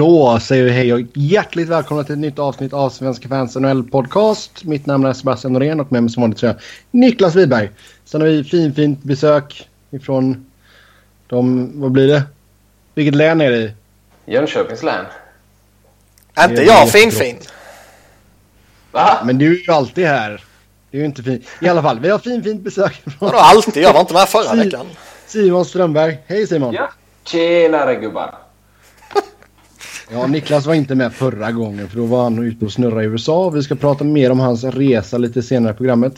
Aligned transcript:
Då 0.00 0.40
säger 0.40 0.64
vi 0.64 0.70
hej 0.70 0.94
och 0.94 1.00
hjärtligt 1.14 1.68
välkomna 1.68 2.04
till 2.04 2.12
ett 2.12 2.18
nytt 2.18 2.38
avsnitt 2.38 2.72
av 2.72 2.90
Svenska 2.90 3.28
fans 3.28 3.56
NHL 3.56 3.82
podcast. 3.82 4.64
Mitt 4.64 4.86
namn 4.86 5.04
är 5.04 5.12
Sebastian 5.12 5.52
Norén 5.52 5.80
och 5.80 5.92
med 5.92 6.02
mig 6.02 6.12
som 6.12 6.20
vanligt 6.20 6.38
så 6.38 6.46
är 6.46 6.50
jag 6.50 6.60
Niklas 6.90 7.34
Wiberg. 7.34 7.70
Sen 8.04 8.20
har 8.20 8.28
vi 8.28 8.44
fin, 8.44 8.74
fint 8.74 9.02
besök 9.02 9.68
ifrån 9.90 10.50
de, 11.26 11.70
vad 11.80 11.90
blir 11.90 12.08
det? 12.08 12.22
Vilket 12.94 13.14
län 13.14 13.40
är 13.40 13.50
det 13.50 13.56
i? 13.56 13.72
Jönköpings 14.26 14.82
län. 14.82 15.04
Är 16.34 16.50
inte 16.50 16.62
jag 16.62 16.90
fin-fin? 16.90 17.36
Va? 18.92 19.18
Men 19.24 19.38
du 19.38 19.60
är 19.60 19.66
ju 19.66 19.72
alltid 19.72 20.06
här. 20.06 20.44
Det 20.90 20.96
är 20.96 21.00
ju 21.00 21.06
inte 21.06 21.22
fint. 21.22 21.44
I 21.60 21.68
alla 21.68 21.82
fall, 21.82 22.00
vi 22.00 22.10
har 22.10 22.18
fin, 22.18 22.42
fint 22.42 22.62
besök 22.62 22.94
från 22.94 23.12
Vadå 23.18 23.38
alltid? 23.38 23.82
Jag 23.82 23.92
var 23.92 24.00
inte 24.00 24.14
med 24.14 24.28
förra 24.28 24.54
veckan. 24.54 24.86
Simon 25.26 25.64
Strömberg. 25.64 26.18
Hej 26.26 26.46
Simon! 26.46 26.74
Ja. 26.74 26.90
Tjenare 27.24 27.94
gubbar. 27.94 28.49
Ja, 30.12 30.26
Niklas 30.26 30.66
var 30.66 30.74
inte 30.74 30.94
med 30.94 31.12
förra 31.12 31.52
gången 31.52 31.88
för 31.88 31.96
då 31.96 32.04
var 32.04 32.22
han 32.22 32.38
ute 32.38 32.64
och 32.64 32.72
snurrade 32.72 33.02
i 33.04 33.06
USA. 33.06 33.50
Vi 33.50 33.62
ska 33.62 33.74
prata 33.74 34.04
mer 34.04 34.30
om 34.30 34.40
hans 34.40 34.64
resa 34.64 35.18
lite 35.18 35.42
senare 35.42 35.72
i 35.72 35.76
programmet. 35.76 36.14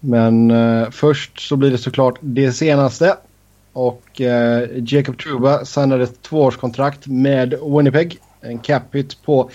Men 0.00 0.50
eh, 0.50 0.90
först 0.90 1.40
så 1.40 1.56
blir 1.56 1.70
det 1.70 1.78
såklart 1.78 2.18
det 2.20 2.52
senaste. 2.52 3.16
Och 3.72 4.20
eh, 4.20 4.68
Jacob 4.76 5.18
Truba 5.18 5.64
signade 5.64 6.04
ett 6.04 6.22
tvåårskontrakt 6.22 7.06
med 7.06 7.54
Winnipeg. 7.76 8.18
En 8.40 8.58
capita 8.58 9.16
på 9.24 9.50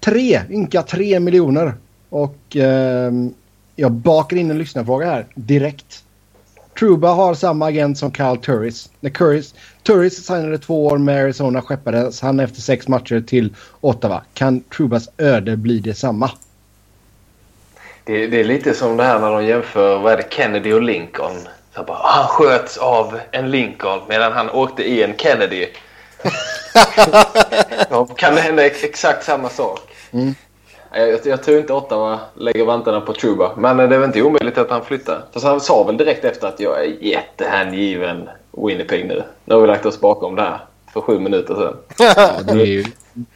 tre, 0.00 0.40
ynka 0.50 0.82
tre 0.82 1.20
miljoner. 1.20 1.74
Och 2.08 2.56
eh, 2.56 3.12
jag 3.76 3.92
bakar 3.92 4.36
in 4.36 4.50
en 4.50 4.58
lyssnarfråga 4.58 5.06
här 5.06 5.26
direkt. 5.34 6.04
Truba 6.80 7.08
har 7.08 7.34
samma 7.34 7.66
agent 7.66 7.98
som 7.98 8.12
Kyle 8.12 8.36
Turris. 8.36 8.90
När 9.00 9.10
Curris, 9.10 9.54
Turris 9.82 10.26
signade 10.26 10.58
två 10.58 10.86
år 10.86 10.98
med 10.98 11.24
Arizona 11.24 11.62
skeppades 11.62 12.20
han 12.20 12.40
efter 12.40 12.60
sex 12.60 12.88
matcher 12.88 13.20
till 13.26 13.54
Ottawa. 13.80 14.22
Kan 14.34 14.60
Trubas 14.60 15.08
öde 15.18 15.56
bli 15.56 15.78
detsamma? 15.78 16.30
Det, 18.04 18.26
det 18.26 18.40
är 18.40 18.44
lite 18.44 18.74
som 18.74 18.96
det 18.96 19.04
här 19.04 19.20
när 19.20 19.30
de 19.30 19.46
jämför 19.46 19.98
vad 19.98 20.12
är 20.12 20.16
det, 20.16 20.34
Kennedy 20.34 20.72
och 20.72 20.82
Lincoln. 20.82 21.48
Så 21.74 21.84
bara, 21.84 21.98
han 22.02 22.28
sköts 22.28 22.76
av 22.76 23.20
en 23.30 23.50
Lincoln 23.50 24.00
medan 24.08 24.32
han 24.32 24.50
åkte 24.50 24.82
i 24.82 25.02
en 25.02 25.16
Kennedy. 25.16 25.66
ja, 27.90 28.06
kan 28.06 28.34
det 28.34 28.40
hända 28.40 28.66
ex 28.66 28.84
exakt 28.84 29.24
samma 29.24 29.48
sak? 29.48 29.80
Mm. 30.12 30.34
Jag, 30.92 31.20
jag 31.24 31.42
tror 31.42 31.58
inte 31.58 31.72
Ottawa 31.72 32.20
lägger 32.34 32.64
vantarna 32.64 33.00
på 33.00 33.12
Truba. 33.12 33.52
Men 33.56 33.76
det 33.76 33.82
är 33.82 33.88
väl 33.88 34.04
inte 34.04 34.22
omöjligt 34.22 34.58
att 34.58 34.70
han 34.70 34.84
flyttar. 34.84 35.24
Fast 35.32 35.46
han 35.46 35.60
sa 35.60 35.84
väl 35.84 35.96
direkt 35.96 36.24
efter 36.24 36.48
att 36.48 36.60
jag 36.60 36.84
är 36.84 37.04
jättehängiven 37.04 38.28
Winnipeg 38.66 39.08
nu. 39.08 39.22
Nu 39.44 39.54
har 39.54 39.60
vi 39.60 39.66
lagt 39.66 39.86
oss 39.86 40.00
bakom 40.00 40.36
det 40.36 40.42
här 40.42 40.60
för 40.92 41.00
sju 41.00 41.18
minuter 41.18 41.54
sedan. 41.54 41.76
Ja, 41.98 42.54
det 42.54 42.62
är 42.62 42.66
ju 42.66 42.84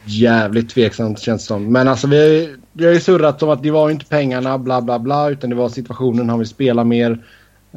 jävligt 0.05 0.69
tveksamt 0.69 1.19
känns 1.19 1.41
det 1.41 1.47
som. 1.47 1.71
Men 1.71 1.87
alltså 1.87 2.07
vi, 2.07 2.55
vi 2.73 2.85
har 2.85 2.93
ju 2.93 2.99
surrat 2.99 3.43
om 3.43 3.49
att 3.49 3.63
det 3.63 3.71
var 3.71 3.89
inte 3.89 4.05
pengarna 4.05 4.57
bla 4.57 4.81
bla 4.81 4.99
bla 4.99 5.29
utan 5.29 5.49
det 5.49 5.55
var 5.55 5.69
situationen. 5.69 6.29
Han 6.29 6.39
vill 6.39 6.47
spela 6.47 6.83
mer. 6.83 7.25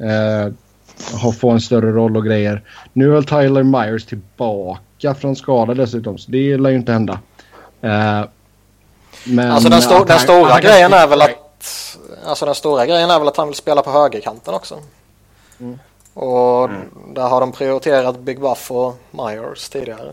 Eh, 0.01 0.53
få 1.41 1.51
en 1.51 1.61
större 1.61 1.93
roll 1.93 2.17
och 2.17 2.25
grejer. 2.25 2.63
Nu 2.93 3.05
är 3.05 3.11
väl 3.11 3.25
Tyler 3.25 3.63
Myers 3.63 4.05
tillbaka 4.05 5.15
från 5.15 5.37
skada 5.37 5.75
dessutom 5.75 6.19
så 6.19 6.31
det 6.31 6.57
lär 6.57 6.71
ju 6.71 6.77
inte 6.77 6.93
hända. 6.93 7.19
Eh, 7.81 8.25
men 9.25 9.53
Alltså 9.53 9.69
den, 9.69 9.83
sto 9.83 9.99
den 9.99 10.09
han- 10.11 10.19
stora 10.19 10.53
han 10.53 10.61
grejen 10.61 10.91
sticka 10.91 11.03
är 11.03 11.07
väl 11.07 11.23
att... 11.23 11.99
Alltså 12.27 12.47
den 12.47 12.55
stora 12.55 12.87
grejen 12.87 13.11
är 13.11 13.19
väl 13.19 13.29
att 13.29 13.37
han 13.37 13.49
vill 13.49 13.57
spela 13.57 13.83
på 13.83 13.91
högerkanten 13.91 14.55
också. 14.55 14.79
Mm. 15.61 15.79
Och 16.15 16.71
där 17.15 17.29
har 17.29 17.41
de 17.41 17.53
prioriterat 17.53 18.19
Big 18.19 18.41
Buff 18.41 18.71
och 18.71 18.95
Myers 19.11 19.69
tidigare. 19.69 20.13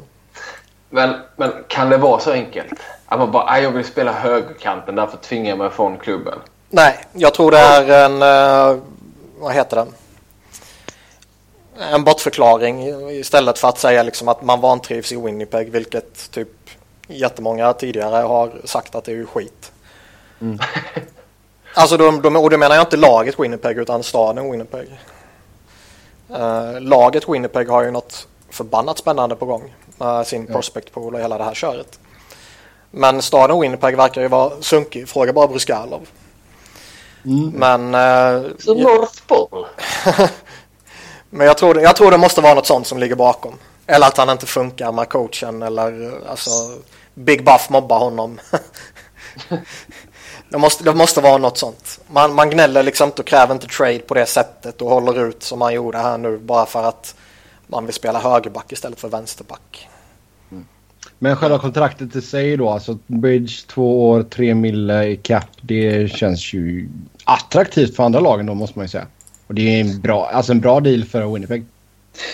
Men, 0.89 1.15
men 1.35 1.51
kan 1.67 1.89
det 1.89 1.97
vara 1.97 2.19
så 2.19 2.31
enkelt? 2.31 2.73
Att 3.05 3.19
man 3.19 3.31
bara, 3.31 3.49
"Aj, 3.49 3.63
jag 3.63 3.71
vill 3.71 3.85
spela 3.85 4.11
högerkanten 4.11 4.95
därför 4.95 5.17
tvingar 5.17 5.49
jag 5.49 5.57
mig 5.57 5.69
från 5.69 5.97
klubben. 5.97 6.39
Nej, 6.69 6.99
jag 7.13 7.33
tror 7.33 7.51
det 7.51 7.57
är 7.59 7.89
en... 8.05 8.21
eh, 8.21 8.81
vad 9.39 9.53
heter 9.53 9.75
det? 9.77 9.85
En 11.93 12.03
bortförklaring 12.03 12.83
istället 13.11 13.59
för 13.59 13.67
att 13.67 13.79
säga 13.79 14.03
liksom 14.03 14.27
att 14.27 14.41
man 14.43 14.61
vantrivs 14.61 15.11
i 15.11 15.15
Winnipeg, 15.15 15.71
vilket 15.71 16.31
typ 16.31 16.64
jättemånga 17.07 17.73
tidigare 17.73 18.23
har 18.23 18.51
sagt 18.63 18.95
att 18.95 19.03
det 19.03 19.11
är 19.11 19.25
skit. 19.25 19.71
Alltså, 21.77 21.97
de, 21.97 22.21
de, 22.21 22.35
och 22.35 22.49
då 22.49 22.57
menar 22.57 22.75
jag 22.75 22.83
inte 22.83 22.97
laget 22.97 23.39
Winnipeg 23.39 23.77
utan 23.77 24.03
staden 24.03 24.51
Winnipeg. 24.51 24.99
Eh, 26.29 26.81
laget 26.81 27.29
Winnipeg 27.29 27.69
har 27.69 27.83
ju 27.83 27.91
något 27.91 28.27
förbannat 28.49 28.97
spännande 28.97 29.35
på 29.35 29.45
gång 29.45 29.73
med 29.97 30.27
sin 30.27 30.47
prospect 30.47 30.93
pool 30.93 31.13
och 31.13 31.19
hela 31.19 31.37
det 31.37 31.43
här 31.43 31.53
köret. 31.53 31.99
Men 32.91 33.21
staden 33.21 33.59
Winnipeg 33.59 33.97
verkar 33.97 34.21
ju 34.21 34.27
vara 34.27 34.51
sunkig. 34.61 35.09
Fråga 35.09 35.33
bara 35.33 35.47
Bruskalov. 35.47 36.07
Mm. 37.25 37.49
Men, 37.49 37.95
eh, 37.95 38.51
Så 38.59 38.73
North 38.73 39.21
Pole? 39.27 39.67
men 41.29 41.47
jag, 41.47 41.57
tror, 41.57 41.81
jag 41.81 41.95
tror 41.95 42.11
det 42.11 42.17
måste 42.17 42.41
vara 42.41 42.53
något 42.53 42.67
sånt 42.67 42.87
som 42.87 42.97
ligger 42.97 43.15
bakom. 43.15 43.53
Eller 43.87 44.07
att 44.07 44.17
han 44.17 44.29
inte 44.29 44.45
funkar 44.45 44.91
med 44.91 45.09
coachen 45.09 45.63
eller 45.63 46.11
alltså 46.29 46.49
Big 47.13 47.45
Buff 47.45 47.69
mobbar 47.69 47.99
honom. 47.99 48.39
det, 50.49 50.57
måste, 50.57 50.83
det 50.83 50.93
måste 50.93 51.21
vara 51.21 51.37
något 51.37 51.57
sånt. 51.57 51.99
Man, 52.07 52.33
man 52.33 52.49
gnäller 52.49 52.83
liksom 52.83 53.07
inte 53.07 53.21
och 53.21 53.27
kräver 53.27 53.53
inte 53.53 53.67
trade 53.67 53.99
på 53.99 54.13
det 54.13 54.25
sättet 54.25 54.81
och 54.81 54.89
håller 54.89 55.27
ut 55.27 55.43
som 55.43 55.59
man 55.59 55.73
gjorde 55.73 55.97
här 55.97 56.17
nu 56.17 56.37
bara 56.37 56.65
för 56.65 56.83
att 56.83 57.15
man 57.67 57.85
vill 57.85 57.95
spela 57.95 58.19
högerback 58.19 58.71
istället 58.71 58.99
för 58.99 59.09
vänsterback. 59.09 59.87
Men 61.19 61.35
själva 61.35 61.59
kontraktet 61.59 62.15
i 62.15 62.21
sig 62.21 62.57
då, 62.57 62.69
alltså 62.69 62.97
Bridge 63.07 63.53
två 63.67 64.09
år, 64.09 64.23
tre 64.23 64.55
mille 64.55 65.05
i 65.05 65.17
cap. 65.17 65.45
Det 65.61 66.11
känns 66.11 66.53
ju 66.53 66.89
attraktivt 67.23 67.95
för 67.95 68.03
andra 68.03 68.19
lagen 68.19 68.45
då 68.45 68.53
måste 68.53 68.79
man 68.79 68.85
ju 68.85 68.89
säga. 68.89 69.07
Och 69.47 69.53
det 69.53 69.61
är 69.61 69.81
en 69.81 70.01
bra, 70.01 70.29
alltså 70.33 70.51
en 70.51 70.59
bra 70.59 70.79
deal 70.79 71.05
för 71.05 71.33
Winnipeg. 71.33 71.65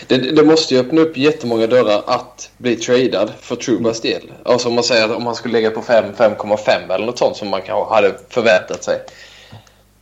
Det, 0.08 0.18
det 0.18 0.44
måste 0.44 0.74
ju 0.74 0.80
öppna 0.80 1.02
upp 1.02 1.18
jättemånga 1.18 1.68
dörrar 1.68 2.04
att 2.06 2.50
bli 2.58 2.76
tradad 2.76 3.32
för 3.42 3.56
Trubas 3.56 4.02
del. 4.02 4.32
Alltså 4.46 4.68
om 4.68 4.76
man 4.76 4.84
säger 4.84 5.06
att 5.06 5.16
om 5.16 5.24
man 5.24 5.36
skulle 5.36 5.54
lägga 5.54 5.72
på 5.72 5.82
5,5 5.82 6.94
eller 6.94 7.06
något 7.06 7.20
sånt 7.20 7.38
som 7.38 7.50
man 7.50 7.62
kanske 7.62 7.94
hade 7.94 8.14
förväntat 8.30 8.84
sig. 8.84 9.02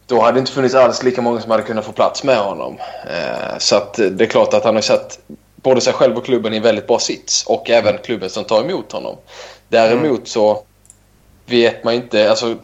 Då 0.09 0.22
hade 0.22 0.34
det 0.34 0.40
inte 0.40 0.51
funnits 0.51 0.75
alls 0.75 1.03
lika 1.03 1.22
många 1.22 1.41
som 1.41 1.51
hade 1.51 1.63
kunnat 1.63 1.85
få 1.85 1.91
plats 1.91 2.23
med 2.23 2.38
honom. 2.38 2.78
Eh, 3.07 3.57
så 3.57 3.75
att 3.75 4.00
eh, 4.00 4.06
det 4.06 4.23
är 4.23 4.28
klart 4.28 4.53
att 4.53 4.63
han 4.63 4.75
har 4.75 4.81
satt 4.81 5.19
både 5.56 5.81
sig 5.81 5.94
själv 5.94 6.17
och 6.17 6.25
klubben 6.25 6.53
i 6.53 6.57
en 6.57 6.63
väldigt 6.63 6.88
bra 6.88 7.00
sits. 7.00 7.46
Och 7.47 7.69
även 7.69 7.97
klubben 7.97 8.29
som 8.29 8.44
tar 8.44 8.63
emot 8.63 8.91
honom. 8.91 9.17
Däremot 9.67 10.28
så 10.28 10.63
vet 11.46 11.84
man 11.84 11.94
inte, 11.94 12.29
alltså 12.29 12.56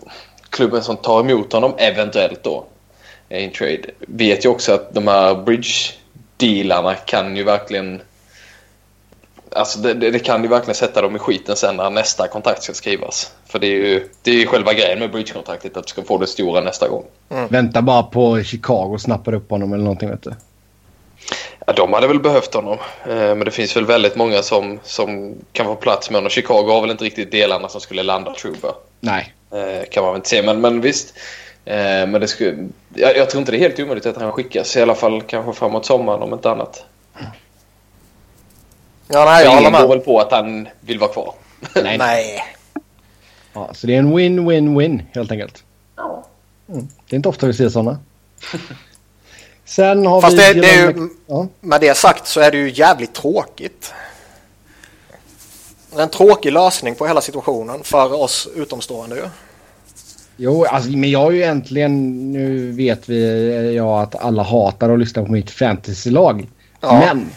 klubben 0.49 0.83
som 0.83 0.97
tar 0.97 1.19
emot 1.19 1.53
honom 1.53 1.73
eventuellt 1.77 2.43
då 2.43 2.65
eh, 3.29 3.39
i 3.39 3.45
en 3.45 3.51
trade 3.51 3.89
vet 3.99 4.45
ju 4.45 4.49
också 4.49 4.73
att 4.73 4.93
de 4.93 5.07
här 5.07 5.35
bridge 5.35 5.93
bridge-dealarna 6.37 6.95
kan 6.95 7.35
ju 7.35 7.43
verkligen 7.43 8.01
Alltså 9.55 9.79
det, 9.79 9.93
det, 9.93 10.11
det 10.11 10.19
kan 10.19 10.43
ju 10.43 10.49
verkligen 10.49 10.75
sätta 10.75 11.01
dem 11.01 11.15
i 11.15 11.19
skiten 11.19 11.55
sen 11.55 11.75
när 11.75 11.89
nästa 11.89 12.27
kontrakt 12.27 12.63
ska 12.63 12.73
skrivas. 12.73 13.31
För 13.47 13.59
det 13.59 13.67
är 13.67 13.71
ju, 13.71 14.09
det 14.21 14.31
är 14.31 14.35
ju 14.35 14.47
själva 14.47 14.73
grejen 14.73 14.99
med 14.99 15.11
bridge-kontraktet 15.11 15.77
att 15.77 15.87
du 15.87 15.89
ska 15.89 16.03
få 16.03 16.17
det 16.17 16.27
stora 16.27 16.61
nästa 16.61 16.87
gång. 16.87 17.03
Vänta 17.49 17.81
bara 17.81 18.03
på 18.03 18.43
Chicago 18.43 18.97
snappar 18.97 19.33
upp 19.33 19.49
honom 19.49 19.73
eller 19.73 19.83
någonting 19.83 20.09
vet 20.09 20.23
du. 20.23 20.33
Ja, 21.67 21.73
de 21.73 21.93
hade 21.93 22.07
väl 22.07 22.19
behövt 22.19 22.53
honom. 22.53 22.77
Eh, 23.09 23.15
men 23.15 23.39
det 23.39 23.51
finns 23.51 23.77
väl 23.77 23.85
väldigt 23.85 24.15
många 24.15 24.41
som, 24.41 24.79
som 24.83 25.35
kan 25.51 25.65
få 25.65 25.75
plats 25.75 26.09
med 26.09 26.17
honom. 26.17 26.29
Chicago 26.29 26.67
har 26.67 26.81
väl 26.81 26.91
inte 26.91 27.03
riktigt 27.03 27.31
delarna 27.31 27.69
som 27.69 27.81
skulle 27.81 28.03
landa 28.03 28.33
Truba. 28.33 28.75
Nej. 28.99 29.33
Eh, 29.51 29.89
kan 29.91 30.03
man 30.03 30.13
väl 30.13 30.19
inte 30.19 30.29
säga. 30.29 30.43
Men, 30.43 30.61
men 30.61 30.81
visst. 30.81 31.13
Eh, 31.65 32.07
men 32.07 32.21
det 32.21 32.27
skulle, 32.27 32.67
jag, 32.93 33.17
jag 33.17 33.29
tror 33.29 33.39
inte 33.39 33.51
det 33.51 33.57
är 33.57 33.59
helt 33.59 33.79
omöjligt 33.79 34.05
att 34.05 34.17
han 34.17 34.31
skickas. 34.31 34.77
I 34.77 34.81
alla 34.81 34.95
fall 34.95 35.21
kanske 35.21 35.53
framåt 35.53 35.85
sommaren 35.85 36.21
om 36.21 36.33
inte 36.33 36.51
annat. 36.51 36.85
Ja, 39.07 39.25
nej, 39.25 39.45
jag 39.45 39.61
ingen 39.61 39.71
går 39.71 39.87
väl 39.87 39.99
på 39.99 40.19
att 40.19 40.31
han 40.31 40.67
vill 40.79 40.99
vara 40.99 41.11
kvar. 41.11 41.33
Nej. 41.75 41.97
Nej. 41.97 42.43
Ja, 43.53 43.69
så 43.73 43.87
det 43.87 43.95
är 43.95 43.99
en 43.99 44.17
win-win-win 44.17 45.03
helt 45.13 45.31
enkelt. 45.31 45.63
Ja. 45.95 46.25
Mm. 46.69 46.87
Det 47.09 47.15
är 47.15 47.17
inte 47.17 47.29
ofta 47.29 47.47
vi 47.47 47.53
ser 47.53 47.69
sådana. 47.69 47.99
Sen 49.65 50.05
har 50.05 50.21
Fast 50.21 50.33
vi... 50.33 50.53
det, 50.53 50.61
det 50.61 50.69
är 50.69 50.91
ju, 50.91 51.09
ja. 51.27 51.47
med 51.59 51.81
det 51.81 51.97
sagt 51.97 52.27
så 52.27 52.41
är 52.41 52.51
det 52.51 52.57
ju 52.57 52.71
jävligt 52.71 53.13
tråkigt. 53.13 53.93
Det 55.91 55.99
är 55.99 56.03
en 56.03 56.09
tråkig 56.09 56.51
lösning 56.51 56.95
på 56.95 57.07
hela 57.07 57.21
situationen 57.21 57.83
för 57.83 58.13
oss 58.13 58.47
utomstående 58.55 59.15
ju. 59.15 59.29
Jo, 60.37 60.65
alltså, 60.65 60.89
men 60.89 61.09
jag 61.09 61.27
är 61.27 61.31
ju 61.31 61.43
äntligen... 61.43 62.31
Nu 62.31 62.71
vet 62.71 63.09
vi 63.09 63.73
ja, 63.75 64.01
att 64.01 64.15
alla 64.15 64.43
hatar 64.43 64.89
att 64.89 64.99
lyssna 64.99 65.25
på 65.25 65.31
mitt 65.31 65.51
fantasylag. 65.51 66.47
Ja. 66.81 66.99
Men 66.99 67.29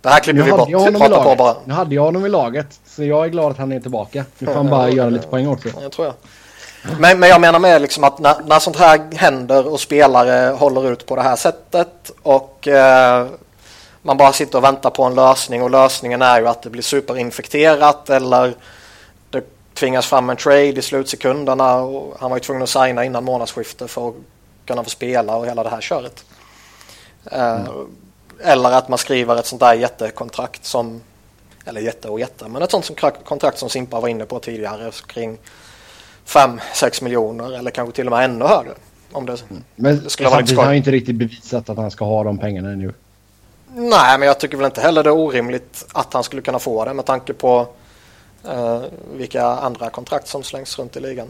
Det 0.00 0.08
här 0.08 0.20
klipper 0.20 0.42
vi 0.42 0.50
bort. 0.50 0.68
jag 0.68 0.78
honom 0.78 1.24
på 1.24 1.34
bara. 1.38 1.56
nu 1.64 1.74
hade 1.74 1.94
jag 1.94 2.02
honom 2.02 2.26
i 2.26 2.28
laget. 2.28 2.80
Så 2.86 3.04
jag 3.04 3.24
är 3.24 3.28
glad 3.28 3.50
att 3.50 3.58
han 3.58 3.72
är 3.72 3.80
tillbaka. 3.80 4.24
Nu 4.38 4.46
får 4.46 4.54
han 4.54 4.70
bara 4.70 4.90
göra 4.90 5.10
lite 5.10 5.26
poäng 5.26 5.48
också. 5.48 5.68
Ja, 5.68 5.82
Jag 5.82 5.92
tror 5.92 6.06
jag. 6.06 6.14
Men, 6.98 7.20
men 7.20 7.28
jag 7.28 7.40
menar 7.40 7.58
med 7.58 7.82
liksom 7.82 8.04
att 8.04 8.18
när, 8.18 8.34
när 8.46 8.58
sånt 8.58 8.76
här 8.78 9.00
händer 9.16 9.72
och 9.72 9.80
spelare 9.80 10.52
håller 10.52 10.92
ut 10.92 11.06
på 11.06 11.16
det 11.16 11.22
här 11.22 11.36
sättet 11.36 12.10
och 12.22 12.68
eh, 12.68 13.26
man 14.02 14.16
bara 14.16 14.32
sitter 14.32 14.58
och 14.58 14.64
väntar 14.64 14.90
på 14.90 15.04
en 15.04 15.14
lösning 15.14 15.62
och 15.62 15.70
lösningen 15.70 16.22
är 16.22 16.40
ju 16.40 16.48
att 16.48 16.62
det 16.62 16.70
blir 16.70 16.82
superinfekterat 16.82 18.10
eller 18.10 18.54
tvingas 19.82 20.06
fram 20.06 20.30
en 20.30 20.36
trade 20.36 20.78
i 20.78 20.82
slutsekunderna 20.82 21.76
och 21.76 22.16
han 22.20 22.30
var 22.30 22.36
ju 22.36 22.40
tvungen 22.40 22.62
att 22.62 22.68
signa 22.68 23.04
innan 23.04 23.24
månadsskiftet 23.24 23.90
för 23.90 24.08
att 24.08 24.14
kunna 24.66 24.84
få 24.84 24.90
spela 24.90 25.36
och 25.36 25.46
hela 25.46 25.62
det 25.62 25.70
här 25.70 25.80
köret. 25.80 26.24
Mm. 27.30 27.66
Eller 28.40 28.70
att 28.70 28.88
man 28.88 28.98
skriver 28.98 29.36
ett 29.36 29.46
sånt 29.46 29.60
där 29.60 29.74
jättekontrakt 29.74 30.64
som, 30.64 31.00
eller 31.64 31.80
jätte 31.80 32.08
och 32.08 32.20
jätte, 32.20 32.48
men 32.48 32.62
ett 32.62 32.70
sånt 32.70 32.84
som 32.84 32.96
kontrakt 33.24 33.58
som 33.58 33.68
Simpa 33.68 34.00
var 34.00 34.08
inne 34.08 34.24
på 34.24 34.38
tidigare 34.38 34.90
kring 35.06 35.38
5-6 36.26 37.04
miljoner 37.04 37.58
eller 37.58 37.70
kanske 37.70 37.94
till 37.94 38.06
och 38.06 38.12
med 38.12 38.24
ännu 38.24 38.44
högre. 38.44 38.72
Om 39.12 39.26
det, 39.26 39.44
mm. 39.50 39.64
Men 39.74 40.10
skulle 40.10 40.30
samtidigt 40.30 40.58
har 40.58 40.64
han 40.64 40.74
inte 40.74 40.90
riktigt 40.90 41.16
bevisat 41.16 41.70
att 41.70 41.76
han 41.76 41.90
ska 41.90 42.04
ha 42.04 42.24
de 42.24 42.38
pengarna 42.38 42.72
ännu. 42.72 42.92
Nej, 43.74 44.18
men 44.18 44.28
jag 44.28 44.40
tycker 44.40 44.56
väl 44.56 44.66
inte 44.66 44.80
heller 44.80 45.02
det 45.02 45.10
är 45.10 45.16
orimligt 45.16 45.84
att 45.92 46.12
han 46.12 46.24
skulle 46.24 46.42
kunna 46.42 46.58
få 46.58 46.84
det 46.84 46.94
med 46.94 47.04
tanke 47.04 47.32
på 47.32 47.68
vilka 49.16 49.44
andra 49.44 49.90
kontrakt 49.90 50.28
som 50.28 50.42
slängs 50.42 50.78
runt 50.78 50.96
i 50.96 51.00
ligan. 51.00 51.28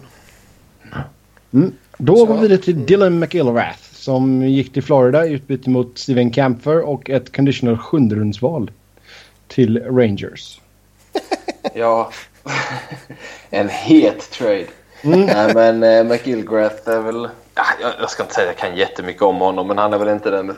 Mm. 1.52 1.72
Då 1.98 2.16
Så. 2.16 2.26
går 2.26 2.34
vi 2.34 2.40
vidare 2.40 2.58
till 2.58 2.86
Dylan 2.86 3.18
McIlrath 3.18 3.82
som 3.92 4.42
gick 4.42 4.72
till 4.72 4.82
Florida 4.82 5.26
i 5.26 5.32
utbyte 5.32 5.70
mot 5.70 5.98
Steven 5.98 6.30
Camphor 6.30 6.80
och 6.80 7.10
ett 7.10 7.36
conditional 7.36 7.78
sjunderumsval 7.78 8.70
till 9.48 9.82
Rangers. 9.82 10.60
ja, 11.74 12.10
en 13.50 13.68
het 13.68 14.30
trade. 14.30 14.66
Mm. 15.04 15.20
Nej, 15.20 15.54
men 15.54 15.82
eh, 15.82 16.04
McIlgrath 16.04 16.88
är 16.88 17.00
väl... 17.00 17.28
Ja, 17.54 17.64
jag, 18.00 18.10
ska 18.10 18.22
inte 18.22 18.34
säga 18.34 18.50
att 18.50 18.60
jag 18.60 18.70
kan 18.70 18.78
jättemycket 18.78 19.22
om 19.22 19.36
honom, 19.36 19.66
men 19.66 19.78
han 19.78 19.92
är 19.92 19.98
väl 19.98 20.08
inte 20.08 20.30
den... 20.30 20.56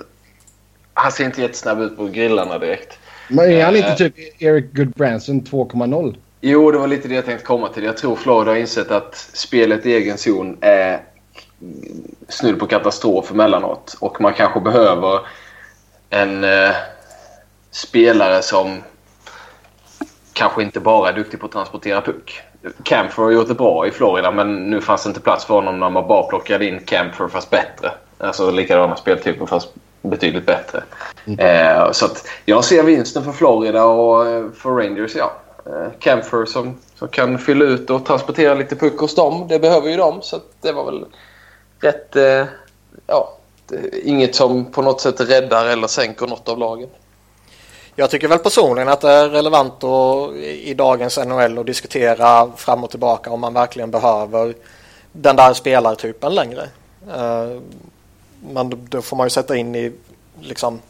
Han 0.94 1.12
ser 1.12 1.24
inte 1.24 1.42
jättesnabb 1.42 1.80
ut 1.80 1.96
på 1.96 2.06
grillarna 2.06 2.58
direkt. 2.58 2.98
Men 3.28 3.52
är 3.52 3.64
han 3.64 3.76
inte 3.76 3.88
eh, 3.88 3.96
typ 3.96 4.42
Eric 4.42 4.72
Goodbranson 4.72 5.42
2.0? 5.42 6.16
Jo, 6.46 6.70
det 6.70 6.78
var 6.78 6.86
lite 6.86 7.08
det 7.08 7.14
jag 7.14 7.24
tänkte 7.24 7.46
komma 7.46 7.68
till. 7.68 7.84
Jag 7.84 7.96
tror 7.96 8.16
Florida 8.16 8.50
har 8.50 8.56
insett 8.56 8.90
att 8.90 9.16
spelet 9.32 9.86
i 9.86 9.94
egen 9.94 10.18
zon 10.18 10.58
är 10.60 11.00
snudd 12.28 12.58
på 12.58 12.66
katastrof 12.66 13.30
emellanåt. 13.30 13.96
Och 14.00 14.20
man 14.20 14.34
kanske 14.34 14.60
behöver 14.60 15.20
en 16.10 16.44
eh, 16.44 16.70
spelare 17.70 18.42
som 18.42 18.82
kanske 20.32 20.62
inte 20.62 20.80
bara 20.80 21.08
är 21.08 21.12
duktig 21.12 21.40
på 21.40 21.46
att 21.46 21.52
transportera 21.52 22.00
puck. 22.00 22.42
Camphor 22.82 23.24
har 23.24 23.30
gjort 23.30 23.48
det 23.48 23.54
bra 23.54 23.86
i 23.86 23.90
Florida 23.90 24.30
men 24.30 24.70
nu 24.70 24.80
fanns 24.80 25.02
det 25.02 25.08
inte 25.08 25.20
plats 25.20 25.44
för 25.44 25.54
honom 25.54 25.80
när 25.80 25.90
man 25.90 26.06
bara 26.06 26.22
plockade 26.22 26.66
in 26.66 26.80
Camphor 26.80 27.28
fast 27.28 27.50
bättre. 27.50 27.92
Alltså 28.18 28.50
likadana 28.50 28.96
speltyper 28.96 29.46
fast 29.46 29.68
betydligt 30.02 30.46
bättre. 30.46 30.82
Mm. 31.26 31.38
Eh, 31.38 31.90
så 31.92 32.06
att 32.06 32.26
jag 32.44 32.64
ser 32.64 32.82
vinsten 32.82 33.24
för 33.24 33.32
Florida 33.32 33.84
och 33.84 34.26
eh, 34.26 34.44
för 34.56 34.70
Rangers, 34.70 35.14
ja. 35.16 35.32
Camfer 35.64 35.98
Camphor 35.98 36.44
som, 36.46 36.76
som 36.94 37.08
kan 37.08 37.38
fylla 37.38 37.64
ut 37.64 37.90
och 37.90 38.06
transportera 38.06 38.54
lite 38.54 38.76
puck 38.76 38.98
hos 38.98 39.14
dem. 39.14 39.48
Det 39.48 39.58
behöver 39.58 39.90
ju 39.90 39.96
de 39.96 40.22
så 40.22 40.40
det 40.60 40.72
var 40.72 40.84
väl 40.84 41.04
rätt... 41.80 42.16
Eh, 42.16 42.44
ja, 43.06 43.36
inget 44.02 44.34
som 44.34 44.64
på 44.64 44.82
något 44.82 45.00
sätt 45.00 45.20
räddar 45.20 45.66
eller 45.66 45.86
sänker 45.86 46.26
något 46.26 46.48
av 46.48 46.58
lagen. 46.58 46.88
Jag 47.96 48.10
tycker 48.10 48.28
väl 48.28 48.38
personligen 48.38 48.88
att 48.88 49.00
det 49.00 49.10
är 49.10 49.28
relevant 49.28 49.84
att, 49.84 50.34
i 50.42 50.74
dagens 50.74 51.18
NHL 51.18 51.58
att 51.58 51.66
diskutera 51.66 52.52
fram 52.56 52.84
och 52.84 52.90
tillbaka 52.90 53.30
om 53.30 53.40
man 53.40 53.54
verkligen 53.54 53.90
behöver 53.90 54.54
den 55.12 55.36
där 55.36 55.52
spelartypen 55.52 56.34
längre. 56.34 56.62
Eh, 57.14 57.60
men 58.40 58.86
då 58.88 59.02
får 59.02 59.16
man 59.16 59.26
ju 59.26 59.30
sätta 59.30 59.56
in 59.56 59.74
i 59.74 59.92
liksom 60.40 60.80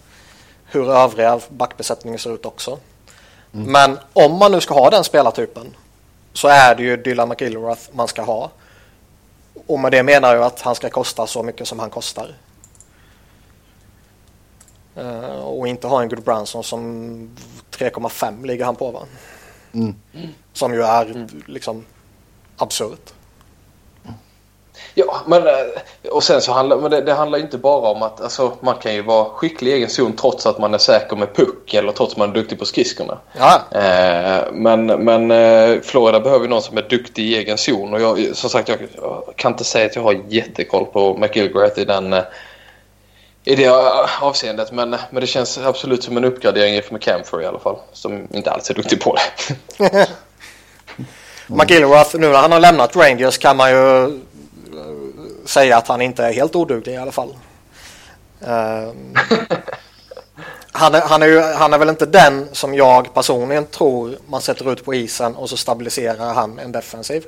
hur 0.64 0.90
övriga 0.90 1.40
backbesättningen 1.48 2.18
ser 2.18 2.34
ut 2.34 2.46
också. 2.46 2.78
Mm. 3.54 3.72
Men 3.72 3.98
om 4.12 4.38
man 4.38 4.52
nu 4.52 4.60
ska 4.60 4.74
ha 4.74 4.90
den 4.90 5.04
spelartypen 5.04 5.76
så 6.32 6.48
är 6.48 6.74
det 6.74 6.82
ju 6.82 6.96
Dylan 6.96 7.28
McIlrath 7.28 7.82
man 7.92 8.08
ska 8.08 8.22
ha. 8.22 8.50
Och 9.66 9.80
med 9.80 9.92
det 9.92 10.02
menar 10.02 10.34
jag 10.34 10.44
att 10.44 10.60
han 10.60 10.74
ska 10.74 10.90
kosta 10.90 11.26
så 11.26 11.42
mycket 11.42 11.68
som 11.68 11.78
han 11.78 11.90
kostar. 11.90 12.34
Uh, 14.98 15.40
och 15.40 15.68
inte 15.68 15.86
ha 15.86 16.02
en 16.02 16.08
Good 16.08 16.22
Branson 16.22 16.64
som 16.64 16.82
3,5 17.70 18.46
ligger 18.46 18.64
han 18.64 18.76
på 18.76 18.90
va? 18.90 19.00
Mm. 19.72 19.94
Som 20.52 20.74
ju 20.74 20.82
är 20.82 21.06
mm. 21.06 21.28
liksom 21.46 21.84
absurt. 22.56 23.14
Ja, 24.94 25.20
men 25.26 25.46
eh, 25.46 25.54
och 26.10 26.22
sen 26.22 26.42
så 26.42 26.52
handlar 26.52 26.76
men 26.76 26.90
det, 26.90 27.00
det 27.00 27.12
handlar 27.12 27.38
inte 27.38 27.58
bara 27.58 27.88
om 27.88 28.02
att 28.02 28.20
alltså, 28.20 28.52
man 28.60 28.74
kan 28.76 28.94
ju 28.94 29.02
vara 29.02 29.24
skicklig 29.24 29.70
i 29.70 29.74
egen 29.74 29.90
zon 29.90 30.16
trots 30.16 30.46
att 30.46 30.58
man 30.58 30.74
är 30.74 30.78
säker 30.78 31.16
med 31.16 31.34
puck 31.34 31.74
eller 31.74 31.92
trots 31.92 32.12
att 32.12 32.18
man 32.18 32.30
är 32.30 32.34
duktig 32.34 32.58
på 32.58 32.64
skridskorna. 32.64 33.18
Ja. 33.32 33.62
Eh, 33.78 34.52
men 34.52 34.86
men 34.86 35.30
eh, 35.30 35.80
Florida 35.80 36.20
behöver 36.20 36.48
någon 36.48 36.62
som 36.62 36.78
är 36.78 36.82
duktig 36.82 37.24
i 37.24 37.36
egen 37.36 37.58
zon 37.58 37.94
och 37.94 38.00
jag, 38.00 38.36
som 38.36 38.50
sagt 38.50 38.68
jag, 38.68 38.78
jag 38.96 39.32
kan 39.36 39.52
inte 39.52 39.64
säga 39.64 39.86
att 39.86 39.96
jag 39.96 40.02
har 40.02 40.20
jättekoll 40.28 40.84
på 40.84 41.16
McGilgrath 41.18 41.78
i 41.80 41.84
den 41.84 42.12
eh, 42.12 42.22
i 43.44 43.54
det 43.54 43.68
avseendet 44.20 44.72
men, 44.72 44.90
men 45.10 45.20
det 45.20 45.26
känns 45.26 45.58
absolut 45.58 46.04
som 46.04 46.16
en 46.16 46.24
uppgradering 46.24 46.82
för 46.82 46.94
McCamfer 46.94 47.42
i 47.42 47.46
alla 47.46 47.58
fall 47.58 47.76
som 47.92 48.28
inte 48.32 48.50
alls 48.50 48.70
är 48.70 48.74
duktig 48.74 49.00
på 49.00 49.16
det. 49.16 50.08
McGilrath, 51.46 52.16
nu 52.16 52.28
när 52.28 52.38
han 52.38 52.52
har 52.52 52.60
lämnat 52.60 52.96
Rangers 52.96 53.38
kan 53.38 53.56
man 53.56 53.70
ju 53.70 54.20
säga 55.44 55.76
att 55.76 55.88
han 55.88 56.00
inte 56.00 56.24
är 56.24 56.32
helt 56.32 56.56
oduglig 56.56 56.94
i 56.94 56.96
alla 56.96 57.12
fall. 57.12 57.34
Uh, 58.42 58.48
han, 60.72 60.94
är, 60.94 61.00
han, 61.00 61.22
är 61.22 61.26
ju, 61.26 61.40
han 61.40 61.72
är 61.72 61.78
väl 61.78 61.88
inte 61.88 62.06
den 62.06 62.48
som 62.52 62.74
jag 62.74 63.14
personligen 63.14 63.66
tror 63.66 64.18
man 64.26 64.40
sätter 64.40 64.72
ut 64.72 64.84
på 64.84 64.94
isen 64.94 65.36
och 65.36 65.50
så 65.50 65.56
stabiliserar 65.56 66.34
han 66.34 66.58
en 66.58 66.72
defensiv. 66.72 67.24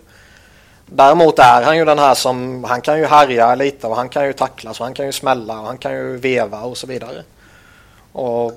Däremot 0.86 1.38
är 1.38 1.62
han 1.62 1.76
ju 1.76 1.84
den 1.84 1.98
här 1.98 2.14
som, 2.14 2.64
han 2.64 2.80
kan 2.80 2.98
ju 2.98 3.06
härja 3.06 3.54
lite 3.54 3.86
och 3.86 3.96
han 3.96 4.08
kan 4.08 4.26
ju 4.26 4.32
tackla 4.32 4.74
så 4.74 4.84
han 4.84 4.94
kan 4.94 5.06
ju 5.06 5.12
smälla 5.12 5.60
och 5.60 5.66
han 5.66 5.78
kan 5.78 5.92
ju 5.92 6.16
veva 6.16 6.60
och 6.60 6.76
så 6.76 6.86
vidare. 6.86 7.22
Och 8.12 8.52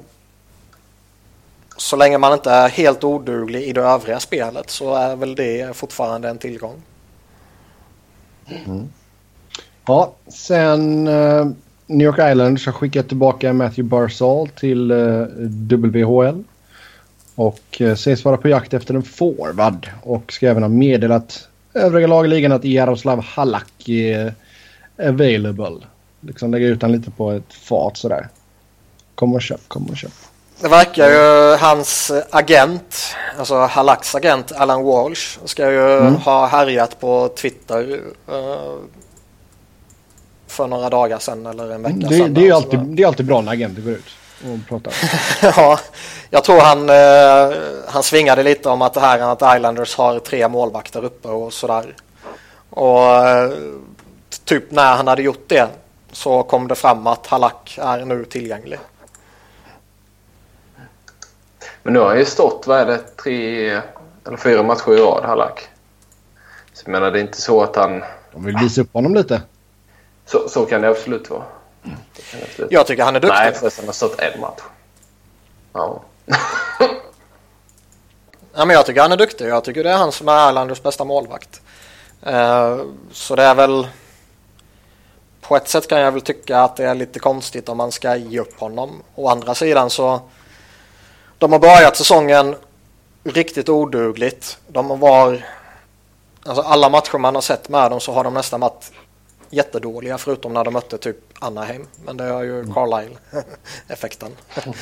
så 1.77 1.95
länge 1.95 2.17
man 2.17 2.33
inte 2.33 2.51
är 2.51 2.69
helt 2.69 3.03
oduglig 3.03 3.63
i 3.63 3.73
det 3.73 3.81
övriga 3.81 4.19
spelet 4.19 4.69
så 4.69 4.95
är 4.95 5.15
väl 5.15 5.35
det 5.35 5.75
fortfarande 5.75 6.29
en 6.29 6.37
tillgång. 6.37 6.81
Mm. 8.47 8.89
Ja, 9.89 10.13
sen 10.27 11.07
uh, 11.07 11.47
New 11.85 12.05
York 12.05 12.31
Islanders 12.31 12.65
har 12.65 12.73
skickat 12.73 13.07
tillbaka 13.07 13.53
Matthew 13.53 13.83
Barzal 13.83 14.47
till 14.47 14.91
uh, 14.91 15.27
WHL. 15.69 16.43
Och 17.35 17.81
uh, 17.81 17.95
sägs 17.95 18.25
vara 18.25 18.37
på 18.37 18.47
jakt 18.47 18.73
efter 18.73 18.93
en 18.93 19.03
forward. 19.03 19.89
Och 20.03 20.33
ska 20.33 20.47
även 20.47 20.63
ha 20.63 20.69
meddelat 20.69 21.47
övriga 21.73 22.07
lag 22.07 22.25
i 22.25 22.27
ligan 22.27 22.51
att 22.51 22.63
Jaroslav 22.63 23.23
Halak 23.23 23.89
är 23.89 24.33
available. 24.99 25.77
Liksom 26.21 26.51
lägga 26.51 26.67
ut 26.67 26.81
han 26.81 26.91
lite 26.91 27.11
på 27.11 27.31
ett 27.31 27.53
fat 27.53 27.97
sådär. 27.97 28.27
Kom 29.15 29.33
och 29.33 29.41
köp, 29.41 29.61
kom 29.67 29.85
och 29.85 29.97
köp. 29.97 30.11
Det 30.61 30.67
verkar 30.67 31.09
ju 31.09 31.57
hans 31.57 32.11
agent, 32.29 33.15
alltså 33.37 33.55
Halaks 33.55 34.15
agent 34.15 34.51
Alan 34.51 34.83
Walsh, 34.83 35.39
ska 35.45 35.71
ju 35.71 35.97
mm. 35.97 36.15
ha 36.15 36.47
härjat 36.47 36.99
på 36.99 37.29
Twitter 37.35 37.99
uh, 38.29 38.77
för 40.49 40.67
några 40.67 40.89
dagar 40.89 41.19
sedan 41.19 41.45
eller 41.45 41.71
en 41.71 41.83
vecka 41.83 41.95
det, 41.97 42.15
sedan. 42.15 42.33
Det 42.33 42.47
är, 42.47 42.53
alltid, 42.53 42.79
det 42.79 43.03
är 43.03 43.07
alltid 43.07 43.25
bra 43.25 43.41
när 43.41 43.51
agenter 43.51 43.81
går 43.81 43.93
ut 43.93 44.05
och 44.43 44.67
pratar. 44.69 44.93
ja, 45.41 45.79
jag 46.29 46.43
tror 46.43 46.59
han, 46.59 46.89
uh, 46.89 47.57
han 47.87 48.03
svingade 48.03 48.43
lite 48.43 48.69
om 48.69 48.81
att 48.81 48.93
det 48.93 48.99
här 48.99 49.19
att 49.19 49.57
Islanders 49.57 49.95
har 49.95 50.19
tre 50.19 50.47
målvakter 50.47 51.05
uppe 51.05 51.27
och 51.27 51.53
sådär. 51.53 51.95
Och 52.69 52.99
uh, 52.99 53.57
typ 54.45 54.71
när 54.71 54.95
han 54.95 55.07
hade 55.07 55.21
gjort 55.21 55.43
det 55.47 55.67
så 56.11 56.43
kom 56.43 56.67
det 56.67 56.75
fram 56.75 57.07
att 57.07 57.27
Halak 57.27 57.79
är 57.81 58.05
nu 58.05 58.25
tillgänglig. 58.25 58.79
Men 61.83 61.93
nu 61.93 61.99
har 61.99 62.07
han 62.07 62.17
ju 62.17 62.25
stått, 62.25 62.67
vad 62.67 62.79
är 62.79 62.85
det, 62.85 62.97
tre 62.97 63.69
eller 64.27 64.37
fyra 64.37 64.63
matcher 64.63 64.93
i 64.93 64.97
rad, 64.97 65.23
Halak. 65.25 65.67
Så 66.73 66.83
jag 66.85 66.91
menar, 66.91 67.11
det 67.11 67.19
är 67.19 67.21
inte 67.21 67.41
så 67.41 67.63
att 67.63 67.75
han... 67.75 68.03
De 68.31 68.45
vill 68.45 68.57
visa 68.57 68.81
upp 68.81 68.93
honom 68.93 69.15
lite. 69.15 69.41
Så, 70.31 70.49
så 70.49 70.65
kan 70.65 70.81
det 70.81 70.89
absolut 70.89 71.29
vara. 71.29 71.43
Mm. 71.83 71.97
Det 72.15 72.43
absolut. 72.43 72.71
Jag 72.71 72.87
tycker 72.87 73.03
han 73.03 73.15
är 73.15 73.19
duktig. 73.19 73.39
Nej, 73.39 73.53
förresten, 73.53 73.81
han 73.81 73.87
har 73.87 73.93
stått 73.93 74.19
en 74.19 74.39
match. 74.41 74.61
Ja. 75.73 76.01
ja, 78.53 78.65
men 78.65 78.69
jag 78.69 78.85
tycker 78.85 79.01
han 79.01 79.11
är 79.11 79.17
duktig. 79.17 79.47
Jag 79.47 79.63
tycker 79.63 79.83
det 79.83 79.89
är 79.89 79.97
han 79.97 80.11
som 80.11 80.27
är 80.27 80.49
Erlanders 80.49 80.81
bästa 80.81 81.03
målvakt. 81.03 81.61
Uh, 82.27 82.81
så 83.11 83.35
det 83.35 83.43
är 83.43 83.55
väl... 83.55 83.87
På 85.41 85.55
ett 85.55 85.67
sätt 85.67 85.87
kan 85.87 85.99
jag 85.99 86.11
väl 86.11 86.21
tycka 86.21 86.59
att 86.59 86.75
det 86.75 86.85
är 86.85 86.95
lite 86.95 87.19
konstigt 87.19 87.69
om 87.69 87.77
man 87.77 87.91
ska 87.91 88.15
ge 88.15 88.39
upp 88.39 88.59
honom. 88.59 89.03
Å 89.15 89.29
andra 89.29 89.55
sidan 89.55 89.89
så 89.89 90.21
de 91.37 91.51
har 91.51 91.59
börjat 91.59 91.97
säsongen 91.97 92.55
riktigt 93.23 93.69
odugligt. 93.69 94.57
De 94.67 94.99
var... 94.99 95.45
Alltså 96.45 96.61
alla 96.61 96.89
matcher 96.89 97.17
man 97.17 97.35
har 97.35 97.41
sett 97.41 97.69
med 97.69 97.91
dem 97.91 97.99
så 97.99 98.11
har 98.11 98.23
de 98.23 98.33
nästan 98.33 98.59
varit 98.59 98.91
jättedåliga 99.49 100.17
förutom 100.17 100.53
när 100.53 100.63
de 100.63 100.73
mötte 100.73 100.97
typ 100.97 101.17
Anaheim. 101.39 101.87
Men 102.05 102.17
det 102.17 102.23
är 102.23 102.43
ju 102.43 102.73
Carlisle-effekten. 102.73 104.31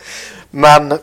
men 0.50 0.98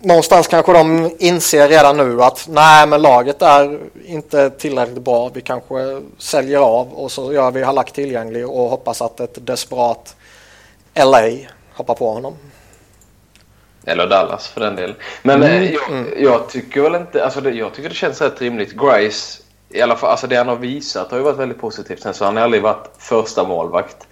någonstans 0.00 0.48
kanske 0.48 0.72
de 0.72 1.10
inser 1.18 1.68
redan 1.68 1.96
nu 1.96 2.22
att 2.22 2.46
nej 2.48 2.86
men 2.86 3.02
laget 3.02 3.42
är 3.42 3.78
inte 4.04 4.50
tillräckligt 4.50 5.02
bra. 5.02 5.30
Vi 5.34 5.40
kanske 5.40 6.02
säljer 6.18 6.58
av 6.58 6.92
och 6.92 7.12
så 7.12 7.32
gör 7.32 7.50
vi 7.50 7.62
Halak 7.62 7.92
tillgänglig 7.92 8.48
och 8.48 8.70
hoppas 8.70 9.02
att 9.02 9.20
ett 9.20 9.46
desperat 9.46 10.16
LA 10.94 11.22
hoppar 11.74 11.94
på 11.94 12.12
honom. 12.12 12.36
Eller 13.84 14.06
Dallas 14.06 14.48
för 14.48 14.60
den 14.60 14.76
delen. 14.76 14.96
Men 15.22 15.42
mm. 15.42 15.62
Eh, 15.62 15.72
jag, 15.72 15.90
mm. 15.90 16.14
jag, 16.16 16.48
tycker 16.48 16.82
väl 16.82 16.94
inte... 16.94 17.24
Alltså 17.24 17.40
det, 17.40 17.50
jag 17.50 17.74
tycker 17.74 17.88
det 17.88 17.94
känns 17.94 18.20
rätt 18.20 18.40
rimligt. 18.40 18.72
Grice, 18.72 19.42
i 19.72 19.82
alla 19.82 19.96
fall, 19.96 20.10
alltså 20.10 20.26
det 20.26 20.36
han 20.36 20.48
har 20.48 20.56
visat 20.56 21.10
har 21.10 21.18
ju 21.18 21.24
varit 21.24 21.38
väldigt 21.38 21.60
positivt. 21.60 22.02
Sen 22.02 22.14
så 22.14 22.24
han 22.24 22.36
har 22.36 22.44
aldrig 22.44 22.62
varit 22.62 22.90
första 22.98 23.44
målvakt. 23.44 24.06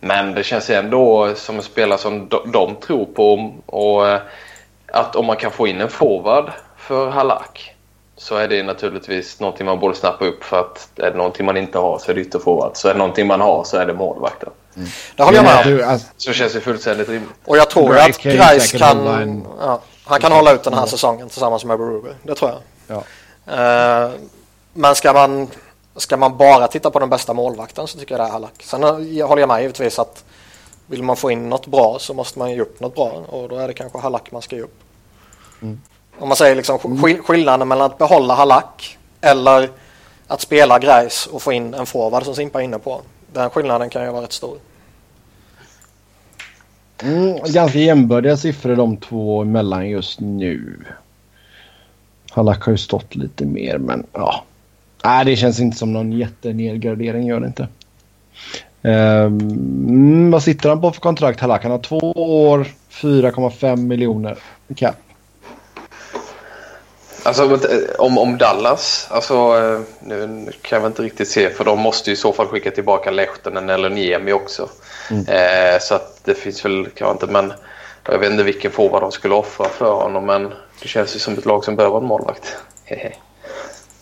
Men 0.00 0.34
det 0.34 0.44
känns 0.44 0.70
ändå 0.70 1.34
som 1.34 1.56
en 1.56 1.62
spelare 1.62 1.98
som 1.98 2.28
de, 2.28 2.52
de 2.52 2.76
tror 2.76 3.04
på. 3.04 3.54
Och 3.66 4.08
eh, 4.08 4.20
att 4.92 5.16
om 5.16 5.26
man 5.26 5.36
kan 5.36 5.50
få 5.50 5.66
in 5.66 5.80
en 5.80 5.88
forward 5.88 6.50
för 6.76 7.10
Halak 7.10 7.74
så 8.16 8.36
är 8.36 8.48
det 8.48 8.62
naturligtvis 8.62 9.40
någonting 9.40 9.66
man 9.66 9.78
borde 9.78 9.94
snappa 9.94 10.24
upp 10.24 10.44
för 10.44 10.60
att 10.60 10.88
är 10.96 11.10
det 11.10 11.16
någonting 11.16 11.46
man 11.46 11.56
inte 11.56 11.78
har 11.78 11.98
så 11.98 12.10
är 12.10 12.14
det 12.14 12.20
ytterforward. 12.20 12.70
Så 12.74 12.88
är 12.88 12.92
det 12.92 12.98
någonting 12.98 13.26
man 13.26 13.40
har 13.40 13.64
så 13.64 13.76
är 13.76 13.86
det 13.86 13.94
målvakten. 13.94 14.50
Mm. 14.76 14.88
Det 15.16 15.22
håller 15.22 15.38
jag 15.38 15.66
med 15.66 15.82
om. 15.84 15.88
Alltså, 15.90 16.08
så 16.16 16.32
känns 16.32 16.52
det 16.52 16.60
fullständigt 16.60 17.08
rimligt. 17.08 17.30
Och 17.44 17.56
jag 17.56 17.70
tror 17.70 17.96
att 17.96 18.22
Grice 18.22 18.78
kan, 18.78 19.44
ja, 19.60 19.80
han 20.04 20.20
kan 20.20 20.32
hålla 20.32 20.52
ut 20.52 20.62
den 20.62 20.74
här 20.74 20.86
säsongen 20.86 21.28
tillsammans 21.28 21.64
med 21.64 21.78
Berube. 21.78 22.14
Det 22.22 22.34
tror 22.34 22.50
jag. 22.50 22.60
Ja. 22.86 24.04
Uh, 24.04 24.10
men 24.72 24.94
ska 24.94 25.12
man, 25.12 25.48
ska 25.96 26.16
man 26.16 26.36
bara 26.36 26.68
titta 26.68 26.90
på 26.90 26.98
den 26.98 27.10
bästa 27.10 27.34
målvakten 27.34 27.86
så 27.86 27.98
tycker 27.98 28.14
jag 28.14 28.20
det 28.20 28.28
är 28.28 28.32
Halak. 28.32 28.62
Sen 28.62 28.82
håller 29.22 29.38
jag 29.42 29.48
med 29.48 29.60
givetvis 29.60 29.98
att 29.98 30.24
vill 30.86 31.02
man 31.02 31.16
få 31.16 31.30
in 31.30 31.48
något 31.48 31.66
bra 31.66 31.96
så 32.00 32.14
måste 32.14 32.38
man 32.38 32.50
ge 32.50 32.60
upp 32.60 32.80
något 32.80 32.94
bra 32.94 33.10
och 33.28 33.48
då 33.48 33.56
är 33.56 33.68
det 33.68 33.74
kanske 33.74 33.98
Halak 33.98 34.32
man 34.32 34.42
ska 34.42 34.56
ge 34.56 34.62
upp. 34.62 34.78
Mm. 35.62 35.80
Om 36.18 36.28
man 36.28 36.36
säger 36.36 36.56
liksom 36.56 36.78
sk 36.78 37.26
skillnaden 37.26 37.68
mellan 37.68 37.86
att 37.86 37.98
behålla 37.98 38.34
Halak 38.34 38.98
eller 39.20 39.70
att 40.26 40.40
spela 40.40 40.78
grejs 40.78 41.26
och 41.26 41.42
få 41.42 41.52
in 41.52 41.74
en 41.74 41.86
forward 41.86 42.24
som 42.24 42.34
Simpa 42.34 42.60
är 42.60 42.64
inne 42.64 42.78
på. 42.78 43.00
Den 43.32 43.50
skillnaden 43.50 43.90
kan 43.90 44.04
ju 44.04 44.10
vara 44.10 44.22
rätt 44.22 44.32
stor. 44.32 44.58
Mm, 47.02 47.38
ganska 47.46 47.78
jämbördiga 47.78 48.36
siffror 48.36 48.76
de 48.76 48.96
två 48.96 49.42
emellan 49.42 49.88
just 49.88 50.20
nu. 50.20 50.84
Halak 52.30 52.64
har 52.64 52.72
ju 52.72 52.78
stått 52.78 53.14
lite 53.14 53.44
mer 53.44 53.78
men 53.78 54.06
ja. 54.12 54.44
Nej, 55.04 55.24
det 55.24 55.36
känns 55.36 55.60
inte 55.60 55.76
som 55.76 55.92
någon 55.92 56.12
jättenedgradering 56.12 57.26
gör 57.26 57.40
det 57.40 57.46
inte. 57.46 57.68
Um, 58.82 60.30
vad 60.30 60.42
sitter 60.42 60.68
han 60.68 60.80
på 60.80 60.92
för 60.92 61.00
kontrakt 61.00 61.40
Halak? 61.40 61.62
Han 61.62 61.72
har 61.72 61.78
två 61.78 62.12
år, 62.16 62.66
4,5 62.90 63.76
miljoner 63.76 64.38
cap. 64.76 64.96
Alltså 67.24 67.58
om, 67.98 68.18
om 68.18 68.38
Dallas, 68.38 69.08
alltså 69.10 69.34
eh, 69.34 69.80
nu 70.00 70.48
kan 70.62 70.82
jag 70.82 70.90
inte 70.90 71.02
riktigt 71.02 71.28
se 71.28 71.50
för 71.50 71.64
de 71.64 71.78
måste 71.78 72.10
ju 72.10 72.14
i 72.14 72.16
så 72.16 72.32
fall 72.32 72.46
skicka 72.46 72.70
tillbaka 72.70 73.10
Lehtinen 73.10 73.70
eller 73.70 73.90
Niemi 73.90 74.32
också. 74.32 74.68
Mm. 75.10 75.26
Eh, 75.26 75.80
så 75.80 75.94
att 75.94 76.20
det 76.24 76.34
finns 76.34 76.64
väl 76.64 76.88
kanske 76.94 77.12
inte 77.12 77.26
men 77.26 77.52
jag 78.04 78.18
vet 78.18 78.30
inte 78.30 78.42
vilken 78.42 78.70
forward 78.70 79.02
de 79.02 79.12
skulle 79.12 79.34
offra 79.34 79.68
för 79.68 79.92
honom 79.92 80.26
men 80.26 80.52
det 80.82 80.88
känns 80.88 81.16
ju 81.16 81.18
som 81.18 81.34
ett 81.34 81.46
lag 81.46 81.64
som 81.64 81.76
behöver 81.76 81.98
en 81.98 82.04
målvakt. 82.04 82.56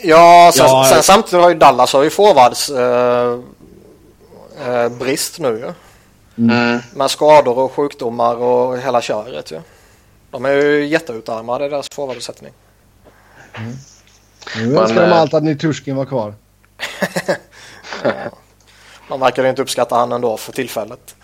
Ja, 0.02 0.52
sen, 0.54 0.66
ja, 0.66 0.84
sen 0.84 1.02
samtidigt 1.02 1.42
har 1.42 1.50
ju 1.50 1.54
Dallas 1.58 1.92
har 1.92 2.02
ju 2.02 2.10
forwards 2.10 2.70
eh, 2.70 3.38
eh, 4.66 4.88
brist 4.88 5.38
nu 5.38 5.48
ju. 5.48 5.72
Mm. 6.44 6.78
Med 6.94 7.10
skador 7.10 7.58
och 7.58 7.72
sjukdomar 7.72 8.36
och 8.36 8.78
hela 8.78 9.00
köret 9.00 9.50
ju. 9.50 9.60
De 10.30 10.44
är 10.44 10.52
ju 10.52 10.86
jätteutarmade 10.86 11.66
i 11.66 11.68
deras 11.68 11.88
forwardsättning. 11.92 12.52
Mm. 13.54 13.76
Nu 14.56 14.78
önskar 14.78 15.08
de 15.08 15.12
allt 15.12 15.34
att 15.34 15.42
Niturskin 15.42 15.96
var 15.96 16.04
kvar. 16.04 16.34
ja. 18.02 18.12
Man 19.08 19.20
verkar 19.20 19.44
inte 19.44 19.62
uppskatta 19.62 19.94
han 19.94 20.12
ändå 20.12 20.36
för 20.36 20.52
tillfället. 20.52 21.14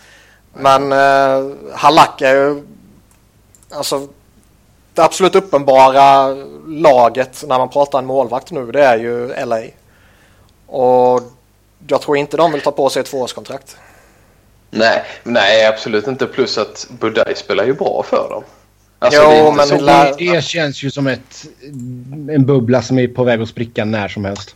Men 0.53 0.91
eh, 0.91 1.55
Halak 1.73 2.21
är 2.21 2.35
ju 2.35 2.63
alltså 3.69 4.07
det 4.97 5.03
absolut 5.03 5.35
uppenbara 5.35 6.35
laget 6.67 7.43
när 7.47 7.57
man 7.57 7.69
pratar 7.69 7.99
en 7.99 8.05
målvakt 8.05 8.51
nu 8.51 8.71
det 8.71 8.83
är 8.83 8.97
ju 8.97 9.45
LA. 9.45 9.61
Och 10.65 11.21
jag 11.87 12.01
tror 12.01 12.17
inte 12.17 12.37
de 12.37 12.51
vill 12.51 12.61
ta 12.61 12.71
på 12.71 12.89
sig 12.89 12.99
ett 12.99 13.05
tvåårskontrakt. 13.05 13.77
Nej, 14.69 15.03
nej 15.23 15.65
absolut 15.65 16.07
inte. 16.07 16.25
Plus 16.25 16.57
att 16.57 16.87
Budaj 16.99 17.35
spelar 17.35 17.65
ju 17.65 17.73
bra 17.73 18.03
för 18.03 18.29
dem. 18.29 18.43
Alltså, 18.99 19.21
jo, 19.23 19.29
det, 19.29 19.51
men 19.51 19.67
så, 19.67 19.75
det, 19.75 20.15
det 20.17 20.43
känns 20.43 20.83
ju 20.83 20.91
som 20.91 21.07
ett, 21.07 21.45
en 22.29 22.45
bubbla 22.45 22.81
som 22.81 22.99
är 22.99 23.07
på 23.07 23.23
väg 23.23 23.41
att 23.41 23.49
spricka 23.49 23.85
när 23.85 24.07
som 24.07 24.25
helst. 24.25 24.55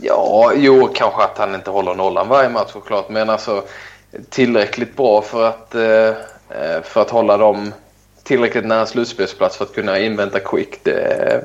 Ja, 0.00 0.52
jo, 0.56 0.88
kanske 0.94 1.22
att 1.22 1.38
han 1.38 1.54
inte 1.54 1.70
håller 1.70 1.94
nollan 1.94 2.28
varje 2.28 2.48
match 2.48 2.72
såklart. 2.72 3.08
Men 3.08 3.30
alltså 3.30 3.64
tillräckligt 4.28 4.96
bra 4.96 5.22
för 5.22 5.48
att, 5.48 5.74
eh, 5.74 6.82
för 6.82 7.00
att 7.00 7.10
hålla 7.10 7.36
dem 7.36 7.72
tillräckligt 8.28 8.66
nära 8.66 8.86
slutspelsplats 8.86 9.56
för 9.56 9.64
att 9.64 9.74
kunna 9.74 9.98
invänta 9.98 10.40
Quick. 10.40 10.84
Det, 10.84 11.44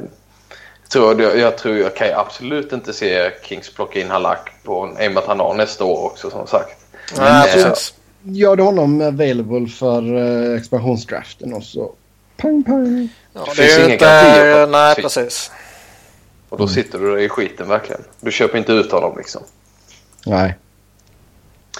tror 0.91 1.21
jag, 1.21 1.37
jag 1.37 1.57
tror 1.57 1.77
jag 1.77 1.95
kan 1.95 2.13
absolut 2.13 2.73
inte 2.73 2.93
se 2.93 3.31
Kings 3.43 3.73
plocka 3.73 3.99
in 3.99 4.09
Halak 4.09 4.49
på 4.63 4.85
med 4.85 5.17
att 5.17 5.25
han 5.25 5.39
har 5.39 5.53
nästa 5.53 5.83
år 5.83 6.05
också 6.05 6.29
som 6.29 6.47
sagt. 6.47 6.77
Nej, 7.17 7.53
precis 7.53 7.93
gör 8.23 8.57
honom 8.57 9.01
available 9.01 9.67
för 9.67 10.15
uh, 10.15 10.57
expansionsdraften 10.57 11.53
och 11.53 11.63
så 11.63 11.93
pang 12.37 12.63
pang. 12.63 13.09
Ja, 13.33 13.45
det, 13.55 13.61
det 13.61 13.71
är 13.71 13.87
ju 13.87 13.93
inte... 13.93 14.65
Nej, 14.71 14.95
precis. 14.95 15.51
Och 16.49 16.57
då 16.57 16.67
sitter 16.67 16.99
du 16.99 17.21
i 17.21 17.29
skiten 17.29 17.67
verkligen. 17.67 18.01
Du 18.21 18.31
köper 18.31 18.57
inte 18.57 18.71
ut 18.71 18.91
honom 18.91 19.17
liksom. 19.17 19.41
Nej. 20.25 20.55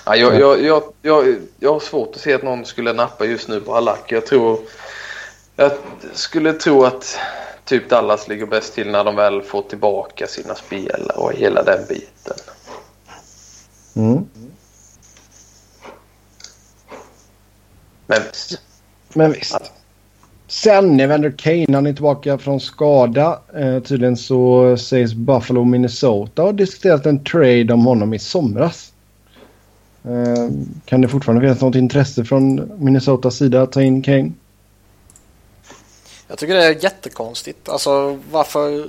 Ja, 0.05 0.15
jag, 0.15 0.39
jag, 0.39 0.62
jag, 0.62 0.83
jag, 1.01 1.36
jag 1.60 1.74
har 1.74 1.79
svårt 1.79 2.15
att 2.15 2.22
se 2.22 2.33
att 2.33 2.43
någon 2.43 2.65
skulle 2.65 2.93
nappa 2.93 3.25
just 3.25 3.48
nu 3.48 3.62
på 3.62 3.74
Halak. 3.74 4.12
Jag 4.12 4.25
tror... 4.25 4.60
Jag 5.55 5.72
skulle 6.13 6.53
tro 6.53 6.83
att 6.83 7.17
typ 7.65 7.89
Dallas 7.89 8.27
ligger 8.27 8.45
bäst 8.45 8.74
till 8.74 8.91
när 8.91 9.03
de 9.03 9.15
väl 9.15 9.41
får 9.41 9.62
tillbaka 9.62 10.27
sina 10.27 10.55
spelare 10.55 11.17
och 11.17 11.33
hela 11.33 11.63
den 11.63 11.79
biten. 11.89 12.38
Mm. 13.95 14.25
Men 18.07 18.22
visst. 18.31 18.62
Men 19.13 19.31
visst. 19.31 19.72
Sen 20.48 21.00
Evander 21.00 21.33
Kane, 21.38 21.65
han 21.74 21.88
är 21.88 21.93
tillbaka 21.93 22.38
från 22.38 22.60
skada. 22.60 23.39
Eh, 23.55 23.79
tydligen 23.79 24.17
så 24.17 24.77
sägs 24.77 25.13
Buffalo 25.13 25.63
Minnesota 25.63 26.41
har 26.41 26.53
diskuterat 26.53 27.05
en 27.05 27.24
trade 27.24 27.74
om 27.74 27.86
honom 27.86 28.13
i 28.13 28.19
somras. 28.19 28.93
Eh, 30.03 30.50
kan 30.86 31.01
det 31.01 31.07
fortfarande 31.07 31.41
finnas 31.41 31.62
något 31.62 31.75
intresse 31.75 32.25
från 32.25 32.72
Minnesotas 32.77 33.36
sida 33.36 33.62
att 33.62 33.72
ta 33.72 33.81
in 33.81 34.01
Kane? 34.01 34.31
Jag 36.34 36.40
tycker 36.40 36.54
det 36.54 36.66
är 36.66 36.84
jättekonstigt. 36.84 37.70
Alltså 37.70 38.20
varför, 38.32 38.88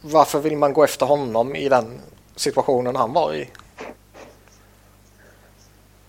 varför 0.00 0.40
vill 0.40 0.56
man 0.56 0.72
gå 0.72 0.84
efter 0.84 1.06
honom 1.06 1.56
i 1.56 1.68
den 1.68 2.00
situationen 2.36 2.96
han 2.96 3.12
var 3.12 3.34
i? 3.34 3.48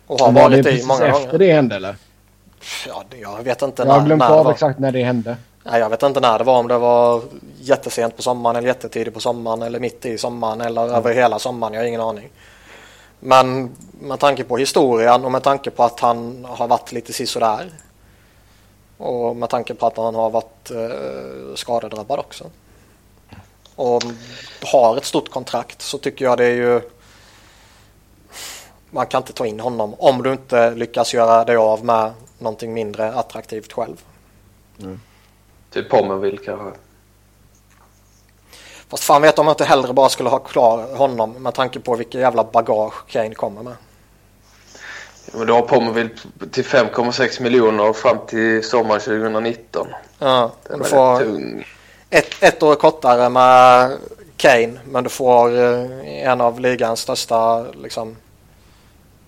Och 0.07 0.19
har 0.19 0.31
varit 0.31 0.63
det 0.63 0.71
i 0.71 0.85
många 0.85 1.11
gånger. 1.11 1.25
efter 1.25 1.37
det 1.37 1.51
hände 1.51 1.75
eller? 1.75 1.95
Ja, 2.87 3.03
jag 3.21 3.43
vet 3.43 3.61
inte 3.61 3.81
jag 3.81 3.87
när, 3.87 3.99
har 3.99 4.05
glömt 4.05 4.19
när 4.19 4.29
av 4.29 4.49
exakt 4.49 4.79
när 4.79 4.91
det 4.91 5.03
hände. 5.03 5.37
Nej, 5.63 5.79
jag 5.79 5.89
vet 5.89 6.03
inte 6.03 6.19
när 6.19 6.37
det 6.37 6.43
var. 6.43 6.59
Om 6.59 6.67
det 6.67 6.77
var 6.77 7.21
jättesent 7.59 8.15
på 8.15 8.21
sommaren 8.21 8.55
eller 8.55 8.67
jättetidigt 8.67 9.13
på 9.13 9.19
sommaren 9.19 9.61
eller 9.61 9.79
mitt 9.79 10.05
i 10.05 10.17
sommaren 10.17 10.61
eller 10.61 10.83
mm. 10.83 10.95
över 10.95 11.13
hela 11.13 11.39
sommaren. 11.39 11.73
Jag 11.73 11.81
har 11.81 11.87
ingen 11.87 12.01
aning. 12.01 12.29
Men 13.19 13.75
med 14.01 14.19
tanke 14.19 14.43
på 14.43 14.57
historien 14.57 15.25
och 15.25 15.31
med 15.31 15.43
tanke 15.43 15.71
på 15.71 15.83
att 15.83 15.99
han 15.99 16.45
har 16.49 16.67
varit 16.67 16.91
lite 16.91 17.13
sisådär. 17.13 17.71
Och 18.97 19.35
med 19.35 19.49
tanke 19.49 19.73
på 19.73 19.87
att 19.87 19.97
han 19.97 20.15
har 20.15 20.29
varit 20.29 20.71
eh, 20.71 21.55
skadedrabbad 21.55 22.19
också. 22.19 22.49
Och 23.75 24.03
har 24.73 24.97
ett 24.97 25.05
stort 25.05 25.29
kontrakt 25.29 25.81
så 25.81 25.97
tycker 25.97 26.25
jag 26.25 26.37
det 26.37 26.45
är 26.45 26.55
ju 26.55 26.81
man 28.89 29.07
kan 29.07 29.21
inte 29.21 29.33
ta 29.33 29.45
in 29.45 29.59
honom 29.59 29.95
om 29.97 30.23
du 30.23 30.31
inte 30.31 30.71
lyckas 30.71 31.13
göra 31.13 31.45
dig 31.45 31.55
av 31.55 31.85
med 31.85 32.13
någonting 32.37 32.73
mindre 32.73 33.13
attraktivt 33.13 33.73
själv. 33.73 34.03
Mm. 34.81 35.01
Typ 35.71 35.89
Pommerville 35.89 36.37
kanske. 36.37 36.79
Fast 38.87 39.03
fan 39.03 39.21
vet 39.21 39.39
om 39.39 39.45
jag 39.45 39.53
inte 39.53 39.65
hellre 39.65 39.93
bara 39.93 40.09
skulle 40.09 40.29
ha 40.29 40.39
klar 40.39 40.95
honom 40.97 41.31
med 41.31 41.53
tanke 41.53 41.79
på 41.79 41.95
vilket 41.95 42.21
jävla 42.21 42.43
bagage 42.43 43.07
Kane 43.07 43.35
kommer 43.35 43.63
med. 43.63 43.75
Ja, 45.31 45.37
men 45.37 45.47
du 45.47 45.53
har 45.53 45.61
Pommerville 45.61 46.09
till 46.51 46.63
5,6 46.63 47.41
miljoner 47.41 47.93
fram 47.93 48.17
till 48.27 48.63
sommaren 48.63 49.01
2019. 49.01 49.87
Ja, 50.19 50.51
Den 50.69 50.79
du 50.79 50.85
får 50.85 51.19
tung. 51.19 51.67
Ett, 52.09 52.43
ett 52.43 52.63
år 52.63 52.75
kortare 52.75 53.29
med 53.29 53.91
Kane 54.37 54.79
men 54.85 55.03
du 55.03 55.09
får 55.09 55.57
eh, 55.63 56.27
en 56.27 56.41
av 56.41 56.59
ligans 56.59 56.99
största 56.99 57.71
liksom, 57.71 58.15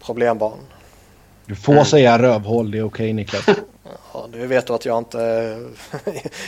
problembarn. 0.05 0.59
Du 1.45 1.55
får 1.55 1.73
mm. 1.73 1.85
säga 1.85 2.19
rövhål, 2.19 2.71
det 2.71 2.77
är 2.77 2.83
okej 2.83 3.05
okay, 3.05 3.13
Niklas. 3.13 3.45
Ja, 4.13 4.27
du 4.31 4.47
vet 4.47 4.67
du 4.67 4.73
att 4.73 4.85
jag 4.85 4.97
inte 4.97 5.17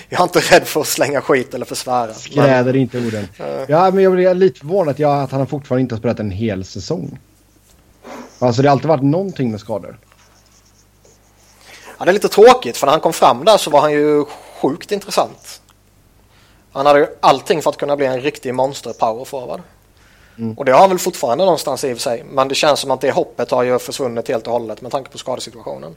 jag 0.09 0.19
är 0.19 0.23
inte 0.23 0.39
rädd 0.39 0.63
för 0.63 0.81
att 0.81 0.87
slänga 0.87 1.21
skit 1.21 1.53
eller 1.53 1.65
försvära. 1.65 2.13
Skräder 2.13 2.63
men... 2.63 2.75
inte 2.75 2.97
orden. 2.97 3.27
ja, 3.67 3.91
men 3.91 4.03
jag 4.03 4.13
blir 4.13 4.33
lite 4.33 4.59
förvånad 4.59 4.91
att, 4.91 4.99
jag, 4.99 5.23
att 5.23 5.31
han 5.31 5.47
fortfarande 5.47 5.81
inte 5.81 5.95
har 5.95 5.99
spelat 5.99 6.19
en 6.19 6.31
hel 6.31 6.65
säsong. 6.65 7.19
Alltså 8.39 8.61
det 8.61 8.67
har 8.67 8.71
alltid 8.71 8.87
varit 8.87 9.03
någonting 9.03 9.51
med 9.51 9.59
skador. 9.59 9.97
Ja, 11.97 12.05
det 12.05 12.11
är 12.11 12.13
lite 12.13 12.29
tråkigt 12.29 12.77
för 12.77 12.87
när 12.87 12.91
han 12.91 13.01
kom 13.01 13.13
fram 13.13 13.45
där 13.45 13.57
så 13.57 13.69
var 13.69 13.81
han 13.81 13.91
ju 13.91 14.25
sjukt 14.61 14.91
intressant. 14.91 15.61
Han 16.71 16.85
hade 16.85 16.99
ju 16.99 17.07
allting 17.19 17.61
för 17.61 17.69
att 17.69 17.77
kunna 17.77 17.97
bli 17.97 18.05
en 18.05 18.21
riktig 18.21 18.53
monster 18.53 18.93
power 18.93 19.25
forward. 19.25 19.61
Mm. 20.37 20.57
Och 20.57 20.65
det 20.65 20.71
har 20.71 20.79
han 20.79 20.89
väl 20.89 20.99
fortfarande 20.99 21.45
någonstans 21.45 21.83
i 21.83 21.93
och 21.93 21.97
för 21.97 22.01
sig. 22.01 22.23
Men 22.23 22.47
det 22.47 22.55
känns 22.55 22.79
som 22.79 22.91
att 22.91 23.01
det 23.01 23.11
hoppet 23.11 23.51
har 23.51 23.63
ju 23.63 23.79
försvunnit 23.79 24.27
helt 24.27 24.47
och 24.47 24.53
hållet 24.53 24.81
med 24.81 24.91
tanke 24.91 25.11
på 25.11 25.17
skadesituationen. 25.17 25.95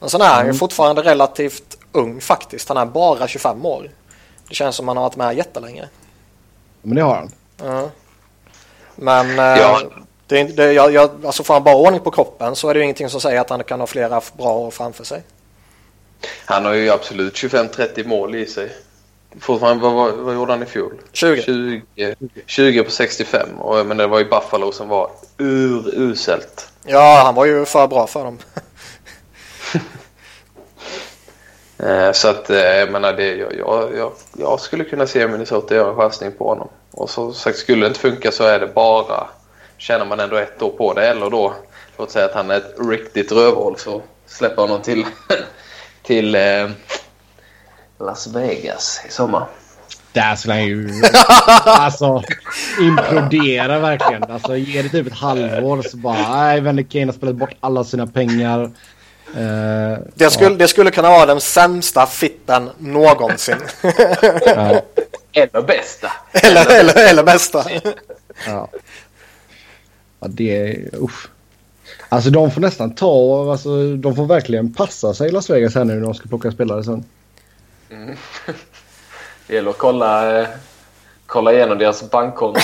Men 0.00 0.10
sen 0.10 0.20
är 0.20 0.28
han 0.28 0.44
ju 0.44 0.48
mm. 0.48 0.56
fortfarande 0.56 1.02
relativt 1.02 1.78
ung 1.92 2.20
faktiskt. 2.20 2.68
Han 2.68 2.76
är 2.76 2.86
bara 2.86 3.28
25 3.28 3.66
år. 3.66 3.90
Det 4.48 4.54
känns 4.54 4.76
som 4.76 4.88
att 4.88 4.90
han 4.90 4.96
har 4.96 5.04
varit 5.04 5.16
med 5.16 5.36
jättelänge. 5.36 5.88
Men 6.82 6.96
det 6.96 7.02
har 7.02 7.14
han. 7.14 7.32
Ja. 7.56 7.90
Men 8.96 9.38
eh, 9.38 9.44
ja. 9.44 9.82
Det, 10.26 10.44
det, 10.44 10.72
jag, 10.72 10.92
jag, 10.92 11.26
alltså 11.26 11.42
får 11.42 11.54
han 11.54 11.64
bara 11.64 11.76
ordning 11.76 12.00
på 12.00 12.10
kroppen 12.10 12.56
så 12.56 12.68
är 12.68 12.74
det 12.74 12.78
ju 12.78 12.84
ingenting 12.84 13.08
som 13.08 13.20
säger 13.20 13.40
att 13.40 13.50
han 13.50 13.64
kan 13.64 13.80
ha 13.80 13.86
flera 13.86 14.20
bra 14.36 14.52
år 14.52 14.70
framför 14.70 15.04
sig. 15.04 15.22
Han 16.44 16.64
har 16.64 16.72
ju 16.72 16.90
absolut 16.90 17.34
25-30 17.34 18.06
mål 18.06 18.34
i 18.34 18.46
sig. 18.46 18.72
Fortfarande, 19.40 19.82
vad, 19.82 19.92
vad, 19.92 20.14
vad 20.14 20.34
gjorde 20.34 20.52
han 20.52 20.62
i 20.62 20.66
fjol? 20.66 20.92
20. 21.12 21.42
20, 21.42 22.14
20 22.46 22.82
på 22.82 22.90
65. 22.90 23.48
Och, 23.58 23.86
men 23.86 23.96
det 23.96 24.06
var 24.06 24.18
ju 24.18 24.24
Buffalo 24.24 24.72
som 24.72 24.88
var 24.88 25.10
uruselt. 25.38 26.68
Ja, 26.84 27.22
han 27.24 27.34
var 27.34 27.44
ju 27.44 27.64
för 27.64 27.86
bra 27.86 28.06
för 28.06 28.24
dem. 28.24 28.38
Eh, 31.78 32.12
så 32.12 32.28
att 32.28 32.50
eh, 32.50 32.56
jag 32.56 32.92
menar, 32.92 33.12
det, 33.12 33.34
jag, 33.34 33.96
jag, 33.96 34.12
jag, 34.38 34.60
skulle 34.60 34.84
kunna 34.84 35.06
se 35.06 35.28
Minnesota 35.28 35.74
göra 35.74 35.90
en 35.90 35.96
chansning 35.96 36.32
på 36.32 36.48
honom. 36.48 36.68
Och 36.90 37.10
så 37.10 37.32
sagt, 37.32 37.58
skulle 37.58 37.80
det 37.80 37.88
inte 37.88 38.00
funka 38.00 38.32
så 38.32 38.44
är 38.44 38.60
det 38.60 38.66
bara, 38.66 39.26
tjänar 39.84 40.04
man 40.04 40.20
ändå 40.20 40.36
ett 40.36 40.62
år 40.62 40.70
på 40.70 40.94
det 40.94 41.08
eller 41.08 41.30
då, 41.30 41.54
låt 41.98 42.10
säga 42.10 42.24
att 42.24 42.34
han 42.34 42.50
är 42.50 42.56
ett 42.56 42.74
riktigt 42.90 43.32
rövhål 43.32 43.78
så 43.78 44.02
släpper 44.26 44.62
honom 44.62 44.82
till, 44.82 45.06
till 46.02 46.34
eh, 46.34 46.70
Las 48.00 48.26
Vegas 48.26 49.00
i 49.08 49.12
sommar. 49.12 49.46
Där 50.12 50.36
skulle 50.36 50.54
han 50.54 50.64
ju 50.64 50.90
alltså, 51.64 52.22
implodera 52.80 53.78
verkligen. 53.78 54.24
Alltså, 54.24 54.56
ge 54.56 54.82
det 54.82 54.88
typ 54.88 55.06
ett 55.06 55.12
halvår 55.12 55.82
så 55.82 55.96
bara, 55.96 56.36
nej, 56.36 56.60
Vende 56.60 56.84
Kane 56.84 57.06
har 57.06 57.12
spelat 57.12 57.34
bort 57.34 57.54
alla 57.60 57.84
sina 57.84 58.06
pengar. 58.06 58.62
Uh, 59.36 59.98
det, 60.14 60.30
skulle, 60.30 60.50
ja. 60.50 60.56
det 60.56 60.68
skulle 60.68 60.90
kunna 60.90 61.10
vara 61.10 61.26
den 61.26 61.40
sämsta 61.40 62.06
fitten 62.06 62.70
någonsin. 62.78 63.56
ja. 64.46 64.82
Eller 65.32 65.62
bästa. 65.62 66.12
Eller, 66.32 66.80
eller, 66.80 67.10
eller 67.10 67.22
bästa. 67.22 67.64
ja. 68.46 68.68
Ja, 70.24 70.30
det 70.30 70.56
är... 70.56 71.02
Usch. 71.02 71.28
Alltså 72.08 72.30
de 72.30 72.50
får 72.50 72.60
nästan 72.60 72.94
ta, 72.94 73.50
alltså 73.52 73.96
de 73.96 74.16
får 74.16 74.26
verkligen 74.26 74.72
passa 74.72 75.14
sig 75.14 75.28
i 75.28 75.32
Las 75.32 75.50
Vegas 75.50 75.74
här 75.74 75.84
nu 75.84 75.94
när 75.94 76.00
de 76.00 76.14
ska 76.14 76.28
plocka 76.28 76.50
spelare 76.50 76.84
sen. 76.84 77.04
Mm. 77.90 78.16
Det 79.46 79.54
gäller 79.54 79.70
att 79.70 79.78
kolla, 79.78 80.40
eh, 80.40 80.48
kolla 81.26 81.52
igenom 81.52 81.78
deras 81.78 82.10
bankkonton. 82.10 82.62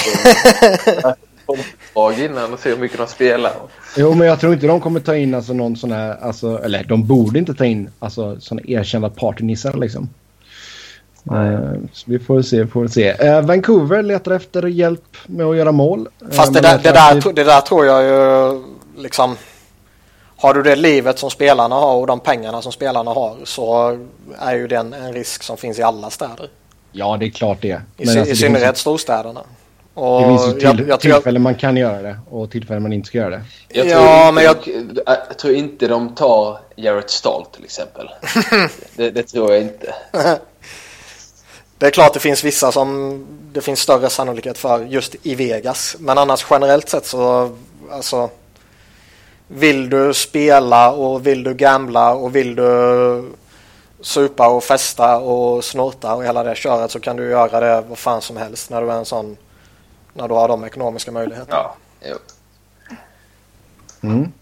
innan 2.18 2.52
och 2.52 2.58
se 2.58 2.70
hur 2.70 2.76
mycket 2.76 2.98
de 2.98 3.06
spelar. 3.06 3.52
Jo, 3.96 4.14
men 4.14 4.26
jag 4.26 4.40
tror 4.40 4.52
inte 4.52 4.66
de 4.66 4.80
kommer 4.80 5.00
ta 5.00 5.16
in 5.16 5.34
alltså 5.34 5.52
någon 5.52 5.76
sån 5.76 5.92
här, 5.92 6.16
alltså, 6.22 6.62
eller 6.64 6.84
de 6.84 7.06
borde 7.06 7.38
inte 7.38 7.54
ta 7.54 7.64
in 7.64 7.90
alltså 7.98 8.40
såna 8.40 8.62
erkända 8.64 9.10
partynissar 9.10 9.72
liksom. 9.72 10.08
Uh, 11.32 11.72
så 11.92 12.10
vi 12.10 12.18
får 12.18 12.42
se, 12.42 12.66
får 12.66 12.88
se. 12.88 13.12
Uh, 13.12 13.40
Vancouver 13.40 14.02
letar 14.02 14.32
efter 14.32 14.66
hjälp 14.66 15.16
med 15.26 15.46
att 15.46 15.56
göra 15.56 15.72
mål. 15.72 16.08
Fast 16.30 16.48
uh, 16.48 16.54
det, 16.54 16.60
där, 16.60 16.78
det, 16.78 16.92
där, 16.92 17.32
det 17.32 17.44
där 17.44 17.60
tror 17.60 17.86
jag 17.86 18.02
ju 18.04 18.62
liksom 18.96 19.36
har 20.36 20.54
du 20.54 20.62
det 20.62 20.76
livet 20.76 21.18
som 21.18 21.30
spelarna 21.30 21.74
har 21.74 21.96
och 21.96 22.06
de 22.06 22.20
pengarna 22.20 22.62
som 22.62 22.72
spelarna 22.72 23.10
har 23.10 23.36
så 23.44 23.98
är 24.38 24.54
ju 24.54 24.66
den 24.66 24.92
en 24.92 25.12
risk 25.12 25.42
som 25.42 25.56
finns 25.56 25.78
i 25.78 25.82
alla 25.82 26.10
städer. 26.10 26.48
Ja, 26.92 27.16
det 27.16 27.26
är 27.26 27.30
klart 27.30 27.58
det. 27.60 27.68
I, 27.68 28.02
alltså, 28.02 28.18
I 28.18 28.36
synnerhet 28.36 28.76
storstäderna. 28.76 29.40
Och 29.94 30.20
det 30.20 30.26
finns 30.26 30.48
ju 30.48 30.52
till, 30.52 30.62
jag, 30.62 30.88
jag, 30.88 31.00
tillfällen 31.00 31.42
man 31.42 31.54
kan 31.54 31.76
göra 31.76 32.02
det 32.02 32.18
och 32.30 32.50
tillfällen 32.50 32.82
man 32.82 32.92
inte 32.92 33.06
ska 33.06 33.18
göra 33.18 33.30
det. 33.30 33.42
Jag 33.68 33.88
tror, 33.88 34.02
ja, 34.02 34.28
inte, 34.28 34.32
men 34.32 34.44
jag... 34.44 34.56
jag 35.28 35.38
tror 35.38 35.54
inte 35.54 35.88
de 35.88 36.14
tar 36.14 36.58
Jarrett 36.76 37.10
Stahl 37.10 37.44
till 37.44 37.64
exempel. 37.64 38.08
det, 38.96 39.10
det, 39.10 39.22
tror 39.22 39.52
jag 39.52 39.62
inte. 39.62 39.94
det 41.80 41.86
är 41.86 41.90
klart 41.90 42.14
det 42.14 42.20
finns 42.20 42.44
vissa 42.44 42.72
som 42.72 43.26
det 43.52 43.60
finns 43.60 43.80
större 43.80 44.10
sannolikhet 44.10 44.58
för 44.58 44.84
just 44.84 45.16
i 45.22 45.34
Vegas. 45.34 45.96
Men 45.98 46.18
annars 46.18 46.46
generellt 46.50 46.88
sett 46.88 47.06
så 47.06 47.56
alltså 47.90 48.30
vill 49.48 49.90
du 49.90 50.14
spela 50.14 50.92
och 50.92 51.26
vill 51.26 51.42
du 51.42 51.54
gambla 51.54 52.14
och 52.14 52.36
vill 52.36 52.54
du 52.54 53.32
supa 54.00 54.48
och 54.48 54.64
festa 54.64 55.18
och 55.18 55.64
snorta 55.64 56.14
och 56.14 56.24
hela 56.24 56.42
det 56.42 56.54
köret 56.54 56.90
så 56.90 57.00
kan 57.00 57.16
du 57.16 57.30
göra 57.30 57.60
det 57.60 57.84
vad 57.88 57.98
fan 57.98 58.22
som 58.22 58.36
helst 58.36 58.70
när 58.70 58.82
du 58.82 58.90
är 58.90 58.96
en 58.96 59.04
sån 59.04 59.36
när 60.14 60.28
du 60.28 60.34
har 60.34 60.48
de 60.48 60.64
ekonomiska 60.64 61.12
möjligheterna. 61.12 61.70
Ja. 62.00 62.16
Mm. 64.02 64.32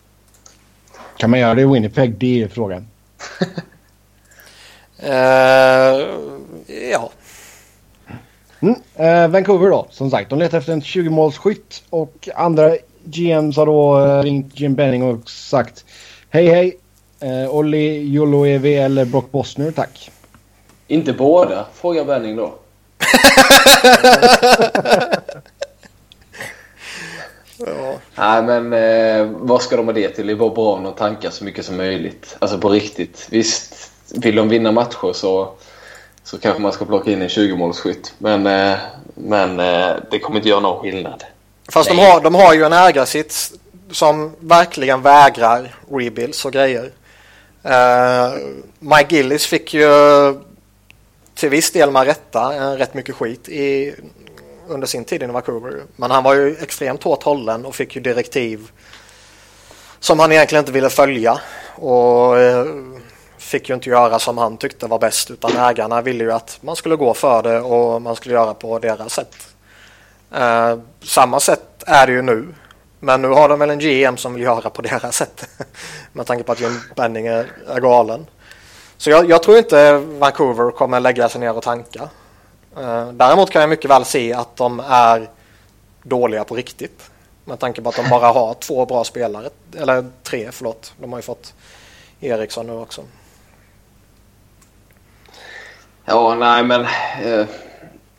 Kan 1.17 1.31
man 1.31 1.41
göra 1.41 1.55
det 1.55 1.63
i 1.63 1.67
Winnipeg? 1.67 2.15
Det 2.19 2.43
är 2.43 2.49
frågan. 2.49 2.89
uh, 5.03 5.09
ja. 6.93 7.11
Mm. 8.61 8.75
Uh, 9.01 9.29
Vancouver 9.29 9.71
då, 9.71 9.87
som 9.91 10.11
sagt. 10.11 10.31
De 10.31 10.39
letar 10.39 10.59
efter 10.59 10.73
en 10.73 10.83
20-målsskytt 10.83 11.83
och 11.91 12.29
andra 12.35 12.77
GMs 13.05 13.57
har 13.57 13.67
då 13.67 14.01
uh, 14.01 14.23
ringt 14.23 14.61
Jim 14.61 14.75
Benning 14.75 15.03
och 15.03 15.31
sagt 15.31 15.85
Hej 16.31 16.47
hej, 16.47 16.77
uh, 17.25 17.55
Olli 17.55 18.13
Joloevi 18.13 18.77
eller 18.77 19.05
Brock 19.05 19.31
Bosner 19.31 19.71
tack. 19.71 20.11
Inte 20.87 21.13
båda, 21.13 21.67
frågar 21.75 22.05
Benning 22.05 22.37
då. 22.37 22.55
Ja. 27.59 27.95
Nej, 28.15 28.43
men 28.43 28.73
eh, 28.73 29.31
vad 29.39 29.63
ska 29.63 29.77
de 29.77 29.87
ha 29.87 29.93
det 29.93 30.09
till? 30.09 30.27
Det 30.27 30.33
är 30.33 30.37
bara 30.37 30.51
bra 30.51 30.79
att 30.79 30.97
tanka 30.97 31.31
så 31.31 31.45
mycket 31.45 31.65
som 31.65 31.77
möjligt. 31.77 32.37
Alltså 32.39 32.59
på 32.59 32.69
riktigt. 32.69 33.27
Visst, 33.31 33.93
vill 34.15 34.37
de 34.37 34.49
vinna 34.49 34.73
matcher 34.73 35.13
så, 35.13 35.53
så 36.31 36.39
kanske 36.39 36.63
man 36.63 36.73
ska 36.73 36.85
plocka 36.85 37.11
in 37.11 37.23
en 37.23 37.29
20-målsskytt. 37.29 38.13
Men, 38.19 38.47
eh, 38.47 38.79
men 39.15 39.61
eh, 39.61 39.97
det 40.11 40.19
kommer 40.19 40.37
inte 40.37 40.49
göra 40.49 40.61
någon 40.61 40.81
skillnad. 40.81 41.25
Fast 41.69 41.89
de 41.89 41.99
har, 41.99 42.21
de 42.21 42.35
har 42.35 42.55
ju 42.55 42.65
en 42.65 42.73
ägarsits 42.73 43.53
som 43.91 44.33
verkligen 44.41 45.03
vägrar 45.03 45.75
rebuilds 45.91 46.45
och 46.45 46.53
grejer. 46.53 46.93
Uh, 47.65 48.39
Mike 48.79 49.17
Gillis 49.17 49.47
fick 49.47 49.75
ju 49.75 49.89
till 51.35 51.49
viss 51.49 51.71
del 51.71 51.91
med 51.91 52.07
rätta 52.07 52.77
rätt 52.77 52.95
mycket 52.95 53.15
skit 53.15 53.49
i 53.49 53.95
under 54.69 54.87
sin 54.87 55.05
tid 55.05 55.23
i 55.23 55.27
Vancouver. 55.27 55.83
Men 55.97 56.11
han 56.11 56.25
var 56.25 56.35
ju 56.35 56.57
extremt 56.63 57.03
hårt 57.03 57.23
hållen 57.23 57.67
och 57.67 57.75
fick 57.75 57.97
ju 57.97 58.03
direktiv 58.03 58.71
som 60.01 60.19
han 60.19 60.33
egentligen 60.33 60.63
inte 60.63 60.73
ville 60.73 60.91
följa. 60.91 61.41
Och 61.75 62.39
eh, 62.39 62.67
fick 63.49 63.69
ju 63.69 63.75
inte 63.75 63.91
göra 63.91 64.19
som 64.19 64.39
han 64.39 64.57
tyckte 64.57 64.87
var 64.87 64.99
bäst 64.99 65.31
utan 65.31 65.57
ägarna 65.57 66.03
ville 66.03 66.25
ju 66.25 66.33
att 66.33 66.59
man 66.61 66.77
skulle 66.77 66.97
gå 66.97 67.15
för 67.15 67.43
det 67.43 67.61
och 67.61 68.03
man 68.03 68.17
skulle 68.17 68.35
göra 68.35 68.55
på 68.55 68.79
deras 68.79 69.13
sätt. 69.13 69.35
Eh, 70.35 70.79
samma 71.03 71.41
sätt 71.41 71.83
är 71.87 72.07
det 72.07 72.13
ju 72.13 72.23
nu. 72.23 72.55
Men 73.01 73.23
nu 73.23 73.29
har 73.29 73.49
de 73.49 73.59
väl 73.59 73.71
en 73.71 73.79
GM 73.79 74.17
som 74.17 74.35
vill 74.35 74.43
göra 74.43 74.71
på 74.71 74.83
deras 74.83 75.17
sätt. 75.17 75.49
Med 76.13 76.27
tanke 76.27 76.45
på 76.45 76.53
att 76.53 76.61
Jim 76.61 76.81
Benning 76.97 77.27
är, 77.27 77.47
är 77.69 77.81
galen. 77.81 78.27
Så 78.97 79.11
jag, 79.11 79.31
jag, 79.31 79.43
tror 79.43 79.59
inte 79.59 79.93
Vancouver 79.99 80.71
kommer 80.71 81.01
lägga 81.01 81.29
sig 81.29 81.41
ner 81.41 81.57
och 81.57 81.63
tanka. 81.63 82.09
Eh, 82.77 83.09
däremot 83.13 83.51
kan 83.51 83.61
jag 83.61 83.71
mycket 83.71 83.91
väl 83.91 84.05
se 84.05 84.33
att 84.33 84.57
de 84.57 84.81
är 84.89 85.29
dåliga 86.03 86.45
på 86.45 86.55
riktigt. 86.55 87.11
Med 87.45 87.59
tanke 87.59 87.83
på 87.83 87.89
att 87.89 87.97
de 87.97 88.09
bara 88.11 88.27
har 88.27 88.55
två 88.55 88.87
bra 88.87 89.05
spelare. 89.05 89.51
Eller 89.77 90.07
tre, 90.23 90.49
förlåt. 90.53 90.93
De 90.99 91.13
har 91.13 91.19
ju 91.19 91.23
fått 91.23 91.55
Eriksson 92.21 92.67
nu 92.67 92.73
också. 92.73 93.03
Ja, 96.09 96.35
nej 96.35 96.65
men... 96.65 96.81
Eh, 97.25 97.47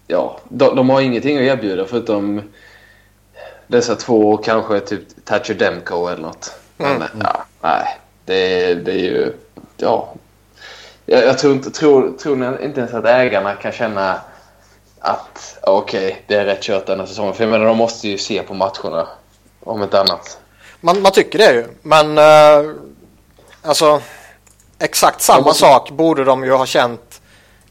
ja, 0.08 0.40
de, 0.50 0.76
de, 0.76 0.90
har 0.90 1.02
ingenting 1.02 1.38
att 1.38 1.44
erbjuda 1.44 1.86
förutom 1.86 2.42
dessa 3.68 3.96
två 3.96 4.32
och 4.32 4.46
kanske 4.46 4.80
typ 4.80 5.26
Thatcher 5.26 5.54
Demko 5.54 6.08
eller 6.08 6.22
något. 6.22 6.60
Men 6.78 6.96
mm. 6.96 7.08
ja, 7.24 7.44
nej. 7.62 8.00
Det, 8.26 8.74
det 8.74 8.92
är 8.92 8.98
ju... 8.98 9.34
Ja. 9.78 10.14
Jag, 11.06 11.24
jag 11.26 11.38
tror, 11.38 11.54
inte, 11.54 11.72
tror, 11.72 12.18
tror 12.18 12.62
inte 12.64 12.80
ens 12.80 12.94
att 12.94 13.06
ägarna 13.06 13.54
kan 13.54 13.72
känna 13.72 14.22
att 15.00 15.58
okej, 15.62 16.08
okay, 16.08 16.22
det 16.28 16.36
är 16.36 16.46
rätt 16.46 16.62
kört 16.62 16.86
denna 16.86 17.08
säsongen. 17.08 17.34
För 17.34 17.44
jag 17.44 17.52
menar, 17.52 17.66
de 17.66 17.78
måste 17.78 18.08
ju 18.08 18.18
se 18.18 18.44
på 18.44 18.54
matcherna. 18.54 19.08
Om 19.64 19.84
inte 19.84 20.00
annat. 20.00 20.40
Man, 20.82 21.02
man 21.02 21.12
tycker 21.12 21.40
det 21.40 21.54
ju. 21.54 21.66
Men 21.82 22.18
uh, 22.18 22.76
alltså 23.62 24.02
exakt 24.80 25.22
samma 25.22 25.42
måste... 25.42 25.60
sak 25.60 25.92
borde 25.92 26.24
de 26.24 26.44
ju 26.44 26.52
ha 26.52 26.66
känt 26.66 27.09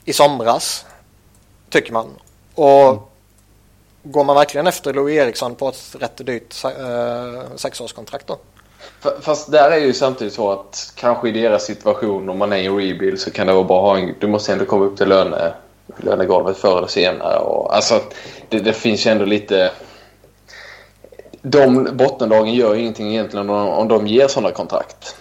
i 0.09 0.13
somras. 0.13 0.87
Tycker 1.71 1.93
man. 1.93 2.07
Och 2.55 2.89
mm. 2.89 2.99
går 4.03 4.25
man 4.25 4.37
verkligen 4.37 4.67
efter 4.67 4.95
Louis 4.95 5.19
Eriksson 5.19 5.55
på 5.55 5.69
ett 5.69 5.97
rätt 5.99 6.27
dyrt 6.27 6.65
uh, 6.65 7.43
sexårskontrakt 7.57 8.27
då? 8.27 8.39
Fast 9.21 9.53
där 9.53 9.71
är 9.71 9.79
ju 9.79 9.93
samtidigt 9.93 10.33
så 10.33 10.51
att 10.53 10.93
kanske 10.95 11.29
i 11.29 11.33
deras 11.33 11.65
situation 11.65 12.29
om 12.29 12.39
man 12.39 12.53
är 12.53 12.57
i 12.57 12.67
en 12.67 12.77
rebuild 12.77 13.21
så 13.21 13.31
kan 13.31 13.47
det 13.47 13.53
vara 13.53 13.65
bra 13.65 13.79
att 13.79 13.99
ha 13.99 13.99
en, 13.99 14.15
du 14.21 14.27
måste 14.27 14.53
ändå 14.53 14.65
komma 14.65 14.85
upp 14.85 14.97
till 14.97 15.09
löne, 15.09 15.53
lönegolvet 15.97 16.57
förr 16.57 16.79
eller 16.79 16.89
senare. 16.89 17.39
Och, 17.39 17.75
alltså 17.77 18.01
det, 18.49 18.59
det 18.59 18.73
finns 18.73 19.07
ju 19.07 19.11
ändå 19.11 19.25
lite... 19.25 19.71
De 21.43 21.89
bottenlagen 21.93 22.55
gör 22.55 22.75
ju 22.75 22.81
ingenting 22.81 23.09
egentligen 23.09 23.51
om, 23.51 23.69
om 23.69 23.89
de 23.89 24.07
ger 24.07 24.29
sådana 24.29 24.51
kontrakt. 24.51 25.17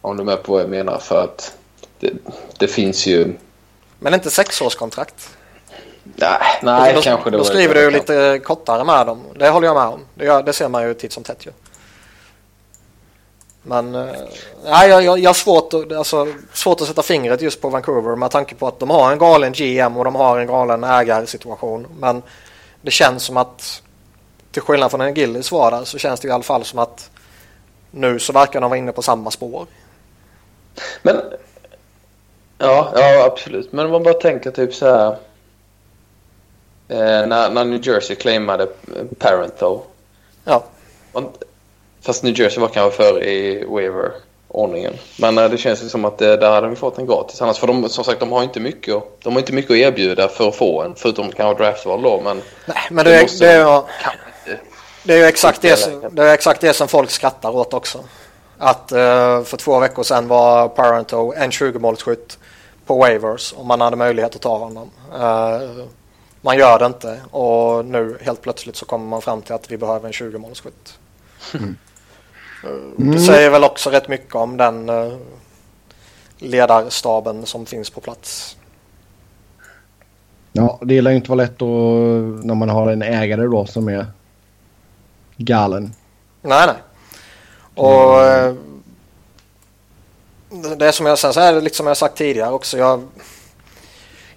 Om 0.00 0.16
du 0.16 0.22
är 0.22 0.26
med 0.26 0.42
på 0.42 0.52
vad 0.52 0.62
jag 0.62 0.70
menar 0.70 0.98
för 0.98 1.24
att 1.24 1.56
det, 2.00 2.12
det 2.58 2.68
finns 2.68 3.06
ju... 3.06 3.34
Men 3.98 4.14
inte 4.14 4.30
sexårskontrakt? 4.30 5.36
Nej, 6.02 6.40
nej 6.62 6.94
då, 6.94 7.02
kanske 7.02 7.30
det 7.30 7.36
Då 7.36 7.44
skriver 7.44 7.74
du 7.74 7.90
lite 7.90 8.40
kortare 8.44 8.84
med 8.84 9.06
dem. 9.06 9.24
Det 9.36 9.48
håller 9.48 9.66
jag 9.66 9.76
med 9.76 9.86
om. 9.86 10.00
Det, 10.14 10.24
gör, 10.24 10.42
det 10.42 10.52
ser 10.52 10.68
man 10.68 10.82
ju 10.82 10.94
titt 10.94 11.12
som 11.12 11.22
tätt 11.22 11.46
ju. 11.46 11.50
Men 13.62 13.94
eh, 13.94 14.14
nej, 14.64 14.88
jag, 14.88 15.02
jag, 15.02 15.18
jag 15.18 15.28
har 15.28 15.34
svårt, 15.34 15.74
alltså, 15.74 16.26
svårt 16.52 16.80
att 16.80 16.86
sätta 16.86 17.02
fingret 17.02 17.42
just 17.42 17.60
på 17.60 17.68
Vancouver 17.68 18.16
med 18.16 18.30
tanke 18.30 18.54
på 18.54 18.66
att 18.68 18.78
de 18.78 18.90
har 18.90 19.12
en 19.12 19.18
galen 19.18 19.52
GM 19.52 19.96
och 19.96 20.04
de 20.04 20.14
har 20.14 20.38
en 20.38 20.46
galen 20.46 20.84
ägarsituation. 20.84 21.86
Men 21.98 22.22
det 22.82 22.90
känns 22.90 23.22
som 23.22 23.36
att 23.36 23.82
till 24.52 24.62
skillnad 24.62 24.90
från 24.90 25.00
en 25.00 25.14
Gillis 25.14 25.52
var 25.52 25.70
där 25.70 25.84
så 25.84 25.98
känns 25.98 26.20
det 26.20 26.28
i 26.28 26.30
alla 26.30 26.42
fall 26.42 26.64
som 26.64 26.78
att 26.78 27.10
nu 27.90 28.18
så 28.18 28.32
verkar 28.32 28.60
de 28.60 28.70
vara 28.70 28.78
inne 28.78 28.92
på 28.92 29.02
samma 29.02 29.30
spår. 29.30 29.66
Men 31.02 31.22
ja, 32.58 32.92
ja 32.94 33.24
absolut. 33.24 33.72
Men 33.72 33.84
om 33.86 33.92
man 33.92 34.02
bara 34.02 34.14
tänker 34.14 34.50
typ 34.50 34.74
så 34.74 34.86
här. 34.86 35.16
Eh, 36.88 37.26
när, 37.26 37.50
när 37.50 37.64
New 37.64 37.88
Jersey 37.88 38.16
claimade 38.16 38.68
Parento. 39.18 39.82
Ja. 40.44 40.64
Fast 42.02 42.22
New 42.22 42.40
Jersey 42.40 42.60
var 42.60 42.68
kanske 42.68 42.96
före 42.96 43.24
i 43.24 43.64
waiver-ordningen. 43.64 44.94
Men 45.18 45.38
äh, 45.38 45.50
det 45.50 45.58
känns 45.58 45.82
ju 45.82 45.88
som 45.88 46.04
att 46.04 46.22
äh, 46.22 46.32
där 46.32 46.50
hade 46.50 46.68
vi 46.68 46.76
fått 46.76 46.98
en 46.98 47.06
gratis. 47.06 47.42
Annars 47.42 47.58
för 47.58 47.66
de, 47.66 47.88
som 47.88 48.04
sagt, 48.04 48.20
de 48.20 48.32
har 48.32 48.42
inte 48.42 48.60
mycket, 48.60 49.02
de 49.22 49.32
har 49.32 49.40
inte 49.40 49.52
mycket 49.52 49.70
att 49.70 49.76
erbjuda 49.76 50.28
för 50.28 50.48
att 50.48 50.56
få 50.56 50.82
en. 50.82 50.94
Förutom 50.96 51.32
kanske 51.32 51.64
draftval 51.64 52.02
då. 52.02 52.20
Men, 52.20 52.42
Nej, 52.66 52.76
men 52.90 53.04
det, 53.04 53.14
är, 53.14 53.40
det, 53.40 53.52
är, 53.52 53.82
det 55.04 55.12
är 55.12 55.18
ju 55.18 55.24
exakt 55.24 55.62
det, 55.62 55.76
som, 55.76 56.08
det 56.12 56.22
är 56.22 56.34
exakt 56.34 56.60
det 56.60 56.72
som 56.72 56.88
folk 56.88 57.10
skrattar 57.10 57.56
åt 57.56 57.74
också. 57.74 57.98
Att 58.58 58.92
uh, 58.92 59.42
för 59.42 59.56
två 59.56 59.78
veckor 59.78 60.02
sedan 60.02 60.28
var 60.28 60.68
Parento 60.68 61.32
en 61.36 61.50
20-målsskytt 61.50 62.37
på 62.88 62.98
waivers 62.98 63.52
och 63.52 63.66
man 63.66 63.80
hade 63.80 63.96
möjlighet 63.96 64.34
att 64.34 64.42
ta 64.42 64.58
honom. 64.58 64.90
Uh, 65.14 65.84
man 66.40 66.58
gör 66.58 66.78
det 66.78 66.86
inte 66.86 67.20
och 67.30 67.84
nu 67.84 68.18
helt 68.20 68.42
plötsligt 68.42 68.76
så 68.76 68.86
kommer 68.86 69.06
man 69.06 69.22
fram 69.22 69.42
till 69.42 69.54
att 69.54 69.70
vi 69.70 69.76
behöver 69.76 70.06
en 70.06 70.12
20-målsskytt. 70.12 70.98
Mm. 71.54 71.76
Mm. 72.64 73.12
Det 73.12 73.20
säger 73.20 73.50
väl 73.50 73.64
också 73.64 73.90
rätt 73.90 74.08
mycket 74.08 74.34
om 74.34 74.56
den 74.56 74.88
uh, 74.88 75.16
ledarstaben 76.38 77.46
som 77.46 77.66
finns 77.66 77.90
på 77.90 78.00
plats. 78.00 78.56
Ja, 80.52 80.78
det 80.82 81.00
lär 81.00 81.10
ju 81.10 81.16
inte 81.16 81.30
vara 81.30 81.42
lätt 81.42 81.58
då 81.58 81.72
när 82.42 82.54
man 82.54 82.68
har 82.68 82.90
en 82.90 83.02
ägare 83.02 83.46
då 83.46 83.66
som 83.66 83.88
är 83.88 84.06
galen. 85.36 85.92
Nej, 86.42 86.66
nej. 86.66 86.76
Och 87.74 88.24
mm. 88.24 88.67
Det 90.50 90.86
är 90.86 90.92
som 90.92 91.06
jag 91.06 91.18
sen 91.18 91.32
så 91.32 91.40
är 91.40 91.52
det 91.52 91.60
lite 91.60 91.76
som 91.76 91.86
jag 91.86 91.96
sagt 91.96 92.16
tidigare 92.16 92.50
också. 92.52 92.78
Jag, 92.78 93.08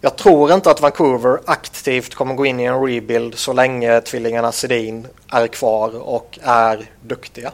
jag 0.02 0.16
tror 0.16 0.54
inte 0.54 0.72
att 0.72 0.82
Vancouver 0.82 1.40
aktivt 1.46 2.16
kommer 2.16 2.34
gå 2.34 2.46
in 2.46 2.60
i 2.60 2.64
en 2.64 2.86
rebuild 2.86 3.38
så 3.38 3.54
länge 3.54 4.02
tvillingarna 4.02 4.52
Sedin 4.52 5.08
är 5.32 5.48
kvar 5.48 6.02
och 6.02 6.40
är 6.44 6.90
duktiga. 7.02 7.52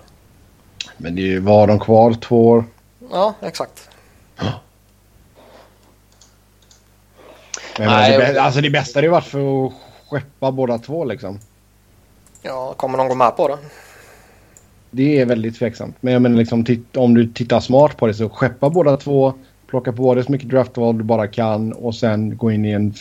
Men 0.97 1.15
det 1.15 1.21
är 1.21 1.23
ju, 1.23 1.39
var 1.39 1.67
de 1.67 1.79
kvar 1.79 2.13
två 2.13 2.47
år? 2.47 2.65
Ja, 3.11 3.33
exakt. 3.41 3.89
Men 7.79 7.87
Nej, 7.87 8.17
det, 8.17 8.41
alltså 8.41 8.61
det 8.61 8.69
bästa 8.69 8.97
hade 8.97 9.07
ju 9.07 9.11
varit 9.11 9.25
för 9.25 9.65
att 9.65 9.73
skeppa 10.09 10.51
båda 10.51 10.77
två 10.77 11.05
liksom. 11.05 11.39
Ja, 12.41 12.73
kommer 12.73 12.97
någon 12.97 13.07
gå 13.07 13.15
med 13.15 13.37
på 13.37 13.47
det? 13.47 13.57
Det 14.91 15.19
är 15.21 15.25
väldigt 15.25 15.59
tveksamt. 15.59 15.95
Men 15.99 16.13
jag 16.13 16.21
menar 16.21 16.37
liksom, 16.37 16.65
om 16.95 17.13
du 17.13 17.27
tittar 17.27 17.59
smart 17.59 17.97
på 17.97 18.07
det 18.07 18.13
så 18.13 18.29
skeppa 18.29 18.69
båda 18.69 18.97
två. 18.97 19.33
Plocka 19.67 19.91
på 19.91 20.15
dig 20.15 20.23
så 20.23 20.31
mycket 20.31 20.49
draftval 20.49 20.97
du 20.97 21.03
bara 21.03 21.27
kan 21.27 21.73
och 21.73 21.95
sen 21.95 22.37
gå 22.37 22.51
in 22.51 22.65
i 22.65 22.71
en... 22.71 22.93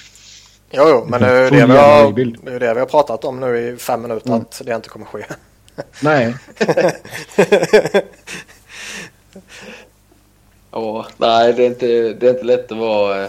Jo, 0.70 0.82
jo 0.86 1.06
men 1.08 1.20
det 1.20 1.28
är, 1.28 1.50
det, 1.50 1.56
vi 1.56 1.60
har, 1.60 2.12
det 2.44 2.54
är 2.54 2.60
det 2.60 2.74
vi 2.74 2.80
har 2.80 2.86
pratat 2.86 3.24
om 3.24 3.40
nu 3.40 3.58
i 3.58 3.76
fem 3.76 4.02
minuter 4.02 4.28
mm. 4.28 4.40
att 4.40 4.62
det 4.64 4.74
inte 4.74 4.88
kommer 4.88 5.06
ske. 5.06 5.24
Nej. 6.02 6.34
oh, 10.70 11.06
nej, 11.16 11.52
det 11.52 11.62
är, 11.62 11.66
inte, 11.66 11.86
det 11.86 12.26
är 12.26 12.30
inte 12.30 12.44
lätt 12.44 12.72
att 12.72 12.78
vara... 12.78 13.28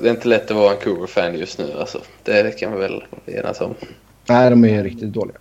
Det 0.00 0.08
är 0.08 0.10
inte 0.10 0.28
lätt 0.28 0.50
att 0.50 0.56
vara 0.56 0.70
en 0.70 0.76
Vancouver-fan 0.76 1.38
just 1.38 1.58
nu 1.58 1.72
alltså. 1.78 2.00
Det, 2.22 2.42
det 2.42 2.50
kan 2.50 2.70
man 2.70 2.80
väl 2.80 3.04
enas 3.26 3.60
om. 3.60 3.74
Nej, 4.26 4.50
de 4.50 4.64
är 4.64 4.82
riktigt 4.82 5.12
dåliga. 5.12 5.36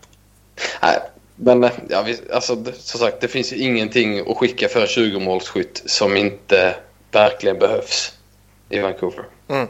Nej, 0.81 0.99
men 1.35 1.69
ja, 1.89 2.01
vi, 2.01 2.19
alltså, 2.33 2.63
som 2.73 2.99
sagt, 2.99 3.21
det 3.21 3.27
finns 3.27 3.53
ju 3.53 3.57
ingenting 3.57 4.31
att 4.31 4.37
skicka 4.37 4.67
för 4.67 4.85
20-målsskytt 4.85 5.81
som 5.85 6.17
inte 6.17 6.75
verkligen 7.11 7.59
behövs 7.59 8.13
i 8.69 8.79
Vancouver. 8.79 9.25
Mm. 9.47 9.67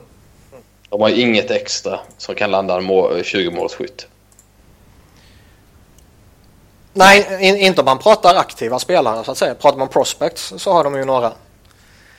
De 0.89 1.01
har 1.01 1.09
inget 1.09 1.51
extra 1.51 1.99
som 2.17 2.35
kan 2.35 2.51
landa 2.51 2.77
en 2.77 2.83
20-målsskytt. 2.83 4.07
Nej, 6.93 7.27
in, 7.41 7.57
inte 7.57 7.81
om 7.81 7.85
man 7.85 7.99
pratar 7.99 8.35
aktiva 8.35 8.79
spelare 8.79 9.23
så 9.23 9.31
att 9.31 9.37
säga. 9.37 9.55
Pratar 9.55 9.77
man 9.77 9.87
prospects 9.87 10.53
så 10.57 10.71
har 10.71 10.83
de 10.83 10.95
ju 10.95 11.05
några. 11.05 11.31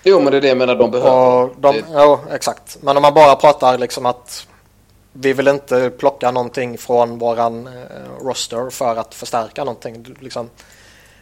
Jo, 0.02 0.20
men 0.20 0.30
det 0.30 0.36
är 0.36 0.40
det 0.40 0.48
jag 0.48 0.56
menar 0.56 0.74
de 0.74 0.90
behöver. 0.90 1.50
De, 1.56 1.82
Jo, 1.94 2.18
exakt. 2.30 2.78
Men 2.80 2.96
om 2.96 3.02
man 3.02 3.14
bara 3.14 3.36
pratar 3.36 3.78
liksom 3.78 4.06
att 4.06 4.46
vi 5.16 5.32
vill 5.32 5.48
inte 5.48 5.90
plocka 5.90 6.30
någonting 6.30 6.78
från 6.78 7.18
våran 7.18 7.66
eh, 7.66 8.24
roster 8.24 8.70
för 8.70 8.96
att 8.96 9.14
förstärka 9.14 9.64
någonting. 9.64 10.16
Liksom, 10.20 10.50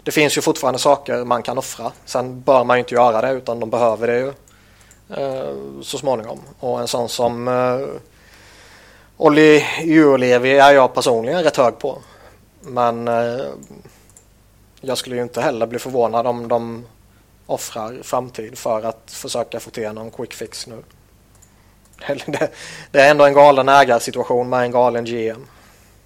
det 0.03 0.11
finns 0.11 0.37
ju 0.37 0.41
fortfarande 0.41 0.79
saker 0.79 1.25
man 1.25 1.43
kan 1.43 1.59
offra. 1.59 1.93
Sen 2.05 2.41
bör 2.41 2.65
man 2.65 2.77
ju 2.77 2.79
inte 2.79 2.95
göra 2.95 3.21
det 3.21 3.33
utan 3.33 3.61
de 3.61 3.71
behöver 3.71 4.07
det 4.07 4.19
ju 4.19 4.33
eh, 5.17 5.55
så 5.83 5.99
småningom. 5.99 6.41
Och 6.61 6.81
en 6.81 6.89
sån 6.89 7.09
som 7.09 7.49
eh, 7.49 7.87
Olli 9.17 9.65
Juolevi 9.83 10.59
är 10.59 10.73
jag 10.73 10.95
personligen 10.95 11.43
rätt 11.43 11.57
hög 11.57 11.79
på. 11.79 11.99
Men 12.61 13.09
eh, 13.09 13.47
jag 14.81 14.99
skulle 14.99 15.17
ju 15.17 15.23
inte 15.23 15.41
heller 15.41 15.67
bli 15.67 15.79
förvånad 15.79 16.27
om 16.27 16.49
de 16.49 16.87
offrar 17.47 18.03
framtid 18.03 18.59
för 18.59 18.83
att 18.83 19.11
försöka 19.11 19.61
få 19.61 19.71
till 19.71 19.93
någon 19.93 20.11
quick 20.11 20.35
fix 20.35 20.67
nu. 20.67 20.83
Det 22.91 23.01
är 23.01 23.11
ändå 23.11 23.25
en 23.25 23.35
galen 23.35 23.69
ägarsituation 23.69 24.49
med 24.49 24.63
en 24.63 24.71
galen 24.71 25.05
GM. 25.05 25.47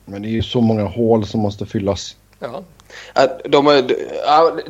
Men 0.05 0.23
det 0.23 0.29
är 0.29 0.31
ju 0.31 0.43
så 0.43 0.61
många 0.61 0.85
hål 0.85 1.27
som 1.27 1.41
måste 1.41 1.67
fyllas. 1.67 2.17
Ja. 2.39 2.63
De 3.45 3.67
är, 3.67 3.83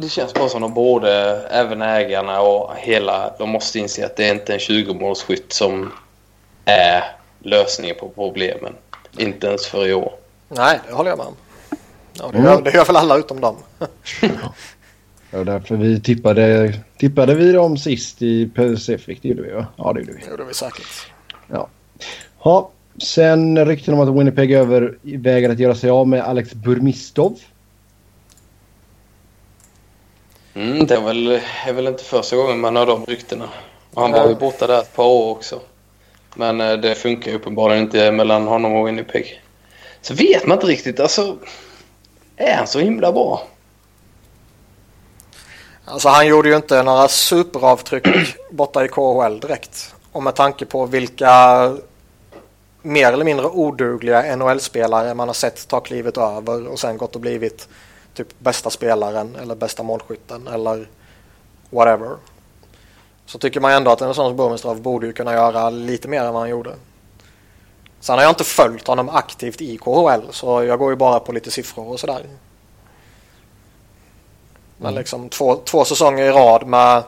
det 0.01 0.09
känns 0.09 0.35
bara 0.35 0.49
som 0.49 0.63
de 0.63 0.75
borde, 0.75 1.13
även 1.51 1.83
ägarna 1.83 2.41
och 2.41 2.71
hela, 2.77 3.35
de 3.39 3.51
måste 3.51 3.79
inse 3.79 4.07
att 4.07 4.17
det 4.17 4.29
är 4.29 4.35
inte 4.35 4.53
en 4.53 4.59
20-målsskytt 4.59 5.53
som 5.53 5.93
är 6.65 7.05
lösningen 7.41 7.97
på 8.01 8.09
problemen. 8.09 8.73
Inte 9.19 9.47
ens 9.47 9.67
för 9.67 9.87
i 9.87 9.95
år. 9.95 10.13
Nej, 10.49 10.81
det 10.89 10.95
håller 10.95 11.11
jag 11.11 11.19
med 11.19 11.27
om. 11.27 11.35
Ja, 12.13 12.31
det, 12.33 12.39
gör, 12.39 12.63
det 12.63 12.75
gör 12.75 12.85
väl 12.85 12.97
alla 12.97 13.17
utom 13.17 13.41
dem. 13.41 13.57
ja, 15.31 15.45
därför 15.45 15.77
vi 15.77 16.01
tippade, 16.01 16.75
tippade 16.99 17.35
vi 17.35 17.53
dem 17.53 17.77
sist 17.77 18.23
i 18.23 18.47
Pacific. 18.47 19.19
Det 19.23 19.29
gjorde 19.29 19.43
vi 19.43 19.53
va? 19.53 19.67
Ja, 19.77 19.93
det 19.93 20.01
gjorde 20.01 20.13
vi. 20.13 20.19
Det 20.25 20.31
gjorde 20.31 20.45
vi 20.45 20.55
säkert. 20.55 21.13
Ja. 21.49 21.69
ja. 22.45 22.71
Sen 23.03 23.67
rykten 23.67 23.95
om 23.95 24.01
att 24.01 24.19
Winnipeg 24.19 24.53
överväger 24.53 25.51
att 25.51 25.59
göra 25.59 25.75
sig 25.75 25.91
av 25.91 26.09
med 26.09 26.23
Alex 26.23 26.55
Burmistov. 26.55 27.39
Mm, 30.55 30.87
det 30.87 30.95
är 30.95 31.01
väl, 31.01 31.41
är 31.67 31.73
väl 31.73 31.87
inte 31.87 32.05
första 32.05 32.37
gången 32.37 32.61
man 32.61 32.77
hör 32.77 32.87
de 32.87 33.05
ryktena. 33.05 33.49
Och 33.95 34.03
han 34.03 34.13
var 34.13 34.29
ju 34.29 34.35
borta 34.35 34.67
där 34.67 34.81
ett 34.81 34.97
par 34.97 35.05
år 35.05 35.31
också. 35.31 35.61
Men 36.35 36.61
eh, 36.61 36.73
det 36.73 36.95
funkar 36.95 37.31
ju 37.31 37.37
uppenbarligen 37.37 37.83
inte 37.83 38.11
mellan 38.11 38.47
honom 38.47 38.73
och 38.73 38.87
Winnipeg. 38.87 39.43
Så 40.01 40.15
vet 40.15 40.47
man 40.47 40.57
inte 40.57 40.67
riktigt. 40.67 41.01
Alltså, 41.01 41.37
är 42.37 42.55
han 42.55 42.67
så 42.67 42.79
himla 42.79 43.13
bra? 43.13 43.43
Alltså 45.85 46.09
han 46.09 46.27
gjorde 46.27 46.49
ju 46.49 46.57
inte 46.57 46.83
några 46.83 47.09
superavtryck 47.09 48.07
borta 48.51 48.85
i 48.85 48.89
KHL 48.89 49.41
direkt. 49.41 49.95
Och 50.17 50.23
med 50.23 50.35
tanke 50.35 50.67
på 50.67 50.87
vilka 50.87 51.77
mer 52.83 53.13
eller 53.13 53.25
mindre 53.25 53.47
odugliga 53.47 54.37
NHL-spelare 54.37 55.15
man 55.15 55.29
har 55.29 55.35
sett 55.35 55.69
ta 55.69 55.81
klivet 55.81 56.17
över 56.17 56.67
och 56.67 56.79
sen 56.79 56.97
gått 56.97 57.15
och 57.15 57.21
blivit 57.21 57.69
typ 58.15 58.39
bästa 58.39 58.71
spelaren 58.71 59.37
eller 59.43 59.55
bästa 59.55 59.83
målskytten 59.83 60.49
eller 60.49 60.89
whatever. 61.71 62.17
Så 63.27 63.39
tycker 63.39 63.61
man 63.61 63.73
ändå 63.73 63.91
att 63.91 64.01
en 64.01 64.15
sån 64.15 64.59
som 64.59 64.83
borde 64.83 65.07
ju 65.07 65.13
kunna 65.13 65.33
göra 65.33 65.71
lite 65.71 66.09
mer 66.09 66.25
än 66.25 66.33
vad 66.33 66.43
han 66.43 66.51
gjorde. 66.51 66.75
Sen 68.01 68.15
har 68.15 68.23
jag 68.23 68.31
inte 68.31 68.45
följt 68.45 68.87
honom 68.87 69.09
aktivt 69.09 69.61
i 69.61 69.79
KHL 69.79 70.23
så 70.31 70.65
jag 70.65 70.79
går 70.79 70.91
ju 70.91 70.97
bara 70.97 71.21
på 71.21 71.33
lite 71.33 71.51
siffror 71.51 71.89
och 71.89 72.01
sådär. 72.01 72.27
Men 74.77 74.87
mm. 74.87 74.99
liksom 74.99 75.29
två, 75.29 75.57
två 75.57 75.85
säsonger 75.85 76.25
i 76.25 76.31
rad 76.31 76.67
med 76.67 77.03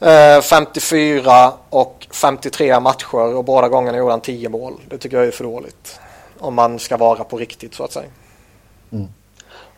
54 0.00 1.52
och 1.70 2.06
53 2.10 2.80
matcher 2.80 3.14
och 3.14 3.44
båda 3.44 3.68
gångerna 3.68 3.98
gjorde 3.98 4.12
han 4.12 4.20
10 4.20 4.48
mål. 4.48 4.80
Det 4.88 4.98
tycker 4.98 5.16
jag 5.16 5.26
är 5.26 5.30
för 5.30 5.44
dåligt. 5.44 6.00
Om 6.38 6.54
man 6.54 6.78
ska 6.78 6.96
vara 6.96 7.24
på 7.24 7.38
riktigt 7.38 7.74
så 7.74 7.84
att 7.84 7.92
säga. 7.92 8.10
Mm. 8.92 9.08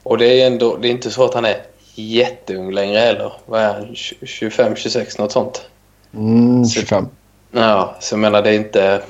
Och 0.02 0.18
det 0.18 0.42
är 0.42 0.46
ändå, 0.46 0.76
det 0.76 0.88
är 0.88 0.90
inte 0.90 1.11
så 1.11 1.24
att 1.24 1.35
han 1.35 1.44
är 1.44 1.62
jätteung 1.94 2.72
längre 2.72 2.98
heller. 2.98 3.33
Vad 3.46 3.61
är 3.61 3.72
han? 3.72 3.94
25, 3.94 4.76
26 4.76 5.18
något 5.18 5.33
sånt? 5.33 5.68
Mm, 6.14 6.64
25. 6.64 7.04
Så, 7.04 7.11
ja, 7.59 7.96
så 8.00 8.12
jag 8.12 8.20
menar 8.20 8.42
det 8.42 8.50
är 8.50 8.54
inte... 8.54 9.02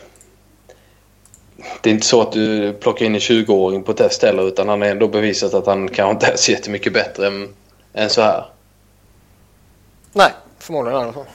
Det 1.83 1.91
är 1.91 1.95
inte 1.95 2.07
så 2.07 2.23
att 2.23 2.33
du 2.33 2.73
plockar 2.73 3.07
in 3.07 3.15
en 3.15 3.21
20-åring 3.21 3.83
på 3.83 3.93
test 3.93 4.23
heller 4.23 4.49
utan 4.49 4.69
han 4.69 4.81
har 4.81 4.89
ändå 4.89 5.09
bevisat 5.09 5.55
att 5.55 5.67
han 5.67 5.89
kanske 5.89 6.11
inte 6.11 6.27
är 6.27 6.37
så 6.37 6.53
jättemycket 6.53 6.93
bättre 6.93 7.27
än, 7.27 7.55
än 7.93 8.11
så 8.11 8.23
här. 8.23 8.45
Nej, 10.13 10.33
förmodligen 10.69 11.01
är 11.01 11.07
det 11.07 11.13
så. 11.13 11.27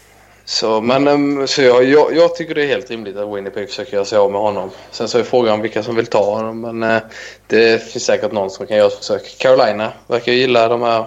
Så, 0.46 0.82
men, 0.82 1.08
um, 1.08 1.48
så 1.48 1.62
jag, 1.62 1.84
jag, 1.84 2.16
jag, 2.16 2.36
tycker 2.36 2.56
det 2.56 2.64
är 2.64 2.68
helt 2.68 2.90
rimligt 2.90 3.18
att 3.18 3.36
Winnipeg 3.36 3.70
försöker 3.70 3.94
göra 3.94 4.06
sig 4.06 4.18
av 4.18 4.32
med 4.32 4.42
honom. 4.42 4.70
Sen 4.92 5.08
så 5.08 5.20
är 5.20 5.24
frågan 5.24 5.62
vilka 5.62 5.84
som 5.84 5.96
vill 5.96 6.06
ta 6.08 6.36
honom. 6.36 6.62
Men 6.62 6.84
uh, 6.84 7.02
det 7.48 7.92
finns 7.92 8.06
säkert 8.06 8.32
någon 8.32 8.50
som 8.50 8.68
kan 8.68 8.78
göra 8.78 8.88
ett 8.88 8.94
försök. 8.94 9.38
Carolina 9.40 9.92
verkar 10.08 10.32
gilla 10.32 10.68
de 10.68 10.82
här 10.82 11.06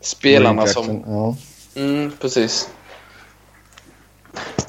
spelarna 0.00 0.66
som... 0.66 1.04
Ja. 1.06 1.36
Mm, 1.80 2.12
precis. 2.20 2.70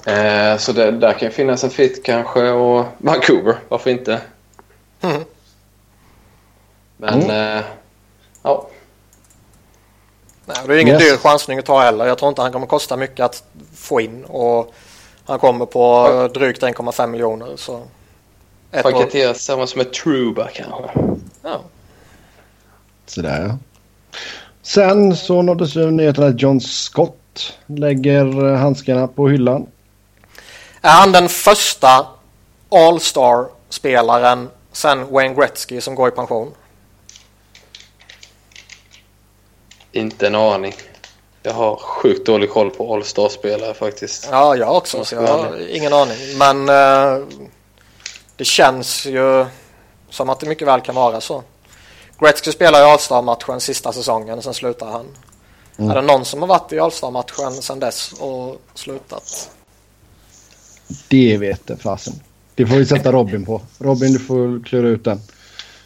Uh, 0.08 0.58
så 0.58 0.72
det, 0.72 0.92
där 0.92 1.14
kan 1.14 1.32
finnas 1.32 1.64
en 1.64 1.70
fit 1.70 2.04
kanske 2.04 2.50
och 2.50 2.86
Vancouver. 2.98 3.56
Varför 3.70 3.90
inte? 3.90 4.22
Mm. 5.02 5.22
Men 6.98 7.22
mm. 7.22 7.58
Uh, 7.58 7.64
ja. 8.42 8.68
Nej, 10.46 10.58
det 10.68 10.74
är 10.74 10.78
ingen 10.78 11.02
yes. 11.02 11.10
dyr 11.10 11.18
chansning 11.18 11.60
att 11.60 11.66
ta 11.66 11.82
heller. 11.82 12.06
Jag 12.06 12.18
tror 12.18 12.30
inte 12.30 12.42
han 12.42 12.52
kommer 12.52 12.68
kosta 12.68 12.98
mycket 12.98 13.26
att 13.26 13.44
få 13.76 14.02
in. 14.02 14.26
Och 14.26 14.74
han 15.26 15.40
kommer 15.40 15.66
på 15.66 16.30
drygt 16.34 16.64
1,5 16.64 17.08
miljoner. 17.08 17.48
Så 17.56 17.82
Paketeras 18.72 19.42
samma 19.42 19.68
som 19.68 19.82
ett 19.82 19.94
Truba 19.94 20.48
kanske. 20.54 20.90
Ja. 21.42 21.62
Sådär 23.06 23.46
ja. 23.48 23.58
Sen 24.62 25.16
så 25.16 25.42
nåddes 25.42 25.76
ju 25.76 25.92
nyheten 25.92 26.24
att 26.24 26.42
John 26.42 26.62
Scott 26.62 27.54
lägger 27.66 28.56
handskarna 28.56 29.08
på 29.08 29.30
hyllan. 29.30 29.68
Är 30.82 30.92
han 30.92 31.12
den 31.12 31.30
första 31.30 32.08
All-Star-spelaren 32.70 34.50
sen 34.72 35.12
Wayne 35.12 35.36
Gretzky 35.36 35.82
som 35.82 35.96
går 35.96 36.08
i 36.08 36.12
pension? 36.12 36.52
Inte 39.94 40.28
en 40.28 40.36
aning. 40.36 40.74
Jag 41.44 41.54
har 41.54 41.76
sjukt 41.76 42.26
dålig 42.26 42.50
koll 42.50 42.70
på 42.70 42.94
All-Star-spelare 42.94 43.74
faktiskt. 43.74 44.28
Ja, 44.32 44.56
jag 44.56 44.76
också. 44.76 45.06
Så 45.06 45.16
jag 45.16 45.22
har 45.22 45.68
ingen 45.70 45.94
aning. 45.94 46.18
Men 46.38 46.70
uh, 46.70 47.28
det 48.36 48.46
känns 48.46 49.06
ju 49.06 49.46
som 50.10 50.30
att 50.30 50.40
det 50.40 50.46
mycket 50.46 50.68
väl 50.68 50.82
kan 50.82 50.96
vara 50.96 51.22
så. 51.22 51.44
Gretzky 52.20 52.52
spelar 52.52 52.80
i 52.80 52.84
All-Star-matchen 52.84 53.62
sista 53.62 53.94
säsongen, 53.94 54.42
sen 54.42 54.54
slutar 54.54 54.88
han. 54.88 55.06
Mm. 55.78 55.92
Är 55.92 55.96
det 55.96 56.02
någon 56.02 56.26
som 56.26 56.42
har 56.42 56.48
varit 56.48 56.74
i 56.74 56.80
All-Star-matchen 56.80 57.54
sen 57.54 57.80
dess 57.80 58.14
och 58.20 58.62
slutat? 58.74 59.50
Det 61.08 61.38
vet 61.38 61.62
jag 61.66 61.82
fasen. 61.82 62.14
Det 62.56 62.66
får 62.66 62.76
vi 62.76 62.86
sätta 62.86 63.12
Robin 63.12 63.46
på. 63.46 63.62
Robin, 63.78 64.14
du 64.14 64.20
får 64.20 64.66
klura 64.66 64.88
ut 64.88 65.04
den. 65.04 65.22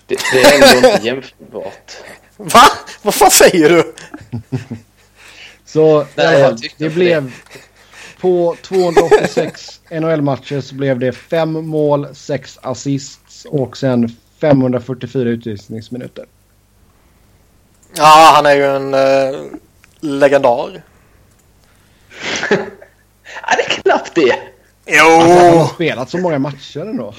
Det, 0.07 0.19
det 0.33 0.41
är 0.41 0.53
ändå 0.53 0.87
inte 0.87 1.07
jämförbart. 1.07 1.91
Va? 2.37 2.63
Vad 3.01 3.15
fan 3.15 3.31
säger 3.31 3.69
du? 3.69 3.93
så 5.65 6.05
Nej, 6.15 6.41
äh, 6.41 6.55
det 6.77 6.89
blev 6.89 7.33
på 8.19 8.55
286 8.61 9.81
NHL-matcher 9.91 10.61
så 10.61 10.75
blev 10.75 10.99
det 10.99 11.11
fem 11.11 11.51
mål, 11.51 12.15
sex 12.15 12.59
assists 12.61 13.45
och 13.45 13.77
sen 13.77 14.15
544 14.41 15.29
utvisningsminuter. 15.29 16.25
Ja, 17.95 18.31
han 18.35 18.45
är 18.45 18.55
ju 18.55 18.65
en 18.65 18.93
uh, 18.93 19.51
legendar. 19.99 20.81
ja, 22.49 23.55
det 23.57 23.63
är 23.63 23.81
knappt 23.81 24.15
det. 24.15 24.35
Jo! 24.85 25.05
Alltså, 25.05 25.45
han 25.45 25.57
har 25.57 25.67
spelat 25.67 26.09
så 26.09 26.17
många 26.17 26.39
matcher 26.39 26.79
ändå. 26.79 27.13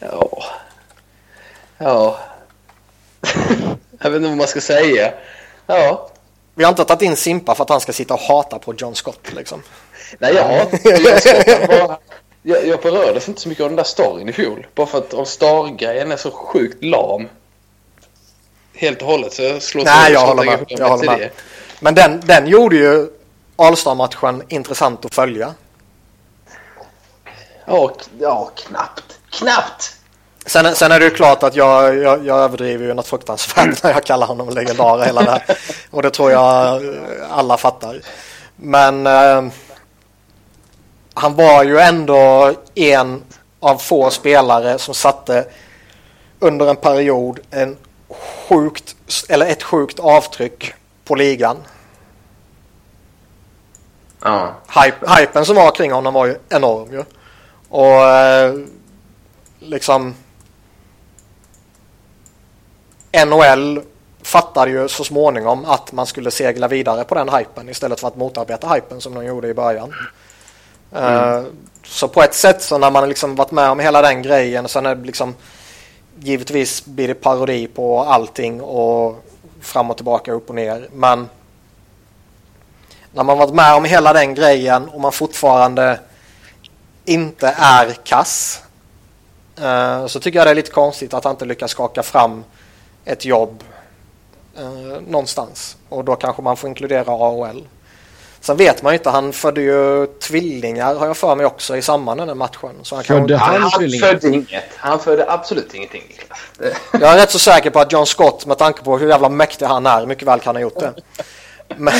Ja. 0.00 0.44
Ja. 1.78 2.31
Jag 3.98 4.10
vet 4.10 4.16
inte 4.16 4.28
vad 4.28 4.36
man 4.36 4.46
ska 4.46 4.60
säga. 4.60 5.12
Ja. 5.66 6.08
Vi 6.54 6.64
har 6.64 6.70
inte 6.70 6.84
tagit 6.84 7.02
in 7.02 7.16
Simpa 7.16 7.54
för 7.54 7.62
att 7.62 7.70
han 7.70 7.80
ska 7.80 7.92
sitta 7.92 8.14
och 8.14 8.20
hata 8.20 8.58
på 8.58 8.74
John 8.74 8.94
Scott 8.94 9.32
liksom. 9.32 9.62
Nej, 10.18 10.34
jag 10.34 10.44
hatar 10.44 10.78
John 10.90 11.18
Scott. 11.18 11.68
Bara, 11.68 11.98
jag, 12.42 12.66
jag 12.66 12.80
berördes 12.80 13.28
inte 13.28 13.40
så 13.40 13.48
mycket 13.48 13.62
av 13.62 13.70
den 13.70 13.76
där 13.76 13.84
storyn 13.84 14.28
i 14.28 14.32
fjol. 14.32 14.66
Bara 14.74 14.86
för 14.86 14.98
att 14.98 15.14
All-Star-grejen 15.14 16.12
är 16.12 16.16
så 16.16 16.30
sjukt 16.30 16.84
lam. 16.84 17.28
Helt 18.74 19.02
och 19.02 19.08
hållet. 19.08 19.32
Så 19.32 19.42
jag 19.42 19.62
slår 19.62 19.84
Nej, 19.84 20.12
jag 20.12 20.26
håller 20.26 20.44
med. 20.44 20.64
Jag 20.68 20.88
håller 20.88 21.18
med. 21.18 21.30
Men 21.80 21.94
den, 21.94 22.20
den 22.24 22.46
gjorde 22.46 22.76
ju 22.76 23.10
All-Star-matchen 23.56 24.42
intressant 24.48 25.04
att 25.04 25.14
följa. 25.14 25.54
Ja, 27.64 27.92
ja 28.18 28.50
knappt. 28.54 29.18
Knappt! 29.30 29.96
Sen, 30.46 30.74
sen 30.74 30.92
är 30.92 30.98
det 30.98 31.04
ju 31.04 31.10
klart 31.10 31.42
att 31.42 31.56
jag, 31.56 31.96
jag, 31.96 32.26
jag 32.26 32.38
överdriver 32.38 32.86
ju 32.86 32.94
något 32.94 33.06
fruktansvärt 33.06 33.82
när 33.82 33.90
jag 33.90 34.04
kallar 34.04 34.26
honom 34.26 34.48
legendar 34.48 35.04
hela 35.04 35.22
det 35.22 35.30
här. 35.30 35.42
Och 35.90 36.02
det 36.02 36.10
tror 36.10 36.30
jag 36.30 36.82
alla 37.30 37.56
fattar. 37.56 38.00
Men 38.56 39.06
eh, 39.06 39.44
han 41.14 41.34
var 41.34 41.64
ju 41.64 41.78
ändå 41.78 42.52
en 42.74 43.22
av 43.60 43.76
få 43.76 44.10
spelare 44.10 44.78
som 44.78 44.94
satte 44.94 45.44
under 46.38 46.66
en 46.66 46.76
period 46.76 47.40
en 47.50 47.76
sjukt, 48.48 48.96
eller 49.28 49.46
ett 49.46 49.62
sjukt 49.62 50.00
avtryck 50.00 50.74
på 51.04 51.14
ligan. 51.14 51.56
Ja. 54.22 54.54
Hype, 54.68 55.20
hypen 55.20 55.44
som 55.44 55.56
var 55.56 55.70
kring 55.70 55.92
honom 55.92 56.14
var 56.14 56.26
ju 56.26 56.36
enorm 56.48 56.92
ju. 56.92 57.04
Och 57.68 58.08
eh, 58.08 58.54
liksom 59.58 60.14
NHL 63.12 63.80
fattade 64.22 64.70
ju 64.70 64.88
så 64.88 65.04
småningom 65.04 65.64
att 65.64 65.92
man 65.92 66.06
skulle 66.06 66.30
segla 66.30 66.68
vidare 66.68 67.04
på 67.04 67.14
den 67.14 67.28
hypen 67.28 67.68
istället 67.68 68.00
för 68.00 68.08
att 68.08 68.16
motarbeta 68.16 68.68
hypen 68.68 69.00
som 69.00 69.14
de 69.14 69.24
gjorde 69.24 69.48
i 69.48 69.54
början. 69.54 69.94
Mm. 70.94 71.38
Uh, 71.38 71.44
så 71.84 72.08
på 72.08 72.22
ett 72.22 72.34
sätt 72.34 72.62
så 72.62 72.78
när 72.78 72.90
man 72.90 73.08
liksom 73.08 73.34
varit 73.34 73.50
med 73.50 73.70
om 73.70 73.80
hela 73.80 74.02
den 74.02 74.22
grejen 74.22 74.68
sen 74.68 74.86
är 74.86 74.94
det 74.94 75.04
liksom 75.04 75.34
givetvis 76.18 76.84
blir 76.84 77.08
det 77.08 77.14
parodi 77.14 77.66
på 77.66 78.00
allting 78.00 78.60
och 78.60 79.24
fram 79.60 79.90
och 79.90 79.96
tillbaka 79.96 80.32
upp 80.32 80.48
och 80.48 80.54
ner 80.54 80.88
men 80.92 81.28
när 83.12 83.24
man 83.24 83.38
varit 83.38 83.54
med 83.54 83.74
om 83.74 83.84
hela 83.84 84.12
den 84.12 84.34
grejen 84.34 84.88
och 84.88 85.00
man 85.00 85.12
fortfarande 85.12 86.00
inte 87.04 87.54
är 87.58 87.92
kass 88.04 88.62
uh, 89.62 90.06
så 90.06 90.20
tycker 90.20 90.38
jag 90.38 90.46
det 90.46 90.50
är 90.50 90.54
lite 90.54 90.70
konstigt 90.70 91.14
att 91.14 91.24
han 91.24 91.30
inte 91.30 91.44
lyckas 91.44 91.70
skaka 91.70 92.02
fram 92.02 92.44
ett 93.04 93.24
jobb 93.24 93.64
eh, 94.56 95.00
någonstans. 95.08 95.76
Och 95.88 96.04
då 96.04 96.16
kanske 96.16 96.42
man 96.42 96.56
får 96.56 96.68
inkludera 96.68 97.12
AHL. 97.12 97.64
Sen 98.40 98.56
vet 98.56 98.82
man 98.82 98.92
ju 98.92 98.98
inte, 98.98 99.10
han 99.10 99.32
födde 99.32 99.62
ju 99.62 100.06
tvillingar 100.06 100.94
har 100.94 101.06
jag 101.06 101.16
för 101.16 101.36
mig 101.36 101.46
också 101.46 101.76
i 101.76 101.82
samband 101.82 102.18
med 102.18 102.28
den 102.28 102.38
matchen. 102.38 102.70
Så 102.82 102.94
han 102.94 103.04
födde 103.04 103.38
kan... 103.38 103.38
han, 103.38 103.62
han 103.62 103.70
födde 103.70 104.28
inget. 104.28 104.64
Han 104.76 104.98
födde 104.98 105.30
absolut 105.30 105.74
ingenting. 105.74 106.02
jag 106.92 107.02
är 107.02 107.16
rätt 107.16 107.30
så 107.30 107.38
säker 107.38 107.70
på 107.70 107.80
att 107.80 107.92
John 107.92 108.06
Scott 108.06 108.46
med 108.46 108.58
tanke 108.58 108.82
på 108.82 108.98
hur 108.98 109.08
jävla 109.08 109.28
mäktig 109.28 109.66
han 109.66 109.86
är 109.86 110.06
mycket 110.06 110.28
väl 110.28 110.40
kan 110.40 110.56
ha 110.56 110.60
gjort 110.60 110.80
det. 110.80 110.94
Men, 111.76 111.94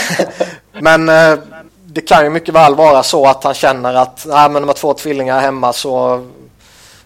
men 0.73 1.09
eh, 1.09 1.38
det 1.85 2.01
kan 2.01 2.25
ju 2.25 2.31
mycket 2.31 2.55
väl 2.55 2.75
vara 2.75 3.03
så 3.03 3.27
att 3.27 3.45
han 3.45 3.55
känner 3.55 3.95
att 3.95 4.25
nej, 4.29 4.51
men 4.51 4.67
med 4.67 4.77
två 4.77 4.95
tvillingar 4.95 5.41
hemma 5.41 5.73
så 5.73 6.27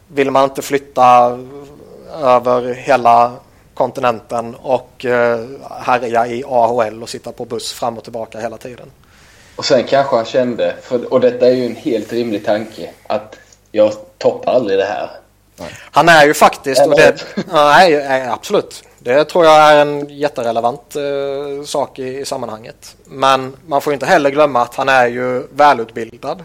vill 0.09 0.31
man 0.31 0.45
inte 0.45 0.63
flytta 0.63 1.39
över 2.23 2.75
hela 2.75 3.33
kontinenten 3.77 4.55
och 4.55 5.05
eh, 5.05 5.41
härja 5.81 6.27
i 6.27 6.45
AHL 6.47 7.03
och 7.03 7.09
sitta 7.09 7.33
på 7.33 7.45
buss 7.45 7.73
fram 7.73 7.99
och 7.99 8.05
tillbaka 8.05 8.41
hela 8.41 8.57
tiden. 8.57 8.91
Och 9.57 9.65
sen 9.65 9.85
kanske 9.85 10.17
han 10.17 10.25
kände, 10.25 10.75
för, 10.83 11.13
och 11.13 11.21
detta 11.21 11.47
är 11.47 11.55
ju 11.55 11.67
en 11.67 11.77
helt 11.77 12.13
rimlig 12.13 12.45
tanke, 12.45 12.91
att 13.07 13.37
jag 13.73 13.93
toppar 14.19 14.53
aldrig 14.53 14.79
det 14.79 14.85
här. 14.85 15.11
Han 15.91 16.09
är 16.09 16.27
ju 16.27 16.35
faktiskt, 16.35 16.87
och 16.87 16.97
det, 16.97 17.25
nej, 17.53 18.29
absolut. 18.29 18.85
Det 18.99 19.25
tror 19.25 19.45
jag 19.45 19.73
är 19.73 19.77
en 19.77 20.09
jätterelevant 20.09 20.97
eh, 20.97 21.65
sak 21.65 21.99
i, 21.99 22.19
i, 22.19 22.25
sammanhanget. 22.25 22.97
Men 23.05 23.57
man 23.67 23.81
får 23.81 23.93
inte 23.93 24.07
heller 24.07 24.31
glömma 24.31 24.63
att 24.63 24.75
han 24.75 24.89
är 24.89 25.07
ju 25.07 25.47
välutbildad. 25.53 26.45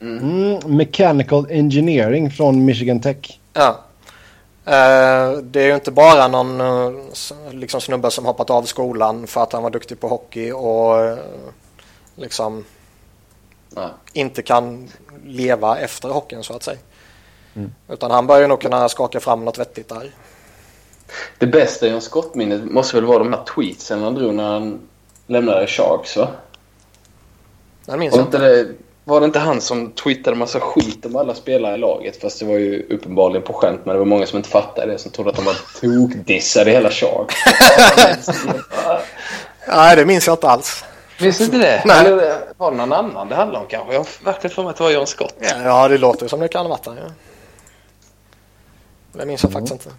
Mm. 0.00 0.76
mechanical 0.76 1.46
engineering 1.50 2.30
från 2.30 2.64
Michigan 2.64 3.00
Tech. 3.00 3.38
Ja. 3.52 3.80
Eh, 4.64 5.32
det 5.42 5.60
är 5.60 5.66
ju 5.66 5.74
inte 5.74 5.90
bara 5.90 6.28
någon 6.28 6.60
eh, 6.60 6.92
liksom 7.50 7.80
snubbe 7.80 8.10
som 8.10 8.24
hoppat 8.24 8.50
av 8.50 8.62
skolan 8.62 9.26
för 9.26 9.42
att 9.42 9.52
han 9.52 9.62
var 9.62 9.70
duktig 9.70 10.00
på 10.00 10.08
hockey 10.08 10.52
och 10.52 11.00
eh, 11.00 11.18
liksom 12.16 12.64
Nej. 13.68 13.88
inte 14.12 14.42
kan 14.42 14.88
leva 15.24 15.78
efter 15.78 16.08
hockeyn 16.08 16.42
så 16.42 16.54
att 16.54 16.62
säga. 16.62 16.78
Mm. 17.54 17.72
Utan 17.88 18.10
han 18.10 18.26
bör 18.26 18.40
ju 18.40 18.46
nog 18.46 18.60
kunna 18.60 18.88
skaka 18.88 19.20
fram 19.20 19.44
något 19.44 19.58
vettigt 19.58 19.88
där. 19.88 20.10
Det 21.38 21.46
bästa 21.46 21.86
i 21.86 21.90
en 21.90 22.00
skottminne 22.00 22.58
måste 22.58 22.96
väl 22.96 23.04
vara 23.04 23.18
de 23.18 23.32
här 23.32 23.44
tweetsen 23.44 24.02
han 24.02 24.14
drog 24.14 24.34
när 24.34 24.52
han 24.52 24.80
lämnade 25.26 25.66
Sharks 25.66 26.16
va? 26.16 26.28
Den 27.84 27.98
minns 27.98 28.16
jag 28.16 28.24
inte. 28.24 28.38
Det, 28.38 28.68
var 29.04 29.20
det 29.20 29.26
inte 29.26 29.38
han 29.38 29.60
som 29.60 29.90
tweetade 29.90 30.36
massa 30.36 30.60
skit 30.60 31.06
om 31.06 31.16
alla 31.16 31.34
spelare 31.34 31.74
i 31.74 31.78
laget? 31.78 32.20
Fast 32.20 32.38
det 32.40 32.44
var 32.44 32.58
ju 32.58 32.86
uppenbarligen 32.90 33.42
på 33.42 33.52
skämt 33.52 33.80
men 33.84 33.92
det 33.92 33.98
var 33.98 34.06
många 34.06 34.26
som 34.26 34.36
inte 34.36 34.48
fattade 34.48 34.92
det. 34.92 34.98
Som 34.98 35.10
trodde 35.10 35.30
att 35.30 35.36
de 35.36 35.44
var 35.44 35.56
tokdissade 35.80 36.70
i 36.70 36.74
hela 36.74 36.90
Sharks. 36.90 37.34
Nej, 39.68 39.96
det 39.96 40.06
minns 40.06 40.26
jag 40.26 40.34
inte 40.34 40.48
alls. 40.48 40.84
Minns 41.20 41.40
inte 41.40 41.58
det? 41.58 41.82
Nej. 41.84 42.06
Eller 42.06 42.38
var 42.56 42.70
det 42.70 42.76
någon 42.76 42.92
annan 42.92 43.28
det 43.28 43.34
handlade 43.34 43.64
om 43.64 43.68
kanske? 43.68 43.92
Jag 43.92 44.00
har 44.00 44.24
verkligen 44.24 44.54
för 44.54 44.62
mig 44.62 44.70
att 44.70 44.76
det 44.76 44.82
var 44.82 44.90
John 44.90 45.06
Scott. 45.06 45.34
Ja, 45.64 45.88
det 45.88 45.98
låter 45.98 46.28
som 46.28 46.40
det 46.40 46.48
kan 46.48 46.66
ha 46.66 46.70
varit 46.70 46.86
han. 46.86 46.96
Ja. 46.96 47.10
Det 49.12 49.26
minns 49.26 49.42
jag 49.42 49.50
mm. 49.50 49.62
faktiskt 49.62 49.86
inte. 49.86 49.96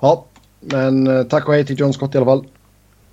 Ja, 0.00 0.24
men 0.60 1.06
eh, 1.06 1.24
tack 1.24 1.48
och 1.48 1.54
hej 1.54 1.66
till 1.66 1.80
John 1.80 1.92
Scott 1.92 2.14
i 2.14 2.18
alla 2.18 2.26
fall. 2.26 2.46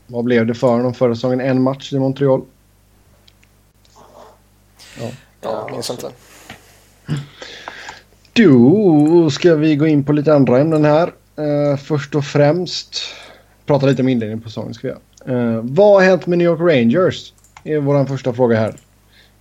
Vad 0.08 0.24
blev 0.24 0.46
det 0.46 0.56
för 0.56 0.68
honom 0.68 0.94
förra 0.94 1.16
säsongen? 1.16 1.42
En 1.42 1.62
match 1.62 1.94
i 1.94 2.00
Montreal. 2.00 2.42
Ja, 5.00 5.12
ja 5.42 5.70
minns 5.72 5.90
inte. 5.90 6.12
Då 8.34 9.30
ska 9.30 9.56
vi 9.56 9.76
gå 9.76 9.88
in 9.88 10.04
på 10.04 10.14
lite 10.14 10.34
andra 10.34 10.60
ämnen 10.60 10.86
här. 10.86 11.14
Uh, 11.40 11.78
först 11.78 12.16
och 12.16 12.26
främst 12.26 13.04
prata 13.66 13.86
lite 13.86 14.02
om 14.02 14.10
inledningen 14.10 14.42
på 14.42 14.50
säsongen 14.50 14.74
ska 14.74 14.88
vi 14.88 14.94
göra. 14.94 15.40
Uh, 15.40 15.62
vad 15.64 15.94
har 15.94 16.02
hänt 16.02 16.26
med 16.26 16.38
New 16.38 16.46
York 16.46 16.60
Rangers? 16.60 17.34
är 17.66 17.80
vår 17.80 18.06
första 18.06 18.34
fråga 18.34 18.60
här. 18.60 18.76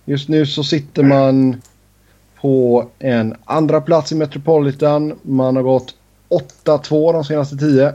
Just 0.05 0.29
nu 0.29 0.45
så 0.45 0.63
sitter 0.63 1.03
man 1.03 1.61
på 2.41 2.89
en 2.99 3.35
andra 3.45 3.81
plats 3.81 4.11
i 4.11 4.15
Metropolitan. 4.15 5.19
Man 5.21 5.55
har 5.55 5.63
gått 5.63 5.95
8-2 6.63 7.13
de 7.13 7.23
senaste 7.23 7.57
10. 7.57 7.93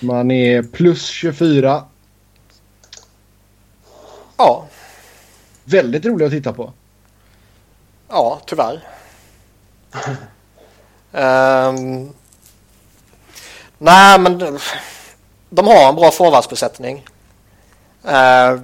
Man 0.00 0.30
är 0.30 0.62
plus 0.62 1.06
24. 1.06 1.82
Ja. 4.38 4.66
Väldigt 5.64 6.04
rolig 6.04 6.26
att 6.26 6.32
titta 6.32 6.52
på. 6.52 6.72
Ja, 8.08 8.40
tyvärr. 8.46 8.88
um, 11.12 12.12
nej, 13.78 14.18
men 14.18 14.38
de, 14.38 14.58
de 15.50 15.66
har 15.66 15.88
en 15.88 15.94
bra 15.94 16.10
forwardsbesättning. 16.10 17.06
Uh, 18.04 18.60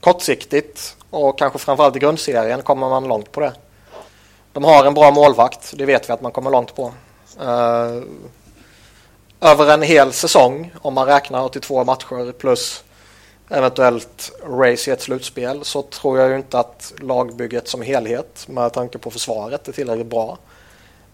kortsiktigt 0.00 0.96
och 1.10 1.38
kanske 1.38 1.58
framförallt 1.58 1.96
i 1.96 1.98
grundserien 1.98 2.62
kommer 2.62 2.88
man 2.88 3.08
långt 3.08 3.32
på 3.32 3.40
det. 3.40 3.52
De 4.52 4.64
har 4.64 4.84
en 4.84 4.94
bra 4.94 5.10
målvakt, 5.10 5.74
det 5.76 5.84
vet 5.84 6.08
vi 6.08 6.12
att 6.12 6.22
man 6.22 6.32
kommer 6.32 6.50
långt 6.50 6.74
på. 6.74 6.92
Uh, 7.40 8.02
över 9.40 9.74
en 9.74 9.82
hel 9.82 10.12
säsong, 10.12 10.72
om 10.82 10.94
man 10.94 11.06
räknar 11.06 11.44
82 11.44 11.84
matcher 11.84 12.32
plus 12.32 12.84
eventuellt 13.48 14.32
race 14.48 14.90
i 14.90 14.92
ett 14.92 15.02
slutspel, 15.02 15.64
så 15.64 15.82
tror 15.82 16.18
jag 16.18 16.30
ju 16.30 16.36
inte 16.36 16.58
att 16.58 16.92
lagbygget 17.00 17.68
som 17.68 17.82
helhet 17.82 18.46
med 18.48 18.72
tanke 18.72 18.98
på 18.98 19.10
försvaret 19.10 19.68
är 19.68 19.72
tillräckligt 19.72 20.06
bra. 20.06 20.38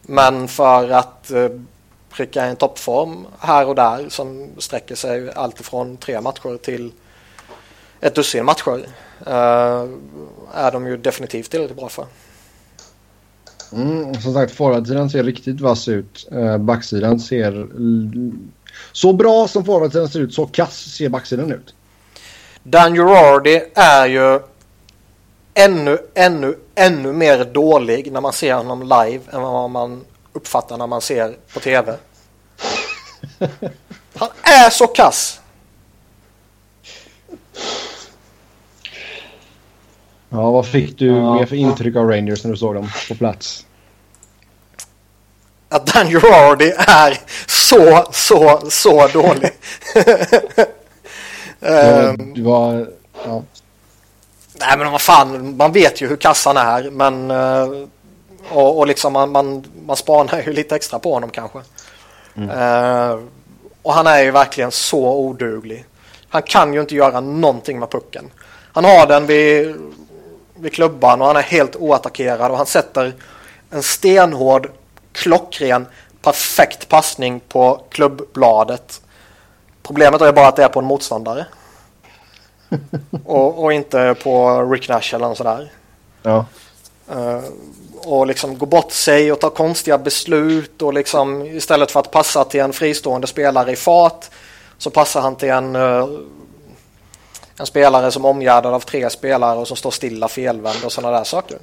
Men 0.03 0.49
för 0.49 0.91
att 0.91 1.31
eh, 1.31 1.49
pricka 2.11 2.45
en 2.45 2.57
toppform 2.57 3.27
här 3.39 3.67
och 3.67 3.75
där 3.75 4.09
som 4.09 4.49
sträcker 4.59 4.95
sig 4.95 5.33
alltifrån 5.33 5.97
tre 5.97 6.21
matcher 6.21 6.57
till 6.57 6.93
ett 8.01 8.15
dussin 8.15 8.45
matcher 8.45 8.87
uh, 9.27 9.91
är 10.55 10.73
de 10.73 10.87
ju 10.87 10.97
definitivt 10.97 11.51
tillräckligt 11.51 11.77
bra 11.77 11.89
för. 11.89 12.07
Mm, 13.73 14.15
som 14.15 14.35
sagt, 14.35 14.55
forwardsidan 14.55 15.11
ser 15.11 15.25
riktigt 15.25 15.61
vass 15.61 15.89
ut. 15.89 16.29
Uh, 16.33 16.59
backsidan 16.59 17.21
ser... 17.21 17.69
Så 18.93 19.13
bra 19.13 19.49
som 19.49 19.65
forwardsidan 19.65 20.09
ser 20.09 20.21
ut, 20.21 20.35
så 20.35 20.47
kass 20.47 20.77
ser 20.77 21.09
backsidan 21.09 21.53
ut. 21.53 21.75
Dan 22.63 22.95
Girardi 22.95 23.63
är 23.75 24.07
ju 24.07 24.41
ännu, 25.55 25.99
ännu, 26.15 26.59
ännu 26.75 27.13
mer 27.13 27.45
dålig 27.45 28.13
när 28.13 28.21
man 28.21 28.33
ser 28.33 28.55
honom 28.55 28.83
live 28.83 29.21
än 29.33 29.43
vad 29.43 29.71
man 29.71 30.05
uppfattar 30.33 30.79
när 30.79 30.87
man 30.87 31.01
ser 31.01 31.37
på 31.55 31.61
tv. 31.61 31.97
Han 34.15 34.29
är 34.43 34.71
så 34.71 34.87
kass! 34.87 35.41
Ja, 40.29 40.51
vad 40.51 40.67
fick 40.67 40.99
du 40.99 41.07
ja. 41.07 41.35
mer 41.35 41.47
för 41.47 41.57
intryck 41.57 41.97
av 41.97 42.09
Rangers 42.09 42.45
när 42.45 42.51
du 42.51 42.57
såg 42.57 42.75
dem 42.75 42.91
på 43.09 43.15
plats? 43.15 43.67
Att 45.69 45.87
Dan 45.87 46.09
Girardi 46.09 46.71
är 46.79 47.19
så, 47.47 48.07
så, 48.13 48.71
så 48.71 49.09
dålig. 49.09 49.51
ja, 51.63 52.15
du 52.35 52.43
var... 52.43 52.89
Ja. 53.25 53.43
Nej 54.55 54.79
men 54.79 54.93
vad 54.93 55.01
fan, 55.01 55.57
man 55.57 55.73
vet 55.73 56.01
ju 56.01 56.09
hur 56.09 56.17
kassan 56.17 56.57
är 56.57 56.91
men 56.91 57.31
uh, 57.31 57.87
och, 58.51 58.79
och 58.79 58.87
liksom 58.87 59.13
man, 59.13 59.33
man, 59.33 59.65
man 59.87 59.97
spanar 59.97 60.43
ju 60.43 60.53
lite 60.53 60.77
extra 60.77 60.99
på 60.99 61.15
honom 61.15 61.31
kanske. 61.31 61.59
Mm. 62.35 62.51
Uh, 62.51 63.21
och 63.83 63.95
han 63.95 64.07
är 64.07 64.23
ju 64.23 64.31
verkligen 64.31 64.71
så 64.71 65.15
oduglig. 65.15 65.85
Han 66.29 66.43
kan 66.43 66.75
ju 66.75 66.81
inte 66.81 66.95
göra 66.95 67.21
någonting 67.21 67.79
med 67.79 67.91
pucken. 67.91 68.31
Han 68.73 68.85
har 68.85 69.07
den 69.07 69.27
vid 69.27 69.77
vid 70.63 70.73
klubban 70.73 71.21
och 71.21 71.27
han 71.27 71.37
är 71.37 71.43
helt 71.43 71.77
oattackerad 71.77 72.51
och 72.51 72.57
han 72.57 72.67
sätter 72.67 73.13
en 73.71 73.83
stenhård, 73.83 74.71
klockren, 75.13 75.87
perfekt 76.23 76.89
passning 76.89 77.41
på 77.41 77.85
klubbbladet. 77.91 79.03
Problemet 79.83 80.21
är 80.21 80.33
bara 80.33 80.49
att 80.49 80.57
det 80.57 80.65
är 80.65 80.69
på 80.69 80.79
en 80.81 80.85
motståndare. 80.85 81.47
och, 83.25 83.65
och, 83.65 83.73
inte 83.73 84.15
på 84.23 84.63
Rick 84.63 84.89
Nash 84.89 85.15
eller 85.15 85.29
något 85.29 85.39
sådär. 85.39 85.73
Ja. 86.23 86.45
Uh, 87.15 87.41
och 88.05 88.27
liksom 88.27 88.59
gå 88.59 88.67
bort 88.67 88.93
sig 88.93 89.33
och 89.33 89.41
ta 89.41 89.51
konstiga 89.51 89.99
beslut 89.99 90.83
och 90.83 90.95
liksom 90.95 91.47
istället 91.47 91.91
för 91.91 92.01
att 92.01 92.11
passa 92.11 92.45
till 92.45 92.61
en 92.61 92.73
fristående 92.73 93.27
spelare 93.27 93.73
i 93.73 93.77
fart 93.77 94.31
så 94.79 94.91
passar 94.91 95.21
han 95.21 95.37
till 95.37 95.51
en 95.51 95.77
uh, 95.77 96.07
en 97.57 97.67
spelare 97.67 98.11
som 98.11 98.25
är 98.25 98.29
omgärdad 98.29 98.75
av 98.75 98.81
tre 98.81 99.11
spelare 99.11 99.59
och 99.59 99.69
som 99.69 99.77
står 99.77 99.91
stilla 99.91 100.29
felvänd 100.29 100.85
och 100.85 100.93
sådana 100.93 101.19
där 101.19 101.25
saker. 101.25 101.59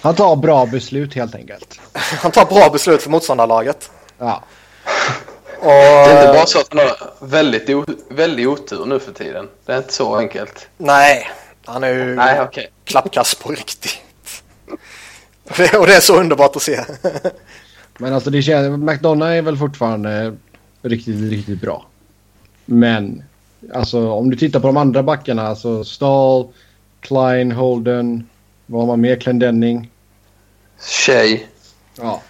Han 0.00 0.14
tar 0.14 0.36
bra 0.36 0.66
beslut 0.66 1.14
helt 1.14 1.34
enkelt. 1.34 1.80
Han 1.94 2.30
tar 2.30 2.44
bra 2.44 2.70
beslut 2.70 3.02
för 3.02 3.10
motståndarlaget. 3.10 3.90
Ja. 4.18 4.42
Och... 5.60 5.66
Det 5.66 6.12
är 6.12 6.20
inte 6.22 6.32
bara 6.32 6.46
så 6.46 6.60
att 6.60 6.66
han 6.70 6.78
har 6.78 7.26
väldigt, 7.26 7.70
väldigt 8.08 8.46
otur 8.46 8.86
nu 8.86 8.98
för 8.98 9.12
tiden. 9.12 9.48
Det 9.66 9.72
är 9.72 9.78
inte 9.78 9.92
så 9.92 10.16
enkelt. 10.16 10.68
Nej, 10.76 11.30
han 11.64 11.84
är 11.84 11.88
ju 11.88 12.16
Nej, 12.16 12.42
okay. 12.42 12.66
klappkast 12.84 13.42
på 13.42 13.50
riktigt. 13.50 13.98
Och 15.78 15.86
det 15.86 15.96
är 15.96 16.00
så 16.00 16.20
underbart 16.20 16.56
att 16.56 16.62
se. 16.62 16.84
Men 17.98 18.14
alltså 18.14 18.30
det 18.30 18.42
känns, 18.42 18.78
McDonough 18.78 19.32
är 19.32 19.42
väl 19.42 19.56
fortfarande 19.56 20.36
riktigt, 20.82 21.30
riktigt 21.30 21.60
bra. 21.60 21.86
Men 22.64 23.24
alltså 23.74 24.10
om 24.10 24.30
du 24.30 24.36
tittar 24.36 24.60
på 24.60 24.66
de 24.66 24.76
andra 24.76 25.02
backarna, 25.02 25.48
alltså 25.48 25.84
Stahl, 25.84 26.48
Klein, 27.00 27.52
Holden, 27.52 28.28
vad 28.66 28.80
har 28.80 28.86
man 28.86 29.00
mer? 29.00 29.16
Clendenning? 29.16 29.90
Tjej. 30.80 31.46
Ja. 31.98 32.22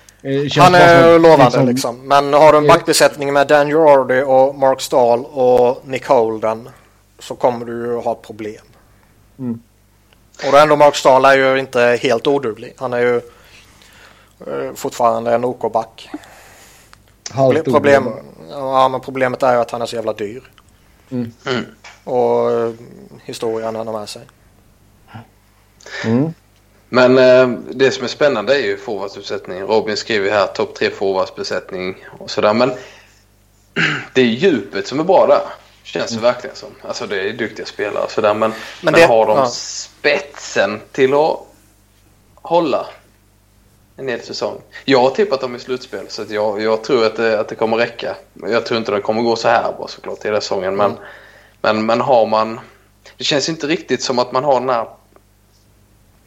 Han 0.57 0.75
är 0.75 1.19
lovande 1.19 1.45
liksom... 1.45 1.67
liksom. 1.67 2.09
Men 2.09 2.33
har 2.33 2.53
du 2.53 2.59
en 2.59 2.67
backbesättning 2.67 3.33
med 3.33 3.47
Dan 3.47 3.69
Girardi 3.69 4.23
och 4.27 4.55
Mark 4.55 4.81
Stahl 4.81 5.25
och 5.25 5.83
Nick 5.85 6.07
Holden 6.07 6.69
så 7.19 7.35
kommer 7.35 7.67
du 7.67 7.73
ju 7.73 7.97
ha 7.97 8.15
problem. 8.15 8.65
Mm. 9.39 9.61
Och 10.47 10.53
då 10.53 10.59
ändå 10.59 10.77
Mark 10.77 10.97
Stahl 10.97 11.25
är 11.25 11.37
ju 11.37 11.59
inte 11.59 11.99
helt 12.03 12.27
oduglig. 12.27 12.75
Han 12.77 12.93
är 12.93 12.99
ju 12.99 13.21
uh, 14.47 14.75
fortfarande 14.75 15.35
en 15.35 15.45
OK-back. 15.45 16.11
Problem, 17.65 18.11
ja, 18.51 18.89
men 18.89 19.01
problemet 19.01 19.43
är 19.43 19.57
att 19.57 19.71
han 19.71 19.83
är 19.83 19.87
så 19.87 19.97
jävla 19.97 20.13
dyr. 20.13 20.51
Mm. 21.11 21.33
Mm. 21.47 21.65
Och 22.05 22.51
eh, 22.51 22.73
historien 23.25 23.77
han 23.77 23.87
har 23.87 23.99
med 23.99 24.09
sig. 24.09 24.23
Mm. 26.05 26.35
Men 26.89 27.19
eh, 27.19 27.49
det 27.71 27.91
som 27.91 28.05
är 28.05 28.09
spännande 28.09 28.55
är 28.55 28.61
ju 28.67 28.77
forwardsuppsättningen. 28.77 29.67
Robin 29.67 29.97
skriver 29.97 30.31
här 30.31 30.47
topp 30.47 30.75
tre 30.75 30.91
forwardsbesättning 30.91 32.05
och 32.19 32.31
sådär. 32.31 32.55
Men 32.55 32.73
det 34.15 34.21
är 34.21 34.25
djupet 34.25 34.87
som 34.87 35.01
är 35.01 35.05
bra 35.05 35.27
där. 35.27 35.41
Känns 35.83 36.11
det 36.11 36.21
verkligen 36.21 36.57
som. 36.57 36.69
Alltså 36.83 37.07
det 37.07 37.21
är 37.29 37.33
duktiga 37.33 37.67
spelare 37.67 38.05
och 38.05 38.11
sådär. 38.11 38.35
Men, 38.35 38.53
men, 38.81 38.95
det- 38.95 39.07
har 39.07 39.27
de 39.27 39.39
ja. 39.39 39.47
spetsen 39.47 40.81
till 40.93 41.15
att 41.15 41.39
hålla 42.35 42.87
en 43.97 44.09
hel 44.09 44.21
säsong? 44.21 44.61
Jag 44.85 45.01
har 45.01 45.11
tippat 45.11 45.41
dem 45.41 45.57
i 45.57 45.59
slutspel 45.59 46.07
så 46.09 46.23
att 46.23 46.31
jag, 46.31 46.63
jag 46.63 46.85
tror 46.85 47.07
att 47.07 47.17
det, 47.17 47.41
att 47.41 47.49
det 47.49 47.55
kommer 47.55 47.77
räcka. 47.77 48.17
Jag 48.35 48.67
tror 48.67 48.79
inte 48.79 48.93
det 48.93 49.01
kommer 49.01 49.23
gå 49.23 49.37
så 49.37 49.49
här 49.49 49.73
bra 49.79 49.89
såklart 49.89 50.25
hela 50.25 50.41
säsongen. 50.41 50.77
Men, 50.77 50.91
Mm. 50.91 50.99
men, 51.63 51.87
men 51.87 52.01
har 52.01 52.27
man... 52.27 52.61
Det 53.17 53.25
känns 53.25 53.49
inte 53.49 53.67
riktigt 53.67 54.03
som 54.03 54.19
att 54.19 54.33
man 54.33 54.45
har 54.45 54.61
den 54.61 54.69
här... 54.69 54.87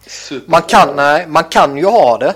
Super... 0.09 0.51
Man 0.51 0.61
kan, 0.61 0.95
nej, 0.95 1.27
man 1.27 1.43
kan 1.43 1.77
ju 1.77 1.85
ha 1.85 2.17
det. 2.17 2.33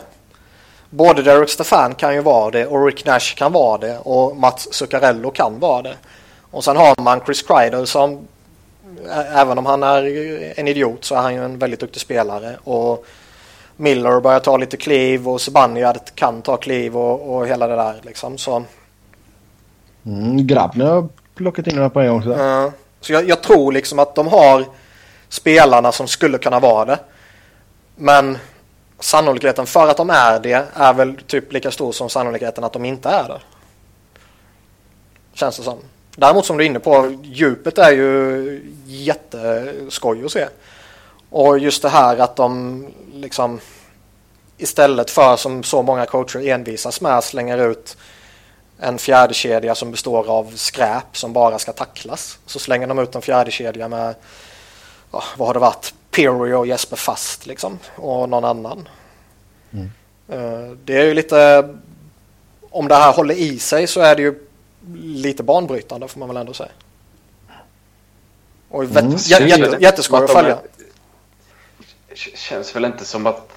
Både 0.90 1.22
Derek 1.22 1.50
Stefan 1.50 1.96
kan 1.96 2.14
ju 2.16 2.22
vara 2.22 2.52
det 2.52 2.66
och 2.66 2.86
Rick 2.86 3.06
Nash 3.06 3.36
kan 3.36 3.52
vara 3.52 3.78
det 3.78 3.98
och 3.98 4.38
Mats 4.38 4.74
Zuccarello 4.74 5.32
kan 5.32 5.60
vara 5.60 5.82
det. 5.82 5.96
Och 6.52 6.64
sen 6.64 6.78
har 6.78 7.02
man 7.02 7.22
Chris 7.26 7.42
Kreider 7.42 7.86
som 7.86 8.28
även 9.36 9.58
om 9.58 9.66
han 9.66 9.84
är 9.84 10.04
en 10.60 10.68
idiot 10.68 11.06
så 11.06 11.16
är 11.16 11.20
han 11.22 11.34
ju 11.36 11.46
en 11.46 11.58
väldigt 11.60 11.80
duktig 11.80 12.02
spelare. 12.02 12.58
Och 12.64 13.06
Miller 13.78 14.20
börjar 14.20 14.40
ta 14.40 14.58
lite 14.58 14.78
kliv 14.78 15.30
och 15.30 15.42
Zibanejad 15.42 16.00
kan 16.16 16.42
ta 16.42 16.58
kliv 16.58 16.98
och, 16.98 17.36
och 17.36 17.48
hela 17.48 17.68
det 17.68 17.76
där 17.76 17.96
liksom. 18.02 18.38
Så, 18.38 18.64
Mm, 20.06 20.48
grabben 20.48 20.88
har 20.88 21.08
plockat 21.36 21.68
in 21.68 21.76
några 21.76 21.90
poäng 21.90 22.10
också. 22.10 22.32
eh, 22.34 22.70
så 23.02 23.14
jag, 23.14 23.30
jag 23.30 23.42
tror 23.44 23.72
liksom 23.72 24.00
att 24.00 24.16
de 24.16 24.28
har 24.28 24.66
spelarna 25.30 25.92
som 25.92 26.08
skulle 26.08 26.38
kunna 26.38 26.60
vara 26.60 26.86
det. 26.86 27.00
Men 27.96 28.38
sannolikheten 29.00 29.66
för 29.66 29.88
att 29.88 29.98
de 29.98 30.10
är 30.10 30.40
det 30.40 30.68
är 30.74 30.94
väl 30.94 31.18
typ 31.28 31.54
lika 31.54 31.72
stor 31.72 31.92
som 31.92 32.10
sannolikheten 32.10 32.64
att 32.64 32.74
de 32.74 32.86
inte 32.86 33.10
är 33.10 33.28
det. 33.28 33.42
Känns 35.34 35.58
det 35.58 35.64
som. 35.64 35.78
Däremot 36.16 36.46
som 36.46 36.58
du 36.58 36.64
är 36.64 36.68
inne 36.68 36.80
på, 36.80 37.20
djupet 37.24 37.78
är 37.78 37.92
ju 37.92 38.74
jätteskoj 38.86 40.26
att 40.26 40.32
se. 40.32 40.48
Och 41.30 41.60
just 41.60 41.82
det 41.82 41.90
här 41.90 42.18
att 42.18 42.36
de 42.36 42.88
liksom 43.14 43.60
istället 44.58 45.10
för 45.10 45.36
som 45.36 45.64
så 45.64 45.82
många 45.82 46.06
coacher 46.06 46.48
envisas 46.48 47.02
med 47.02 47.24
slänger 47.24 47.58
ut 47.58 47.98
en 48.80 48.98
fjärde 48.98 49.34
kedja 49.34 49.76
som 49.76 49.92
består 49.92 50.30
av 50.30 50.52
skräp 50.56 51.18
som 51.18 51.34
bara 51.34 51.60
ska 51.60 51.74
tacklas. 51.74 52.40
Så 52.46 52.60
slänger 52.60 52.88
de 52.88 53.00
ut 53.00 53.16
en 53.16 53.22
fjärde 53.22 53.52
kedja 53.52 53.88
med, 53.88 54.16
ja, 55.12 55.24
vad 55.38 55.48
har 55.48 55.54
det 55.54 55.60
varit, 55.60 55.94
Pirro 56.14 56.58
och 56.60 56.68
Jesper 56.68 56.96
Fast 56.98 57.46
liksom. 57.46 57.80
Och 57.96 58.30
någon 58.30 58.46
annan. 58.46 58.90
Eh, 60.30 60.72
Det 60.86 60.98
är 60.98 61.06
ju 61.06 61.14
lite, 61.14 61.70
om 62.70 62.88
det 62.88 62.96
här 62.96 63.14
håller 63.14 63.36
i 63.36 63.60
sig 63.60 63.88
så 63.88 64.02
är 64.02 64.16
det 64.16 64.22
ju 64.22 64.48
lite 64.96 65.44
banbrytande 65.44 66.08
får 66.08 66.20
man 66.20 66.28
väl 66.30 66.38
ändå 66.38 66.54
säga. 66.54 66.70
Och 68.70 68.84
Mm, 68.84 68.98
mm, 68.98 69.18
jä, 69.18 69.48
jätte, 69.48 69.78
jätteskoj 69.80 70.24
att 70.24 70.32
följa. 70.32 70.58
Känns 72.16 72.76
väl 72.76 72.86
inte 72.86 73.06
som 73.06 73.28
att 73.28 73.50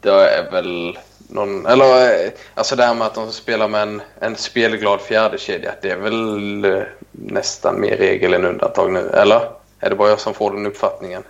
det 0.00 0.10
är 0.10 0.50
väl 0.50 0.98
någon... 1.28 1.66
Eller 1.66 2.24
eh, 2.24 2.30
alltså 2.54 2.76
det 2.76 2.84
här 2.84 2.94
med 2.94 3.06
att 3.06 3.14
de 3.14 3.32
spelar 3.32 3.68
med 3.68 3.82
en, 3.82 4.02
en 4.20 4.36
spelglad 4.36 5.00
fjärdekedja. 5.00 5.74
Det 5.82 5.90
är 5.90 5.96
väl 5.96 6.64
eh, 6.64 6.82
nästan 7.12 7.80
mer 7.80 7.96
regel 7.96 8.34
än 8.34 8.44
undantag 8.44 8.92
nu. 8.92 9.10
Eller? 9.10 9.50
Är 9.80 9.90
det 9.90 9.96
bara 9.96 10.08
jag 10.08 10.20
som 10.20 10.34
får 10.34 10.50
den 10.52 10.66
uppfattningen? 10.66 11.22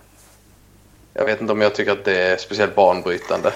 Jag 1.13 1.25
vet 1.25 1.41
inte 1.41 1.53
om 1.53 1.61
jag 1.61 1.75
tycker 1.75 1.91
att 1.91 2.05
det 2.05 2.17
är 2.21 2.37
speciellt 2.37 2.75
banbrytande. 2.75 3.53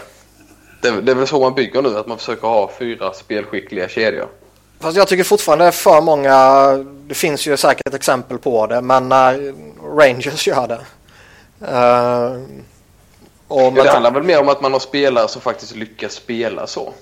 Det, 0.82 1.02
det 1.02 1.12
är 1.12 1.16
väl 1.16 1.28
så 1.28 1.40
man 1.40 1.54
bygger 1.54 1.82
nu, 1.82 1.98
att 1.98 2.08
man 2.08 2.18
försöker 2.18 2.48
ha 2.48 2.72
fyra 2.80 3.14
spelskickliga 3.14 3.88
kedjor. 3.90 4.28
Fast 4.80 4.98
jag 4.98 5.08
tycker 5.08 5.24
fortfarande 5.24 5.72
för 5.72 6.02
många, 6.02 6.68
det 7.08 7.16
finns 7.16 7.48
ju 7.48 7.58
säkert 7.58 7.94
exempel 7.94 8.38
på 8.38 8.68
det, 8.68 8.82
men 8.82 9.10
när 9.10 9.54
Rangers 9.98 10.48
gör 10.48 10.68
det. 10.68 10.80
Eh, 11.68 12.42
och 13.48 13.74
det 13.74 13.90
handlar 13.90 14.12
väl 14.12 14.24
mer 14.24 14.40
om 14.42 14.50
att 14.50 14.62
man 14.62 14.72
har 14.74 14.80
spelare 14.80 15.28
som 15.28 15.42
faktiskt 15.42 15.76
lyckas 15.76 16.14
spela 16.14 16.68
så. 16.68 16.94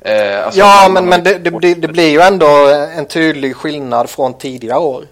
Eh, 0.00 0.44
alltså 0.44 0.60
ja, 0.60 0.88
men, 0.90 1.06
men 1.06 1.24
det, 1.24 1.38
det, 1.38 1.50
blir- 1.50 1.74
det 1.74 1.88
blir 1.88 2.10
ju 2.10 2.20
ändå 2.20 2.46
en 2.96 3.06
tydlig 3.06 3.56
skillnad 3.56 4.10
från 4.10 4.38
tidigare 4.38 4.78
år. 4.78 5.04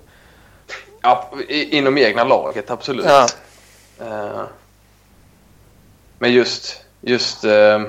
Ja, 1.03 1.31
inom 1.49 1.99
egna 1.99 2.25
laget, 2.25 2.71
absolut. 2.71 3.07
Ja. 3.09 3.27
Eh, 4.01 4.43
men 6.19 6.33
just... 6.33 6.81
just 7.01 7.45
eh, 7.45 7.83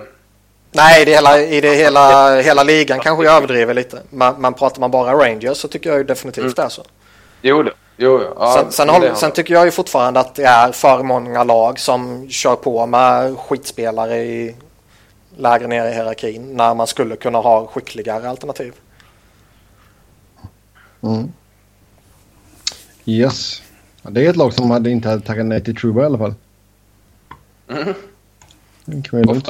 Nej, 0.71 1.05
det 1.05 1.11
hela, 1.11 1.39
i 1.39 1.61
det 1.61 1.75
hela, 1.75 2.35
hela 2.41 2.63
ligan 2.63 2.99
kanske 2.99 3.25
jag 3.25 3.35
överdriver 3.35 3.73
lite. 3.73 4.01
Men, 4.09 4.41
men 4.41 4.53
pratar 4.53 4.79
man 4.79 4.91
bara 4.91 5.13
Rangers 5.13 5.57
så 5.57 5.67
tycker 5.67 5.89
jag 5.89 5.97
ju 5.97 6.03
definitivt 6.03 6.55
det 6.55 6.61
är 6.61 6.69
så. 6.69 6.83
jo, 7.41 7.63
det. 7.63 7.73
Jo. 7.97 8.21
Ja, 8.35 8.53
sen, 8.53 8.71
sen, 8.71 8.89
håll, 8.89 9.01
sen 9.01 9.15
man. 9.21 9.31
tycker 9.31 9.53
jag 9.53 9.65
ju 9.65 9.71
fortfarande 9.71 10.19
att 10.19 10.35
det 10.35 10.43
är 10.43 10.71
för 10.71 11.03
många 11.03 11.43
lag 11.43 11.79
som 11.79 12.29
kör 12.29 12.55
på 12.55 12.85
med 12.85 13.37
skitspelare 13.37 14.17
i 14.17 14.55
lägre 15.37 15.67
ner 15.67 15.85
i 15.85 15.93
hierarkin 15.93 16.57
när 16.57 16.73
man 16.73 16.87
skulle 16.87 17.15
kunna 17.15 17.37
ha 17.37 17.67
skickligare 17.67 18.29
alternativ. 18.29 18.73
Mm. 21.03 21.31
Yes. 23.05 23.61
Ja, 24.01 24.09
det 24.09 24.25
är 24.25 24.29
ett 24.29 24.35
lag 24.35 24.53
som 24.53 24.71
hade 24.71 24.89
inte 24.89 25.09
hade 25.09 25.21
tackat 25.21 25.45
nej 25.45 25.63
till 25.63 25.75
Truba 25.75 26.01
i 26.01 26.05
alla 26.05 26.17
fall. 26.17 26.33
Mhm. 27.67 27.93
Det 28.85 29.09
kan 29.09 29.25
man 29.25 29.35
ju. 29.35 29.41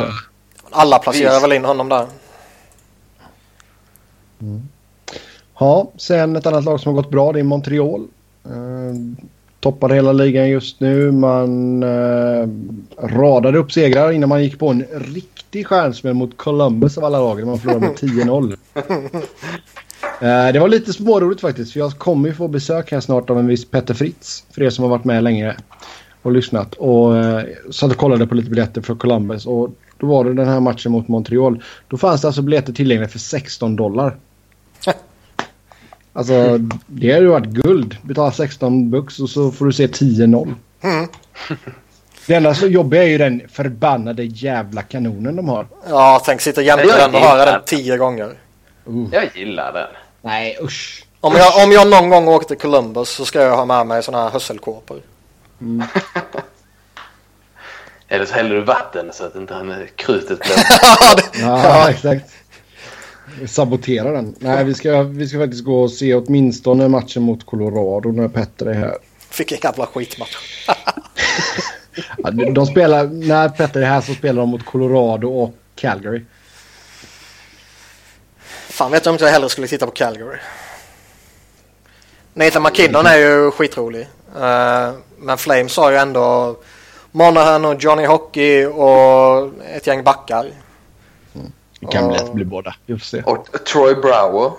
Alla 0.70 1.00
placerar 1.00 1.32
Visst. 1.32 1.44
väl 1.44 1.54
in 1.54 1.66
honom 1.66 1.90
där. 1.90 2.06
Ja, 5.60 5.92
sen 5.98 6.36
ett 6.36 6.46
annat 6.46 6.64
lag 6.64 6.80
som 6.80 6.96
har 6.96 7.02
gått 7.02 7.12
bra 7.12 7.32
det 7.32 7.40
är 7.40 7.44
Montreal. 7.44 8.08
Eh, 8.46 8.96
toppar 9.60 9.90
hela 9.90 10.12
ligan 10.12 10.50
just 10.50 10.80
nu. 10.80 11.12
Man 11.12 11.84
eh, 11.84 12.48
radade 12.98 13.58
upp 13.58 13.72
segrar 13.72 14.12
innan 14.12 14.30
man 14.30 14.44
gick 14.44 14.60
på 14.60 14.68
en 14.70 14.86
riktig 14.92 15.68
stjärnsmäll 15.68 16.14
mot 16.14 16.38
Columbus 16.38 16.98
av 16.98 17.04
alla 17.06 17.20
lag. 17.20 17.46
Man 17.48 17.60
förlorade 17.60 17.88
med 17.88 17.96
10-0. 18.00 18.58
Eh, 20.22 20.54
det 20.54 20.60
var 20.60 20.68
lite 20.68 20.94
småroligt 20.94 21.42
faktiskt. 21.42 21.74
För 21.74 21.80
jag 21.80 21.92
kommer 21.92 22.30
ju 22.30 22.36
få 22.36 22.48
besök 22.48 22.92
här 22.92 23.00
snart 23.00 23.30
av 23.30 23.40
en 23.40 23.48
viss 23.48 23.66
Petter 23.66 23.94
Fritz. 23.94 24.44
För 24.52 24.64
er 24.64 24.70
som 24.70 24.84
har 24.84 24.90
varit 24.90 25.06
med 25.06 25.24
länge 25.24 25.56
och 26.22 26.32
lyssnat. 26.32 26.74
Och 26.74 27.18
eh, 27.18 27.44
satt 27.72 27.92
och 27.92 27.98
kollade 27.98 28.28
på 28.28 28.36
lite 28.36 28.50
biljetter 28.50 28.82
för 28.82 28.96
Columbus. 28.96 29.46
Och 29.46 29.70
då 29.98 30.08
var 30.08 30.26
det 30.26 30.34
den 30.34 30.48
här 30.48 30.60
matchen 30.60 30.92
mot 30.92 31.08
Montreal. 31.08 31.64
Då 31.88 31.98
fanns 31.98 32.22
det 32.22 32.28
alltså 32.28 32.42
biljetter 32.42 32.74
tillgängliga 32.74 33.10
för 33.10 33.20
16 33.20 33.76
dollar. 33.76 34.18
Alltså 36.14 36.58
det 36.88 37.12
hade 37.12 37.26
ju 37.26 37.32
varit 37.32 37.46
guld. 37.46 37.98
Betala 38.02 38.32
16 38.32 38.90
bucks 38.90 39.20
och 39.20 39.30
så 39.30 39.52
får 39.52 39.66
du 39.66 39.74
se 39.74 39.88
10-0. 39.88 40.54
Mm. 40.82 41.08
Det 42.28 42.34
enda 42.34 42.54
så 42.54 42.68
jobbiga 42.68 43.04
är 43.04 43.08
ju 43.08 43.18
den 43.18 43.42
förbannade 43.50 44.24
jävla 44.24 44.82
kanonen 44.82 45.36
de 45.36 45.50
har. 45.50 45.68
Ja, 45.90 46.22
tänk 46.26 46.42
sitta 46.42 46.62
jämte 46.62 46.86
Jag 46.86 47.00
den 47.00 47.16
och 47.16 47.22
höra 47.22 47.52
den 47.52 47.62
tio 47.66 47.98
gånger. 47.98 48.34
Uh. 48.90 49.08
Jag 49.12 49.24
gillar 49.36 49.74
den. 49.74 49.88
Nej 50.22 50.58
usch. 50.62 51.06
Om 51.20 51.36
jag, 51.36 51.64
om 51.64 51.72
jag 51.72 51.90
någon 51.90 52.10
gång 52.10 52.28
åker 52.28 52.48
till 52.48 52.58
Columbus 52.58 53.10
så 53.10 53.26
ska 53.26 53.42
jag 53.42 53.56
ha 53.56 53.66
med 53.66 53.88
mig 53.88 54.04
sådana 54.04 54.24
här 54.24 54.32
hörselkåpor. 54.32 55.02
Eller 58.08 58.26
så 58.26 58.34
häller 58.34 58.56
du 58.56 58.62
vatten 58.62 59.10
så 59.14 59.26
att 59.26 59.36
inte 59.36 59.54
han, 59.54 59.88
krutet 59.96 60.40
blir... 60.40 60.56
Ja, 61.42 61.90
exakt. 61.90 62.32
Sabotera 63.48 64.12
den. 64.12 64.36
Nej, 64.40 64.64
vi 64.64 64.74
ska, 64.74 65.04
vi 65.04 65.28
ska 65.28 65.40
faktiskt 65.40 65.64
gå 65.64 65.82
och 65.82 65.92
se 65.92 66.16
åtminstone 66.16 66.88
matchen 66.88 67.24
mot 67.24 67.46
Colorado 67.46 68.12
när 68.12 68.28
Petter 68.28 68.66
är 68.66 68.74
här. 68.74 68.98
Fick 69.30 69.52
en 69.52 69.58
jävla 69.64 69.86
skitmatch. 69.86 70.68
Ja, 72.18 72.32
de, 72.32 72.54
de 72.54 72.66
spelar, 72.66 73.08
när 73.08 73.50
Petter 73.50 73.82
är 73.82 73.86
här 73.86 74.02
så 74.02 74.14
spelar 74.14 74.42
de 74.42 74.50
mot 74.50 74.66
Colorado 74.66 75.28
och 75.28 75.56
Calgary. 75.76 76.22
Fan 78.72 78.92
vet 78.92 79.06
jag 79.06 79.12
om 79.12 79.16
inte 79.16 79.26
jag 79.26 79.32
hellre 79.32 79.50
skulle 79.50 79.68
titta 79.68 79.86
på 79.86 79.92
Calgary. 79.92 80.38
Nathan 82.34 82.64
McKinnon 82.64 83.06
är 83.06 83.18
ju 83.18 83.52
skitrolig. 83.52 84.10
Eh, 84.36 84.92
men 85.18 85.38
Flames 85.38 85.78
har 85.78 85.92
ju 85.92 85.98
ändå 85.98 86.56
Monahan 87.12 87.66
och 87.66 87.76
Johnny 87.84 88.06
Hockey 88.06 88.66
och 88.66 89.50
ett 89.66 89.88
gäng 89.88 90.04
backar. 90.04 90.52
Det 91.80 91.88
kan 91.88 92.06
Ja. 92.06 92.12
lätt 92.12 92.34
bli 92.34 92.46
båda. 92.46 92.76
Vi 92.86 92.94
får 93.00 93.06
se. 93.06 93.22
Och 93.22 93.48
Troy 93.66 93.96
Brower. 93.96 94.52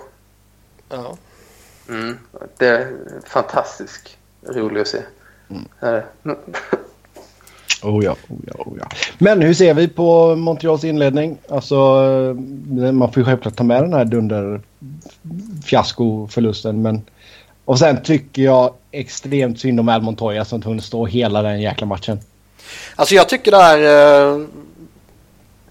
Ja. 0.89 1.17
Mm. 1.89 2.19
Det 2.59 2.67
är 2.69 2.93
fantastisk 3.27 4.19
rolig 4.49 4.81
att 4.81 4.89
se. 4.89 5.03
Mm. 5.51 5.97
Eh, 7.83 7.89
Oh 7.89 8.05
ja, 8.05 8.17
oh 8.29 8.39
ja, 8.47 8.53
oh 8.59 8.79
ja. 8.81 8.89
Men 9.19 9.43
hur 9.43 9.55
ser 9.55 9.75
vi 9.75 9.89
på 9.89 10.37
Montreals 10.37 10.85
inledning? 10.85 11.39
Alltså, 11.49 11.75
eh, 11.75 12.93
man 12.93 13.13
får 13.13 13.21
ju 13.21 13.25
självklart 13.25 13.57
ta 13.57 13.65
med 13.65 13.83
den 13.83 13.95
här 13.95 14.05
dunder 14.05 14.61
fiaskoförlusten. 15.65 16.83
Men... 16.83 17.03
Och 17.65 17.79
sen 17.79 18.03
tycker 18.03 18.43
jag 18.43 18.75
extremt 18.91 19.61
synd 19.61 19.81
om 19.81 19.89
Al 19.89 20.03
Montoya 20.03 20.45
som 20.45 20.63
kunde 20.63 20.83
stå 20.83 21.07
hela 21.07 21.43
den 21.43 21.61
jäkla 21.61 21.87
matchen. 21.87 22.21
Alltså 22.97 23.15
jag 23.15 23.29
tycker 23.29 23.51
det 23.51 23.57
är 23.57 24.33
eh, 24.33 24.47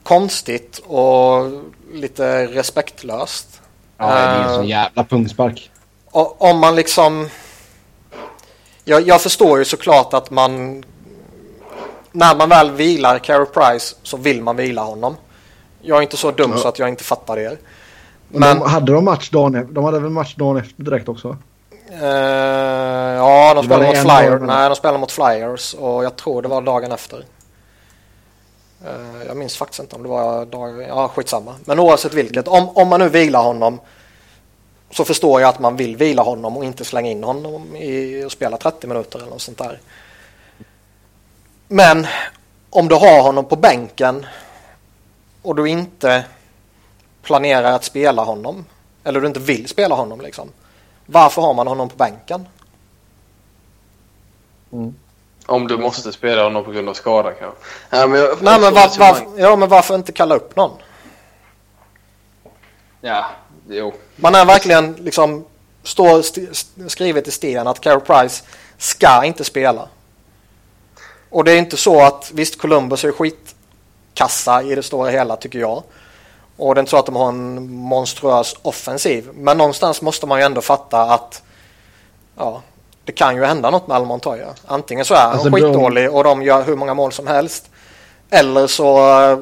konstigt 0.04 0.82
och 0.88 1.52
lite 1.94 2.48
respektlöst. 2.48 3.62
Ja, 3.98 4.06
det 4.06 4.20
är 4.20 4.44
en 4.44 4.56
sån 4.56 4.68
jävla 4.68 5.04
pungspark. 5.04 5.72
Om 6.12 6.60
man 6.60 6.76
liksom... 6.76 7.30
Jag, 8.86 9.08
jag 9.08 9.22
förstår 9.22 9.60
ju 9.60 9.66
såklart 9.66 10.14
att 10.14 10.32
man... 10.32 10.84
När 12.12 12.36
man 12.36 12.50
väl 12.50 12.72
vilar 12.72 13.20
Carey 13.20 13.46
Price 13.46 13.96
så 14.04 14.18
vill 14.18 14.42
man 14.44 14.56
vila 14.56 14.82
honom. 14.82 15.16
Jag 15.82 15.98
är 15.98 16.02
inte 16.02 16.18
så 16.18 16.32
dum 16.32 16.52
Ja. 16.56 16.58
så 16.58 16.68
att 16.68 16.80
jag 16.80 16.90
inte 16.90 17.04
fattar 17.04 17.36
det. 17.36 17.58
Men 18.28 18.60
de, 18.60 18.70
hade 18.70 18.94
de 18.94 19.06
match 19.06 19.30
dagen? 19.30 19.74
De 19.74 19.84
hade 19.84 20.00
väl 20.00 20.10
match 20.12 20.36
dagen 20.36 20.58
efter 20.58 20.84
direkt 20.84 21.10
också? 21.10 21.38
eh, 21.92 22.08
ja, 23.16 23.54
de 23.54 23.68
det 23.68 23.78
mot 23.78 23.98
Flyers. 23.98 24.42
Nej, 24.42 24.70
de 24.70 24.76
spelar 24.76 24.98
mot 24.98 25.12
Flyers 25.12 25.74
och 25.74 26.04
jag 26.04 26.16
tror 26.16 26.42
det 26.42 26.48
var 26.48 26.62
dagen 26.62 26.92
efter. 26.92 27.26
Eh, 28.86 29.28
jag 29.28 29.38
minns 29.38 29.58
faktiskt 29.58 29.80
inte 29.80 29.96
om 29.96 30.04
det 30.04 30.10
var 30.10 30.46
dagen... 30.46 30.80
Ja, 30.88 31.08
skitsamma. 31.08 31.56
Men 31.66 31.80
oavsett 31.80 32.14
vilket, 32.14 32.48
om, 32.48 32.70
om 32.70 32.88
man 32.88 33.00
nu 33.00 33.10
vilar 33.10 33.44
honom 33.44 33.80
så 34.92 35.06
förstår 35.06 35.42
jag 35.42 35.50
att 35.50 35.60
man 35.60 35.76
vill 35.76 35.96
vila 35.96 36.22
honom 36.22 36.58
och 36.58 36.66
inte 36.66 36.86
slänga 36.86 37.10
in 37.12 37.24
honom 37.24 37.76
i 37.76 38.24
och 38.26 38.32
spela 38.32 38.58
30 38.58 38.88
minuter 38.88 39.20
eller 39.20 39.30
något 39.30 39.42
sånt 39.42 39.58
där. 39.58 39.80
Men 41.74 42.08
om 42.70 42.88
du 42.88 42.96
har 42.96 43.22
honom 43.22 43.46
på 43.46 43.56
bänken 43.56 44.26
och 45.42 45.56
du 45.56 45.68
inte 45.70 46.24
planerar 47.22 47.72
att 47.72 47.84
spela 47.84 48.24
honom 48.24 48.66
eller 49.04 49.22
du 49.22 49.28
inte 49.28 49.40
vill 49.40 49.68
spela 49.68 49.96
honom 49.96 50.22
liksom. 50.22 50.50
Varför 51.06 51.42
har 51.42 51.54
man 51.54 51.68
honom 51.68 51.90
på 51.90 51.96
bänken? 51.96 52.48
Om 55.46 55.68
du 55.68 55.78
måste 55.78 56.12
spela 56.12 56.44
honom 56.44 56.64
på 56.66 56.72
grund 56.72 56.90
av 56.90 56.94
skada 56.94 57.32
kanske. 57.32 57.58
Ja, 57.90 58.08
men 58.08 58.20
jag, 58.20 58.42
Nej, 58.42 58.60
men, 58.60 58.74
var, 58.74 59.00
var, 59.00 59.40
ja, 59.40 59.56
men 59.56 59.70
varför 59.70 59.96
inte 59.96 60.12
kalla 60.12 60.36
upp 60.36 60.56
någon? 60.56 60.72
Ja, 63.02 63.26
jo. 63.70 63.94
Man 64.16 64.36
är 64.36 64.46
verkligen 64.46 64.94
liksom 64.94 65.46
står 65.84 66.20
st- 66.20 66.48
st- 66.52 66.90
skrivet 66.90 67.28
i 67.28 67.32
sten 67.32 67.68
att 67.68 67.82
Carey 67.82 68.00
Price 68.00 68.44
ska 68.78 69.24
inte 69.26 69.44
spela. 69.44 69.88
Och 71.32 71.44
det 71.44 71.52
är 71.52 71.58
inte 71.58 71.78
så 71.78 72.02
att 72.02 72.32
visst 72.34 72.58
Columbus 72.62 73.04
är 73.04 73.12
skitkassa 73.12 74.64
i 74.64 74.76
det 74.76 74.84
stora 74.84 75.10
hela 75.10 75.36
tycker 75.36 75.60
jag. 75.60 75.84
Och 76.58 76.76
det 76.76 76.80
är 76.80 76.82
inte 76.82 76.90
så 76.90 76.98
att 76.98 77.06
de 77.06 77.16
har 77.16 77.30
en 77.30 77.72
monstruös 77.74 78.56
offensiv. 78.62 79.30
Men 79.34 79.58
någonstans 79.58 80.02
måste 80.02 80.26
man 80.28 80.40
ju 80.40 80.46
ändå 80.46 80.62
fatta 80.62 81.02
att 81.02 81.42
ja, 82.38 82.62
det 83.06 83.12
kan 83.12 83.36
ju 83.36 83.44
hända 83.46 83.70
något 83.70 83.88
med 83.88 83.98
Al 83.98 84.06
Montoya. 84.06 84.48
Antingen 84.66 85.06
så 85.06 85.14
är 85.14 85.20
han 85.22 85.32
Alltså, 85.32 85.50
de- 85.50 85.62
skitdålig 85.62 86.12
och 86.16 86.24
de 86.24 86.42
gör 86.44 86.64
hur 86.64 86.76
många 86.76 86.94
mål 86.94 87.12
som 87.12 87.28
helst. 87.28 87.70
Eller 88.30 88.68
så 88.68 89.20
eh, 89.22 89.40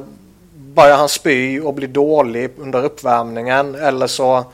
börjar 0.54 0.96
han 0.96 1.08
spy 1.08 1.60
och 1.60 1.74
blir 1.74 1.88
dålig 1.88 2.50
under 2.58 2.84
uppvärmningen. 2.84 3.74
Eller 3.74 4.06
så 4.06 4.44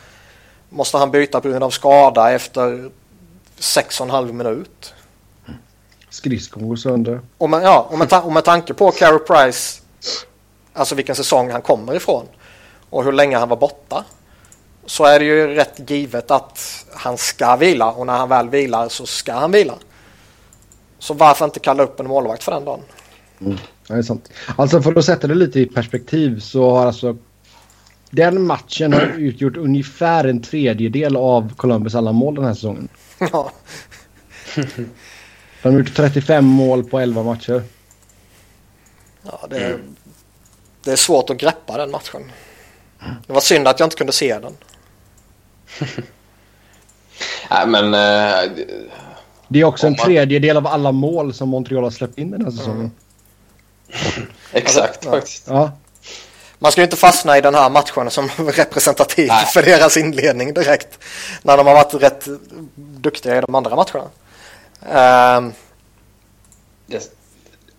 måste 0.68 0.98
han 0.98 1.10
byta 1.10 1.40
på 1.40 1.48
grund 1.48 1.64
av 1.64 1.70
skada 1.70 2.30
efter 2.32 2.90
sex 3.58 4.00
och 4.00 4.06
en 4.06 4.10
halv 4.10 4.34
minut. 4.34 4.94
Skridskon 6.16 6.68
går 6.68 6.76
sönder. 6.76 7.20
Och 7.38 7.50
med, 7.50 7.62
ja, 7.62 7.86
och 7.90 7.98
med, 7.98 8.08
ta- 8.08 8.20
och 8.22 8.32
med 8.32 8.44
tanke 8.44 8.74
på 8.74 8.90
Carey 8.90 9.18
Price, 9.18 9.82
alltså 10.72 10.94
vilken 10.94 11.14
säsong 11.14 11.50
han 11.50 11.62
kommer 11.62 11.94
ifrån 11.94 12.24
och 12.90 13.04
hur 13.04 13.12
länge 13.12 13.36
han 13.38 13.48
var 13.48 13.56
borta. 13.56 14.04
Så 14.86 15.04
är 15.04 15.18
det 15.18 15.24
ju 15.24 15.46
rätt 15.54 15.90
givet 15.90 16.30
att 16.30 16.84
han 16.94 17.18
ska 17.18 17.56
vila 17.56 17.92
och 17.92 18.06
när 18.06 18.16
han 18.16 18.28
väl 18.28 18.48
vilar 18.48 18.88
så 18.88 19.06
ska 19.06 19.32
han 19.32 19.52
vila. 19.52 19.74
Så 20.98 21.14
varför 21.14 21.44
inte 21.44 21.60
kalla 21.60 21.82
upp 21.82 22.00
en 22.00 22.06
målvakt 22.08 22.42
för 22.42 22.52
den 22.52 22.64
dagen? 22.64 22.80
Ja, 23.38 23.54
det 23.88 23.94
är 23.94 24.02
sant. 24.02 24.30
Alltså 24.56 24.82
för 24.82 24.98
att 24.98 25.04
sätta 25.04 25.26
det 25.26 25.34
lite 25.34 25.60
i 25.60 25.66
perspektiv 25.66 26.40
så 26.40 26.70
har 26.70 26.86
alltså 26.86 27.16
den 28.10 28.42
matchen 28.46 28.92
har 28.92 29.14
utgjort 29.16 29.56
ungefär 29.56 30.24
en 30.24 30.42
tredjedel 30.42 31.16
av 31.16 31.54
Columbus 31.56 31.94
alla 31.94 32.12
mål 32.12 32.34
den 32.34 32.44
här 32.44 32.54
säsongen. 32.54 32.88
Ja, 33.18 33.50
De 35.66 35.72
har 35.74 35.78
gjort 35.80 35.94
35 35.96 36.44
mål 36.44 36.84
på 36.84 36.98
11 37.00 37.22
matcher. 37.22 37.62
ja 39.22 39.46
det, 39.50 39.78
det 40.84 40.92
är 40.92 40.96
svårt 40.96 41.30
att 41.30 41.36
greppa 41.36 41.76
den 41.78 41.90
matchen. 41.90 42.32
Det 43.26 43.32
var 43.32 43.40
synd 43.40 43.68
att 43.68 43.80
jag 43.80 43.86
inte 43.86 43.96
kunde 43.96 44.12
se 44.12 44.38
den. 44.38 44.52
Nej, 47.50 47.66
men... 47.66 47.94
eh, 47.94 48.50
Det 49.48 49.60
är 49.60 49.64
också 49.64 49.86
en 49.86 49.92
man- 49.98 50.06
tredjedel 50.06 50.56
av 50.56 50.66
alla 50.66 50.92
mål 50.92 51.34
som 51.34 51.48
Montreal 51.48 51.82
har 51.84 51.90
släppt 51.90 52.18
in 52.18 52.30
den 52.30 52.44
här 52.44 52.50
säsongen. 52.50 52.90
exakt 54.52 55.04
Ja. 55.04 55.10
faktiskt. 55.10 55.44
Ja, 55.48 55.70
Man 56.58 56.72
ska 56.72 56.80
ju 56.80 56.84
inte 56.84 56.96
fastna 56.96 57.38
i 57.38 57.40
den 57.40 57.54
här 57.54 57.70
matchen 57.70 58.10
som 58.10 58.28
representativ 58.38 59.28
Nej. 59.28 59.46
för 59.46 59.62
deras 59.62 59.96
inledning 59.96 60.54
direkt. 60.54 60.98
När 61.42 61.56
de 61.56 61.66
har 61.66 61.74
varit 61.74 61.94
rätt 61.94 62.26
duktiga 62.74 63.38
i 63.38 63.40
de 63.40 63.54
andra 63.54 63.76
matcherna. 63.76 64.08
Um. 64.80 65.52
Det, 66.86 67.16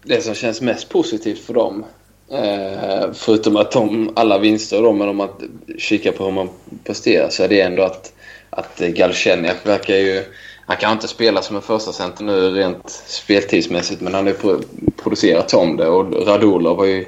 det 0.03 0.21
som 0.21 0.35
känns 0.35 0.61
mest 0.61 0.89
positivt 0.89 1.39
för 1.39 1.53
dem, 1.53 1.85
eh, 2.31 3.11
förutom 3.13 3.55
att 3.55 3.71
de, 3.71 4.13
alla 4.15 4.37
vinster 4.37 4.81
de, 4.81 4.97
men 4.97 5.09
om 5.09 5.17
man 5.17 5.29
kikar 5.77 6.11
på 6.11 6.23
hur 6.23 6.31
man 6.31 6.49
presterar, 6.83 7.29
så 7.29 7.43
är 7.43 7.47
det 7.47 7.61
ändå 7.61 7.83
att, 7.83 8.13
att 8.49 8.79
Galchenyuk 8.79 9.65
verkar 9.65 9.95
ju... 9.95 10.23
Han 10.65 10.77
kan 10.77 10.91
inte 10.91 11.07
spela 11.07 11.41
som 11.41 11.55
en 11.55 11.61
första 11.61 11.91
center 11.91 12.23
nu 12.23 12.49
rent 12.49 12.89
speltidsmässigt, 12.89 14.01
men 14.01 14.13
han 14.13 14.25
har 14.25 14.33
ju 14.33 14.59
producerat 15.03 15.53
om 15.53 15.77
det 15.77 15.87
och 15.87 16.27
Radulov 16.27 16.77
har 16.77 16.85
ju 16.85 17.05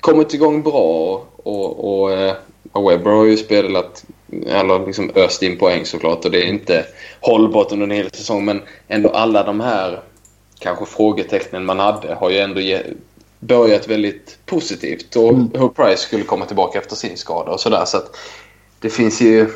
kommit 0.00 0.34
igång 0.34 0.62
bra 0.62 0.82
och, 1.36 1.46
och, 1.46 2.02
och, 2.02 2.12
eh, 2.12 2.34
och 2.72 2.90
Webber 2.90 3.10
har 3.10 3.24
ju 3.24 3.36
spelat, 3.36 4.04
eller 4.46 4.86
liksom 4.86 5.10
öst 5.14 5.42
in 5.42 5.58
poäng 5.58 5.86
såklart 5.86 6.24
och 6.24 6.30
det 6.30 6.38
är 6.38 6.46
inte 6.46 6.86
hållbart 7.20 7.72
under 7.72 7.84
en 7.84 7.90
hel 7.90 8.10
säsong, 8.10 8.44
men 8.44 8.62
ändå 8.88 9.08
alla 9.08 9.42
de 9.42 9.60
här 9.60 10.00
kanske 10.58 10.86
frågetecknen 10.86 11.64
man 11.64 11.78
hade 11.78 12.14
har 12.14 12.30
ju 12.30 12.38
ändå 12.38 12.60
börjat 13.40 13.88
väldigt 13.88 14.38
positivt. 14.46 15.16
Och 15.16 15.28
Mm. 15.28 15.50
hur 15.54 15.68
Price 15.68 16.02
skulle 16.02 16.24
komma 16.24 16.46
tillbaka 16.46 16.78
efter 16.78 16.96
sin 16.96 17.16
skada 17.16 17.50
och 17.52 17.60
sådär. 17.60 17.84
Så 17.84 17.96
att 17.96 18.16
det 18.80 18.90
finns 18.90 19.20
ju... 19.20 19.50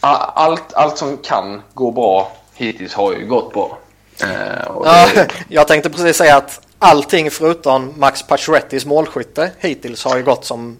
Allt, 0.00 0.72
allt 0.72 0.98
som 0.98 1.16
kan 1.16 1.62
gå 1.74 1.90
bra 1.90 2.32
hittills 2.54 2.94
har 2.94 3.12
ju 3.12 3.26
gått 3.26 3.52
bra. 3.52 3.78
Och 4.66 4.86
ja, 4.86 5.08
det, 5.14 5.28
jag 5.48 5.68
tänkte 5.68 5.90
precis 5.90 6.16
säga 6.16 6.36
att 6.36 6.60
allting 6.78 7.30
förutom 7.30 7.94
Max 7.96 8.22
Paciorettys 8.22 8.86
målskytte 8.86 9.50
hittills 9.58 10.04
har 10.04 10.16
ju 10.16 10.22
gått 10.22 10.44
som 10.44 10.76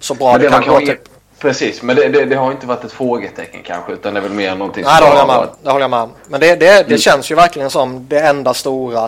så 0.00 0.14
bra 0.14 0.32
men 0.32 0.40
det, 0.40 0.46
det 0.46 0.52
kan 0.52 0.62
kan 0.62 0.86
Typ. 0.86 1.00
Precis, 1.38 1.82
men 1.82 1.96
det, 1.96 2.08
det, 2.08 2.24
det 2.24 2.36
har 2.36 2.52
inte 2.52 2.66
varit 2.66 2.84
ett 2.84 2.92
frågetecken 2.92 3.60
kanske 3.64 3.92
utan 3.92 4.14
det 4.14 4.20
är 4.20 4.22
väl 4.22 4.32
mer 4.32 4.54
någonting 4.56 4.84
Nej, 4.84 5.00
det 5.00 5.06
håller 5.06 5.18
jag 5.18 5.26
med 5.28 5.48
Det 5.62 5.70
håller 5.70 5.82
jag 5.84 5.90
med 5.90 6.00
om. 6.00 6.10
Men 6.28 6.40
det, 6.40 6.46
det, 6.46 6.66
det 6.66 6.80
Mm. 6.86 6.98
känns 6.98 7.30
ju 7.30 7.34
verkligen 7.34 7.70
som 7.70 8.08
det 8.08 8.20
enda 8.20 8.54
stora 8.54 9.04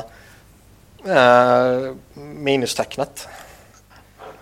eh, 1.07 1.93
minustecknet. 2.15 3.29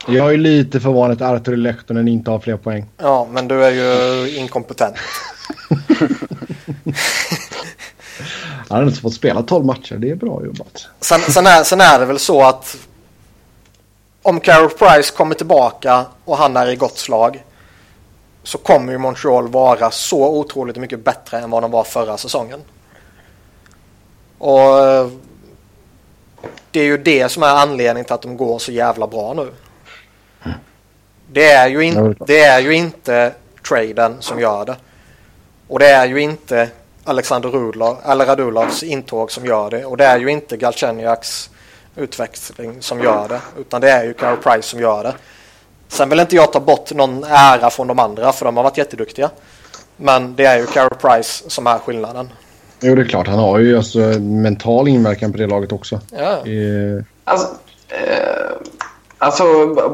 jag 0.06 0.32
är 0.32 0.36
lite 0.36 0.80
förvånad 0.80 1.22
att 1.22 1.32
Artur 1.40 1.56
Lehtonen 1.56 2.08
inte 2.08 2.30
har 2.30 2.38
fler 2.38 2.56
poäng. 2.56 2.86
Ja, 2.98 3.28
men 3.30 3.48
du 3.48 3.64
är 3.64 3.70
ju 3.70 4.36
inkompetent. 4.36 4.94
Han 8.68 8.78
har 8.78 8.82
inte 8.82 9.00
fått 9.00 9.14
spela 9.14 9.42
12 9.42 9.64
matcher. 9.64 9.94
Det 9.98 10.10
är 10.10 10.14
bra 10.14 10.44
jobbat. 10.44 10.88
Sen, 11.00 11.20
sen, 11.20 11.46
är, 11.46 11.64
sen 11.64 11.80
är 11.80 11.98
det 11.98 12.04
väl 12.06 12.18
så 12.18 12.42
att 12.42 12.76
om 14.26 14.40
Carey 14.40 14.68
Price 14.68 15.14
kommer 15.16 15.34
tillbaka 15.34 16.04
och 16.24 16.36
han 16.36 16.56
är 16.56 16.68
i 16.68 16.76
gott 16.76 16.98
slag 16.98 17.44
så 18.42 18.58
kommer 18.58 18.92
ju 18.92 18.98
Montreal 18.98 19.48
vara 19.48 19.90
så 19.90 20.38
otroligt 20.38 20.76
mycket 20.76 21.04
bättre 21.04 21.38
än 21.38 21.50
vad 21.50 21.62
de 21.62 21.70
var 21.70 21.84
förra 21.84 22.16
säsongen. 22.16 22.60
Och 24.38 24.76
det 26.70 26.80
är 26.80 26.84
ju 26.84 26.98
det 26.98 27.28
som 27.28 27.42
är 27.42 27.46
anledningen 27.46 28.04
till 28.04 28.14
att 28.14 28.22
de 28.22 28.36
går 28.36 28.58
så 28.58 28.72
jävla 28.72 29.06
bra 29.06 29.32
nu. 29.32 29.52
Det 31.32 31.50
är 31.50 31.68
ju, 31.68 31.84
in, 31.84 31.94
klart. 31.94 32.16
det 32.26 32.40
är 32.40 32.60
ju 32.60 32.74
inte 32.74 33.32
traden 33.68 34.16
som 34.20 34.40
gör 34.40 34.64
det. 34.64 34.76
Och 35.68 35.78
det 35.78 35.88
är 35.88 36.06
ju 36.06 36.20
inte 36.20 36.68
Alexander 37.04 37.48
Rudolov, 37.48 37.96
eller 38.04 38.26
Radulovs 38.26 38.82
intåg 38.82 39.32
som 39.32 39.46
gör 39.46 39.70
det. 39.70 39.84
Och 39.84 39.96
det 39.96 40.04
är 40.04 40.18
ju 40.18 40.28
inte 40.28 40.56
Galchenyuks 40.56 41.50
utväxling 41.96 42.82
som 42.82 43.00
gör 43.02 43.28
det. 43.28 43.40
Utan 43.60 43.80
det 43.80 43.90
är 43.90 44.04
ju 44.04 44.14
Carey 44.14 44.36
Price 44.36 44.62
som 44.68 44.80
gör 44.80 45.02
det. 45.02 45.14
Sen 45.88 46.08
vill 46.08 46.20
inte 46.20 46.36
jag 46.36 46.52
ta 46.52 46.60
bort 46.60 46.92
någon 46.92 47.24
ära 47.24 47.70
från 47.70 47.86
de 47.86 47.98
andra 47.98 48.32
för 48.32 48.44
de 48.44 48.56
har 48.56 48.64
varit 48.64 48.78
jätteduktiga. 48.78 49.30
Men 49.96 50.36
det 50.36 50.44
är 50.44 50.58
ju 50.58 50.66
Carey 50.66 50.98
Price 51.00 51.50
som 51.50 51.66
är 51.66 51.78
skillnaden. 51.78 52.32
Jo, 52.80 52.94
det 52.94 53.02
är 53.02 53.06
klart. 53.06 53.26
Han 53.28 53.38
har 53.38 53.58
ju 53.58 53.76
alltså 53.76 53.98
mental 54.20 54.88
inverkan 54.88 55.32
på 55.32 55.38
det 55.38 55.46
laget 55.46 55.72
också. 55.72 56.00
Ja. 56.12 56.46
Eh, 56.46 57.02
Alltså, 57.24 57.46
eh, 57.88 58.50
alltså, 59.18 59.44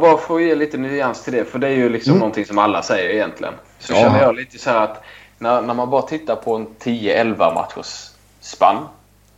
bara 0.01 0.19
för 0.19 0.37
att 0.37 0.43
ge 0.43 0.55
lite 0.55 0.77
nyans 0.77 1.23
till 1.25 1.33
det, 1.33 1.45
för 1.45 1.59
det 1.59 1.67
är 1.67 1.73
ju 1.73 1.89
liksom 1.89 2.11
Mm. 2.11 2.21
någonting 2.21 2.47
som 2.47 2.59
alla 2.59 2.83
säger 2.83 3.11
egentligen. 3.11 3.55
Så 3.79 3.93
Ja. 3.93 3.97
känner 3.99 4.23
jag 4.23 4.35
lite 4.37 4.59
så 4.59 4.71
här 4.71 4.81
att 4.85 5.03
när, 5.39 5.63
när 5.63 5.75
man 5.75 5.91
bara 5.91 6.03
tittar 6.03 6.37
på 6.37 6.55
en 6.57 6.67
10-11 6.79 7.55
matchers 7.55 8.11
spann 8.41 8.77